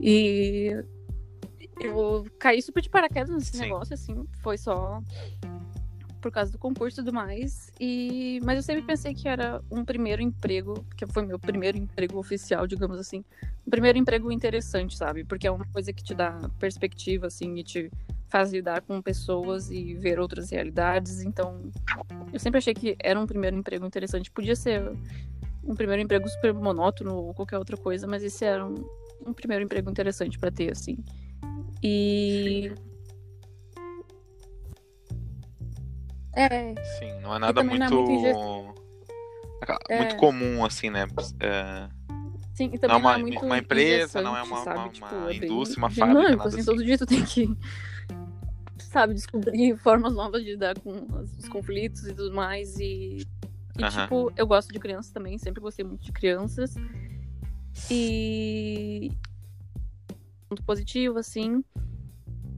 E 0.00 0.82
eu 1.80 2.26
caí 2.38 2.60
super 2.62 2.82
de 2.82 2.88
paraquedas 2.90 3.30
nesse 3.30 3.52
Sim. 3.52 3.60
negócio, 3.60 3.94
assim. 3.94 4.24
Foi 4.42 4.56
só 4.56 5.02
por 6.20 6.30
causa 6.30 6.52
do 6.52 6.58
concurso 6.58 7.00
e 7.00 7.02
tudo 7.04 7.14
mais. 7.14 7.72
E... 7.80 8.40
Mas 8.44 8.56
eu 8.56 8.62
sempre 8.62 8.82
pensei 8.82 9.14
que 9.14 9.26
era 9.26 9.62
um 9.70 9.84
primeiro 9.84 10.20
emprego, 10.20 10.84
que 10.96 11.06
foi 11.06 11.24
meu 11.24 11.38
primeiro 11.38 11.78
emprego 11.78 12.18
oficial, 12.18 12.66
digamos 12.66 12.98
assim. 12.98 13.24
Um 13.66 13.70
primeiro 13.70 13.98
emprego 13.98 14.30
interessante, 14.30 14.96
sabe? 14.96 15.24
Porque 15.24 15.46
é 15.46 15.50
uma 15.50 15.64
coisa 15.72 15.92
que 15.92 16.02
te 16.04 16.14
dá 16.14 16.38
perspectiva, 16.58 17.26
assim, 17.26 17.56
e 17.56 17.64
te 17.64 17.90
faz 18.30 18.52
lidar 18.52 18.80
com 18.82 19.02
pessoas 19.02 19.70
e 19.70 19.94
ver 19.94 20.18
outras 20.20 20.50
realidades. 20.50 21.20
Então, 21.20 21.60
eu 22.32 22.38
sempre 22.38 22.58
achei 22.58 22.72
que 22.72 22.96
era 23.02 23.18
um 23.18 23.26
primeiro 23.26 23.56
emprego 23.56 23.84
interessante. 23.84 24.30
Podia 24.30 24.54
ser 24.54 24.80
um 25.64 25.74
primeiro 25.74 26.00
emprego 26.00 26.28
super 26.28 26.54
monótono 26.54 27.14
ou 27.16 27.34
qualquer 27.34 27.58
outra 27.58 27.76
coisa, 27.76 28.06
mas 28.06 28.22
esse 28.22 28.44
era 28.44 28.64
um, 28.64 28.74
um 29.26 29.32
primeiro 29.32 29.64
emprego 29.64 29.90
interessante 29.90 30.38
pra 30.38 30.50
ter, 30.50 30.70
assim. 30.72 30.96
E. 31.82 32.72
É, 36.32 36.74
Sim, 36.98 37.20
não 37.20 37.34
é 37.34 37.38
nada 37.40 37.62
muito. 37.64 37.78
não 37.80 37.86
é 37.86 37.90
muito 37.90 38.80
Muito, 39.96 40.14
É. 40.14 40.16
comum, 40.16 40.64
assim, 40.64 40.88
né? 40.88 41.06
É, 41.40 41.88
sim, 42.54 42.66
e 42.66 42.68
Não 42.68 42.74
é 42.74 42.78
também 42.78 42.98
uma, 43.00 43.00
não 43.00 43.10
é 43.10 43.18
muito 43.18 43.44
uma 43.44 43.58
empresa, 43.58 44.22
não 44.22 44.36
é 44.36 44.42
uma, 44.42 44.56
sabe? 44.64 44.78
uma- 44.78 44.88
Tipo, 44.88 45.06
uma 45.06 45.30
é 45.30 45.34
bem 45.34 45.50
indústria, 45.50 45.78
uma 45.78 45.90
fábrica, 45.90 46.06
dinâmico, 46.08 46.36
nada 46.38 46.48
assim, 46.48 46.60
assim. 46.60 46.70
todo 46.70 46.84
dia 46.84 46.96
tu 46.96 47.06
tem 47.06 47.24
que, 47.24 47.50
sabe, 48.90 49.14
descobrir 49.14 49.76
formas 49.78 50.12
novas 50.14 50.42
de 50.42 50.50
lidar 50.50 50.78
com 50.80 50.90
os 51.16 51.38
os 51.38 51.48
conflitos 51.48 52.06
e 52.06 52.14
tudo 52.14 52.34
mais. 52.34 52.78
E, 52.78 53.18
e 53.78 53.82
Aham. 53.84 54.02
tipo, 54.02 54.32
eu 54.36 54.46
gosto 54.46 54.72
de 54.72 54.78
crianças 54.78 55.12
também, 55.12 55.38
sempre 55.38 55.60
gostei 55.60 55.84
muito 55.84 56.04
de 56.04 56.12
crianças. 56.12 56.74
E. 57.90 59.10
Muito 60.50 60.64
positivo, 60.64 61.18
assim. 61.18 61.64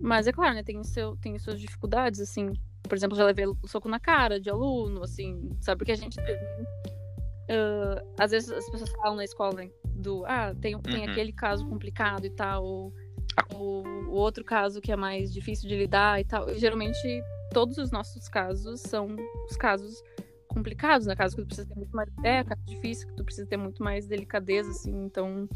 Mas 0.01 0.26
é 0.26 0.33
claro, 0.33 0.55
né? 0.55 0.62
Tem, 0.62 0.83
seu, 0.83 1.16
tem 1.16 1.39
suas 1.39 1.61
dificuldades, 1.61 2.20
assim. 2.20 2.53
Por 2.83 2.97
exemplo, 2.97 3.16
já 3.16 3.24
levei 3.24 3.45
soco 3.66 3.89
na 3.89 4.01
cara 4.01 4.41
de 4.41 4.51
aluno, 4.51 5.03
assim, 5.05 5.51
sabe? 5.61 5.78
Porque 5.78 5.93
a 5.93 5.97
gente. 5.97 6.18
ah, 7.49 8.03
às 8.18 8.30
vezes 8.30 8.51
as 8.51 8.68
pessoas 8.70 8.91
falam 8.93 9.16
na 9.16 9.24
escola 9.24 9.55
né, 9.55 9.70
do. 9.95 10.24
Ah, 10.26 10.55
tem, 10.61 10.78
tem 10.80 11.05
Uhum. 11.05 11.11
aquele 11.11 11.33
caso 11.33 11.66
complicado 11.66 12.24
e 12.24 12.30
tal. 12.30 12.64
Ou, 12.64 12.95
ou 13.55 13.87
o 13.87 14.12
outro 14.12 14.45
caso 14.45 14.80
que 14.80 14.93
é 14.93 14.97
mais 14.97 15.33
difícil 15.33 15.68
de 15.68 15.76
lidar 15.76 16.20
e 16.20 16.24
tal. 16.24 16.53
Geralmente, 16.55 16.99
todos 17.53 17.78
os 17.78 17.91
nossos 17.91 18.28
casos 18.28 18.80
são 18.80 19.16
os 19.49 19.57
casos 19.57 20.03
complicados, 20.49 21.07
né? 21.07 21.16
Casos 21.16 21.35
que 21.35 21.43
tu 21.43 21.47
precisa 21.47 21.68
ter 21.68 21.76
muito 21.76 21.97
mais. 21.97 22.09
É, 22.22 22.45
casos 22.45 22.64
difíceis, 22.66 23.05
que 23.05 23.16
tu 23.16 23.24
precisa 23.24 23.47
ter 23.47 23.57
muito 23.57 23.83
mais 23.83 24.07
delicadeza, 24.07 24.70
assim. 24.70 25.05
Então, 25.05 25.49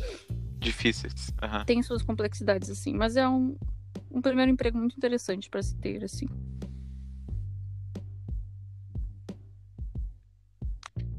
Difíceis. 0.59 1.33
aham. 1.43 1.64
tem 1.64 1.83
suas 1.83 2.03
complexidades, 2.03 2.70
assim. 2.70 2.95
Mas 2.95 3.16
é 3.16 3.29
um, 3.29 3.57
um 4.11 4.20
primeiro 4.22 4.51
emprego 4.51 4.79
muito 4.79 4.97
interessante 4.97 5.51
pra 5.51 5.62
se 5.62 5.77
ter, 5.77 6.05
assim. 6.05 6.27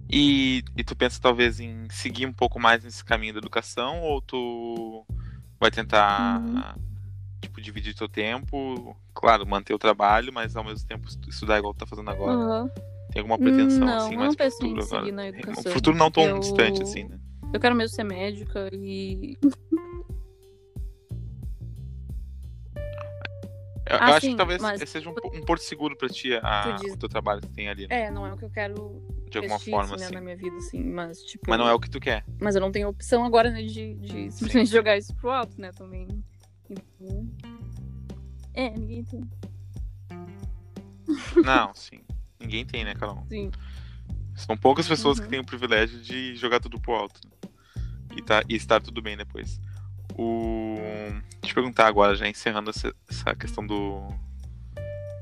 E, 0.09 0.63
e 0.75 0.83
tu 0.83 0.95
pensa 0.95 1.19
talvez 1.21 1.59
em 1.59 1.87
seguir 1.89 2.25
um 2.25 2.33
pouco 2.33 2.59
mais 2.59 2.83
nesse 2.83 3.03
caminho 3.03 3.33
da 3.33 3.39
educação 3.39 4.01
ou 4.01 4.21
tu 4.21 5.05
vai 5.59 5.71
tentar 5.71 6.39
Uhum. 6.41 6.81
tipo 7.41 7.61
dividir 7.61 7.93
teu 7.95 8.07
tempo, 8.09 8.95
claro, 9.13 9.45
manter 9.47 9.73
o 9.73 9.79
trabalho, 9.79 10.31
mas 10.33 10.55
ao 10.55 10.63
mesmo 10.63 10.87
tempo 10.87 11.07
estu- 11.07 11.29
estudar 11.29 11.57
igual 11.57 11.73
tu 11.73 11.77
tá 11.79 11.85
fazendo 11.85 12.09
agora. 12.09 12.33
Aham. 12.33 12.69
Tem 13.11 13.21
alguma 13.21 13.37
pretensão 13.39 13.87
Não, 13.87 13.97
assim 13.97 14.17
mais 14.17 14.35
penso 14.35 14.57
em 14.57 14.69
futuro 14.69 14.81
seguir 14.83 14.95
agora? 14.97 15.11
na 15.13 15.27
educação. 15.27 15.71
Um 15.71 15.73
futuro 15.73 15.97
não 15.97 16.11
tão 16.11 16.23
Eu- 16.23 16.39
distante 16.39 16.81
assim, 16.83 17.05
né? 17.05 17.17
Eu 17.53 17.59
quero 17.59 17.73
mesmo 17.75 17.95
ser 17.95 18.03
médica 18.03 18.69
e. 18.73 19.37
Eu, 23.89 23.95
eu 23.95 24.03
Ah, 24.03 24.05
acho 24.15 24.27
que 24.27 24.35
talvez 24.35 24.61
mas- 24.61 24.89
seja 24.89 25.09
um, 25.09 25.13
um 25.33 25.41
porto 25.43 25.61
seguro 25.61 25.95
pra 25.95 26.09
ti 26.09 26.33
a, 26.41 26.71
diz- 26.73 26.93
o 26.93 26.97
teu 26.97 27.07
trabalho 27.09 27.41
que 27.41 27.47
tem 27.49 27.69
ali. 27.69 27.87
Né? 27.87 28.03
É, 28.03 28.11
não 28.11 28.25
é 28.27 28.33
o 28.33 28.37
que 28.37 28.45
eu 28.45 28.49
quero 28.49 28.73
De 29.29 29.37
alguma 29.37 29.55
investir, 29.55 29.71
forma, 29.73 29.95
assim, 29.95 29.99
né, 30.01 30.05
assim. 30.05 30.13
na 30.15 30.21
minha 30.21 30.35
vida, 30.35 30.57
assim, 30.57 30.83
mas 30.83 31.21
tipo. 31.23 31.45
Mas 31.49 31.57
não 31.59 31.67
é 31.67 31.73
o 31.73 31.79
que 31.79 31.89
tu 31.89 31.99
quer. 31.99 32.25
Mas 32.41 32.55
eu 32.55 32.61
não 32.61 32.71
tenho 32.71 32.89
opção 32.89 33.23
agora, 33.23 33.49
né, 33.49 33.61
de, 33.63 33.93
de 33.95 34.31
simplesmente 34.31 34.69
jogar 34.71 34.97
isso 34.97 35.15
pro 35.15 35.29
alto, 35.29 35.59
né, 35.59 35.71
também. 35.71 36.07
Então... 36.69 37.29
É, 38.53 38.69
ninguém 38.71 39.03
tem. 39.03 39.21
Não, 41.43 41.73
sim. 41.73 42.01
Ninguém 42.39 42.65
tem, 42.65 42.83
né, 42.83 42.93
Carol? 42.93 43.23
Sim. 43.29 43.51
São 44.35 44.55
poucas 44.57 44.87
pessoas 44.87 45.17
que 45.19 45.25
Uhum. 45.25 45.31
têm 45.31 45.39
o 45.39 45.45
privilégio 45.45 45.99
de 45.99 46.35
jogar 46.35 46.59
tudo 46.59 46.79
pro 46.79 46.93
alto. 46.93 47.19
né? 47.25 47.31
E, 48.15 48.21
tá, 48.21 48.43
e 48.49 48.55
estar 48.55 48.81
tudo 48.81 49.01
bem 49.01 49.15
depois. 49.17 49.59
O... 50.17 50.75
Deixa 51.41 51.51
eu 51.51 51.55
perguntar 51.55 51.87
agora, 51.87 52.15
já 52.15 52.27
encerrando 52.27 52.69
essa, 52.69 52.93
essa 53.09 53.35
questão 53.35 53.65
do, 53.65 54.01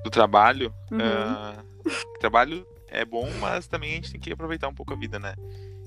do 0.03 0.09
trabalho. 0.09 0.73
Uhum. 0.91 0.99
Ah, 1.01 1.63
trabalho 2.19 2.65
é 2.87 3.03
bom, 3.03 3.29
mas 3.39 3.67
também 3.67 3.91
a 3.91 3.95
gente 3.95 4.11
tem 4.11 4.21
que 4.21 4.31
aproveitar 4.31 4.67
um 4.67 4.73
pouco 4.73 4.93
a 4.93 4.97
vida, 4.97 5.19
né? 5.19 5.35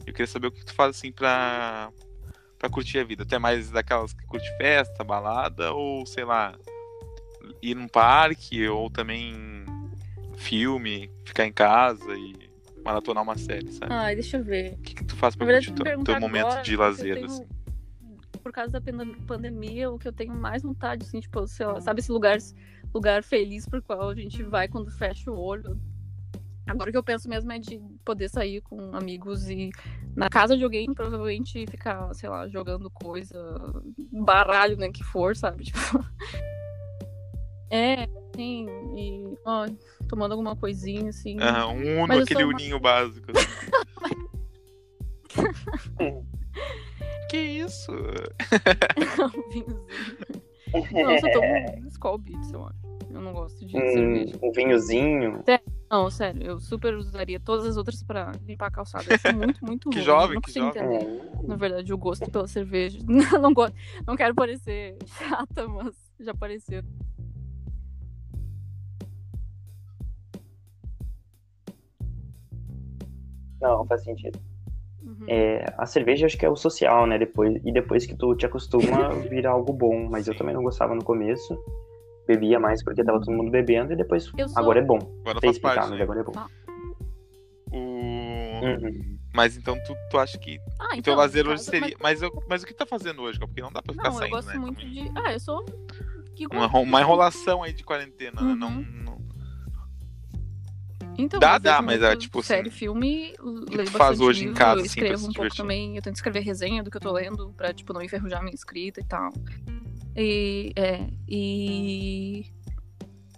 Eu 0.06 0.12
queria 0.12 0.26
saber 0.26 0.48
o 0.48 0.52
que 0.52 0.64
tu 0.64 0.74
faz 0.74 0.96
assim 0.96 1.10
pra, 1.10 1.90
pra 2.58 2.68
curtir 2.68 2.98
a 2.98 3.04
vida. 3.04 3.24
Tu 3.24 3.34
é 3.34 3.38
mais 3.38 3.70
daquelas 3.70 4.12
que 4.12 4.24
curte 4.26 4.48
festa, 4.56 5.02
balada, 5.04 5.72
ou 5.72 6.04
sei 6.06 6.24
lá, 6.24 6.54
ir 7.62 7.74
num 7.74 7.88
parque, 7.88 8.66
ou 8.68 8.90
também 8.90 9.64
filme, 10.36 11.10
ficar 11.24 11.46
em 11.46 11.52
casa 11.52 12.14
e 12.14 12.48
maratonar 12.84 13.22
uma 13.22 13.36
série, 13.36 13.70
sabe? 13.72 13.92
Ai, 13.92 14.14
deixa 14.14 14.36
eu 14.38 14.44
ver. 14.44 14.74
O 14.74 14.82
que, 14.82 14.94
que 14.94 15.04
tu 15.04 15.16
faz 15.16 15.34
pra 15.34 15.46
verdade, 15.46 15.66
curtir 15.72 15.82
teu, 15.82 16.04
teu 16.04 16.20
momento 16.20 16.46
agora, 16.46 16.62
de 16.62 16.76
lazer, 16.76 17.14
tenho- 17.14 17.26
assim? 17.26 17.46
Por 18.48 18.52
causa 18.54 18.80
da 18.80 18.80
pandemia, 19.26 19.90
o 19.90 19.98
que 19.98 20.08
eu 20.08 20.12
tenho 20.12 20.32
mais 20.32 20.62
vontade, 20.62 21.04
assim, 21.04 21.20
tipo, 21.20 21.46
sei 21.46 21.66
lá, 21.66 21.82
sabe 21.82 22.00
esse 22.00 22.10
lugar, 22.10 22.38
lugar 22.94 23.22
feliz 23.22 23.68
pro 23.68 23.82
qual 23.82 24.08
a 24.08 24.14
gente 24.14 24.42
vai 24.42 24.66
quando 24.66 24.90
fecha 24.90 25.30
o 25.30 25.38
olho? 25.38 25.78
Agora 26.66 26.88
o 26.88 26.92
que 26.92 26.96
eu 26.96 27.02
penso 27.02 27.28
mesmo 27.28 27.52
é 27.52 27.58
de 27.58 27.78
poder 28.06 28.30
sair 28.30 28.62
com 28.62 28.96
amigos 28.96 29.50
e 29.50 29.68
na 30.16 30.30
casa 30.30 30.56
de 30.56 30.64
alguém, 30.64 30.94
provavelmente 30.94 31.66
ficar, 31.66 32.14
sei 32.14 32.30
lá, 32.30 32.48
jogando 32.48 32.88
coisa, 32.88 33.38
baralho, 34.10 34.78
né, 34.78 34.88
que 34.90 35.04
for, 35.04 35.36
sabe? 35.36 35.64
Tipo. 35.68 36.02
É, 37.70 38.08
sim, 38.34 38.66
e 38.96 39.36
ó, 39.44 39.66
tomando 40.08 40.32
alguma 40.32 40.56
coisinha, 40.56 41.10
assim. 41.10 41.38
Aham, 41.38 41.66
um 41.66 42.02
Uno, 42.02 42.14
aquele 42.14 42.40
sou 42.40 42.48
uninho 42.48 42.80
básico. 42.80 43.30
assim. 43.30 44.26
que 47.28 47.36
isso? 47.36 47.92
um 49.24 49.50
vinhozinho. 49.50 49.86
Não, 50.92 51.12
eu 51.12 51.18
só 51.20 51.30
tomo 51.30 51.88
Skull 51.88 52.18
Beats, 52.18 52.52
eu 52.52 52.64
acho. 52.66 52.78
Eu 53.10 53.20
não 53.22 53.32
gosto 53.32 53.64
de 53.64 53.72
cerveja. 53.72 54.38
Um, 54.42 54.52
vinhozinho. 54.52 55.42
Não, 55.90 56.10
sério, 56.10 56.42
eu 56.42 56.60
super 56.60 56.94
usaria 56.94 57.40
todas 57.40 57.64
as 57.66 57.78
outras 57.78 58.02
pra 58.02 58.32
limpar 58.46 58.66
a 58.66 58.70
calçada. 58.70 59.06
Eu 59.10 59.18
sou 59.18 59.32
muito, 59.32 59.64
muito 59.64 59.88
Que 59.88 59.96
ruim. 59.98 60.04
jovem, 60.06 60.28
eu 60.28 60.34
não 60.34 60.40
que 60.42 60.46
consigo 60.52 60.66
jovem. 60.66 60.96
entender, 60.96 61.22
É, 61.42 61.46
na 61.46 61.56
verdade, 61.56 61.92
o 61.94 61.98
gosto 61.98 62.30
pela 62.30 62.46
cerveja. 62.46 62.98
Não, 63.40 63.54
gosto, 63.54 63.74
não 64.06 64.14
quero 64.16 64.34
parecer 64.34 64.98
chata, 65.06 65.66
mas 65.66 65.94
já 66.20 66.34
pareceu. 66.34 66.82
Não, 73.60 73.86
faz 73.86 74.02
sentido. 74.04 74.38
Uhum. 75.20 75.26
É, 75.28 75.64
a 75.76 75.84
cerveja 75.86 76.26
acho 76.26 76.36
que 76.38 76.46
é 76.46 76.48
o 76.50 76.56
social, 76.56 77.06
né? 77.06 77.18
Depois, 77.18 77.60
e 77.64 77.72
depois 77.72 78.06
que 78.06 78.16
tu 78.16 78.34
te 78.36 78.46
acostuma, 78.46 78.82
vira 79.28 79.50
algo 79.50 79.72
bom. 79.72 80.08
Mas 80.08 80.28
eu 80.28 80.36
também 80.36 80.54
não 80.54 80.62
gostava 80.62 80.94
no 80.94 81.02
começo. 81.04 81.58
Bebia 82.26 82.60
mais 82.60 82.84
porque 82.84 83.02
tava 83.02 83.18
todo 83.20 83.32
mundo 83.34 83.50
bebendo 83.50 83.92
e 83.92 83.96
depois. 83.96 84.30
Eu 84.36 84.48
sou- 84.48 84.58
Agora 84.62 84.78
é 84.80 84.82
bom. 84.82 84.98
Agora 85.22 85.40
Sei 85.40 85.48
faz 85.50 85.58
parte. 85.58 85.88
mas 85.88 85.98
né? 85.98 86.02
agora 86.02 86.20
é 86.20 86.24
bom. 86.24 86.32
O... 87.72 87.76
Uhum. 87.76 89.18
Mas 89.34 89.56
então 89.56 89.76
tu, 89.84 89.94
tu 90.10 90.18
acha 90.18 90.38
que 90.38 90.58
Ah, 90.78 90.84
o 90.84 90.88
então, 90.92 91.02
teu 91.02 91.14
lazer 91.14 91.44
no 91.44 91.50
hoje 91.52 91.64
caso, 91.64 91.70
seria. 91.70 91.96
Mas, 92.00 92.22
eu- 92.22 92.42
mas 92.48 92.62
o 92.62 92.66
que 92.66 92.74
tá 92.74 92.86
fazendo 92.86 93.22
hoje? 93.22 93.38
Porque 93.38 93.60
não 93.60 93.70
dá 93.72 93.82
pra 93.82 93.94
Mas... 93.94 93.96
ficar 93.96 94.08
Não, 94.08 94.14
eu 94.16 94.18
saindo, 94.20 94.34
gosto 94.34 94.48
né? 94.48 94.56
muito 94.58 94.80
Também. 94.80 95.04
de. 95.04 95.12
Ah, 95.18 95.32
eu 95.32 95.40
sou. 95.40 95.64
Que 96.34 96.46
Uma, 96.46 96.66
uma 96.78 97.00
enrolação 97.00 97.62
aí 97.62 97.72
de 97.72 97.84
quarentena, 97.84 98.40
né? 98.40 98.48
Uhum. 98.52 98.56
Não, 98.56 98.70
não... 99.04 99.17
Então, 101.18 101.40
Dá, 101.40 101.58
dá, 101.58 101.82
mas 101.82 102.00
é 102.00 102.14
tipo 102.14 102.38
assim, 102.38 102.46
série, 102.46 102.70
filme, 102.70 103.34
leio 103.42 103.66
tu 103.66 103.90
faz 103.90 103.90
bastante 103.90 104.22
hoje 104.22 104.40
em 104.42 104.42
livro, 104.44 104.58
casa, 104.58 104.80
eu 104.80 104.84
assim, 104.84 104.86
escrevo 104.86 105.18
se 105.18 105.28
um 105.28 105.32
pouco 105.32 105.56
também, 105.56 105.96
eu 105.96 106.02
tento 106.02 106.14
escrever 106.14 106.40
resenha 106.40 106.80
do 106.80 106.92
que 106.92 106.96
eu 106.96 107.00
tô 107.00 107.10
lendo, 107.10 107.52
pra, 107.56 107.74
tipo, 107.74 107.92
não 107.92 108.00
enferrujar 108.00 108.40
minha 108.40 108.54
escrita 108.54 109.00
e 109.00 109.04
tal. 109.04 109.32
E, 110.16 110.72
é, 110.76 111.08
e... 111.28 112.46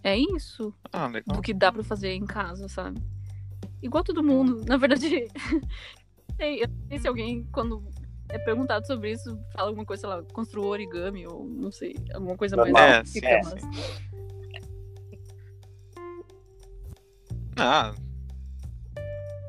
É 0.04 0.14
isso, 0.16 0.74
Ah, 0.92 1.06
legal. 1.06 1.36
do 1.36 1.42
que 1.42 1.54
dá 1.54 1.72
pra 1.72 1.82
fazer 1.82 2.12
em 2.12 2.26
casa, 2.26 2.68
sabe? 2.68 3.02
Igual 3.82 4.04
todo 4.04 4.22
mundo, 4.22 4.62
na 4.66 4.76
verdade, 4.76 5.26
sei, 6.36 6.62
eu 6.62 6.68
não 6.68 6.88
sei 6.88 6.98
se 6.98 7.08
alguém, 7.08 7.48
quando 7.50 7.82
é 8.28 8.38
perguntado 8.38 8.86
sobre 8.86 9.12
isso, 9.12 9.38
fala 9.54 9.68
alguma 9.68 9.86
coisa, 9.86 10.02
sei 10.02 10.10
lá, 10.10 10.22
construiu 10.34 10.68
origami, 10.68 11.26
ou 11.26 11.48
não 11.48 11.72
sei, 11.72 11.96
alguma 12.12 12.36
coisa 12.36 12.56
mais 12.56 12.72
Normal. 12.72 12.88
É, 12.90 13.02
específica, 13.02 13.42
sim, 13.44 14.09
Ah. 17.56 17.94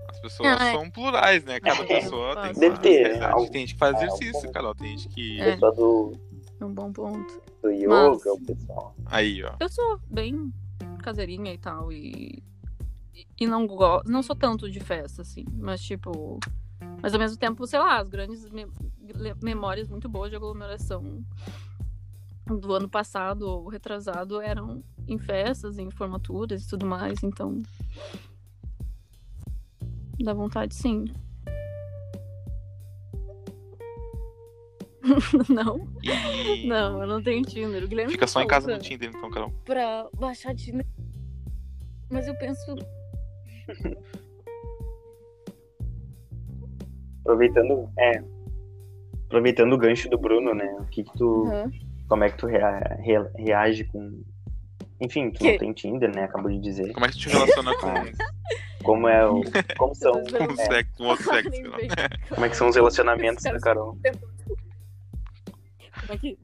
As 0.10 0.20
pessoas 0.20 0.62
Ah, 0.62 0.66
é. 0.68 0.72
são 0.74 0.90
plurais, 0.90 1.44
né? 1.44 1.60
Cada 1.60 1.82
É, 1.84 1.86
pessoa 2.02 2.42
tem. 2.44 2.54
Deve 2.54 2.78
ter, 2.80 2.90
realidade. 3.04 3.34
algo- 3.34 3.50
Tem 3.52 3.62
gente 3.62 3.74
que 3.74 3.80
faz 3.80 3.96
é, 3.96 4.06
exercício, 4.06 4.36
algo- 4.42 4.52
Carol. 4.52 4.76
Tem 4.76 4.98
gente 4.98 5.10
que. 5.10 5.40
É. 5.42 5.54
pessoal 5.54 5.76
do, 5.76 6.14
É 6.60 6.66
um 6.66 6.74
bom 6.74 6.92
ponto. 6.92 7.42
do 7.62 7.70
yoga, 7.70 7.88
Mas- 7.90 8.26
o 8.26 8.40
pessoal. 8.46 8.96
Aí, 9.06 9.44
ó. 9.44 9.54
Eu 9.60 9.70
sou 9.70 10.00
bem 10.10 10.54
caseirinha 11.04 11.54
e 11.54 11.58
tal, 11.58 11.92
e, 11.92 12.44
e 13.40 13.48
não 13.48 13.66
gosto, 13.66 14.10
não 14.10 14.22
sou 14.22 14.36
tanto 14.36 14.70
de 14.70 14.80
festa, 14.80 15.24
assim, 15.24 15.44
mas 15.54 15.82
tipo, 15.82 16.40
mas 17.02 17.14
ao 17.14 17.20
mesmo 17.20 17.38
tempo, 17.38 17.66
sei 17.66 17.80
lá, 17.80 17.98
as 18.00 18.08
grandes 18.10 18.48
me- 18.52 18.68
le- 19.16 19.36
memórias 19.42 19.90
muito 19.90 20.08
boas 20.08 20.30
de 20.30 20.36
aglomeração 20.36 21.24
do 22.46 22.74
ano 22.74 22.88
passado 22.90 23.42
ou 23.48 23.68
retrasado 23.68 24.40
eram 24.42 24.84
em 25.14 25.18
festas, 25.20 25.78
em 25.78 25.90
formaturas 25.92 26.64
e 26.64 26.68
tudo 26.70 26.86
mais, 26.86 27.22
então 27.24 27.62
dá 30.24 30.34
vontade 30.34 30.74
sim. 30.76 31.06
não, 35.50 35.88
E 36.04 36.68
não, 36.68 37.02
eu 37.02 37.08
não 37.08 37.22
tenho 37.24 37.42
Tinder. 37.44 37.84
O 37.84 37.88
Guilherme 37.88 38.12
fica 38.12 38.28
só 38.28 38.42
em 38.42 38.48
casa 38.48 38.72
no 38.72 38.80
Tinder, 38.80 39.10
então, 39.10 39.30
Carol. 39.32 39.52
pra 39.66 40.08
baixar 40.18 40.56
Tinder. 40.56 40.86
Mas 42.10 42.28
eu 42.28 42.36
penso. 42.38 42.76
Aproveitando, 47.22 47.90
é. 47.98 48.24
Aproveitando 49.28 49.74
o 49.74 49.78
gancho 49.78 50.10
do 50.10 50.18
Bruno, 50.18 50.54
né? 50.54 50.66
O 50.80 50.86
que, 50.86 51.04
que 51.04 51.18
tu. 51.18 51.46
Aham. 51.48 51.72
Como 52.08 52.24
é 52.26 52.30
que 52.30 52.38
tu 52.38 52.46
rea- 52.48 52.98
rea- 53.02 53.32
reage 53.38 53.86
com. 53.86 54.22
Enfim, 55.02 55.32
tu 55.32 55.40
Que? 55.40 55.52
não 55.52 55.58
tem 55.58 55.74
Tinder, 55.74 56.16
né? 56.16 56.24
Acabou 56.26 56.52
de 56.52 56.60
dizer. 56.60 56.94
Como 56.94 57.06
é 57.06 57.10
que 57.10 57.16
tu 57.16 57.22
te 57.22 57.30
relaciona 57.30 57.76
com, 57.78 57.94
Como 58.84 59.08
é 59.08 59.28
o. 59.28 59.42
Como 59.78 59.96
são. 59.96 60.14
Com 60.24 60.54
o 60.54 60.56
sexo, 60.58 60.92
com 60.98 61.04
outro 61.06 61.24
sexo? 61.26 61.62
Como 62.30 62.46
é 62.46 62.50
que 62.50 62.56
são 62.58 62.70
os 62.70 62.76
relacionamentos 62.76 63.44
da 63.44 63.60
Carol? 63.60 63.98
Como 66.02 66.14
é 66.14 66.18
que 66.18 66.38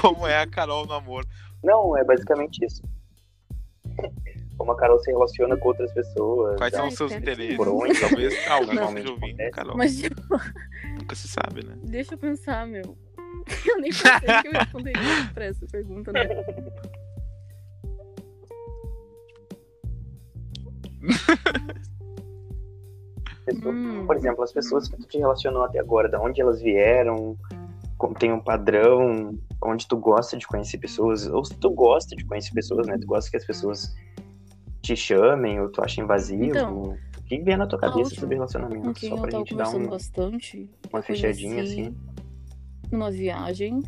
Como 0.00 0.26
é 0.26 0.40
a 0.40 0.46
Carol 0.46 0.86
no 0.86 0.92
amor? 0.92 1.24
Não, 1.62 1.96
é 1.96 2.04
basicamente 2.04 2.64
isso. 2.64 2.82
Como 4.56 4.72
a 4.72 4.76
Carol 4.76 4.98
se 5.00 5.10
relaciona 5.10 5.56
com 5.56 5.68
outras 5.68 5.92
pessoas. 5.92 6.56
Quais 6.56 6.72
são 6.72 6.84
Ai, 6.84 6.88
os 6.88 6.96
seus 6.96 7.12
interesses? 7.12 7.56
Por 7.56 7.68
onde? 7.68 7.98
Talvez 7.98 8.48
alguém 8.48 8.74
Normalmente 8.74 9.06
esteja 9.06 9.12
ouvindo. 9.12 9.50
Carol. 9.52 9.76
Mas, 9.76 9.96
tipo, 9.98 10.20
Nunca 10.98 11.14
se 11.14 11.28
sabe, 11.28 11.64
né? 11.64 11.76
deixa 11.84 12.14
eu 12.14 12.18
pensar, 12.18 12.66
meu. 12.66 12.96
Eu 13.66 13.80
nem 13.80 13.90
pensei 13.90 14.42
que 14.42 14.48
eu 14.48 14.52
responderia 14.52 15.30
pra 15.34 15.44
essa 15.46 15.66
pergunta, 15.66 16.12
né? 16.12 16.26
Pessoa- 23.44 23.72
Hum. 23.74 24.06
Por 24.06 24.16
exemplo, 24.16 24.42
as 24.44 24.52
pessoas 24.52 24.88
que 24.88 24.96
tu 24.96 25.06
te 25.06 25.18
relacionou 25.18 25.62
até 25.64 25.78
agora, 25.78 26.08
da 26.08 26.20
onde 26.20 26.40
elas 26.40 26.60
vieram, 26.60 27.36
como 27.96 28.14
tem 28.14 28.32
um 28.32 28.40
padrão, 28.40 29.38
onde 29.62 29.88
tu 29.88 29.96
gosta 29.96 30.36
de 30.36 30.46
conhecer 30.46 30.78
pessoas, 30.78 31.26
ou 31.26 31.44
se 31.44 31.54
tu 31.56 31.70
gosta 31.70 32.14
de 32.14 32.24
conhecer 32.26 32.52
pessoas, 32.52 32.86
né? 32.86 32.98
Tu 32.98 33.06
gosta 33.06 33.30
que 33.30 33.36
as 33.36 33.44
pessoas 33.46 33.94
te 34.82 34.94
chamem, 34.94 35.60
ou 35.60 35.70
tu 35.70 35.82
acha 35.82 36.00
invasivo. 36.00 36.44
Então, 36.44 36.82
o 37.18 37.22
que 37.24 37.38
vem 37.40 37.56
na 37.56 37.66
tua 37.66 37.78
cabeça 37.78 38.00
última 38.00 38.20
sobre 38.20 38.34
relacionamento? 38.36 39.00
Só 39.00 39.16
pra 39.16 39.30
gente 39.30 39.54
dar 39.54 39.68
um- 39.70 39.88
bastante. 39.88 40.70
uma 40.92 41.02
fechadinha 41.02 41.54
conheci 41.56 41.80
assim. 41.82 41.96
Numa 42.90 43.10
viagem. 43.10 43.82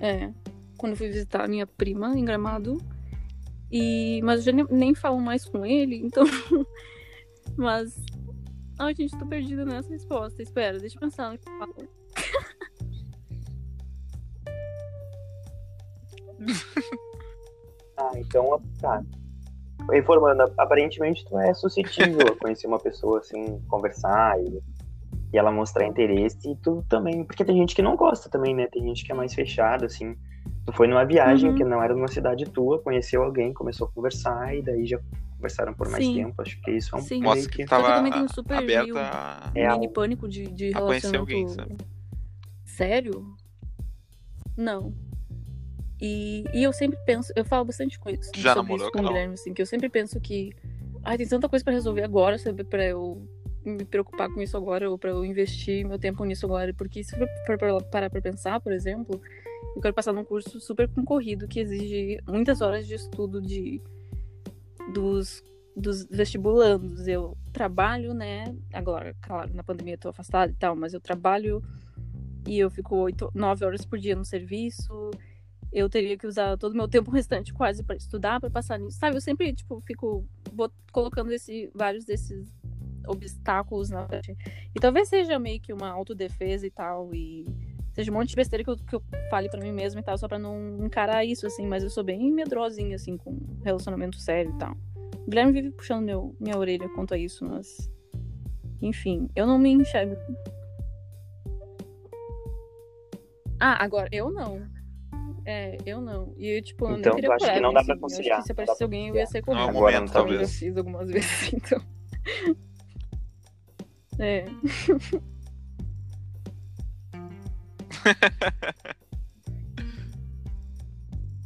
É. 0.00 0.32
Quando 0.76 0.96
fui 0.96 1.08
visitar 1.08 1.44
a 1.44 1.48
minha 1.48 1.66
prima 1.66 2.16
em 2.18 2.24
Gramado. 2.24 2.78
E... 3.70 4.20
Mas 4.22 4.46
eu 4.46 4.52
já 4.52 4.66
nem, 4.70 4.94
falo 4.94 5.20
mais 5.20 5.44
com 5.44 5.64
ele, 5.64 5.96
então. 5.96 6.24
Mas. 7.56 7.96
Ai, 8.78 8.94
gente, 8.94 9.18
tô 9.18 9.26
perdida 9.26 9.64
nessa 9.64 9.90
resposta. 9.90 10.42
Espera, 10.42 10.78
deixa 10.78 10.96
eu 10.96 11.00
pensar 11.00 11.30
no 11.30 11.38
que 11.38 11.48
eu 11.48 11.58
falo. 11.58 11.74
Ah, 18.00 18.12
então, 18.18 18.62
tá. 18.80 19.04
reformando, 19.90 20.42
aparentemente 20.56 21.22
tu 21.26 21.38
é 21.38 21.52
suscetível 21.52 22.28
a 22.28 22.36
conhecer 22.36 22.66
uma 22.66 22.78
pessoa, 22.78 23.18
assim, 23.18 23.60
conversar 23.68 24.40
e, 24.40 24.62
e 25.32 25.38
ela 25.38 25.52
mostrar 25.52 25.86
interesse, 25.86 26.50
e 26.50 26.56
tu 26.56 26.84
também, 26.88 27.24
porque 27.24 27.44
tem 27.44 27.56
gente 27.56 27.74
que 27.74 27.82
não 27.82 27.96
gosta 27.96 28.28
também, 28.28 28.54
né? 28.54 28.66
Tem 28.66 28.82
gente 28.82 29.04
que 29.04 29.12
é 29.12 29.14
mais 29.14 29.32
fechada, 29.32 29.86
assim. 29.86 30.16
Tu 30.66 30.72
foi 30.72 30.86
numa 30.86 31.04
viagem 31.04 31.50
Uhum. 31.50 31.56
que 31.56 31.64
não 31.64 31.82
era 31.82 31.94
numa 31.94 32.08
cidade 32.08 32.44
tua, 32.46 32.80
conheceu 32.80 33.22
alguém, 33.22 33.52
começou 33.54 33.86
a 33.86 33.90
conversar, 33.92 34.54
e 34.56 34.62
daí 34.62 34.86
já 34.86 34.98
conversaram 35.36 35.72
por 35.72 35.88
mais 35.88 36.04
Sim. 36.04 36.14
tempo. 36.14 36.42
Acho 36.42 36.60
que 36.60 36.70
isso 36.70 36.94
é 36.94 36.98
um 36.98 37.02
Sim. 37.02 37.22
Mostra 37.22 37.40
meio 37.40 37.48
que 37.48 37.64
tava 37.64 37.88
eu 37.88 37.94
também 37.94 38.12
tenho 38.12 38.28
super 38.28 38.58
aberta 38.58 39.00
a... 39.00 39.50
É, 39.54 39.68
mini 39.72 39.88
pânico 39.88 40.28
de, 40.28 40.44
de 40.50 40.70
a 40.74 40.80
conhecer 40.80 41.06
relacionamento. 41.06 41.18
alguém, 41.18 41.48
sabe? 41.48 41.76
Sério? 42.64 43.34
Não. 44.56 44.92
E, 46.00 46.44
e 46.54 46.62
eu 46.62 46.72
sempre 46.72 46.98
penso, 47.04 47.32
eu 47.36 47.44
falo 47.44 47.64
bastante 47.66 47.98
com 47.98 48.08
isso, 48.10 48.30
já 48.34 48.54
sobre 48.54 48.72
namorou, 48.72 48.86
isso 48.86 48.92
com 48.92 49.00
o? 49.00 49.08
Guilherme, 49.08 49.34
assim, 49.34 49.52
que 49.52 49.60
eu 49.60 49.66
sempre 49.66 49.88
penso 49.88 50.18
que 50.18 50.50
ai, 51.04 51.16
tem 51.18 51.28
tanta 51.28 51.48
coisa 51.48 51.64
pra 51.64 51.74
resolver 51.74 52.02
agora, 52.02 52.38
sabe, 52.38 52.64
pra 52.64 52.84
eu 52.84 53.28
me 53.64 53.84
preocupar 53.84 54.32
com 54.32 54.40
isso 54.40 54.56
agora, 54.56 54.90
ou 54.90 54.98
pra 54.98 55.10
eu 55.10 55.24
investir 55.24 55.86
meu 55.86 55.98
tempo 55.98 56.24
nisso 56.24 56.46
agora. 56.46 56.72
Porque 56.74 57.02
se 57.04 57.16
for 57.46 57.58
parar 57.90 58.10
pra 58.10 58.20
pensar, 58.20 58.60
por 58.60 58.72
exemplo, 58.72 59.20
eu 59.76 59.82
quero 59.82 59.94
passar 59.94 60.12
num 60.12 60.24
curso 60.24 60.60
super 60.60 60.88
concorrido 60.88 61.46
que 61.46 61.60
exige 61.60 62.20
muitas 62.26 62.60
horas 62.60 62.86
de 62.86 62.94
estudo 62.94 63.40
de 63.40 63.80
dos, 64.92 65.44
dos 65.76 66.04
vestibulandos. 66.06 67.06
Eu 67.06 67.36
trabalho, 67.52 68.14
né? 68.14 68.54
Agora, 68.72 69.14
claro, 69.20 69.54
na 69.54 69.62
pandemia 69.62 69.94
eu 69.94 69.98
tô 69.98 70.08
afastada 70.08 70.50
e 70.50 70.54
tal, 70.54 70.74
mas 70.74 70.94
eu 70.94 71.00
trabalho 71.00 71.62
e 72.46 72.58
eu 72.58 72.70
fico 72.70 72.96
oito, 72.96 73.30
nove 73.34 73.64
horas 73.64 73.84
por 73.84 73.98
dia 73.98 74.16
no 74.16 74.24
serviço. 74.24 75.10
Eu 75.72 75.88
teria 75.88 76.18
que 76.18 76.26
usar 76.26 76.56
todo 76.56 76.72
o 76.72 76.76
meu 76.76 76.88
tempo 76.88 77.12
restante 77.12 77.52
quase 77.54 77.84
pra 77.84 77.94
estudar, 77.94 78.40
pra 78.40 78.50
passar 78.50 78.78
nisso. 78.78 78.98
Sabe, 78.98 79.16
eu 79.16 79.20
sempre, 79.20 79.52
tipo, 79.54 79.80
fico 79.82 80.26
colocando 80.90 81.30
esse, 81.30 81.70
vários 81.74 82.04
desses 82.04 82.52
obstáculos 83.06 83.90
na 83.90 84.06
frente. 84.06 84.36
E 84.74 84.80
talvez 84.80 85.08
seja 85.08 85.38
meio 85.38 85.60
que 85.60 85.72
uma 85.72 85.90
autodefesa 85.90 86.66
e 86.66 86.70
tal, 86.70 87.14
e 87.14 87.46
seja 87.92 88.10
um 88.10 88.14
monte 88.14 88.30
de 88.30 88.36
besteira 88.36 88.62
que 88.64 88.70
eu, 88.70 88.76
que 88.76 88.94
eu 88.94 89.02
fale 89.30 89.48
pra 89.48 89.60
mim 89.60 89.72
mesma 89.72 90.00
e 90.00 90.02
tal, 90.02 90.16
só 90.18 90.26
pra 90.28 90.38
não 90.38 90.78
encarar 90.84 91.24
isso, 91.24 91.46
assim. 91.46 91.66
Mas 91.66 91.82
eu 91.82 91.90
sou 91.90 92.04
bem 92.04 92.30
medrosinha, 92.32 92.96
assim, 92.96 93.16
com 93.16 93.36
relacionamento 93.64 94.18
sério 94.18 94.52
e 94.54 94.58
tal. 94.58 94.76
O 95.26 95.30
Guilherme 95.30 95.52
vive 95.52 95.70
puxando 95.72 96.04
meu, 96.04 96.34
minha 96.40 96.56
orelha 96.58 96.88
quanto 96.90 97.14
a 97.14 97.18
isso, 97.18 97.44
mas. 97.44 97.90
Enfim, 98.82 99.28
eu 99.36 99.46
não 99.46 99.58
me 99.58 99.70
enxergo. 99.70 100.16
Ah, 103.58 103.82
agora, 103.84 104.08
eu 104.10 104.30
não. 104.30 104.66
É, 105.44 105.76
eu 105.84 106.00
não. 106.00 106.32
E 106.38 106.46
eu, 106.56 106.62
tipo, 106.62 106.86
eu 106.86 106.98
Então, 106.98 107.12
nem 107.14 107.22
tu 107.22 107.28
teria 107.28 107.34
acha 107.34 107.52
que 107.52 107.60
não 107.60 107.72
dá 107.72 107.80
assim. 107.80 107.86
pra 107.88 107.94
Eu 107.94 107.98
acho 107.98 108.00
conciliar, 108.00 108.38
que 108.38 108.44
se 108.44 108.48
não 108.50 108.54
dá 108.56 108.62
aparecesse 108.62 108.78
pra 108.78 108.86
alguém, 108.86 109.08
eu 109.08 109.14
ia 109.16 109.24
Não 109.24 109.34
é 109.34 109.40
o 109.40 109.42
correndo. 109.44 109.68
Agora 109.70 110.00
não, 110.00 110.06
já 110.06 110.12
talvez. 110.12 110.58
fiz 110.58 110.76
algumas 110.76 111.08
vezes, 111.10 111.52
então. 111.52 111.82
É. 114.20 114.44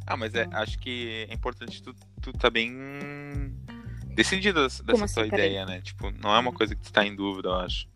Ah, 0.07 0.15
mas 0.15 0.35
é, 0.35 0.47
acho 0.51 0.77
que 0.77 1.25
é 1.29 1.33
importante 1.33 1.81
tu, 1.81 1.93
tu 2.21 2.31
tá 2.33 2.49
bem 2.49 2.71
decidido 4.13 4.61
dessa 4.61 4.83
Como 4.83 4.97
tua 4.97 5.05
assim? 5.05 5.25
Ideia, 5.25 5.65
né? 5.65 5.81
Tipo, 5.81 6.11
não 6.11 6.35
é 6.35 6.39
uma 6.39 6.53
coisa 6.53 6.75
que 6.75 6.81
tu 6.81 6.93
tá 6.93 7.03
em 7.05 7.15
dúvida, 7.15 7.49
eu 7.49 7.55
acho. 7.55 7.87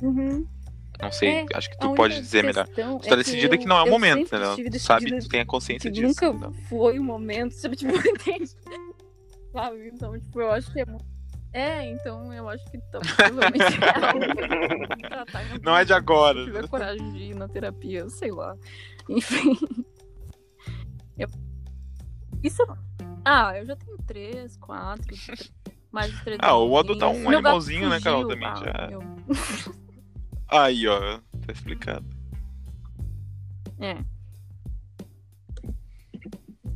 Uhum. 0.00 0.46
Não 1.02 1.10
sei, 1.10 1.40
É, 1.40 1.46
acho 1.54 1.70
que 1.70 1.78
tu 1.78 1.92
pode 1.94 2.20
dizer 2.20 2.44
melhor. 2.44 2.66
Tu 2.68 3.08
tá 3.08 3.14
é 3.14 3.16
decidida 3.16 3.56
que, 3.58 3.64
eu- 3.64 3.68
não 3.68 3.78
é 3.78 3.82
o 3.82 3.90
momento, 3.90 4.26
entendeu? 4.26 4.54
Tu 4.54 4.78
sabe, 4.78 5.06
decidida 5.06 5.22
tu 5.22 5.28
tem 5.28 5.40
a 5.40 5.46
consciência 5.46 5.90
que 5.90 6.00
disso. 6.00 6.32
nunca 6.32 6.52
foi 6.68 6.98
o 6.98 7.02
momento, 7.04 7.52
sabe? 7.56 7.74
Tipo, 7.76 7.94
entende? 7.96 8.50
Sabe? 9.52 9.88
Então, 9.92 10.16
tipo, 10.16 10.40
eu 10.40 10.52
acho 10.52 10.72
que 10.72 10.80
é. 10.80 10.86
mu- 10.86 11.00
É, 11.52 11.84
então 11.92 12.32
eu 12.32 12.48
acho 12.48 12.64
que 12.70 12.76
então, 12.76 13.00
provavelmente 13.00 13.62
é 13.64 14.72
eu 14.72 14.78
vou 14.78 14.96
tratar 15.08 15.42
Não 15.62 15.76
é 15.76 15.84
de 15.84 15.92
agora, 15.92 16.34
Se 16.34 16.40
eu 16.42 16.46
tiver 16.46 16.62
né? 16.62 16.68
coragem 16.68 17.12
de 17.12 17.18
ir 17.18 17.34
na 17.34 17.48
terapia, 17.48 18.08
sei 18.08 18.30
lá. 18.30 18.54
Enfim. 19.08 19.56
Eu- 21.18 21.28
Isso. 22.42 22.62
Ah, 23.24 23.58
eu 23.58 23.66
já 23.66 23.74
tenho 23.76 23.98
três, 24.06 24.56
quatro. 24.58 25.04
tr- 25.14 25.50
Mais 25.92 26.10
de 26.12 26.22
três 26.24 26.38
Ah, 26.40 26.56
o 26.56 26.78
adotar 26.78 27.08
um 27.10 27.14
Meu 27.14 27.24
gato 27.24 27.34
animalzinho, 27.38 27.88
né, 27.88 28.00
Carol, 28.00 28.28
também 28.28 28.46
Ah, 28.46 28.54
já- 28.54 28.86
meu- 28.88 29.02
Aí, 30.48 30.86
ó, 30.86 31.18
tá 31.46 31.52
explicado. 31.52 32.06
É. 33.80 33.96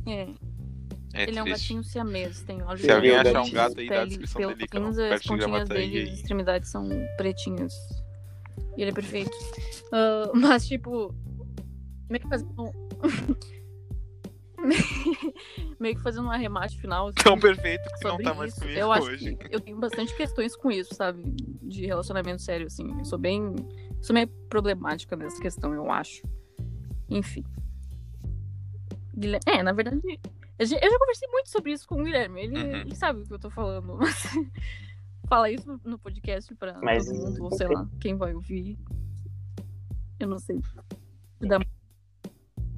É. 0.07 0.27
É 1.17 1.23
Ele 1.23 1.39
é 1.39 1.41
um 1.41 1.45
triste. 1.45 1.61
gatinho 1.63 1.83
siamês, 1.83 2.41
tem 2.41 2.61
olhos 2.63 2.81
Se 2.81 2.91
alguém 2.91 3.15
achar 3.15 3.41
um 3.41 3.49
gato 3.51 3.79
aí, 3.79 3.87
dá 3.87 3.95
a 3.95 3.97
pele- 3.99 4.09
descrição 4.09 4.41
pelo 4.41 4.53
dele, 4.55 4.67
fofinhos, 4.69 4.95
perto 4.97 5.13
as 5.13 5.23
pontinhas 5.23 5.69
dele, 5.69 6.01
as 6.09 6.13
extremidades 6.19 6.69
são 6.69 6.89
pretinhas. 7.17 7.73
E 8.77 8.81
ele 8.81 8.91
é 8.91 8.93
perfeito. 8.93 9.31
Ah, 9.93 10.29
mas, 10.35 10.67
tipo, 10.67 11.15
meio 12.09 12.21
que 12.21 12.27
fazendo 12.27 12.51
um... 12.61 12.71
meio 15.79 15.95
que 15.95 16.01
fazendo 16.01 16.25
um 16.27 16.31
arremate 16.31 16.77
final. 16.79 17.07
assim, 17.07 17.15
Tão 17.23 17.39
perfeito 17.39 17.83
que 17.99 18.07
não 18.07 18.17
tá 18.17 18.33
mais 18.33 18.51
isso. 18.51 18.61
comigo 18.61 18.79
eu 18.79 18.91
acho 18.91 19.07
hoje. 19.07 19.37
eu 19.51 19.59
tenho 19.59 19.77
bastante 19.77 20.15
questões 20.15 20.55
com 20.55 20.71
isso, 20.71 20.93
sabe? 20.95 21.23
De 21.61 21.85
relacionamento 21.85 22.41
sério, 22.41 22.67
assim. 22.67 22.97
Eu 22.97 23.05
sou 23.05 23.17
bem. 23.19 23.53
Sou 24.01 24.13
meio 24.13 24.27
problemática 24.49 25.15
nessa 25.15 25.41
questão, 25.41 25.73
eu 25.73 25.89
acho. 25.91 26.23
Enfim. 27.09 27.43
É, 29.45 29.63
na 29.63 29.71
verdade. 29.71 30.01
Eu 30.57 30.65
já 30.67 30.99
conversei 30.99 31.27
muito 31.29 31.49
sobre 31.49 31.71
isso 31.73 31.87
com 31.87 31.99
o 32.01 32.03
Guilherme. 32.03 32.41
Ele, 32.43 32.57
Uhum. 32.57 32.75
ele 32.81 32.95
sabe 32.95 33.21
o 33.21 33.25
que 33.25 33.33
eu 33.33 33.39
tô 33.39 33.49
falando. 33.49 33.97
Mas... 33.99 34.23
Fala 35.27 35.49
isso 35.49 35.79
no, 35.83 35.97
podcast 35.97 36.53
pra 36.55 36.79
Mas- 36.81 37.05
todo 37.07 37.15
mundo, 37.17 37.43
ou 37.45 37.51
sei 37.51 37.67
lá, 37.67 37.87
quem 37.99 38.15
vai 38.15 38.33
ouvir. 38.35 38.77
Eu 40.19 40.27
não 40.27 40.37
sei. 40.39 40.61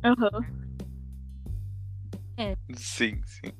Aham. 0.04 0.46
Sim, 2.76 3.22
sim. 3.26 3.52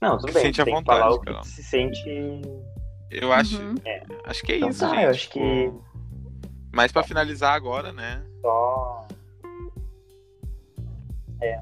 Não, 0.00 0.18
tudo 0.18 0.32
bem. 0.32 0.42
Sente 0.42 0.60
à 0.62 0.64
vontade, 0.64 1.00
falar 1.00 1.10
o 1.14 1.20
que 1.20 1.32
tu 1.32 1.44
se 1.46 1.62
sente. 1.62 2.02
Eu 3.10 3.32
acho, 3.32 3.60
Uhum. 3.60 3.74
acho 4.24 4.42
que 4.42 4.52
é 4.52 4.56
Então 4.56 4.68
isso, 4.70 4.80
tá, 4.80 4.88
gente. 4.90 5.04
eu 5.04 5.10
acho 5.10 5.30
que- 5.30 5.72
Mas 6.72 6.90
pra 6.92 7.02
finalizar 7.02 7.54
agora, 7.54 7.92
né? 7.92 8.24
Só. 8.40 9.03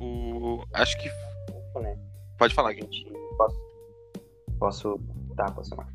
O... 0.00 0.64
Acho 0.74 0.96
que. 0.98 1.08
né? 1.80 1.96
Pode 2.38 2.52
A 2.52 2.56
falar, 2.56 2.72
Gui. 2.72 2.82
gente. 2.82 3.06
Posso. 3.36 3.60
Posso. 4.58 5.00
Tá, 5.36 5.44
posso 5.50 5.70
falar. 5.74 5.88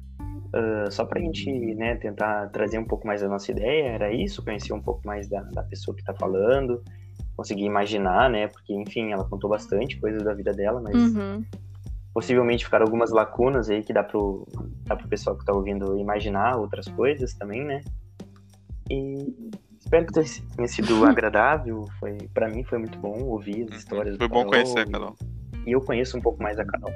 Ah, 0.53 0.89
só 0.89 1.05
pra 1.05 1.19
gente, 1.19 1.51
né, 1.75 1.95
tentar 1.95 2.49
trazer 2.49 2.79
um 2.79 2.85
pouco 2.85 3.05
mais 3.05 3.21
da 3.21 3.27
nossa 3.27 3.51
ideia, 3.51 3.89
era 3.89 4.13
isso, 4.13 4.43
conhecer 4.43 4.73
um 4.73 4.81
pouco 4.81 5.01
mais 5.05 5.27
da, 5.29 5.41
da 5.41 5.63
pessoa 5.63 5.95
que 5.95 6.03
tá 6.03 6.13
falando, 6.13 6.81
conseguir 7.35 7.65
imaginar, 7.65 8.29
né, 8.29 8.47
porque, 8.47 8.73
enfim, 8.73 9.11
ela 9.11 9.27
contou 9.27 9.49
bastante 9.49 9.99
coisas 9.99 10.23
da 10.23 10.33
vida 10.33 10.53
dela, 10.53 10.81
mas 10.81 10.95
Uhum. 11.13 11.43
possivelmente 12.13 12.65
ficaram 12.65 12.85
algumas 12.85 13.11
lacunas 13.11 13.69
aí 13.69 13.83
que 13.83 13.93
dá 13.93 14.03
pro, 14.03 14.47
dá 14.85 14.95
pro 14.95 15.07
pessoal 15.07 15.37
que 15.37 15.45
tá 15.45 15.53
ouvindo 15.53 15.97
imaginar 15.99 16.55
outras 16.57 16.87
coisas 16.87 17.33
também, 17.33 17.63
né, 17.63 17.83
e 18.89 19.51
espero 19.87 20.05
que 20.05 20.13
tenha 20.55 20.67
sido 20.67 21.05
agradável, 21.07 21.85
foi, 21.99 22.17
pra 22.33 22.49
mim 22.49 22.63
foi 22.63 22.77
muito 22.79 22.97
bom 22.99 23.23
ouvir 23.23 23.67
as 23.71 23.79
histórias 23.79 24.13
Uhum. 24.13 24.17
Foi 24.19 24.27
da 24.27 24.33
bom 24.33 24.45
conhecer 24.45 24.79
a 24.79 24.83
e- 24.83 24.91
Carol. 24.91 25.15
e 25.65 25.71
eu 25.71 25.81
conheço 25.81 26.17
um 26.17 26.21
pouco 26.21 26.41
mais 26.43 26.59
a 26.59 26.65
Carol. 26.65 26.91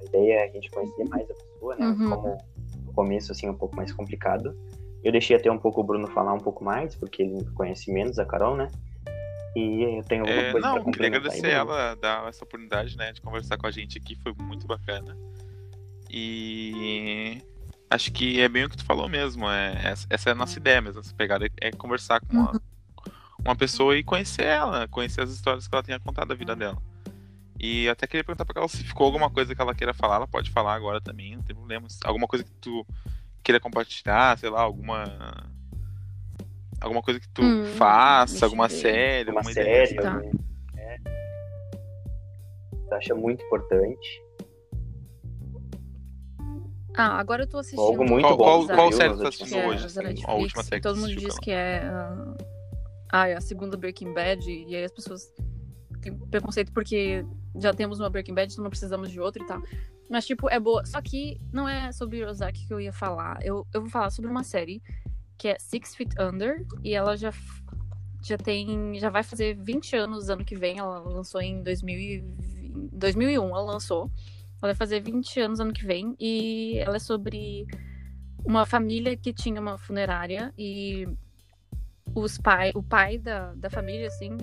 A 0.00 0.04
ideia 0.04 0.34
é 0.40 0.48
a 0.48 0.52
gente 0.52 0.70
conhecer 0.70 1.04
mais 1.08 1.28
a 1.30 1.34
pessoa, 1.34 1.76
né? 1.76 1.86
Uhum. 1.86 2.10
Como 2.10 2.38
no 2.86 2.92
começo, 2.92 3.32
assim, 3.32 3.48
um 3.48 3.54
pouco 3.54 3.76
mais 3.76 3.92
complicado. 3.92 4.54
Eu 5.02 5.12
deixei 5.12 5.34
até 5.36 5.50
um 5.50 5.58
pouco 5.58 5.80
o 5.80 5.84
Bruno 5.84 6.06
falar 6.08 6.34
um 6.34 6.38
pouco 6.38 6.62
mais, 6.62 6.94
porque 6.94 7.22
ele 7.22 7.44
conhece 7.54 7.90
menos 7.92 8.18
a 8.18 8.24
Carol, 8.26 8.54
né? 8.56 8.68
E 9.56 9.82
eu 9.98 10.04
tenho 10.04 10.22
alguma 10.22 10.40
É, 10.42 10.52
coisa 10.52 10.66
não, 10.66 10.82
pra 10.82 10.92
queria 10.92 11.08
aí, 11.08 11.14
agradecer 11.16 11.40
Bruno? 11.40 11.54
ela 11.72 11.94
dar 11.96 12.28
essa 12.28 12.44
oportunidade, 12.44 12.96
né, 12.96 13.12
de 13.12 13.20
conversar 13.20 13.56
com 13.56 13.66
a 13.66 13.70
gente 13.70 13.96
aqui, 13.98 14.14
foi 14.22 14.32
muito 14.44 14.66
bacana. 14.66 15.16
E 16.08 17.40
acho 17.90 18.12
que 18.12 18.40
é 18.40 18.48
bem 18.48 18.64
o 18.64 18.70
que 18.70 18.76
tu 18.76 18.84
falou 18.84 19.08
mesmo, 19.08 19.48
é, 19.50 19.80
essa- 19.84 20.06
é 20.30 20.32
a 20.32 20.34
nossa 20.34 20.58
ideia 20.58 20.80
mesmo, 20.80 21.00
essa 21.00 21.14
pegada 21.14 21.44
é, 21.46 21.50
é 21.60 21.70
conversar 21.72 22.20
com 22.20 22.36
uma, 22.36 22.62
uma 23.44 23.56
pessoa 23.56 23.96
e 23.96 24.04
conhecer 24.04 24.44
ela, 24.44 24.86
conhecer 24.88 25.22
as 25.22 25.30
histórias 25.30 25.66
que 25.66 25.74
ela 25.74 25.82
tenha 25.82 25.98
contado 26.00 26.28
da 26.28 26.34
vida 26.34 26.54
dela. 26.54 26.80
E 27.58 27.88
até 27.90 28.06
queria 28.06 28.24
perguntar 28.24 28.44
pra 28.46 28.60
ela 28.60 28.68
se 28.68 28.82
ficou 28.84 29.04
alguma 29.06 29.28
coisa 29.28 29.54
que 29.54 29.60
ela 29.60 29.74
queira 29.74 29.92
falar, 29.92 30.16
ela 30.16 30.26
pode 30.28 30.50
falar 30.50 30.74
agora 30.74 31.00
também, 31.00 31.36
não 31.36 31.42
tem 31.42 31.54
problema. 31.54 31.86
Alguma 32.04 32.26
coisa 32.26 32.42
que 32.44 32.52
tu 32.60 32.86
queira 33.42 33.60
compartilhar, 33.60 34.38
sei 34.38 34.48
lá, 34.48 34.60
alguma 34.62 35.04
alguma 36.80 37.02
coisa 37.02 37.20
que 37.20 37.28
tu 37.28 37.42
Hum, 37.42 37.64
faça, 37.76 38.46
alguma 38.46 38.66
ver. 38.68 38.74
série, 38.74 39.30
Uma 39.30 39.40
alguma 39.40 39.52
ideia 39.52 39.86
série. 39.86 40.00
Tá. 40.00 40.22
é. 40.76 40.96
Tu 42.88 42.94
acha 42.94 43.14
muito 43.14 43.44
importante. 43.44 44.22
Ah, 46.96 47.18
agora 47.18 47.44
eu 47.44 47.48
tô 47.48 47.58
assistindo. 47.58 47.80
Algo 47.80 48.04
muito 48.04 48.22
Qual, 48.22 48.36
bom. 48.36 48.44
qual, 48.44 48.62
você 48.62 48.74
qual 48.74 48.92
série 48.92 49.14
tu 49.14 49.22
tá 49.22 49.28
assistindo 49.28 49.58
é 49.58 49.68
hoje? 49.68 49.86
assim, 49.86 49.98
Netflix, 49.98 50.28
a 50.28 50.34
última 50.34 50.62
série 50.62 50.80
que 50.80 50.88
todo 50.88 51.00
mundo 51.00 51.16
diz 51.16 51.38
que 51.38 51.50
é 51.50 51.82
ah, 51.84 52.34
ah, 53.12 53.28
é 53.28 53.34
a 53.34 53.40
segunda 53.40 53.76
Breaking 53.76 54.12
Bad 54.12 54.50
e 54.50 54.74
aí 54.74 54.84
as 54.84 54.92
pessoas 54.92 55.32
têm 56.02 56.16
preconceito 56.16 56.72
porque 56.72 57.24
já 57.56 57.72
temos 57.72 58.00
uma 58.00 58.10
Breaking 58.10 58.34
Bad, 58.34 58.52
então 58.52 58.62
não 58.62 58.70
precisamos 58.70 59.10
de 59.10 59.20
outra 59.20 59.42
e 59.42 59.46
tal. 59.46 59.62
Mas, 60.10 60.26
tipo, 60.26 60.50
é 60.50 60.58
boa. 60.58 60.84
Só 60.84 61.00
que 61.00 61.40
não 61.52 61.68
é 61.68 61.92
sobre 61.92 62.24
Ozark 62.24 62.66
que 62.66 62.74
eu 62.74 62.80
ia 62.80 62.92
falar. 62.92 63.38
Eu, 63.44 63.64
eu 63.72 63.80
vou 63.82 63.90
falar 63.90 64.10
sobre 64.10 64.28
uma 64.28 64.42
série 64.42 64.82
que 65.38 65.46
é 65.46 65.56
Six 65.58 65.94
Feet 65.94 66.14
Under. 66.18 66.66
E 66.82 66.94
ela 66.94 67.16
já, 67.16 67.32
já 68.20 68.36
tem. 68.36 68.98
Já 68.98 69.08
vai 69.08 69.22
fazer 69.22 69.56
20 69.56 69.94
anos 69.94 70.28
ano 70.28 70.44
que 70.44 70.56
vem. 70.56 70.78
Ela 70.78 70.98
lançou 70.98 71.40
em 71.40 71.62
2000 71.62 72.24
2001. 72.92 73.48
Ela 73.48 73.62
lançou. 73.62 74.10
Ela 74.62 74.72
vai 74.72 74.74
fazer 74.74 75.00
20 75.00 75.40
anos 75.40 75.60
ano 75.60 75.72
que 75.72 75.84
vem. 75.84 76.14
E 76.20 76.78
ela 76.78 76.96
é 76.96 77.00
sobre 77.00 77.66
uma 78.44 78.66
família 78.66 79.16
que 79.16 79.32
tinha 79.32 79.60
uma 79.60 79.78
funerária. 79.78 80.52
E 80.58 81.08
os 82.14 82.38
pai, 82.38 82.72
o 82.74 82.82
pai 82.82 83.18
da, 83.18 83.54
da 83.54 83.70
família, 83.70 84.06
assim, 84.06 84.36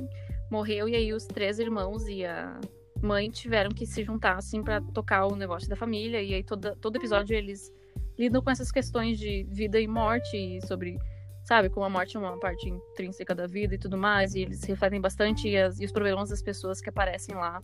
morreu. 0.49 0.89
E 0.89 0.95
aí 0.95 1.14
os 1.14 1.26
três 1.26 1.60
irmãos 1.60 2.07
e 2.07 2.26
a 2.26 2.60
mãe 3.02 3.30
tiveram 3.30 3.69
que 3.69 3.85
se 3.85 4.03
juntar, 4.03 4.38
assim, 4.38 4.64
para 4.64 4.81
tocar 4.81 5.27
o 5.27 5.35
negócio 5.35 5.69
da 5.69 5.76
família. 5.76 6.22
E 6.22 6.34
aí 6.34 6.44
todo, 6.44 6.76
todo 6.77 6.95
episódio 6.95 7.35
eles 7.35 7.72
lidam 8.18 8.41
com 8.41 8.49
essas 8.49 8.72
questões 8.72 9.19
de 9.19 9.45
vida 9.52 9.80
e 9.80 9.88
morte 9.88 10.35
e 10.35 10.65
sobre, 10.65 10.98
sabe, 11.44 11.69
como 11.69 11.85
a 11.85 11.89
morte 11.89 12.18
é 12.18 12.19
uma 12.19 12.39
parte 12.39 12.68
intrínseca 12.68 13.35
da 13.35 13.45
vida 13.45 13.76
e 13.76 13.77
tudo 13.77 13.98
mais. 13.98 14.34
E 14.34 14.41
eles 14.41 14.64
refletem 14.64 14.99
bastante 14.99 15.48
e, 15.48 15.57
as, 15.57 15.80
e 15.80 15.85
os 15.85 15.91
problemas 15.91 16.30
das 16.30 16.41
pessoas 16.41 16.81
que 16.81 16.89
aparecem 16.89 17.35
lá 17.35 17.61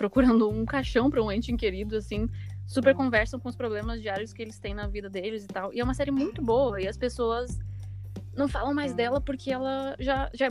procurando 0.00 0.48
um 0.48 0.64
caixão 0.64 1.10
para 1.10 1.22
um 1.22 1.30
ente 1.30 1.54
querido, 1.54 1.94
assim, 1.94 2.26
super 2.66 2.94
conversam 2.94 3.38
com 3.38 3.50
os 3.50 3.54
problemas 3.54 4.00
diários 4.00 4.32
que 4.32 4.40
eles 4.40 4.58
têm 4.58 4.72
na 4.72 4.86
vida 4.86 5.10
deles 5.10 5.44
e 5.44 5.46
tal. 5.46 5.74
E 5.74 5.78
é 5.78 5.84
uma 5.84 5.92
série 5.92 6.10
muito 6.10 6.40
boa 6.40 6.80
e 6.80 6.88
as 6.88 6.96
pessoas 6.96 7.58
não 8.34 8.48
falam 8.48 8.72
mais 8.72 8.94
dela 8.94 9.20
porque 9.20 9.52
ela 9.52 9.94
já, 9.98 10.30
já 10.32 10.46
é 10.46 10.50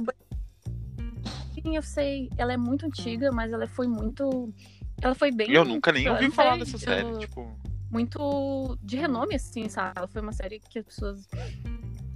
Sim, 1.56 1.76
eu 1.76 1.82
sei. 1.82 2.30
Ela 2.38 2.54
é 2.54 2.58
muito 2.58 2.86
antiga, 2.86 3.32
mas 3.32 3.52
ela 3.52 3.66
foi 3.66 3.88
muito. 3.88 4.54
Ela 5.02 5.16
foi 5.16 5.32
bem. 5.32 5.52
Eu 5.52 5.66
nunca 5.66 5.92
nem 5.92 6.08
ouvi 6.08 6.30
falar 6.30 6.56
dessa 6.56 6.78
série, 6.78 7.18
tipo. 7.18 7.58
Muito 7.90 8.78
de 8.84 8.98
renome, 8.98 9.34
assim, 9.34 9.68
sabe? 9.68 9.94
Ela 9.96 10.08
foi 10.08 10.22
uma 10.22 10.32
série 10.32 10.60
que 10.60 10.78
as 10.78 10.86
pessoas 10.86 11.28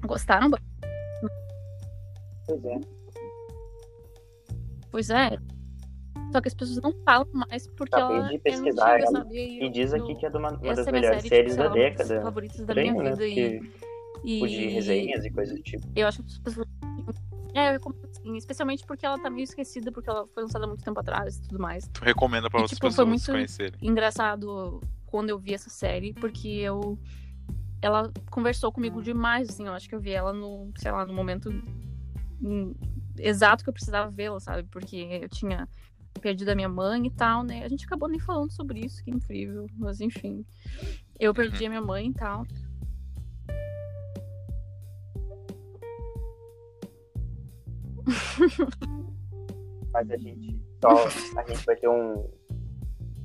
gostaram. 0.06 0.52
Pois 2.46 2.64
é. 2.64 2.80
Pois 4.92 5.10
é. 5.10 5.40
Só 6.32 6.42
que 6.42 6.48
as 6.48 6.54
pessoas 6.54 6.82
não 6.82 6.94
falam 7.06 7.28
mais 7.34 7.68
porque 7.68 7.96
Acabei 7.96 8.18
ela 8.18 8.28
de 8.30 8.36
é 8.36 8.40
pesquisar 8.40 8.96
antiga, 8.96 9.20
ela. 9.20 9.28
E 9.34 9.70
diz 9.70 9.94
aqui 9.94 10.16
que 10.16 10.26
é 10.26 10.30
de 10.30 10.38
uma, 10.38 10.50
uma 10.52 10.74
das 10.76 10.88
é 10.88 10.92
melhores 10.92 11.18
série, 11.22 11.30
séries 11.30 11.56
da 11.56 11.68
década. 11.68 12.22
favoritas 12.22 12.58
da 12.58 12.64
Estranho, 12.74 12.92
minha 12.94 13.04
né? 13.04 13.16
vida. 13.16 13.62
Porque 13.62 13.84
E, 14.24 14.34
tipo 14.36 14.48
de 14.48 14.56
e 14.62 14.68
resenhas 14.70 15.26
e 15.26 15.30
coisas 15.32 15.56
do 15.56 15.64
tipo. 15.64 15.88
eu 15.96 16.08
acho 16.08 16.24
que 16.24 16.32
as 16.32 16.40
pessoas. 16.40 16.68
É, 17.56 17.68
eu 17.70 17.72
recomendo 17.74 18.08
sim, 18.12 18.36
especialmente 18.36 18.84
porque 18.86 19.06
ela 19.06 19.20
tá 19.20 19.30
meio 19.30 19.44
esquecida, 19.44 19.92
porque 19.92 20.10
ela 20.10 20.26
foi 20.34 20.42
lançada 20.44 20.66
há 20.66 20.68
muito 20.68 20.84
tempo 20.84 21.00
atrás 21.00 21.38
e 21.38 21.42
tudo 21.44 21.60
mais. 21.60 21.88
Tu 21.94 22.04
recomenda 22.04 22.50
pra 22.50 22.60
E, 22.60 22.64
outras 22.64 22.78
tipo, 22.80 22.82
foi 22.82 22.90
pessoas 22.90 23.08
muito- 23.08 23.26
conhecerem. 23.32 23.80
engraçado 23.82 24.82
quando 25.06 25.30
eu 25.30 25.38
vi 25.38 25.54
essa 25.54 25.70
série, 25.70 26.14
porque 26.14 26.48
eu. 26.48 26.98
Ela 27.80 28.12
conversou 28.32 28.72
comigo 28.72 29.04
demais, 29.04 29.50
assim. 29.50 29.68
Eu 29.68 29.74
acho 29.74 29.88
que 29.88 29.94
eu 29.94 30.00
vi 30.00 30.12
ela 30.12 30.34
no, 30.34 30.72
sei 30.78 30.92
lá, 30.92 31.06
no 31.06 31.14
momento 31.14 31.50
hum, 32.42 32.74
exato 33.20 33.64
que 33.64 33.70
eu 33.70 33.74
precisava 33.74 34.10
vê-la, 34.10 34.40
sabe? 34.40 34.64
Porque 34.72 34.96
eu 35.22 35.30
tinha 35.30 35.68
perdido 36.22 36.50
a 36.50 36.56
minha 36.56 36.70
mãe 36.70 37.06
e 37.06 37.12
tal, 37.12 37.44
né? 37.44 37.64
A 37.64 37.68
gente 37.68 37.86
acabou 37.86 38.10
nem 38.10 38.20
falando 38.20 38.52
sobre 38.52 38.80
isso, 38.80 39.04
que 39.04 39.12
incrível. 39.12 39.68
Mas 39.78 40.00
enfim. 40.02 40.46
Eu 41.20 41.34
perdi 41.34 41.66
a 41.66 41.70
minha 41.70 41.82
mãe 41.82 42.08
e 42.08 42.14
tal. 42.14 42.46
Mas 49.94 50.10
a 50.10 50.18
gente 50.18 50.60
só. 50.82 51.08
A 51.40 51.44
gente 51.48 51.66
vai 51.66 51.76
ter 51.76 51.88
um. 51.88 52.30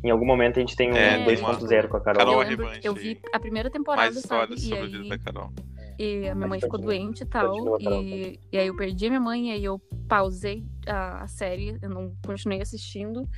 Em 0.04 0.10
algum 0.10 0.26
momento 0.26 0.58
a 0.58 0.60
gente 0.60 0.76
tem 0.76 0.92
um 0.92 0.96
É, 0.96 1.24
tem 1.24 1.36
2.0 1.36 1.88
com 1.88 1.96
a 1.96 2.00
Carol. 2.00 2.18
Carol 2.18 2.42
eu 2.42 2.48
lembro, 2.48 2.70
eu 2.84 2.94
vi 2.94 3.20
a 3.32 3.40
primeira 3.40 3.68
temporada, 3.68 4.12
Mais 4.12 4.22
sabe? 4.22 4.54
histórias 4.54 4.62
E 4.62 4.68
sobre 4.68 4.84
a 4.84 4.86
vida 4.86 5.02
aí, 5.02 5.08
da 5.08 5.18
Carol. 5.18 5.52
E 5.98 6.28
a 6.28 6.34
minha 6.34 6.46
mãe 6.48 6.60
ficou 6.60 6.78
doente 6.86 7.22
e 7.22 7.26
tal. 7.26 7.56
E, 8.04 8.40
e 8.52 8.58
aí 8.58 8.66
eu 8.68 8.76
perdi 8.76 9.06
a 9.06 9.08
minha 9.08 9.20
mãe, 9.20 9.48
e 9.48 9.52
aí 9.52 9.64
eu 9.64 9.80
pausei 10.06 10.64
a, 10.86 11.22
a 11.22 11.26
série, 11.26 11.76
eu 11.82 11.90
não 11.90 12.14
continuei 12.24 12.60
assistindo. 12.62 13.28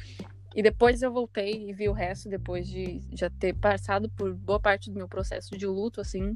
E 0.54 0.62
depois 0.62 1.00
eu 1.00 1.12
voltei 1.12 1.70
e 1.70 1.72
vi 1.72 1.88
o 1.88 1.92
resto, 1.92 2.28
depois 2.28 2.68
de 2.68 3.00
já 3.12 3.30
ter 3.30 3.54
passado 3.54 4.10
por 4.10 4.34
boa 4.34 4.60
parte 4.60 4.90
do 4.90 4.96
meu 4.96 5.08
processo 5.08 5.56
de 5.56 5.66
luto, 5.66 6.00
assim. 6.00 6.34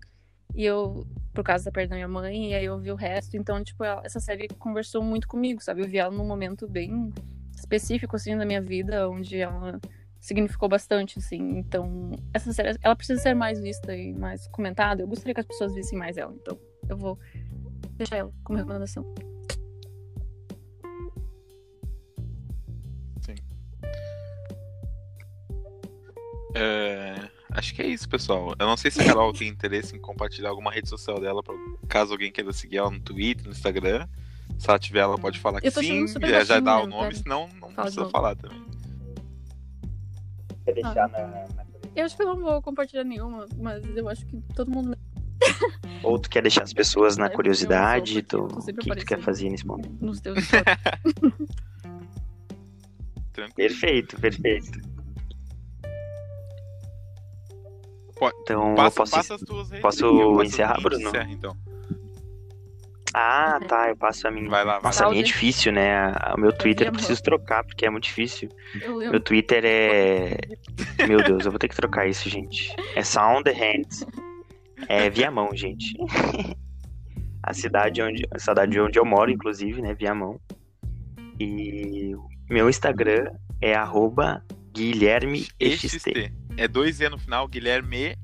E 0.55 0.65
eu, 0.65 1.05
por 1.35 1.43
causa 1.45 1.65
da 1.65 1.73
perda 1.73 1.91
da 1.91 1.97
minha 1.97 2.09
mãe, 2.09 2.51
e 2.51 2.55
aí 2.55 2.65
eu 2.65 2.79
vi 2.79 2.91
o 2.93 2.95
resto. 2.95 3.37
Então, 3.37 3.63
tipo, 3.63 3.83
ela- 3.85 4.03
essa 4.05 4.21
série 4.21 4.47
conversou 4.49 5.03
muito 5.03 5.27
comigo, 5.27 5.61
sabe? 5.63 5.83
Eu 5.83 5.89
vi 5.89 5.99
ela 5.99 6.15
num 6.15 6.27
momento 6.27 6.67
bem 6.69 7.13
específico, 7.57 8.15
assim, 8.17 8.37
da 8.37 8.47
minha 8.47 8.63
vida, 8.63 9.09
onde 9.11 9.37
ela 9.39 9.81
significou 10.25 10.71
bastante, 10.71 11.19
assim. 11.19 11.59
Então, 11.59 12.13
essa 12.33 12.51
série, 12.51 12.79
ela 12.81 12.97
precisa 12.97 13.21
ser 13.21 13.35
mais 13.35 13.61
vista 13.61 13.95
e 13.95 14.15
mais 14.15 14.49
comentada. 14.49 15.03
Eu 15.03 15.07
gostaria 15.07 15.35
que 15.35 15.41
as 15.41 15.47
pessoas 15.47 15.75
vissem 15.75 15.99
mais 15.99 16.17
ela. 16.17 16.35
Então, 16.41 16.59
eu 16.89 16.97
vou 16.97 17.19
deixar 17.99 18.17
ela 18.17 18.33
como 18.43 18.59
recomendação. 18.59 19.05
É, 26.57 27.29
acho 27.51 27.75
que 27.75 27.83
é 27.83 27.87
isso, 27.87 28.09
pessoal. 28.09 28.55
Eu 28.59 28.67
não 28.67 28.79
sei 28.79 28.91
se 28.91 29.03
a 29.03 29.05
Carol 29.05 29.33
tem 29.33 29.49
interesse 29.49 29.95
em 29.95 30.01
compartilhar 30.01 30.49
alguma 30.49 30.71
rede 30.73 30.89
social 30.89 31.21
dela, 31.21 31.43
pra, 31.43 31.55
caso 31.87 32.13
alguém 32.13 32.33
queira 32.33 32.53
seguir 32.53 32.79
ela 32.79 32.91
no 32.91 33.01
Twitter, 33.01 33.45
no 33.45 33.51
Instagram. 33.51 34.09
Se 34.57 34.71
ela 34.71 34.79
tiver, 34.79 35.01
ela 35.01 35.19
pode 35.19 35.39
falar 35.39 35.61
que 35.61 35.71
sim, 35.71 36.07
já, 36.07 36.45
já 36.45 36.61
dá 36.61 36.81
o 36.81 36.87
né, 36.87 36.97
nome, 36.97 37.15
senão 37.15 37.49
não 37.61 37.71
Fala 37.71 37.83
precisa 37.83 38.09
falar 38.09 38.37
também. 38.37 38.74
Quer 40.65 40.73
deixar 40.75 41.09
na, 41.11 41.27
na- 41.27 41.47
Eu 41.95 42.05
acho 42.05 42.17
que 42.17 42.23
eu 42.23 42.27
não 42.27 42.41
vou 42.43 42.61
compartilhar 42.63 43.05
nenhuma, 43.05 43.47
mas 43.59 43.85
eu 43.97 44.09
acho 44.09 44.25
que 44.27 44.41
todo 44.55 44.71
mundo 44.71 44.97
Ou 46.03 46.19
tu 46.19 46.29
quer 46.31 46.43
deixar 46.43 46.63
as 46.63 46.73
pessoas 46.75 47.17
na 47.17 47.29
curiosidade 47.31 48.23
tô 48.23 48.45
o 48.47 48.61
que, 48.77 48.97
tu 48.97 49.07
quer 49.07 49.21
fazer 49.21 49.51
nesse 49.51 49.67
momento? 49.67 50.05
nos 50.05 50.21
teus. 50.21 50.39
Perfeito, 53.57 54.19
perfeito. 54.21 54.81
Então 58.43 58.75
Passa, 58.77 58.87
eu 58.87 58.93
posso. 59.03 59.13
passa 59.13 59.35
as 59.35 59.41
tuas 59.43 59.69
redes. 59.71 59.83
posso 59.83 60.43
encerrar, 60.43 60.81
Bruno? 60.81 61.09
encerra, 61.09 61.31
então. 61.31 61.57
Ah, 63.17 63.61
tá, 63.69 63.91
eu 63.91 63.97
passo 63.97 64.27
a 64.27 64.31
minha. 64.33 64.51
Vai 64.51 64.65
lá, 64.65 64.75
vai 64.75 64.83
Nossa, 64.83 65.07
a 65.07 65.11
minha 65.11 65.23
é 65.23 65.25
difícil, 65.25 65.71
né? 65.71 66.13
O 66.37 66.41
meu 66.41 66.53
Twitter 66.53 66.89
eu 66.89 66.93
preciso 66.93 67.23
trocar, 67.23 67.63
porque 67.63 67.87
é 67.87 67.91
muito 67.91 68.05
difícil. 68.05 68.49
Eu 68.83 68.99
Meu. 68.99 69.21
Twitter 69.21 69.63
é. 69.65 70.37
Meu 71.07 71.23
Deus, 71.23 71.45
eu 71.45 71.53
vou 71.53 71.59
ter 71.61 71.69
que 71.69 71.77
trocar 71.77 72.09
isso, 72.09 72.29
gente. 72.29 72.75
É 72.97 73.05
Sound 73.05 73.45
the 73.45 73.53
Hands. 73.53 74.05
É 74.89 75.09
Viamão, 75.09 75.55
gente. 75.55 75.95
A 77.41 77.55
cidade 77.55 78.03
onde, 78.03 78.27
a 78.33 78.39
cidade 78.39 78.81
onde 78.81 78.99
eu 78.99 79.05
moro, 79.05 79.31
inclusive, 79.31 79.81
né? 79.81 79.95
Viamão. 79.95 80.41
E 81.39 82.17
meu 82.51 82.69
Instagram 82.69 83.31
é 83.61 83.75
arroba 83.75 84.43
Guilherme 84.73 85.47
EXT. 85.61 86.09
EXT. 86.09 86.33
É 86.57 86.67
dois 86.67 87.01
E 87.01 87.09
no 87.09 87.19
final, 87.19 87.47
Guilherme. 87.47 88.17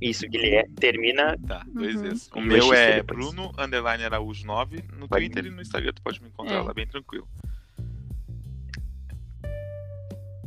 Isso, 0.00 0.26
Guilherme. 0.28 0.72
Termina. 0.74 1.36
Tá, 1.46 1.64
dois 1.66 1.96
Uhum. 1.96 2.40
O 2.40 2.40
meu 2.40 2.72
é 2.72 2.96
depois. 3.02 3.18
Bruno 3.18 3.52
Underline 3.58 4.04
Araújo 4.04 4.46
9 4.46 4.84
no 4.96 5.06
Vai. 5.08 5.20
Twitter 5.20 5.46
e 5.46 5.50
no 5.50 5.60
Instagram. 5.60 5.92
Tu 5.92 6.02
pode 6.02 6.22
me 6.22 6.28
encontrar 6.28 6.56
É. 6.56 6.60
lá 6.60 6.72
bem 6.72 6.86
tranquilo. 6.86 7.26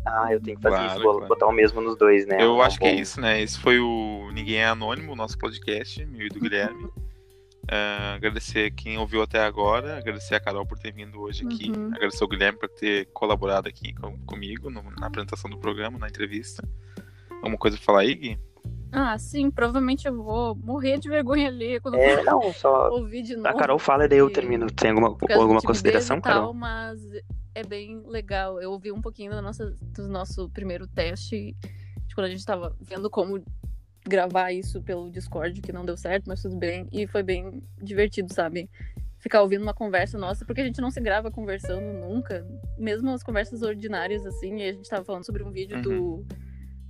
Ah, 0.06 0.34
eu 0.34 0.42
tenho 0.42 0.58
que 0.58 0.64
fazer 0.64 0.76
Claro, 0.78 0.92
isso. 0.94 1.04
Vou 1.04 1.14
claro. 1.14 1.28
botar 1.28 1.48
o 1.48 1.52
mesmo 1.52 1.80
nos 1.80 1.96
dois, 1.98 2.26
né? 2.26 2.38
Eu 2.42 2.54
Não 2.56 2.62
acho 2.62 2.80
que 2.80 2.86
é 2.86 2.96
isso, 2.96 3.22
né? 3.22 3.40
Esse 3.42 3.60
foi 3.60 3.80
o 3.80 4.32
Ninguém 4.34 4.58
é 4.58 4.66
Anônimo, 4.66 5.12
o 5.12 5.16
nosso 5.16 5.38
podcast, 5.38 6.04
meu 6.06 6.26
e 6.26 6.30
do 6.30 6.40
Guilherme. 6.40 6.90
Ah, 7.70 8.16
agradecer 8.16 8.72
quem 8.72 8.98
ouviu 8.98 9.22
até 9.22 9.40
agora, 9.40 9.98
agradecer 9.98 10.34
a 10.34 10.40
Carol 10.40 10.66
por 10.66 10.80
ter 10.80 10.92
vindo 10.92 11.22
hoje 11.22 11.46
aqui, 11.46 11.70
Uhum. 11.72 11.88
agradecer 11.94 12.24
o 12.24 12.28
Guilherme 12.28 12.58
por 12.58 12.68
ter 12.70 13.06
colaborado 13.14 13.70
aqui 13.70 13.94
com- 13.94 14.18
comigo 14.26 14.70
no- 14.72 14.82
na 15.00 15.08
apresentação 15.08 15.50
do 15.50 15.58
programa, 15.60 16.00
na 16.00 16.08
entrevista. 16.10 16.68
Alguma 17.30 17.58
coisa 17.58 17.78
pra 17.78 17.86
falar 17.86 18.00
aí, 18.02 18.16
Gui? 18.16 18.40
Ah, 18.92 19.18
sim, 19.18 19.50
provavelmente 19.50 20.06
eu 20.06 20.22
vou 20.22 20.54
morrer 20.56 21.00
de 21.00 21.08
vergonha 21.08 21.48
ali 21.48 21.80
quando 21.80 21.96
É, 21.96 22.20
eu 22.20 22.26
não, 22.26 22.52
só. 22.52 22.90
ouvir 22.90 23.24
de 23.24 23.36
novo. 23.36 23.48
A 23.48 23.54
Carol 23.54 23.80
fala 23.80 24.06
e 24.06 24.08
daí 24.10 24.20
eu 24.20 24.30
termino. 24.30 24.68
Tem 24.68 24.90
alguma, 24.92 25.18
alguma 25.34 25.62
consideração, 25.62 26.20
tal, 26.20 26.34
Carol? 26.34 26.54
Mas 26.54 27.00
é 27.56 27.64
bem 27.64 28.04
legal. 28.06 28.62
Eu 28.62 28.72
ouvi 28.72 28.92
um 28.92 29.02
pouquinho 29.02 29.32
da 29.32 29.42
nossa, 29.42 29.74
do 29.96 30.10
nosso 30.10 30.50
primeiro 30.50 30.88
teste, 30.88 31.56
de 32.06 32.16
quando 32.16 32.28
a 32.28 32.30
gente 32.30 32.46
tava 32.46 32.76
vendo 32.82 33.10
como 33.10 33.42
gravar 34.06 34.52
isso 34.52 34.82
pelo 34.82 35.10
Discord, 35.10 35.62
que 35.62 35.72
não 35.72 35.86
deu 35.86 35.96
certo, 35.96 36.26
mas 36.28 36.42
tudo 36.42 36.58
bem. 36.58 36.88
E 36.92 37.08
foi 37.08 37.24
bem 37.24 37.64
divertido, 37.82 38.34
sabe? 38.34 38.70
Ficar 39.20 39.42
ouvindo 39.42 39.62
uma 39.62 39.74
conversa 39.74 40.18
nossa, 40.18 40.44
porque 40.44 40.60
a 40.62 40.66
gente 40.66 40.82
não 40.82 40.92
se 40.92 41.00
grava 41.00 41.32
conversando 41.32 41.86
nunca. 42.00 42.46
Mesmo 42.78 43.10
as 43.12 43.24
conversas 43.24 43.62
ordinárias, 43.62 44.26
assim, 44.26 44.58
e 44.58 44.70
a 44.70 44.74
gente 44.74 44.90
tava 44.90 45.06
falando 45.06 45.26
sobre 45.26 45.44
um 45.44 45.52
vídeo 45.52 45.82
do, 45.82 46.26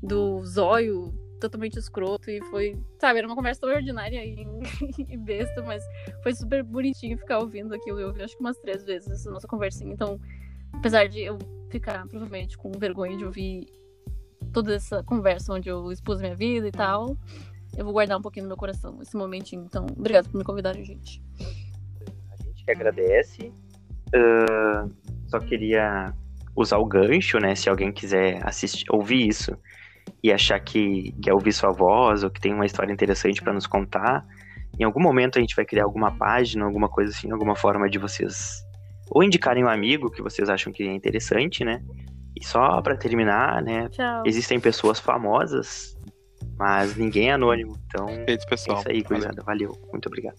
do 0.02 0.44
zóio 0.46 1.14
totalmente 1.42 1.78
escroto 1.78 2.30
e 2.30 2.42
foi, 2.46 2.78
sabe, 3.00 3.20
era 3.20 3.28
uma 3.28 3.36
conversa 3.36 3.62
tão 3.62 3.70
ordinária 3.70 4.24
e, 4.24 4.46
e 5.10 5.18
besta, 5.18 5.62
mas 5.64 5.84
foi 6.24 6.34
super 6.34 6.64
bonitinho 6.64 7.18
ficar 7.18 7.40
ouvindo 7.40 7.74
aquilo. 7.74 8.00
Eu 8.00 8.08
ouvi 8.08 8.24
acho 8.24 8.36
que 8.36 8.42
umas 8.42 8.58
três 8.60 8.84
vezes 8.86 9.10
essa 9.10 9.30
nossa 9.32 9.48
conversinha. 9.48 9.92
Então, 9.92 10.20
apesar 10.74 11.08
de 11.08 11.22
eu 11.22 11.38
ficar 11.70 12.06
provavelmente 12.08 12.58
com 12.58 12.72
vergonha 12.72 13.18
de 13.18 13.26
ouvir 13.26 13.66
toda 14.52 14.76
essa 14.76 15.02
conversa 15.04 15.54
onde 15.54 15.70
eu 15.70 15.92
expus 15.92 16.20
minha 16.20 16.36
vida 16.36 16.68
e 16.68 16.72
tal. 16.72 17.18
Eu 17.76 17.86
vou 17.86 17.94
guardar 17.94 18.18
um 18.18 18.22
pouquinho 18.22 18.44
no 18.44 18.50
meu 18.50 18.58
coração 18.58 19.00
esse 19.02 19.16
momentinho. 19.16 19.64
Então, 19.64 19.86
obrigado 19.98 20.30
por 20.30 20.38
me 20.38 20.44
convidarem, 20.44 20.84
gente. 20.84 21.24
A 22.32 22.44
gente 22.44 22.66
que 22.66 22.72
agradece. 22.72 23.54
Uh, 24.14 24.92
só 25.28 25.40
queria 25.40 26.14
usar 26.54 26.78
o 26.78 26.86
gancho, 26.86 27.40
né? 27.40 27.56
Se 27.56 27.70
alguém 27.70 27.94
quiser 27.94 28.46
assistir, 28.46 28.86
ouvir 28.90 29.30
isso 29.30 29.58
e 30.24 30.32
achar 30.32 30.60
que 30.60 31.14
quer 31.22 31.34
ouvir 31.34 31.54
sua 31.54 31.72
voz 31.72 32.24
ou 32.24 32.30
que 32.30 32.40
tem 32.40 32.54
uma 32.54 32.66
história 32.66 32.92
interessante 32.92 33.42
para 33.42 33.54
nos 33.54 33.66
contar, 33.66 34.26
em 34.80 34.84
algum 34.84 35.02
momento 35.02 35.38
a 35.38 35.42
gente 35.42 35.56
vai 35.56 35.66
criar 35.66 35.84
alguma 35.84 36.12
página, 36.12 36.66
alguma 36.66 36.88
coisa 36.88 37.12
assim, 37.12 37.32
alguma 37.32 37.56
forma 37.56 37.90
de 37.90 37.98
vocês 37.98 38.64
ou 39.10 39.24
indicarem 39.24 39.64
um 39.64 39.68
amigo 39.68 40.10
que 40.10 40.22
vocês 40.22 40.50
acham 40.50 40.72
que 40.72 40.84
é 40.84 40.94
interessante, 40.94 41.66
né? 41.66 41.84
E 42.40 42.46
só 42.46 42.82
para 42.82 42.96
terminar, 42.96 43.62
né? 43.62 43.90
Tchau. 43.90 44.24
Existem 44.26 44.58
pessoas 44.58 45.00
famosas, 45.00 45.98
mas 46.58 46.96
ninguém 46.96 47.30
é 47.30 47.34
anônimo. 47.34 47.78
Então, 47.88 48.06
Respeito, 48.06 48.48
pessoal. 48.48 48.78
é 48.78 48.80
isso 48.80 48.90
aí, 48.90 49.02
Valeu. 49.02 49.10
gurizada. 49.10 49.44
Valeu. 49.44 49.78
Muito 49.92 50.08
obrigado. 50.08 50.38